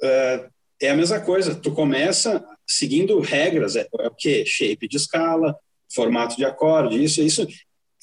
ah, 0.02 0.48
é 0.80 0.90
a 0.90 0.96
mesma 0.96 1.20
coisa. 1.20 1.54
Tu 1.54 1.72
começa 1.72 2.44
seguindo 2.66 3.18
regras, 3.20 3.76
é, 3.76 3.86
é 3.98 4.06
o 4.06 4.14
quê? 4.14 4.44
Shape 4.46 4.86
de 4.88 4.96
escala, 4.96 5.56
formato 5.92 6.36
de 6.36 6.44
acorde, 6.44 7.02
isso, 7.02 7.20
isso. 7.20 7.46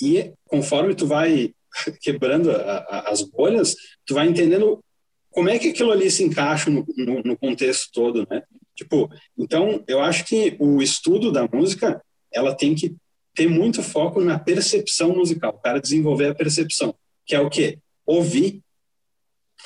E 0.01 0.33
conforme 0.45 0.93
tu 0.93 1.07
vai 1.07 1.51
quebrando 2.01 2.51
a- 2.51 2.85
a- 2.89 3.09
as 3.09 3.21
bolhas, 3.21 3.75
tu 4.05 4.13
vai 4.13 4.27
entendendo 4.27 4.83
como 5.31 5.49
é 5.49 5.59
que 5.59 5.69
aquilo 5.69 5.91
ali 5.91 6.09
se 6.09 6.23
encaixa 6.23 6.69
no, 6.69 6.85
no, 6.97 7.21
no 7.23 7.37
contexto 7.37 7.91
todo, 7.93 8.27
né? 8.29 8.41
Tipo, 8.77 9.09
então 9.37 9.83
eu 9.87 9.99
acho 9.99 10.23
que 10.23 10.55
o 10.59 10.81
estudo 10.81 11.31
da 11.31 11.47
música, 11.51 12.01
ela 12.31 12.55
tem 12.55 12.75
que 12.75 12.95
ter 13.33 13.49
muito 13.49 13.81
foco 13.81 14.21
na 14.21 14.37
percepção 14.39 15.15
musical, 15.15 15.55
o 15.55 15.61
cara 15.61 15.81
desenvolver 15.81 16.29
a 16.29 16.35
percepção, 16.35 16.95
que 17.25 17.35
é 17.35 17.39
o 17.39 17.49
quê? 17.49 17.79
Ouvir 18.05 18.61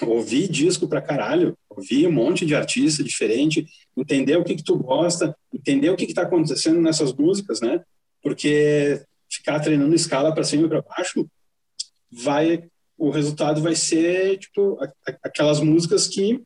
ouvir 0.02 0.48
disco 0.48 0.88
pra 0.88 1.02
caralho, 1.02 1.56
ouvir 1.70 2.08
um 2.08 2.12
monte 2.12 2.46
de 2.46 2.56
artista 2.56 3.04
diferente, 3.04 3.68
entender 3.96 4.38
o 4.38 4.44
que 4.44 4.56
que 4.56 4.64
tu 4.64 4.78
gosta, 4.78 5.36
entender 5.54 5.90
o 5.90 5.96
que 5.96 6.08
que 6.08 6.14
tá 6.14 6.24
acontecendo 6.24 6.82
nessas 6.82 7.14
músicas, 7.14 7.62
né? 7.62 7.84
Porque 8.24 9.04
ficar 9.30 9.60
treinando 9.60 9.94
escala 9.94 10.34
para 10.34 10.44
cima 10.44 10.66
e 10.66 10.70
para 10.70 10.82
baixo, 10.82 11.30
vai 12.12 12.64
o 12.98 13.10
resultado 13.10 13.62
vai 13.62 13.76
ser 13.76 14.38
tipo 14.38 14.78
aquelas 15.24 15.60
músicas 15.60 16.08
que 16.08 16.40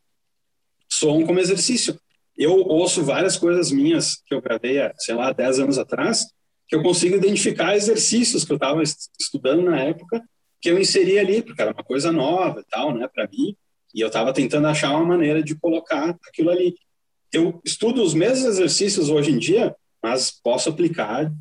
soam 0.90 1.26
como 1.26 1.40
exercício. 1.40 2.00
Eu 2.38 2.54
ouço 2.68 3.04
várias 3.04 3.38
coisas 3.38 3.72
minhas 3.72 4.22
que 4.26 4.34
eu 4.34 4.42
gravei, 4.42 4.82
há, 4.82 4.94
sei 4.98 5.16
lá, 5.16 5.32
10 5.32 5.60
anos 5.60 5.78
atrás, 5.78 6.26
que 6.68 6.76
eu 6.76 6.84
consigo 6.84 7.16
identificar 7.16 7.76
exercícios 7.76 8.44
que 8.44 8.52
eu 8.52 8.58
estava 8.58 8.82
estudando 8.84 9.64
na 9.64 9.80
época 9.80 10.22
que 10.66 10.72
eu 10.72 10.80
inseri 10.80 11.20
ali, 11.20 11.44
porque 11.44 11.62
era 11.62 11.72
uma 11.72 11.84
coisa 11.84 12.12
nova 12.12 12.60
e 12.60 12.64
tal, 12.64 12.92
né, 12.92 13.08
para 13.08 13.28
mim, 13.28 13.56
e 13.94 14.02
eu 14.02 14.08
estava 14.08 14.34
tentando 14.34 14.68
achar 14.68 14.90
uma 14.90 15.06
maneira 15.06 15.44
de 15.44 15.54
colocar 15.54 16.18
aquilo 16.28 16.50
ali. 16.50 16.76
Eu 17.32 17.62
estudo 17.64 18.02
os 18.02 18.16
mesmos 18.16 18.46
exercícios 18.46 19.10
hoje 19.10 19.32
em 19.32 19.38
dia, 19.38 19.76
mas 20.02 20.32
posso 20.32 20.70
aplicar 20.70 21.32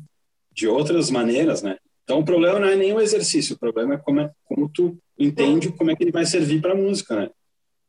de 0.51 0.67
outras 0.67 1.09
maneiras, 1.09 1.63
né? 1.63 1.77
Então 2.03 2.19
o 2.19 2.23
problema 2.23 2.59
não 2.59 2.67
é 2.67 2.75
nem 2.75 2.93
o 2.93 3.01
exercício, 3.01 3.55
o 3.55 3.59
problema 3.59 3.95
é 3.95 3.97
como, 3.97 4.19
é, 4.19 4.31
como 4.45 4.69
tu 4.69 4.95
entende 5.17 5.71
como 5.71 5.89
é 5.89 5.95
que 5.95 6.03
ele 6.03 6.11
vai 6.11 6.25
servir 6.25 6.61
para 6.61 6.73
a 6.73 6.77
música, 6.77 7.15
né? 7.15 7.29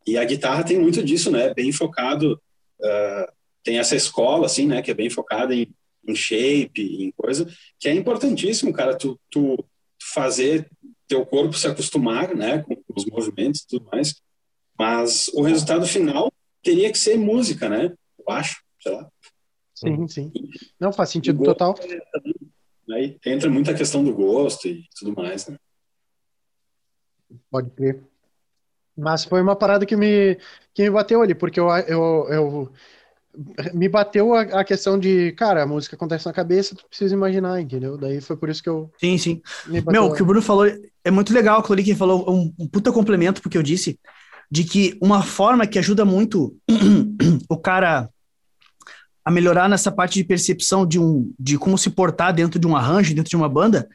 E 0.07 0.17
a 0.17 0.25
guitarra 0.25 0.65
tem 0.65 0.79
muito 0.79 1.03
disso, 1.03 1.31
né? 1.31 1.53
Bem 1.53 1.71
focado, 1.71 2.41
ah, 2.83 3.33
tem 3.63 3.79
essa 3.79 3.97
escola 3.97 4.47
assim, 4.47 4.67
né? 4.67 4.83
Que 4.83 4.91
é 4.91 4.95
bem 4.95 5.11
focada 5.11 5.55
em, 5.55 5.73
em 6.07 6.15
shape, 6.15 7.05
em 7.05 7.11
coisa, 7.13 7.47
que 7.79 7.89
é 7.89 7.95
importantíssimo, 7.95 8.73
cara. 8.73 8.97
Tu, 8.97 9.19
tu, 9.31 9.57
tu 9.57 9.67
fazer 10.13 10.71
teu 11.09 11.25
corpo 11.25 11.55
se 11.55 11.67
acostumar, 11.67 12.35
né? 12.35 12.63
Com 12.63 12.77
os 12.95 13.05
movimentos 13.07 13.63
e 13.63 13.69
tudo 13.69 13.89
mais. 13.93 14.21
Mas 14.79 15.29
o 15.29 15.43
resultado 15.43 15.87
final 15.87 16.33
teria 16.63 16.91
que 16.91 16.99
ser 16.99 17.17
música, 17.17 17.69
né? 17.69 17.95
Eu 18.19 18.35
acho, 18.35 18.63
sei 18.81 18.93
lá. 18.93 19.11
Sim, 19.75 20.09
sim. 20.09 20.33
Não, 20.81 20.93
faz 20.93 21.11
sentido 21.11 21.43
Igual- 21.43 21.55
total. 21.55 21.75
Aí 22.91 23.19
entra 23.27 23.51
muita 23.51 23.75
questão 23.75 24.05
do 24.05 24.15
gosto 24.15 24.69
e 24.69 24.85
tudo 24.99 25.15
mais, 25.15 25.47
né? 25.49 25.59
Pode 27.51 27.71
crer. 27.71 28.03
Mas 28.97 29.25
foi 29.25 29.43
uma 29.43 29.57
parada 29.57 29.85
que 29.85 29.97
me, 29.97 30.39
que 30.73 30.83
me 30.83 30.91
bateu 30.91 31.21
ali, 31.21 31.35
porque 31.35 31.61
eu, 31.61 31.69
eu, 31.69 32.27
eu 32.31 32.73
me 33.75 33.89
bateu 33.89 34.35
a, 34.35 34.41
a 34.41 34.65
questão 34.65 34.99
de, 34.99 35.33
cara, 35.33 35.63
a 35.63 35.67
música 35.67 35.97
acontece 35.97 36.27
na 36.27 36.33
cabeça, 36.33 36.75
tu 36.75 36.87
precisa 36.89 37.15
imaginar, 37.15 37.61
entendeu? 37.61 37.99
Daí 37.99 38.21
foi 38.21 38.37
por 38.37 38.49
isso 38.49 38.63
que 38.63 38.69
eu 38.69 38.91
Sim, 38.99 39.19
sim. 39.19 39.43
Meu, 39.89 40.07
o 40.07 40.15
que 40.15 40.23
o 40.23 40.27
Bruno 40.27 40.41
falou 40.41 40.67
é 41.05 41.11
muito 41.11 41.33
legal, 41.33 41.61
aquilo 41.61 41.75
ali 41.75 41.85
que 41.85 41.91
ele 41.91 41.99
falou, 41.99 42.29
um, 42.31 42.53
um 42.59 42.67
puta 42.67 42.91
complemento 42.91 43.43
porque 43.43 43.59
eu 43.59 43.63
disse, 43.63 43.99
de 44.51 44.65
que 44.65 44.97
uma 45.03 45.23
forma 45.23 45.67
que 45.67 45.79
ajuda 45.79 46.05
muito 46.05 46.57
o 47.49 47.57
cara 47.57 48.09
a 49.25 49.31
melhorar 49.31 49.69
nessa 49.69 49.91
parte 49.91 50.15
de 50.15 50.25
percepção 50.25 50.87
de, 50.87 51.01
um, 51.01 51.33
de 51.39 51.59
como 51.59 51.77
se 51.77 51.91
portar 51.91 52.33
dentro 52.33 52.61
de 52.61 52.67
um 52.67 52.77
arranjo, 52.77 53.15
dentro 53.15 53.29
de 53.29 53.37
uma 53.37 53.49
banda, 53.49 53.89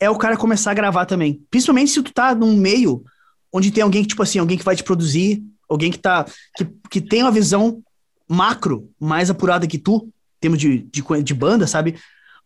é 0.00 0.10
o 0.10 0.18
cara 0.18 0.36
começar 0.36 0.72
a 0.72 0.74
gravar 0.74 1.06
também. 1.06 1.40
Principalmente 1.48 1.92
se 1.92 2.02
tu 2.02 2.12
tá 2.12 2.34
num 2.34 2.56
meio 2.56 3.04
onde 3.52 3.70
tem 3.70 3.82
alguém 3.82 4.02
que, 4.02 4.08
tipo 4.08 4.22
assim, 4.22 4.38
alguém 4.38 4.56
que 4.56 4.64
vai 4.64 4.74
te 4.74 4.82
produzir, 4.82 5.42
alguém 5.68 5.90
que 5.90 5.98
tá, 5.98 6.24
que, 6.56 6.66
que 6.90 7.00
tem 7.00 7.22
uma 7.22 7.30
visão 7.30 7.82
macro 8.28 8.90
mais 8.98 9.30
apurada 9.30 9.66
que 9.66 9.78
tu, 9.78 10.06
em 10.06 10.40
termos 10.40 10.58
de, 10.58 10.78
de, 10.78 11.02
de 11.22 11.34
banda, 11.34 11.66
sabe? 11.66 11.96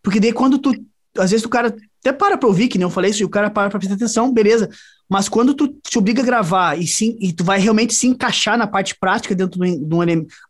Porque 0.02 0.20
daí 0.20 0.32
quando 0.32 0.58
tu, 0.58 0.72
às 1.16 1.30
vezes 1.30 1.46
o 1.46 1.48
cara 1.48 1.74
até 2.00 2.12
para 2.12 2.36
pra 2.38 2.48
ouvir, 2.48 2.68
que 2.68 2.78
nem 2.78 2.84
eu 2.84 2.90
falei 2.90 3.10
isso, 3.10 3.22
e 3.22 3.24
o 3.24 3.28
cara 3.28 3.50
para 3.50 3.70
pra 3.70 3.78
prestar 3.78 3.96
atenção, 3.96 4.32
beleza. 4.32 4.68
Mas 5.08 5.28
quando 5.28 5.54
tu 5.54 5.68
te 5.68 5.98
obriga 5.98 6.22
a 6.22 6.24
gravar 6.24 6.78
e, 6.78 6.86
sim, 6.86 7.16
e 7.20 7.32
tu 7.32 7.44
vai 7.44 7.58
realmente 7.58 7.94
se 7.94 8.06
encaixar 8.06 8.58
na 8.58 8.66
parte 8.66 8.96
prática 8.98 9.34
dentro 9.34 9.60
de 9.60 9.68
um, 9.68 9.88
de 9.88 9.94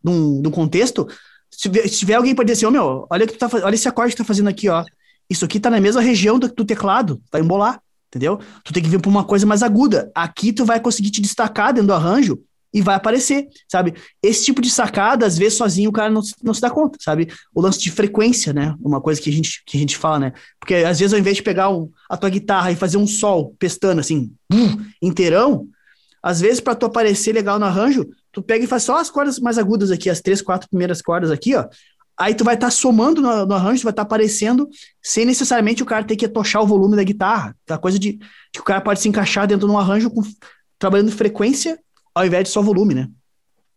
um, 0.09 0.41
de 0.41 0.47
um, 0.47 0.51
contexto, 0.51 1.07
se 1.49 1.61
tiver, 1.61 1.87
se 1.87 1.99
tiver 1.99 2.15
alguém 2.15 2.35
para 2.35 2.43
dizer 2.43 2.53
assim, 2.53 2.65
ô 2.65 2.71
meu, 2.71 3.07
olha, 3.09 3.25
que 3.25 3.33
tu 3.33 3.39
tá, 3.39 3.49
olha 3.63 3.75
esse 3.75 3.87
acorde 3.87 4.11
que 4.11 4.17
tu 4.17 4.23
tá 4.23 4.27
fazendo 4.27 4.49
aqui, 4.49 4.69
ó. 4.69 4.83
Isso 5.29 5.45
aqui 5.45 5.59
tá 5.59 5.69
na 5.69 5.79
mesma 5.79 6.01
região 6.01 6.39
do, 6.39 6.47
do 6.47 6.65
teclado, 6.65 7.21
vai 7.31 7.41
embolar, 7.41 7.81
entendeu? 8.17 8.39
Tu 8.63 8.73
tem 8.73 8.81
que 8.83 8.89
vir 8.89 8.99
pra 8.99 9.09
uma 9.09 9.23
coisa 9.23 9.45
mais 9.45 9.63
aguda. 9.63 10.11
Aqui 10.13 10.51
tu 10.51 10.65
vai 10.65 10.79
conseguir 10.79 11.11
te 11.11 11.21
destacar 11.21 11.71
dentro 11.73 11.87
do 11.87 11.93
arranjo 11.93 12.39
e 12.73 12.81
vai 12.81 12.95
aparecer, 12.95 13.47
sabe? 13.71 13.93
Esse 14.21 14.45
tipo 14.45 14.61
de 14.61 14.69
sacada, 14.69 15.25
às 15.25 15.37
vezes, 15.37 15.57
sozinho 15.57 15.89
o 15.89 15.93
cara 15.93 16.09
não, 16.11 16.21
não 16.43 16.53
se 16.53 16.59
dá 16.61 16.69
conta, 16.69 16.97
sabe? 17.01 17.29
O 17.55 17.61
lance 17.61 17.79
de 17.79 17.89
frequência, 17.91 18.51
né? 18.51 18.75
Uma 18.81 18.99
coisa 18.99 19.21
que 19.21 19.29
a 19.29 19.33
gente, 19.33 19.63
que 19.65 19.77
a 19.77 19.79
gente 19.79 19.95
fala, 19.97 20.19
né? 20.19 20.33
Porque 20.59 20.75
às 20.75 20.99
vezes, 20.99 21.13
ao 21.13 21.19
invés 21.19 21.37
de 21.37 21.43
pegar 21.43 21.69
um- 21.69 21.89
a 22.09 22.17
tua 22.17 22.29
guitarra 22.29 22.71
e 22.71 22.75
fazer 22.75 22.97
um 22.97 23.07
sol 23.07 23.55
pestando 23.57 24.01
assim, 24.01 24.31
bum, 24.51 24.77
inteirão, 25.01 25.67
às 26.21 26.41
vezes, 26.41 26.59
para 26.59 26.75
tu 26.75 26.85
aparecer 26.85 27.31
legal 27.33 27.57
no 27.57 27.65
arranjo, 27.65 28.05
tu 28.33 28.41
pega 28.41 28.65
e 28.65 28.67
faz 28.67 28.83
só 28.83 28.97
as 28.99 29.09
cordas 29.09 29.39
mais 29.39 29.57
agudas 29.57 29.89
aqui, 29.89 30.09
as 30.09 30.19
três, 30.19 30.41
quatro 30.41 30.67
primeiras 30.69 31.01
cordas 31.01 31.31
aqui, 31.31 31.55
ó. 31.55 31.65
Aí 32.19 32.33
tu 32.33 32.43
vai 32.43 32.55
estar 32.55 32.71
somando 32.71 33.21
no, 33.21 33.45
no 33.45 33.53
arranjo, 33.53 33.81
tu 33.81 33.83
vai 33.83 33.91
estar 33.91 34.01
aparecendo 34.03 34.67
sem 35.01 35.25
necessariamente 35.25 35.83
o 35.83 35.85
cara 35.85 36.03
ter 36.03 36.15
que 36.15 36.25
atochar 36.25 36.61
o 36.63 36.67
volume 36.67 36.95
da 36.95 37.03
guitarra. 37.03 37.55
Aquela 37.65 37.79
coisa 37.79 37.99
de, 37.99 38.13
de 38.13 38.19
que 38.53 38.59
o 38.59 38.63
cara 38.63 38.81
pode 38.81 38.99
se 38.99 39.07
encaixar 39.09 39.47
dentro 39.47 39.67
de 39.67 39.73
um 39.73 39.77
arranjo 39.77 40.09
com, 40.09 40.21
trabalhando 40.79 41.11
frequência 41.11 41.79
ao 42.15 42.25
invés 42.25 42.45
de 42.45 42.49
só 42.49 42.61
volume, 42.61 42.93
né? 42.95 43.07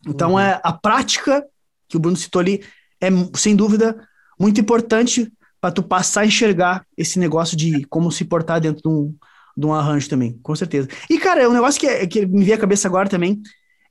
Então 0.07 0.33
Uhum. 0.33 0.41
é 0.41 0.61
a 0.65 0.73
prática 0.73 1.45
que 1.89 1.97
o 1.97 2.01
Bruno 2.01 2.17
citou 2.17 2.41
ali 2.41 2.63
é 3.01 3.09
sem 3.37 3.55
dúvida 3.55 3.97
muito 4.39 4.61
importante 4.61 5.31
para 5.61 5.73
tu 5.73 5.83
passar 5.83 6.23
a 6.23 6.27
enxergar 6.27 6.87
esse 6.97 7.19
negócio 7.19 7.57
de 7.57 7.85
como 7.85 8.11
se 8.11 8.25
portar 8.25 8.61
dentro 8.61 8.83
de 8.83 8.89
um, 8.89 9.15
de 9.57 9.67
um 9.67 9.75
arranjo 9.75 10.09
também, 10.09 10.39
com 10.43 10.55
certeza. 10.57 10.89
E 11.11 11.19
cara, 11.19 11.43
é 11.43 11.49
um 11.49 11.53
negócio 11.53 11.79
que, 11.79 11.87
é- 11.87 12.07
que 12.07 12.25
me 12.27 12.45
veio 12.45 12.57
à 12.57 12.61
cabeça 12.61 12.89
agora 12.89 13.09
também 13.09 13.43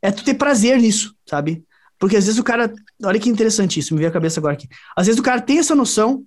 é 0.01 0.11
tu 0.11 0.23
ter 0.23 0.33
prazer 0.33 0.79
nisso, 0.79 1.13
sabe? 1.27 1.63
Porque 1.99 2.15
às 2.15 2.25
vezes 2.25 2.39
o 2.39 2.43
cara, 2.43 2.73
olha 3.03 3.19
que 3.19 3.29
interessante 3.29 3.79
isso, 3.79 3.93
me 3.93 3.99
veio 3.99 4.09
à 4.09 4.13
cabeça 4.13 4.39
agora 4.39 4.53
aqui. 4.53 4.67
Às 4.95 5.07
vezes 5.07 5.19
o 5.19 5.23
cara 5.23 5.41
tem 5.41 5.59
essa 5.59 5.75
noção, 5.75 6.23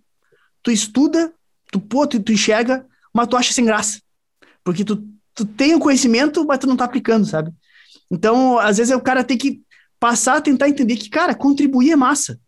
tu 0.63 0.71
estuda, 0.71 1.33
tu, 1.73 1.81
pô, 1.81 2.07
tu, 2.07 2.21
tu 2.21 2.31
enxerga, 2.31 2.87
mas 3.13 3.27
tu 3.27 3.37
acha 3.37 3.53
sem 3.53 3.65
graça. 3.65 4.01
Porque 4.63 4.85
tu, 4.85 5.03
tu 5.35 5.47
tem 5.47 5.75
o 5.75 5.81
conhecimento, 5.81 6.45
mas 6.47 6.59
tu 6.59 6.67
não 6.67 6.77
tá 6.77 6.85
aplicando, 6.85 7.27
sabe? 7.27 7.53
Então, 8.11 8.59
às 8.59 8.77
vezes, 8.77 8.95
o 8.95 9.01
cara 9.01 9.25
tem 9.25 9.39
que 9.39 9.63
passar 9.99 10.37
a 10.37 10.41
tentar 10.41 10.69
entender 10.69 10.97
que, 10.97 11.09
cara, 11.09 11.35
contribuir 11.35 11.93
é 11.93 11.97
massa, 11.97 12.39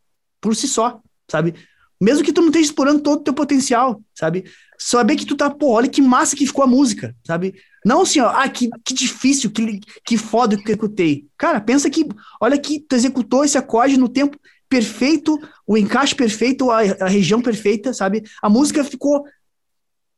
por 0.41 0.55
si 0.55 0.69
só, 0.69 1.01
sabe? 1.31 1.55
Mesmo 2.01 2.23
que 2.23 2.33
tu 2.33 2.43
não 2.43 2.49
esteja 2.49 2.67
explorando 2.67 3.01
todo 3.01 3.21
o 3.21 3.25
teu 3.25 3.33
potencial, 3.33 4.03
sabe? 4.15 4.45
Saber 4.79 5.17
que 5.17 5.25
tu 5.25 5.35
tá, 5.35 5.49
pô, 5.49 5.71
olha 5.71 5.89
que 5.89 6.03
massa 6.03 6.37
que 6.37 6.47
ficou 6.47 6.65
a 6.65 6.67
música, 6.67 7.17
sabe? 7.27 7.55
Não 7.85 8.03
ó, 8.03 8.29
ah, 8.29 8.49
que, 8.49 8.71
que 8.85 8.95
difícil, 8.95 9.51
que, 9.51 9.81
que 10.05 10.17
foda 10.17 10.57
que 10.57 10.63
eu 10.63 10.69
executei. 10.69 11.27
Cara, 11.37 11.61
pensa 11.61 11.91
que, 11.91 12.07
olha 12.41 12.57
que 12.59 12.81
tu 12.81 12.97
executou 12.97 13.45
esse 13.45 13.59
acorde 13.59 13.99
no 13.99 14.09
tempo 14.09 14.39
perfeito, 14.69 15.39
o 15.67 15.77
encaixe 15.77 16.15
perfeito, 16.15 16.71
a, 16.71 16.81
a 16.81 17.09
região 17.09 17.43
perfeita, 17.43 17.93
sabe? 17.93 18.25
A 18.43 18.49
música 18.49 18.83
ficou 18.83 19.25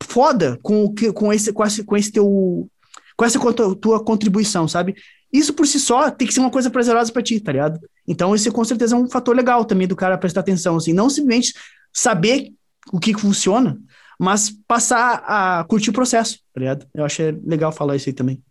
foda 0.01 0.57
com, 0.63 0.93
com, 1.13 1.33
esse, 1.33 1.51
com, 1.51 1.65
esse, 1.65 1.83
com 1.83 1.97
esse 1.97 2.11
teu. 2.11 2.69
Com 3.17 3.25
essa 3.25 3.39
tua 3.81 4.03
contribuição, 4.03 4.67
sabe? 4.67 4.95
Isso 5.33 5.51
por 5.51 5.65
si 5.65 5.79
só 5.79 6.11
tem 6.11 6.27
que 6.27 6.33
ser 6.33 6.39
uma 6.39 6.51
coisa 6.51 6.69
prazerosa 6.69 7.11
para 7.11 7.23
ti, 7.23 7.39
tá 7.39 7.51
ligado? 7.51 7.79
Então, 8.07 8.33
esse 8.35 8.49
com 8.51 8.63
certeza 8.63 8.95
é 8.95 8.97
um 8.97 9.09
fator 9.09 9.35
legal 9.35 9.65
também 9.65 9.87
do 9.87 9.95
cara 9.95 10.17
prestar 10.17 10.41
atenção, 10.41 10.77
assim, 10.77 10.93
não 10.93 11.09
simplesmente 11.09 11.53
saber 11.91 12.53
o 12.93 12.99
que 12.99 13.17
funciona, 13.17 13.77
mas 14.19 14.49
passar 14.67 15.23
a 15.25 15.63
curtir 15.65 15.89
o 15.89 15.93
processo, 15.93 16.39
tá 16.53 16.59
ligado? 16.59 16.87
Eu 16.93 17.05
achei 17.05 17.31
legal 17.43 17.71
falar 17.71 17.95
isso 17.95 18.09
aí 18.09 18.13
também. 18.13 18.43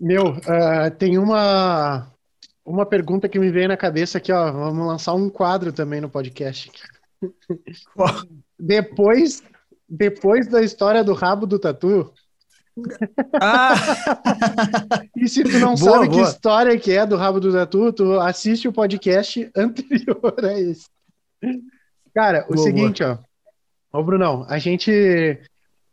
Meu, 0.00 0.32
uh, 0.32 0.90
tem 0.98 1.18
uma 1.18 2.12
uma 2.64 2.86
pergunta 2.86 3.28
que 3.28 3.38
me 3.38 3.50
veio 3.50 3.68
na 3.68 3.76
cabeça 3.76 4.18
aqui, 4.18 4.32
ó. 4.32 4.50
Vamos 4.50 4.86
lançar 4.86 5.12
um 5.14 5.28
quadro 5.28 5.72
também 5.72 6.00
no 6.00 6.08
podcast. 6.08 6.70
depois, 8.58 9.42
depois 9.88 10.48
da 10.48 10.62
história 10.62 11.04
do 11.04 11.12
rabo 11.12 11.46
do 11.46 11.58
tatu. 11.58 12.12
Ah! 13.40 13.74
e 15.16 15.28
se 15.28 15.44
tu 15.44 15.58
não 15.58 15.74
boa, 15.74 15.76
sabe 15.76 16.08
boa. 16.08 16.10
que 16.10 16.30
história 16.30 16.78
que 16.78 16.92
é 16.92 17.06
do 17.06 17.16
rabo 17.16 17.38
do 17.38 17.52
tatu, 17.52 17.92
tu 17.92 18.18
assiste 18.18 18.66
o 18.66 18.72
podcast 18.72 19.50
anterior 19.54 20.34
a 20.42 20.58
esse. 20.58 20.88
Cara, 22.14 22.46
o 22.48 22.54
boa, 22.54 22.64
seguinte, 22.64 23.04
ó. 23.04 23.18
Ô, 23.94 24.02
Brunão, 24.02 24.44
a 24.48 24.58
gente. 24.58 24.90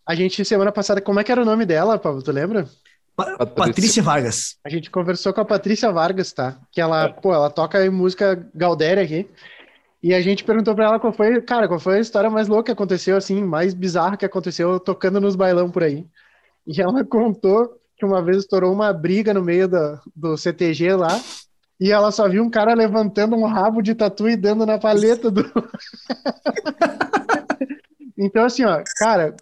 A 0.08 0.16
gente, 0.16 0.44
semana 0.44 0.72
passada, 0.72 1.00
como 1.00 1.20
é 1.20 1.24
que 1.24 1.32
era 1.32 1.44
o 1.44 1.46
nome 1.46 1.68
dela, 1.68 2.00
Pablo? 2.00 2.24
Tu 2.24 2.32
lembra? 2.32 2.68
Patrícia. 3.16 3.56
Patrícia 3.56 4.04
Vargas. 4.04 4.58
A 4.66 4.70
gente 4.70 4.90
conversou 4.90 5.32
com 5.32 5.42
a 5.42 5.46
Patrícia 5.46 5.92
Vargas, 5.92 6.34
tá? 6.34 6.58
Que 6.72 6.82
ela, 6.82 7.04
é. 7.04 7.08
pô, 7.10 7.32
ela 7.32 7.52
toca 7.52 7.92
música 7.92 8.50
Galdéria 8.56 9.04
aqui. 9.04 9.30
E 10.02 10.16
a 10.16 10.22
gente 10.22 10.44
perguntou 10.44 10.74
pra 10.74 10.86
ela 10.86 11.00
qual 11.00 11.14
foi, 11.14 11.40
cara, 11.44 11.68
qual 11.68 11.80
foi 11.80 11.98
a 11.98 12.02
história 12.02 12.28
mais 12.28 12.48
louca 12.48 12.66
que 12.66 12.72
aconteceu, 12.72 13.16
assim, 13.16 13.44
mais 13.44 13.76
bizarra 13.76 14.18
que 14.18 14.26
aconteceu 14.26 14.80
tocando 14.80 15.22
nos 15.22 15.36
bailão 15.36 15.70
por 15.70 15.84
aí. 15.84 16.04
E 16.66 16.82
ela 16.82 17.06
contou 17.06 17.78
que 17.96 18.04
uma 18.04 18.24
vez 18.24 18.38
estourou 18.38 18.74
uma 18.74 18.92
briga 18.92 19.32
no 19.32 19.44
meio 19.44 19.68
do, 19.68 20.00
do 20.16 20.38
CTG 20.38 20.96
lá, 20.96 21.22
e 21.80 21.92
ela 21.92 22.12
só 22.12 22.28
viu 22.28 22.44
um 22.44 22.50
cara 22.50 22.74
levantando 22.74 23.36
um 23.36 23.46
rabo 23.46 23.80
de 23.80 23.94
tatu 23.94 24.28
e 24.28 24.36
dando 24.36 24.66
na 24.66 24.80
paleta 24.80 25.30
do. 25.30 25.44
então, 28.22 28.46
assim, 28.46 28.64
ó, 28.64 28.84
cara, 28.98 29.36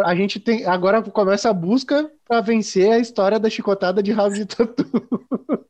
a 0.00 0.14
gente 0.14 0.38
tem. 0.38 0.66
Agora 0.66 1.02
começa 1.02 1.48
a 1.48 1.52
busca 1.52 2.10
para 2.26 2.40
vencer 2.40 2.92
a 2.92 2.98
história 2.98 3.38
da 3.38 3.48
chicotada 3.48 4.02
de 4.02 4.12
rabo 4.12 4.34
de 4.34 4.44
tatu. 4.44 4.84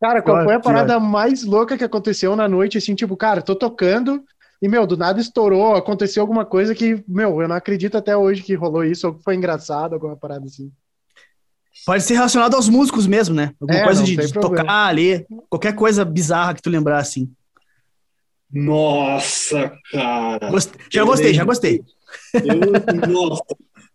cara, 0.00 0.20
qual 0.20 0.44
foi 0.44 0.54
a 0.54 0.60
parada 0.60 1.00
mais 1.00 1.42
louca 1.42 1.78
que 1.78 1.84
aconteceu 1.84 2.36
na 2.36 2.46
noite? 2.46 2.76
Assim, 2.76 2.94
tipo, 2.94 3.16
cara, 3.16 3.40
tô 3.40 3.54
tocando 3.54 4.22
e, 4.60 4.68
meu, 4.68 4.86
do 4.86 4.96
nada 4.96 5.20
estourou, 5.20 5.74
aconteceu 5.74 6.20
alguma 6.20 6.44
coisa 6.44 6.74
que, 6.74 7.02
meu, 7.08 7.40
eu 7.40 7.48
não 7.48 7.56
acredito 7.56 7.96
até 7.96 8.16
hoje 8.16 8.42
que 8.42 8.54
rolou 8.54 8.84
isso, 8.84 9.08
ou 9.08 9.14
que 9.14 9.24
foi 9.24 9.34
engraçado, 9.34 9.94
alguma 9.94 10.16
parada 10.16 10.44
assim. 10.44 10.70
Pode 11.84 12.04
ser 12.04 12.14
relacionado 12.14 12.54
aos 12.54 12.68
músicos 12.68 13.06
mesmo, 13.06 13.34
né? 13.34 13.54
Alguma 13.60 13.80
é, 13.80 13.82
coisa 13.82 14.04
de, 14.04 14.14
de 14.14 14.32
tocar 14.32 14.86
ali, 14.86 15.26
qualquer 15.48 15.74
coisa 15.74 16.04
bizarra 16.04 16.54
que 16.54 16.62
tu 16.62 16.70
lembrar, 16.70 16.98
assim. 16.98 17.32
Nossa, 18.52 19.72
cara. 19.90 20.50
Já 20.90 21.04
gostei, 21.04 21.32
já 21.32 21.44
gostei. 21.44 21.82
Eu, 22.34 23.08
nossa. 23.08 23.42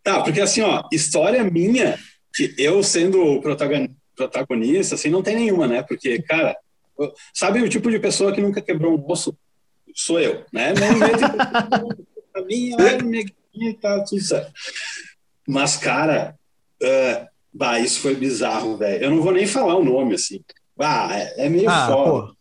Tá, 0.04 0.22
porque 0.22 0.42
assim, 0.42 0.62
ó, 0.62 0.84
história 0.92 1.44
minha, 1.44 2.00
que 2.34 2.56
eu 2.58 2.82
sendo 2.82 3.42
protagonista, 4.16 4.96
assim, 4.96 5.10
não 5.10 5.22
tem 5.22 5.36
nenhuma, 5.36 5.68
né? 5.68 5.84
Porque, 5.84 6.22
cara, 6.22 6.58
sabe 7.34 7.62
o 7.62 7.70
tipo 7.70 7.92
de 7.92 8.00
pessoa 8.00 8.34
que 8.34 8.42
nunca 8.42 8.62
quebrou 8.62 8.98
um 8.98 9.12
osso? 9.12 9.38
Sou 9.94 10.20
eu, 10.20 10.46
né? 10.52 10.74
a 12.34 12.42
minha, 12.46 13.26
minha 13.54 13.76
tá 13.80 14.04
tudo 14.04 14.22
certo. 14.22 14.52
Mas, 15.48 15.78
cara, 15.78 16.36
uh, 16.82 17.28
bah, 17.54 17.80
isso 17.80 18.00
foi 18.00 18.16
bizarro, 18.16 18.78
velho. 18.78 19.04
Eu 19.04 19.12
não 19.12 19.22
vou 19.22 19.32
nem 19.32 19.48
falar 19.48 19.76
o 19.76 19.84
nome, 19.84 20.16
assim. 20.16 20.42
Bah, 20.76 21.10
é, 21.12 21.46
é 21.46 21.50
meio 21.50 21.70
ah, 21.70 21.88
foda. 21.88 22.28
Pô. 22.28 22.37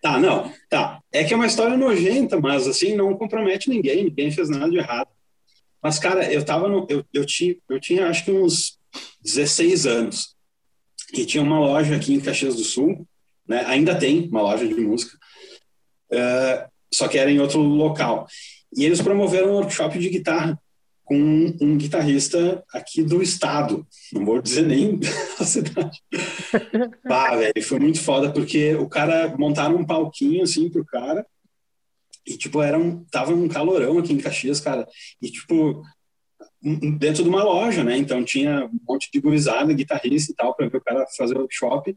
Tá, 0.00 0.18
não, 0.18 0.52
tá. 0.68 1.00
É 1.12 1.24
que 1.24 1.32
é 1.32 1.36
uma 1.36 1.46
história 1.46 1.76
nojenta, 1.76 2.40
mas 2.40 2.66
assim, 2.68 2.94
não 2.94 3.16
compromete 3.16 3.68
ninguém, 3.68 4.04
ninguém 4.04 4.30
fez 4.30 4.48
nada 4.48 4.70
de 4.70 4.78
errado. 4.78 5.08
Mas, 5.82 5.98
cara, 5.98 6.30
eu 6.32 6.44
tava 6.44 6.68
no. 6.68 6.86
Eu, 6.88 7.04
eu, 7.12 7.24
tinha, 7.24 7.56
eu 7.68 7.80
tinha 7.80 8.08
acho 8.08 8.24
que 8.24 8.32
uns 8.32 8.78
16 9.22 9.86
anos. 9.86 10.36
E 11.12 11.24
tinha 11.24 11.42
uma 11.42 11.58
loja 11.58 11.96
aqui 11.96 12.14
em 12.14 12.20
Caxias 12.20 12.56
do 12.56 12.64
Sul, 12.64 13.06
né? 13.46 13.64
Ainda 13.66 13.98
tem 13.98 14.28
uma 14.28 14.42
loja 14.42 14.66
de 14.66 14.74
música. 14.74 15.16
Uh, 16.12 16.68
só 16.92 17.08
que 17.08 17.18
era 17.18 17.30
em 17.30 17.38
outro 17.38 17.60
local. 17.60 18.26
E 18.76 18.84
eles 18.84 19.00
promoveram 19.00 19.50
um 19.50 19.54
workshop 19.54 19.98
de 19.98 20.10
guitarra 20.10 20.60
com 21.08 21.56
um 21.58 21.78
guitarrista 21.78 22.62
aqui 22.70 23.02
do 23.02 23.22
estado, 23.22 23.86
não 24.12 24.26
vou 24.26 24.42
dizer 24.42 24.66
nem 24.66 24.98
da 25.38 25.44
cidade. 25.44 26.02
Bah, 27.02 27.34
velho, 27.34 27.64
foi 27.64 27.78
muito 27.78 27.98
foda, 27.98 28.30
porque 28.30 28.74
o 28.74 28.86
cara 28.86 29.34
montaram 29.38 29.76
um 29.76 29.86
palquinho 29.86 30.42
assim 30.42 30.68
pro 30.68 30.84
cara, 30.84 31.26
e 32.26 32.36
tipo, 32.36 32.60
era 32.60 32.78
um, 32.78 33.02
tava 33.06 33.32
um 33.32 33.48
calorão 33.48 33.98
aqui 33.98 34.12
em 34.12 34.18
Caxias, 34.18 34.60
cara, 34.60 34.86
e 35.22 35.30
tipo, 35.30 35.82
dentro 36.98 37.22
de 37.22 37.28
uma 37.30 37.42
loja, 37.42 37.82
né? 37.82 37.96
Então 37.96 38.22
tinha 38.22 38.66
um 38.66 38.78
monte 38.86 39.10
de 39.10 39.18
gurizada, 39.18 39.72
guitarrista 39.72 40.30
e 40.30 40.34
tal, 40.34 40.54
para 40.54 40.68
ver 40.68 40.76
o 40.76 40.84
cara 40.84 41.06
fazer 41.16 41.34
o 41.36 41.40
workshop. 41.40 41.96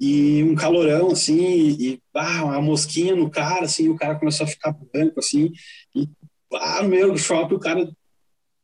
E 0.00 0.42
um 0.42 0.54
calorão, 0.54 1.10
assim, 1.10 1.38
e, 1.38 1.92
e 1.92 2.02
ah, 2.14 2.44
uma 2.46 2.62
mosquinha 2.62 3.14
no 3.14 3.30
cara, 3.30 3.66
assim, 3.66 3.90
o 3.90 3.96
cara 3.96 4.18
começou 4.18 4.44
a 4.44 4.48
ficar 4.48 4.72
branco, 4.72 5.20
assim, 5.20 5.52
e 5.94 6.08
ah, 6.54 6.82
no 6.82 6.88
meio 6.88 7.12
do 7.12 7.18
shopping 7.18 7.54
o 7.54 7.60
cara 7.60 7.86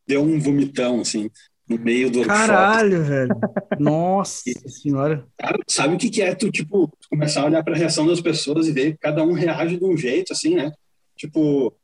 deu 0.08 0.22
um 0.22 0.40
vomitão, 0.40 1.02
assim, 1.02 1.30
no 1.68 1.78
meio 1.78 2.10
do 2.10 2.24
Caralho, 2.24 3.04
velho. 3.04 3.36
Nossa 3.78 4.42
e, 4.48 4.70
senhora. 4.70 5.26
Cara, 5.36 5.58
sabe 5.68 5.94
o 5.94 5.98
que, 5.98 6.08
que 6.08 6.22
é 6.22 6.34
tu, 6.34 6.50
tipo, 6.50 6.90
começar 7.10 7.42
a 7.42 7.44
olhar 7.44 7.62
para 7.62 7.74
a 7.74 7.76
reação 7.76 8.06
das 8.06 8.20
pessoas 8.20 8.66
e 8.66 8.72
ver 8.72 8.92
que 8.92 8.98
cada 8.98 9.22
um 9.22 9.32
reage 9.32 9.76
de 9.76 9.84
um 9.84 9.96
jeito, 9.96 10.32
assim, 10.32 10.54
né? 10.54 10.72
Tipo, 11.14 11.74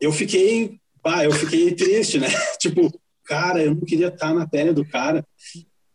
eu 0.00 0.10
fiquei, 0.10 0.80
pá, 1.02 1.24
eu 1.24 1.32
fiquei 1.32 1.74
triste, 1.74 2.18
né? 2.18 2.28
tipo, 2.58 2.90
cara, 3.24 3.62
eu 3.62 3.74
não 3.74 3.82
queria 3.82 4.08
estar 4.08 4.34
na 4.34 4.48
pele 4.48 4.72
do 4.72 4.84
cara. 4.88 5.22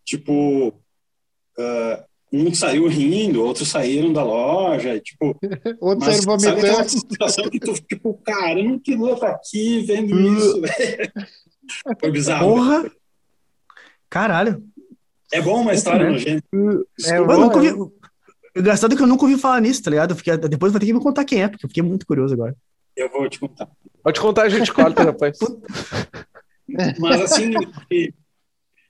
Tipo, 0.06 0.68
uh, 0.68 2.04
um 2.32 2.54
saiu 2.54 2.88
rindo, 2.88 3.44
outros 3.44 3.70
saíram 3.70 4.12
da 4.12 4.24
loja, 4.24 5.00
tipo. 5.00 5.36
Outros 5.80 6.06
saíram 6.06 6.38
vomitando. 6.38 6.62
Sabe 6.62 6.70
aquela 6.70 6.90
situação 6.90 7.50
que 7.50 7.60
tu, 7.60 7.74
tipo, 7.74 8.14
cara, 8.26 8.60
eu 8.60 8.66
não 8.66 8.80
queria 8.80 9.14
estar 9.14 9.30
aqui 9.30 9.82
vendo 9.82 10.20
isso, 10.20 10.62
velho. 10.62 11.12
Foi 12.00 12.12
bizarro. 12.12 12.48
Porra! 12.48 12.92
Caralho. 14.10 14.64
É 15.32 15.42
bom 15.42 15.62
uma 15.62 15.74
história 15.74 16.10
nojenta. 16.10 16.46
É, 17.06 17.18
eu 17.18 17.28
nunca 17.28 17.58
ouvi... 17.58 17.92
Engraçado 18.56 18.96
que 18.96 19.02
eu 19.02 19.08
nunca 19.08 19.24
ouvi 19.26 19.38
falar 19.38 19.60
nisso, 19.60 19.82
tá 19.82 19.90
ligado? 19.90 20.16
Fiquei... 20.16 20.38
Depois 20.38 20.72
vai 20.72 20.80
ter 20.80 20.86
que 20.86 20.94
me 20.94 21.00
contar 21.00 21.26
quem 21.26 21.42
é, 21.42 21.48
porque 21.48 21.66
eu 21.66 21.70
fiquei 21.70 21.82
muito 21.82 22.06
curioso 22.06 22.34
agora. 22.34 22.56
Eu 22.96 23.10
vou 23.10 23.28
te 23.28 23.40
contar. 23.40 23.68
Pode 24.04 24.20
contar, 24.20 24.44
a 24.44 24.50
gente 24.50 24.72
corta, 24.72 25.04
rapaz. 25.04 25.38
Mas 27.00 27.22
assim. 27.22 27.52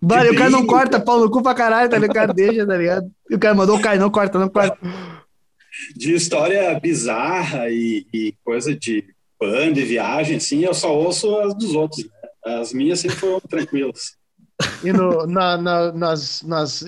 Vale, 0.02 0.32
o 0.32 0.36
cara 0.36 0.50
não 0.50 0.68
corta, 0.68 1.00
pau 1.00 1.20
no 1.20 1.32
cu 1.32 1.42
pra 1.42 1.54
caralho, 1.54 1.90
tá 1.90 1.98
ligado? 1.98 2.34
Deixa, 2.34 2.68
tá 2.68 2.76
ligado? 2.76 3.10
E 3.30 3.36
o 3.36 3.40
cara 3.40 3.56
mandou 3.56 3.78
o 3.78 3.82
cara, 3.82 3.98
não 3.98 4.10
corta, 4.10 4.38
não 4.38 4.50
corta. 4.50 4.78
De 5.96 6.14
história 6.14 6.78
bizarra 6.80 7.70
e, 7.70 8.06
e 8.14 8.36
coisa 8.44 8.76
de 8.76 9.06
banda 9.40 9.80
e 9.80 9.84
viagem, 9.84 10.38
assim, 10.38 10.64
eu 10.64 10.74
só 10.74 10.94
ouço 10.94 11.36
as 11.38 11.54
dos 11.56 11.74
outros. 11.74 12.04
Né? 12.04 12.23
As 12.46 12.74
minhas 12.74 13.00
sempre 13.00 13.18
foram 13.18 13.40
tranquilas. 13.48 14.18
E 14.84 14.92
no, 14.92 15.26
na, 15.26 15.58
na, 15.58 15.92
nas, 15.92 16.42
nas. 16.44 16.84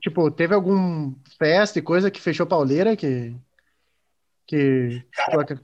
Tipo, 0.00 0.30
teve 0.30 0.54
algum 0.54 1.14
festa 1.38 1.78
e 1.78 1.82
coisa 1.82 2.10
que 2.10 2.20
fechou 2.20 2.46
pauleira 2.46 2.96
que. 2.96 3.34
Que. 4.46 5.04
Cara, 5.12 5.44
teve 5.44 5.60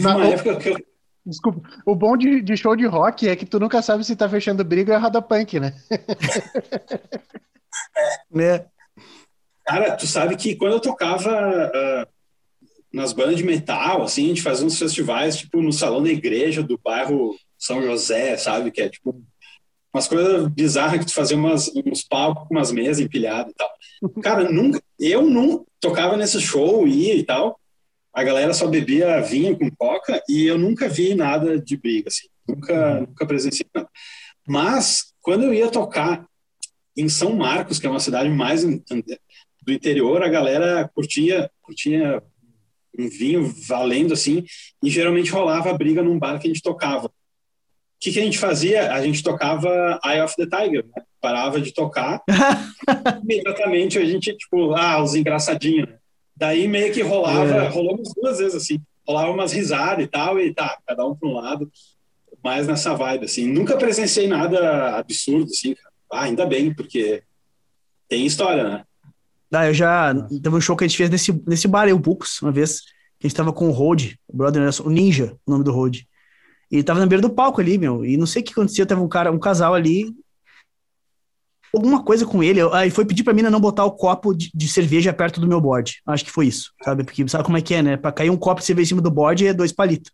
na, 0.00 0.16
uma 0.16 0.26
época 0.26 0.56
que 0.56 0.68
eu. 0.70 0.88
Desculpa, 1.26 1.60
o 1.84 1.94
bom 1.94 2.16
de, 2.16 2.40
de, 2.40 2.56
show 2.56 2.74
de 2.74 2.86
rock 2.86 3.28
é 3.28 3.36
que 3.36 3.44
tu 3.44 3.60
nunca 3.60 3.82
sabe 3.82 4.02
se 4.02 4.16
tá 4.16 4.26
fechando 4.26 4.64
briga 4.64 4.94
ou 4.94 5.00
roda 5.00 5.20
punk, 5.20 5.60
né? 5.60 5.74
é. 5.90 5.98
Né? 8.30 8.66
Cara, 9.66 9.96
tu 9.96 10.06
sabe 10.06 10.36
que 10.36 10.56
quando 10.56 10.72
eu 10.72 10.80
tocava 10.80 11.30
uh, 11.30 12.06
nas 12.90 13.12
bandas 13.12 13.36
de 13.36 13.44
metal, 13.44 14.02
assim, 14.02 14.24
a 14.24 14.28
gente 14.28 14.42
fazia 14.42 14.66
uns 14.66 14.78
festivais, 14.78 15.36
tipo, 15.36 15.60
no 15.60 15.72
salão 15.72 16.02
da 16.02 16.08
igreja 16.08 16.62
do 16.62 16.78
bairro 16.78 17.36
São 17.58 17.82
José, 17.82 18.36
sabe? 18.36 18.70
Que 18.70 18.82
é, 18.82 18.88
tipo, 18.88 19.22
umas 19.92 20.06
coisas 20.06 20.48
bizarras 20.48 21.00
que 21.00 21.06
tu 21.06 21.14
fazia 21.14 21.36
umas, 21.36 21.70
uns 21.74 22.02
palcos 22.02 22.46
com 22.46 22.54
umas 22.54 22.70
mesas 22.70 23.00
empilhadas 23.00 23.52
e 23.52 23.54
tal. 23.54 23.70
Cara, 24.22 24.50
nunca, 24.50 24.80
eu 24.98 25.22
não 25.22 25.66
tocava 25.80 26.16
nesse 26.16 26.40
show, 26.40 26.86
ia 26.86 27.14
e 27.14 27.22
tal, 27.22 27.58
a 28.12 28.22
galera 28.22 28.52
só 28.52 28.66
bebia 28.66 29.20
vinho 29.20 29.58
com 29.58 29.70
coca 29.70 30.22
e 30.28 30.46
eu 30.46 30.58
nunca 30.58 30.88
vi 30.88 31.14
nada 31.14 31.60
de 31.60 31.76
briga, 31.76 32.08
assim. 32.08 32.26
Nunca, 32.48 33.00
nunca 33.00 33.26
presenciei 33.26 33.68
nada. 33.74 33.88
Mas, 34.46 35.12
quando 35.20 35.44
eu 35.44 35.54
ia 35.54 35.70
tocar 35.70 36.26
em 36.96 37.08
São 37.08 37.34
Marcos, 37.34 37.78
que 37.78 37.86
é 37.86 37.90
uma 37.90 38.00
cidade 38.00 38.28
mais 38.28 38.64
do 38.64 39.72
interior, 39.72 40.22
a 40.22 40.28
galera 40.28 40.90
curtia, 40.94 41.50
curtia 41.62 42.22
um 42.98 43.08
vinho 43.08 43.44
valendo 43.68 44.14
assim, 44.14 44.44
e 44.82 44.90
geralmente 44.90 45.30
rolava 45.30 45.72
briga 45.76 46.02
num 46.02 46.18
bar 46.18 46.40
que 46.40 46.48
a 46.48 46.50
gente 46.50 46.62
tocava. 46.62 47.12
O 47.98 48.00
que, 48.00 48.12
que 48.12 48.20
a 48.20 48.22
gente 48.22 48.38
fazia? 48.38 48.92
A 48.92 49.02
gente 49.02 49.22
tocava 49.24 49.98
Eye 50.04 50.22
of 50.22 50.36
the 50.36 50.46
Tiger, 50.46 50.84
né? 50.84 51.02
parava 51.20 51.60
de 51.60 51.72
tocar, 51.72 52.22
imediatamente 53.22 53.98
a 53.98 54.04
gente, 54.04 54.36
tipo, 54.36 54.72
ah, 54.74 55.02
os 55.02 55.16
engraçadinhos, 55.16 55.88
né? 55.88 55.96
Daí 56.36 56.68
meio 56.68 56.92
que 56.92 57.02
rolava, 57.02 57.64
é. 57.64 57.68
rolou 57.68 57.96
umas 57.96 58.14
duas 58.14 58.38
vezes 58.38 58.54
assim, 58.54 58.80
rolava 59.06 59.32
umas 59.32 59.52
risadas 59.52 60.04
e 60.04 60.06
tal, 60.06 60.38
e 60.38 60.54
tá, 60.54 60.78
cada 60.86 61.04
um 61.04 61.14
para 61.14 61.28
um 61.28 61.34
lado, 61.34 61.68
mais 62.42 62.68
nessa 62.68 62.94
vibe, 62.94 63.24
assim. 63.24 63.48
Nunca 63.48 63.76
presenciei 63.76 64.28
nada 64.28 64.96
absurdo, 64.96 65.46
assim, 65.46 65.74
ah, 66.12 66.22
ainda 66.22 66.46
bem, 66.46 66.72
porque 66.72 67.24
tem 68.08 68.24
história, 68.24 68.62
né? 68.62 68.84
Ah, 69.52 69.66
eu 69.66 69.74
já. 69.74 70.14
Teve 70.14 70.54
um 70.54 70.60
show 70.60 70.76
que 70.76 70.84
a 70.84 70.86
gente 70.86 70.96
fez 70.96 71.10
nesse, 71.10 71.32
nesse 71.46 71.66
bar 71.66 71.86
aí, 71.86 71.92
o 71.92 72.02
uma 72.42 72.52
vez, 72.52 72.82
que 73.18 73.26
a 73.26 73.28
gente 73.28 73.36
tava 73.36 73.52
com 73.52 73.68
o 73.68 73.72
Road, 73.72 74.18
o 74.28 74.36
brother, 74.36 74.62
o 74.84 74.90
Ninja, 74.90 75.36
o 75.44 75.50
nome 75.50 75.64
do 75.64 75.72
Road. 75.72 76.06
E 76.70 76.82
tava 76.82 77.00
na 77.00 77.06
beira 77.06 77.22
do 77.22 77.30
palco 77.30 77.60
ali, 77.60 77.78
meu. 77.78 78.04
E 78.04 78.16
não 78.16 78.26
sei 78.26 78.42
o 78.42 78.44
que 78.44 78.52
acontecia, 78.52 78.84
tava 78.84 79.02
um 79.02 79.08
cara, 79.08 79.32
um 79.32 79.38
casal 79.38 79.74
ali. 79.74 80.14
Alguma 81.74 82.02
coisa 82.02 82.26
com 82.26 82.42
ele. 82.42 82.60
Aí 82.72 82.90
foi 82.90 83.04
pedir 83.04 83.24
pra 83.24 83.32
mina 83.32 83.50
não 83.50 83.60
botar 83.60 83.84
o 83.84 83.92
copo 83.92 84.34
de, 84.34 84.50
de, 84.54 84.68
cerveja 84.68 85.12
perto 85.12 85.40
do 85.40 85.46
meu 85.46 85.60
board. 85.60 86.00
Acho 86.06 86.24
que 86.24 86.30
foi 86.30 86.46
isso, 86.46 86.72
sabe? 86.82 87.04
Porque 87.04 87.26
sabe 87.28 87.44
como 87.44 87.56
é 87.56 87.62
que 87.62 87.74
é, 87.74 87.82
né? 87.82 87.96
Pra 87.96 88.12
cair 88.12 88.30
um 88.30 88.36
copo 88.36 88.60
de 88.60 88.66
cerveja 88.66 88.86
em 88.86 88.88
cima 88.90 89.02
do 89.02 89.10
board 89.10 89.46
é 89.46 89.54
dois 89.54 89.72
palitos. 89.72 90.12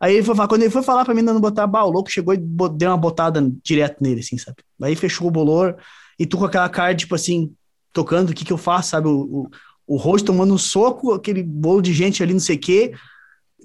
Aí 0.00 0.14
ele 0.14 0.24
foi 0.24 0.34
falar, 0.34 0.48
quando 0.48 0.62
ele 0.62 0.70
foi 0.70 0.82
falar 0.82 1.04
pra 1.04 1.12
mim 1.14 1.20
não 1.20 1.38
botar, 1.38 1.66
bah, 1.66 1.84
o 1.84 1.90
louco 1.90 2.10
chegou 2.10 2.32
e 2.32 2.38
deu 2.38 2.90
uma 2.90 2.96
botada 2.96 3.46
direto 3.62 4.02
nele, 4.02 4.20
assim, 4.20 4.38
sabe? 4.38 4.56
Aí 4.82 4.96
fechou 4.96 5.28
o 5.28 5.30
bolor 5.30 5.76
e 6.18 6.24
tu 6.24 6.38
com 6.38 6.46
aquela 6.46 6.68
cara, 6.70 6.94
tipo 6.94 7.14
assim, 7.14 7.52
tocando, 7.92 8.30
o 8.30 8.34
que 8.34 8.44
que 8.44 8.52
eu 8.52 8.56
faço, 8.56 8.90
sabe? 8.90 9.08
O, 9.08 9.20
o, 9.20 9.50
o 9.86 9.96
rosto 9.96 10.26
tomando 10.26 10.54
um 10.54 10.58
soco, 10.58 11.12
aquele 11.12 11.42
bolo 11.42 11.82
de 11.82 11.92
gente 11.92 12.22
ali, 12.22 12.32
não 12.32 12.40
sei 12.40 12.56
o 12.56 12.60
quê. 12.60 12.92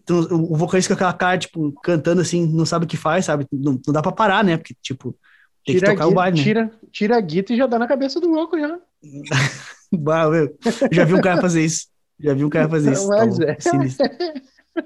Então, 0.06 0.20
o 0.20 0.56
vocalista 0.56 0.94
com 0.94 0.94
aquela 0.94 1.14
cara, 1.14 1.36
tipo, 1.36 1.72
cantando 1.82 2.22
assim, 2.22 2.46
não 2.46 2.64
sabe 2.64 2.86
o 2.86 2.88
que 2.88 2.96
faz, 2.96 3.26
sabe? 3.26 3.48
Não, 3.52 3.80
não 3.86 3.92
dá 3.92 4.04
pra 4.04 4.12
parar, 4.12 4.44
né? 4.44 4.56
Porque, 4.56 4.76
tipo, 4.80 5.18
tem 5.66 5.76
tira 5.76 5.88
que 5.88 5.94
tocar 5.94 6.08
o 6.08 6.14
baile, 6.14 6.38
né? 6.38 6.44
Tira, 6.44 6.72
tira 6.92 7.18
a 7.18 7.22
guita 7.22 7.54
e 7.54 7.58
já 7.58 7.66
dá 7.66 7.80
na 7.80 7.88
cabeça 7.88 8.20
do 8.20 8.30
louco, 8.30 8.58
já. 8.60 8.80
bah, 9.92 10.30
meu, 10.30 10.56
já 10.92 11.06
vi 11.06 11.16
um 11.16 11.22
cara 11.22 11.42
fazer 11.42 11.66
isso. 11.66 11.88
Já 12.20 12.36
vi 12.36 12.46
um 12.46 12.50
cara 12.52 12.70
fazer 12.70 12.94
isso. 12.94 13.08
Mas 13.08 13.38
tá 13.40 13.46
é. 13.46 14.84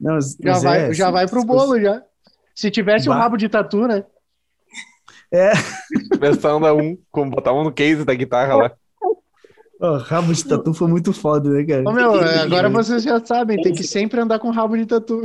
Não, 0.00 0.18
já 0.42 0.58
vai, 0.58 0.90
é, 0.90 0.92
já 0.92 1.10
vai 1.12 1.28
pro 1.28 1.44
bolo, 1.44 1.80
já. 1.80 2.02
Se 2.52 2.68
tivesse 2.68 3.06
bah. 3.06 3.14
um 3.14 3.18
rabo 3.18 3.36
de 3.36 3.48
tatu, 3.48 3.86
né? 3.86 4.04
É. 5.32 5.52
Versão 6.18 6.60
da 6.60 6.74
um, 6.74 6.98
como 7.12 7.30
botar 7.30 7.52
um 7.52 7.62
no 7.62 7.72
case 7.72 8.04
da 8.04 8.14
guitarra 8.14 8.56
lá. 8.56 8.72
Oh, 9.82 9.96
rabo 9.96 10.34
de 10.34 10.44
tatu 10.44 10.74
foi 10.74 10.88
muito 10.88 11.10
foda, 11.10 11.48
né, 11.48 11.64
cara? 11.64 11.88
Ô, 11.88 11.92
meu, 11.92 12.12
agora 12.12 12.68
vocês 12.68 13.02
já 13.02 13.18
sabem, 13.24 13.62
tem 13.62 13.72
que 13.72 13.82
sempre 13.82 14.20
andar 14.20 14.38
com 14.38 14.50
rabo 14.50 14.76
de 14.76 14.84
tatu. 14.84 15.22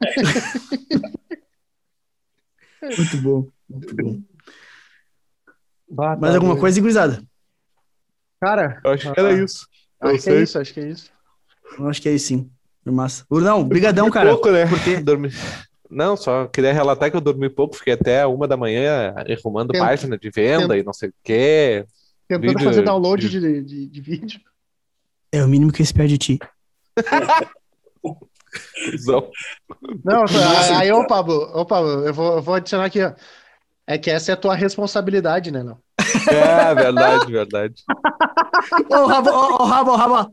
muito 2.82 3.16
bom, 3.18 3.46
muito 3.68 3.94
bom. 3.94 4.22
Mais 6.18 6.34
alguma 6.34 6.56
coisa, 6.56 6.80
gurizada? 6.80 7.22
Cara, 8.40 8.80
eu 8.82 8.92
acho 8.92 9.12
que 9.12 9.20
era 9.20 9.34
isso. 9.34 9.68
Acho 10.00 10.22
que 10.22 10.30
é 10.30 10.40
isso, 10.40 10.58
acho 10.58 10.72
que 10.72 10.80
é 10.80 10.88
isso. 10.88 11.10
Eu 11.78 11.88
acho 11.88 12.00
que 12.00 12.08
é 12.08 12.12
isso 12.12 12.28
sim. 12.28 12.50
Massa. 12.86 13.26
Não, 13.30 13.62
brigadão, 13.62 14.10
cara. 14.10 14.30
Pouco, 14.30 14.50
né? 14.50 14.66
Porque... 14.66 14.96
Dormi... 14.96 15.28
Não, 15.90 16.16
só 16.16 16.46
queria 16.46 16.72
relatar 16.72 17.10
que 17.10 17.16
eu 17.16 17.20
dormi 17.20 17.50
pouco, 17.50 17.76
fiquei 17.76 17.92
até 17.92 18.26
uma 18.26 18.48
da 18.48 18.56
manhã 18.56 19.14
arrumando 19.14 19.72
Tenta... 19.72 19.84
página 19.84 20.16
de 20.16 20.30
venda 20.30 20.62
Tenta... 20.62 20.78
e 20.78 20.82
não 20.82 20.92
sei 20.92 21.10
o 21.10 21.14
quê. 21.22 21.84
Tentando 22.38 22.52
vídeo... 22.52 22.64
fazer 22.64 22.82
download 22.82 23.28
de... 23.28 23.40
De, 23.40 23.62
de, 23.62 23.86
de, 23.88 24.00
vídeo. 24.00 24.40
É 25.32 25.42
o 25.42 25.48
mínimo 25.48 25.72
que 25.72 25.82
eu 25.82 25.84
espero 25.84 26.06
de 26.06 26.16
ti. 26.16 26.38
não, 30.04 30.24
aí, 30.76 30.92
ô 30.92 31.04
Pablo, 31.08 31.50
ô 31.52 31.66
Pablo, 31.66 32.06
eu 32.06 32.14
vou, 32.14 32.36
eu 32.36 32.42
vou 32.42 32.54
adicionar 32.54 32.84
aqui, 32.84 33.02
ó. 33.02 33.12
É 33.84 33.98
que 33.98 34.08
essa 34.10 34.30
é 34.30 34.34
a 34.34 34.36
tua 34.36 34.54
responsabilidade, 34.54 35.50
né, 35.50 35.64
não? 35.64 35.78
É, 36.28 36.74
verdade, 36.74 37.32
verdade. 37.32 37.82
Ô, 38.88 39.06
Rabo, 39.06 39.30
ô, 39.30 39.64
Rabo, 39.64 39.96
Rabo. 39.96 40.32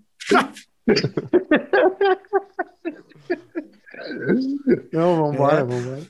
Não, 4.94 5.16
vambora, 5.16 5.62
é. 5.62 5.64
vambora. 5.64 6.02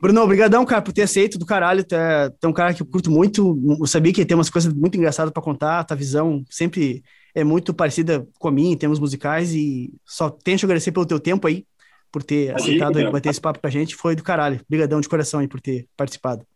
Bruno, 0.00 0.22
obrigadão, 0.22 0.64
cara, 0.64 0.82
por 0.82 0.92
ter 0.92 1.02
aceito 1.02 1.38
do 1.38 1.46
caralho. 1.46 1.84
Tu 1.84 1.94
é, 1.94 2.30
tu 2.30 2.44
é 2.44 2.48
um 2.48 2.52
cara 2.52 2.72
que 2.72 2.82
eu 2.82 2.86
curto 2.86 3.10
muito. 3.10 3.58
Eu 3.80 3.86
sabia 3.86 4.12
que 4.12 4.24
tem 4.24 4.36
umas 4.36 4.50
coisas 4.50 4.72
muito 4.72 4.96
engraçadas 4.96 5.32
para 5.32 5.42
contar. 5.42 5.80
A 5.80 5.84
tua 5.84 5.96
visão 5.96 6.44
sempre 6.48 7.02
é 7.34 7.42
muito 7.42 7.74
parecida 7.74 8.26
com 8.38 8.48
a 8.48 8.52
minha 8.52 8.72
em 8.72 8.76
termos 8.76 8.98
musicais. 8.98 9.52
E 9.54 9.92
só 10.04 10.30
tenho 10.30 10.58
agradecer 10.62 10.92
pelo 10.92 11.06
teu 11.06 11.18
tempo 11.18 11.46
aí, 11.46 11.64
por 12.12 12.22
ter 12.22 12.54
aceitado 12.54 12.98
aí, 12.98 13.10
bater 13.10 13.30
esse 13.30 13.40
papo 13.40 13.60
com 13.60 13.66
a 13.66 13.70
gente. 13.70 13.96
Foi 13.96 14.14
do 14.14 14.22
caralho. 14.22 14.60
Obrigadão 14.66 15.00
de 15.00 15.08
coração 15.08 15.40
aí 15.40 15.48
por 15.48 15.60
ter 15.60 15.86
participado. 15.96 16.46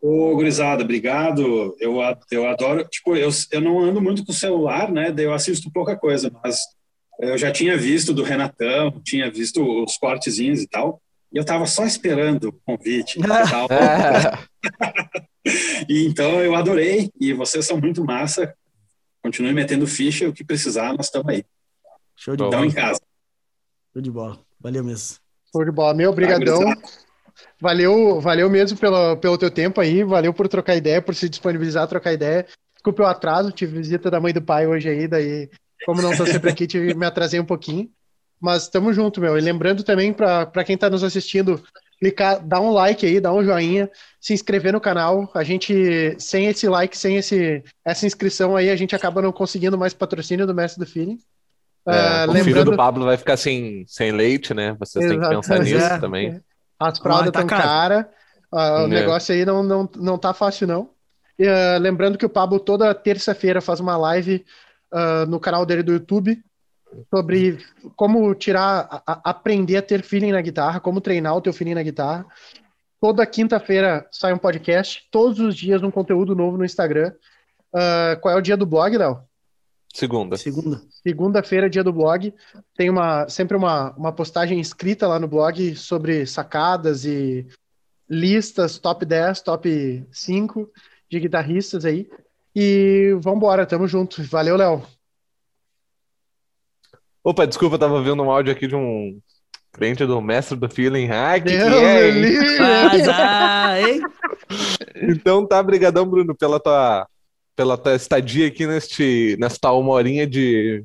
Ô, 0.00 0.34
gurizada, 0.34 0.82
obrigado. 0.82 1.76
Eu, 1.78 2.00
eu 2.30 2.46
adoro. 2.46 2.84
Tipo, 2.88 3.16
eu, 3.16 3.28
eu 3.50 3.60
não 3.60 3.80
ando 3.80 4.00
muito 4.00 4.24
com 4.24 4.32
o 4.32 4.34
celular, 4.34 4.90
né? 4.90 5.12
Daí 5.12 5.26
eu 5.26 5.34
assisto 5.34 5.70
pouca 5.70 5.96
coisa, 5.96 6.30
mas 6.42 6.58
eu 7.20 7.36
já 7.36 7.50
tinha 7.50 7.76
visto 7.76 8.14
do 8.14 8.22
Renatão, 8.22 8.98
tinha 9.04 9.30
visto 9.30 9.62
os 9.84 9.96
cortezinhos 9.98 10.62
e 10.62 10.66
tal, 10.66 11.02
e 11.32 11.38
eu 11.38 11.42
estava 11.42 11.66
só 11.66 11.84
esperando 11.84 12.48
o 12.48 12.52
convite 12.52 13.18
e 13.18 13.22
tal. 13.22 13.68
e 15.88 16.06
então 16.06 16.42
eu 16.42 16.54
adorei, 16.54 17.10
e 17.20 17.32
vocês 17.32 17.66
são 17.66 17.80
muito 17.80 18.04
massa. 18.04 18.54
Continue 19.22 19.52
metendo 19.52 19.86
ficha, 19.86 20.28
o 20.28 20.32
que 20.32 20.44
precisar, 20.44 20.94
nós 20.94 21.06
estamos 21.06 21.28
aí. 21.28 21.44
Show 22.16 22.36
de 22.36 22.42
bola. 22.42 22.66
em 22.66 22.70
casa. 22.70 23.00
Show 23.92 24.02
de 24.02 24.10
bola. 24.10 24.38
Valeu 24.58 24.84
mesmo. 24.84 25.18
Show 25.52 25.64
de 25.64 25.70
bola. 25.70 25.94
Meu, 25.94 26.10
obrigadão. 26.10 26.60
valeu, 27.60 28.20
valeu 28.20 28.48
mesmo 28.48 28.78
pelo, 28.78 29.16
pelo 29.16 29.38
teu 29.38 29.50
tempo 29.50 29.80
aí, 29.80 30.02
valeu 30.02 30.32
por 30.32 30.48
trocar 30.48 30.76
ideia, 30.76 31.02
por 31.02 31.14
se 31.14 31.28
disponibilizar 31.28 31.84
a 31.84 31.86
trocar 31.86 32.12
ideia. 32.12 32.46
Desculpe 32.74 33.02
o 33.02 33.06
atraso, 33.06 33.52
tive 33.52 33.76
visita 33.76 34.10
da 34.10 34.20
mãe 34.20 34.32
do 34.32 34.40
pai 34.40 34.66
hoje 34.66 34.88
aí, 34.88 35.06
daí 35.06 35.50
como 35.84 36.02
não 36.02 36.12
estou 36.12 36.26
sempre 36.26 36.50
aqui, 36.50 36.66
tive, 36.66 36.94
me 36.94 37.06
atrasei 37.06 37.40
um 37.40 37.44
pouquinho. 37.44 37.90
Mas 38.40 38.62
estamos 38.62 38.96
junto, 38.96 39.20
meu. 39.20 39.36
E 39.36 39.40
lembrando 39.40 39.82
também 39.82 40.12
para 40.12 40.64
quem 40.64 40.74
está 40.74 40.88
nos 40.88 41.04
assistindo, 41.04 41.62
clicar, 41.98 42.40
dar 42.40 42.60
um 42.60 42.72
like 42.72 43.04
aí, 43.04 43.20
dar 43.20 43.34
um 43.34 43.44
joinha, 43.44 43.90
se 44.18 44.32
inscrever 44.32 44.72
no 44.72 44.80
canal. 44.80 45.30
A 45.34 45.44
gente, 45.44 46.16
sem 46.18 46.46
esse 46.46 46.66
like, 46.66 46.96
sem 46.96 47.16
esse, 47.16 47.62
essa 47.84 48.06
inscrição 48.06 48.56
aí, 48.56 48.70
a 48.70 48.76
gente 48.76 48.96
acaba 48.96 49.20
não 49.20 49.30
conseguindo 49.30 49.76
mais 49.76 49.92
patrocínio 49.92 50.46
do 50.46 50.54
Mestre 50.54 50.82
do 50.82 50.90
Feeling. 50.90 51.18
É, 51.86 51.90
uh, 51.90 52.30
o 52.30 52.32
lembrando... 52.32 52.44
filho 52.44 52.64
do 52.64 52.76
Pablo 52.76 53.04
vai 53.04 53.18
ficar 53.18 53.36
sem, 53.36 53.84
sem 53.86 54.10
leite, 54.10 54.54
né? 54.54 54.74
Vocês 54.78 55.06
têm 55.06 55.20
que 55.20 55.28
pensar 55.28 55.58
nisso 55.60 55.84
é, 55.84 55.98
também. 55.98 56.40
As 56.78 56.98
fraldas 56.98 57.28
estão 57.28 57.42
ah, 57.42 57.46
tá 57.46 57.56
cara. 57.56 58.10
Uh, 58.50 58.56
o 58.56 58.84
é. 58.84 58.88
negócio 58.88 59.34
aí 59.34 59.44
não, 59.44 59.62
não, 59.62 59.90
não 59.96 60.18
tá 60.18 60.32
fácil, 60.32 60.66
não. 60.66 60.90
E, 61.38 61.46
uh, 61.46 61.78
lembrando 61.78 62.16
que 62.16 62.26
o 62.26 62.30
Pablo 62.30 62.58
toda 62.58 62.94
terça-feira 62.94 63.60
faz 63.60 63.80
uma 63.80 63.96
live 63.98 64.44
uh, 64.92 65.26
no 65.28 65.38
canal 65.38 65.66
dele 65.66 65.82
do 65.82 65.92
YouTube 65.92 66.42
sobre 67.12 67.58
como 67.96 68.34
tirar, 68.34 69.02
a, 69.06 69.30
aprender 69.30 69.76
a 69.76 69.82
ter 69.82 70.02
feeling 70.02 70.32
na 70.32 70.40
guitarra, 70.40 70.80
como 70.80 71.00
treinar 71.00 71.36
o 71.36 71.40
teu 71.40 71.52
feeling 71.52 71.74
na 71.74 71.82
guitarra. 71.82 72.26
Toda 73.00 73.26
quinta-feira 73.26 74.06
sai 74.10 74.32
um 74.32 74.38
podcast, 74.38 75.06
todos 75.10 75.40
os 75.40 75.56
dias 75.56 75.82
um 75.82 75.90
conteúdo 75.90 76.34
novo 76.34 76.58
no 76.58 76.64
Instagram. 76.64 77.12
Uh, 77.72 78.20
qual 78.20 78.34
é 78.34 78.36
o 78.36 78.42
dia 78.42 78.56
do 78.56 78.66
blog, 78.66 78.96
Léo? 78.96 79.22
Segunda. 79.92 80.36
Segunda. 80.36 80.82
Segunda-feira, 81.02 81.70
dia 81.70 81.82
do 81.82 81.92
blog. 81.92 82.32
Tem 82.76 82.90
uma, 82.90 83.28
sempre 83.28 83.56
uma, 83.56 83.92
uma 83.96 84.12
postagem 84.12 84.60
escrita 84.60 85.08
lá 85.08 85.18
no 85.18 85.26
blog 85.26 85.74
sobre 85.76 86.26
sacadas 86.26 87.04
e 87.04 87.46
listas, 88.08 88.78
top 88.78 89.04
10, 89.04 89.40
top 89.40 90.06
5 90.12 90.70
de 91.08 91.20
guitarristas 91.20 91.84
aí. 91.84 92.08
E 92.54 93.16
vambora, 93.20 93.66
tamo 93.66 93.86
junto. 93.86 94.22
Valeu, 94.24 94.56
Léo. 94.56 94.82
Opa, 97.22 97.46
desculpa, 97.46 97.74
eu 97.74 97.78
tava 97.78 98.02
vendo 98.02 98.22
um 98.22 98.30
áudio 98.30 98.52
aqui 98.52 98.66
de 98.66 98.74
um 98.74 99.18
cliente 99.72 100.04
do 100.06 100.20
mestre 100.20 100.56
do 100.56 100.68
feeling. 100.68 101.08
Ah, 101.10 101.38
que, 101.38 101.50
é, 101.50 102.10
hein? 103.80 104.00
então 104.96 105.46
tá, 105.46 105.62
brigadão, 105.62 106.06
Bruno, 106.06 106.34
pela 106.34 106.58
tua, 106.58 107.06
pela 107.54 107.76
tua 107.76 107.94
estadia 107.94 108.46
aqui 108.46 108.66
neste, 108.66 109.36
nesta 109.38 109.70
uma 109.72 109.92
horinha 109.92 110.26
de, 110.26 110.84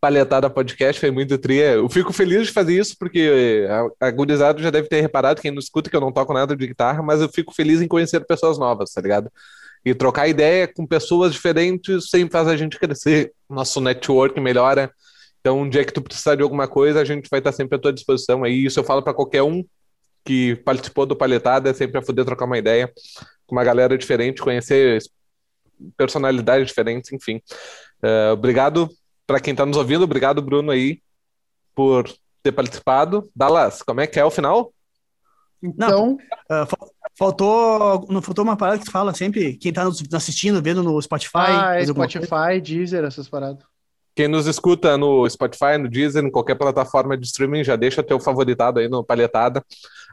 Palhetada 0.00 0.50
Podcast, 0.50 1.00
foi 1.00 1.10
muito 1.10 1.38
tria. 1.38 1.72
Eu 1.74 1.88
fico 1.88 2.12
feliz 2.12 2.46
de 2.46 2.52
fazer 2.52 2.78
isso, 2.78 2.96
porque 2.98 3.66
a, 4.00 4.08
a 4.08 4.10
gurizada 4.10 4.60
já 4.60 4.70
deve 4.70 4.88
ter 4.88 5.00
reparado, 5.00 5.40
quem 5.40 5.50
não 5.50 5.58
escuta, 5.58 5.88
que 5.88 5.96
eu 5.96 6.00
não 6.00 6.12
toco 6.12 6.32
nada 6.32 6.56
de 6.56 6.66
guitarra, 6.66 7.02
mas 7.02 7.20
eu 7.20 7.28
fico 7.28 7.54
feliz 7.54 7.80
em 7.80 7.88
conhecer 7.88 8.26
pessoas 8.26 8.58
novas, 8.58 8.92
tá 8.92 9.00
ligado? 9.00 9.30
E 9.84 9.94
trocar 9.94 10.28
ideia 10.28 10.68
com 10.68 10.86
pessoas 10.86 11.32
diferentes 11.32 12.10
sempre 12.10 12.32
faz 12.32 12.48
a 12.48 12.56
gente 12.56 12.78
crescer, 12.78 13.32
nosso 13.48 13.80
network 13.80 14.38
melhora. 14.40 14.90
Então, 15.40 15.60
um 15.60 15.68
dia 15.68 15.84
que 15.84 15.92
tu 15.92 16.02
precisar 16.02 16.34
de 16.34 16.42
alguma 16.42 16.68
coisa, 16.68 17.00
a 17.00 17.04
gente 17.04 17.28
vai 17.30 17.40
estar 17.40 17.52
sempre 17.52 17.76
à 17.76 17.78
tua 17.78 17.92
disposição. 17.92 18.44
Aí, 18.44 18.66
isso 18.66 18.78
eu 18.78 18.84
falo 18.84 19.02
para 19.02 19.14
qualquer 19.14 19.42
um 19.42 19.64
que 20.24 20.56
participou 20.56 21.06
do 21.06 21.16
Palhetada, 21.16 21.70
é 21.70 21.74
sempre 21.74 21.98
a 21.98 22.02
poder 22.02 22.24
trocar 22.24 22.44
uma 22.44 22.58
ideia 22.58 22.92
com 23.46 23.56
uma 23.56 23.64
galera 23.64 23.96
diferente, 23.96 24.42
conhecer 24.42 25.02
personalidades 25.96 26.68
diferentes, 26.68 27.10
enfim. 27.12 27.40
Uh, 28.02 28.32
obrigado 28.32 28.88
para 29.26 29.40
quem 29.40 29.52
está 29.52 29.64
nos 29.64 29.76
ouvindo, 29.76 30.04
obrigado, 30.04 30.42
Bruno, 30.42 30.70
aí, 30.70 31.00
por 31.74 32.04
ter 32.42 32.52
participado. 32.52 33.30
Dallas, 33.34 33.82
como 33.82 34.00
é 34.00 34.06
que 34.06 34.20
é 34.20 34.24
o 34.24 34.30
final? 34.30 34.72
Então, 35.62 36.18
Não, 36.48 36.62
uh, 36.62 36.68
faltou, 37.18 38.06
não 38.08 38.22
faltou 38.22 38.44
uma 38.44 38.56
parada 38.56 38.78
que 38.78 38.84
tu 38.84 38.90
fala 38.90 39.14
sempre, 39.14 39.54
quem 39.54 39.70
está 39.70 39.84
nos 39.84 40.02
assistindo, 40.12 40.62
vendo 40.62 40.82
no 40.82 41.00
Spotify. 41.00 41.32
Ah, 41.34 41.76
é 41.76 41.86
Spotify, 41.86 42.60
Deezer, 42.62 43.04
essas 43.04 43.28
paradas. 43.28 43.69
Quem 44.14 44.28
nos 44.28 44.46
escuta 44.46 44.96
no 44.96 45.28
Spotify, 45.28 45.78
no 45.78 45.88
Deezer, 45.88 46.24
em 46.24 46.30
qualquer 46.30 46.56
plataforma 46.56 47.16
de 47.16 47.26
streaming, 47.26 47.64
já 47.64 47.76
deixa 47.76 48.02
teu 48.02 48.18
favoritado 48.18 48.80
aí 48.80 48.88
no 48.88 49.04
Palhetada. 49.04 49.64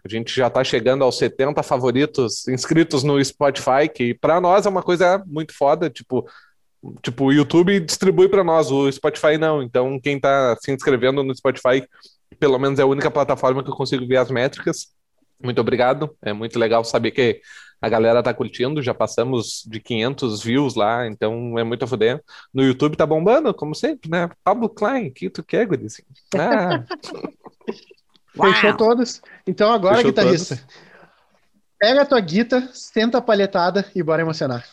A 0.05 0.09
gente 0.09 0.33
já 0.35 0.47
está 0.47 0.63
chegando 0.63 1.03
aos 1.03 1.17
70 1.17 1.61
favoritos 1.63 2.47
inscritos 2.47 3.03
no 3.03 3.23
Spotify, 3.23 3.89
que 3.93 4.13
para 4.13 4.39
nós 4.39 4.65
é 4.65 4.69
uma 4.69 4.83
coisa 4.83 5.23
muito 5.25 5.53
foda, 5.55 5.89
tipo, 5.89 6.27
tipo 7.01 7.25
o 7.25 7.33
YouTube 7.33 7.79
distribui 7.79 8.29
para 8.29 8.43
nós, 8.43 8.71
o 8.71 8.91
Spotify 8.91 9.37
não. 9.37 9.61
Então, 9.61 9.99
quem 9.99 10.17
está 10.17 10.55
se 10.59 10.71
inscrevendo 10.71 11.23
no 11.23 11.35
Spotify, 11.35 11.83
pelo 12.39 12.59
menos 12.59 12.79
é 12.79 12.83
a 12.83 12.87
única 12.87 13.11
plataforma 13.11 13.63
que 13.63 13.69
eu 13.69 13.75
consigo 13.75 14.07
ver 14.07 14.17
as 14.17 14.29
métricas. 14.29 14.96
Muito 15.41 15.61
obrigado. 15.61 16.15
É 16.21 16.33
muito 16.33 16.57
legal 16.57 16.83
saber 16.83 17.11
que 17.11 17.41
a 17.81 17.89
galera 17.89 18.23
tá 18.23 18.33
curtindo, 18.33 18.81
já 18.81 18.93
passamos 18.93 19.63
de 19.67 19.79
500 19.79 20.41
views 20.43 20.75
lá, 20.75 21.07
então 21.07 21.57
é 21.59 21.63
muito 21.63 21.83
a 21.83 21.87
fuder. 21.87 22.23
No 22.53 22.63
YouTube 22.63 22.97
tá 22.97 23.05
bombando, 23.05 23.53
como 23.53 23.75
sempre, 23.75 24.09
né? 24.09 24.29
Pablo 24.43 24.67
Klein, 24.67 25.11
que 25.11 25.29
tu 25.29 25.43
quer, 25.43 25.65
gurizinho? 25.67 26.07
Ah. 26.35 26.83
Fechou 28.35 28.77
todos. 28.77 29.21
Então 29.45 29.71
agora, 29.71 29.97
Fechou 29.97 30.11
guitarrista, 30.11 30.55
todos. 30.55 30.75
pega 31.79 32.01
a 32.01 32.05
tua 32.05 32.19
guita, 32.19 32.69
senta 32.73 33.19
a 33.19 33.21
palhetada 33.21 33.85
e 33.95 34.01
bora 34.01 34.21
emocionar. 34.21 34.65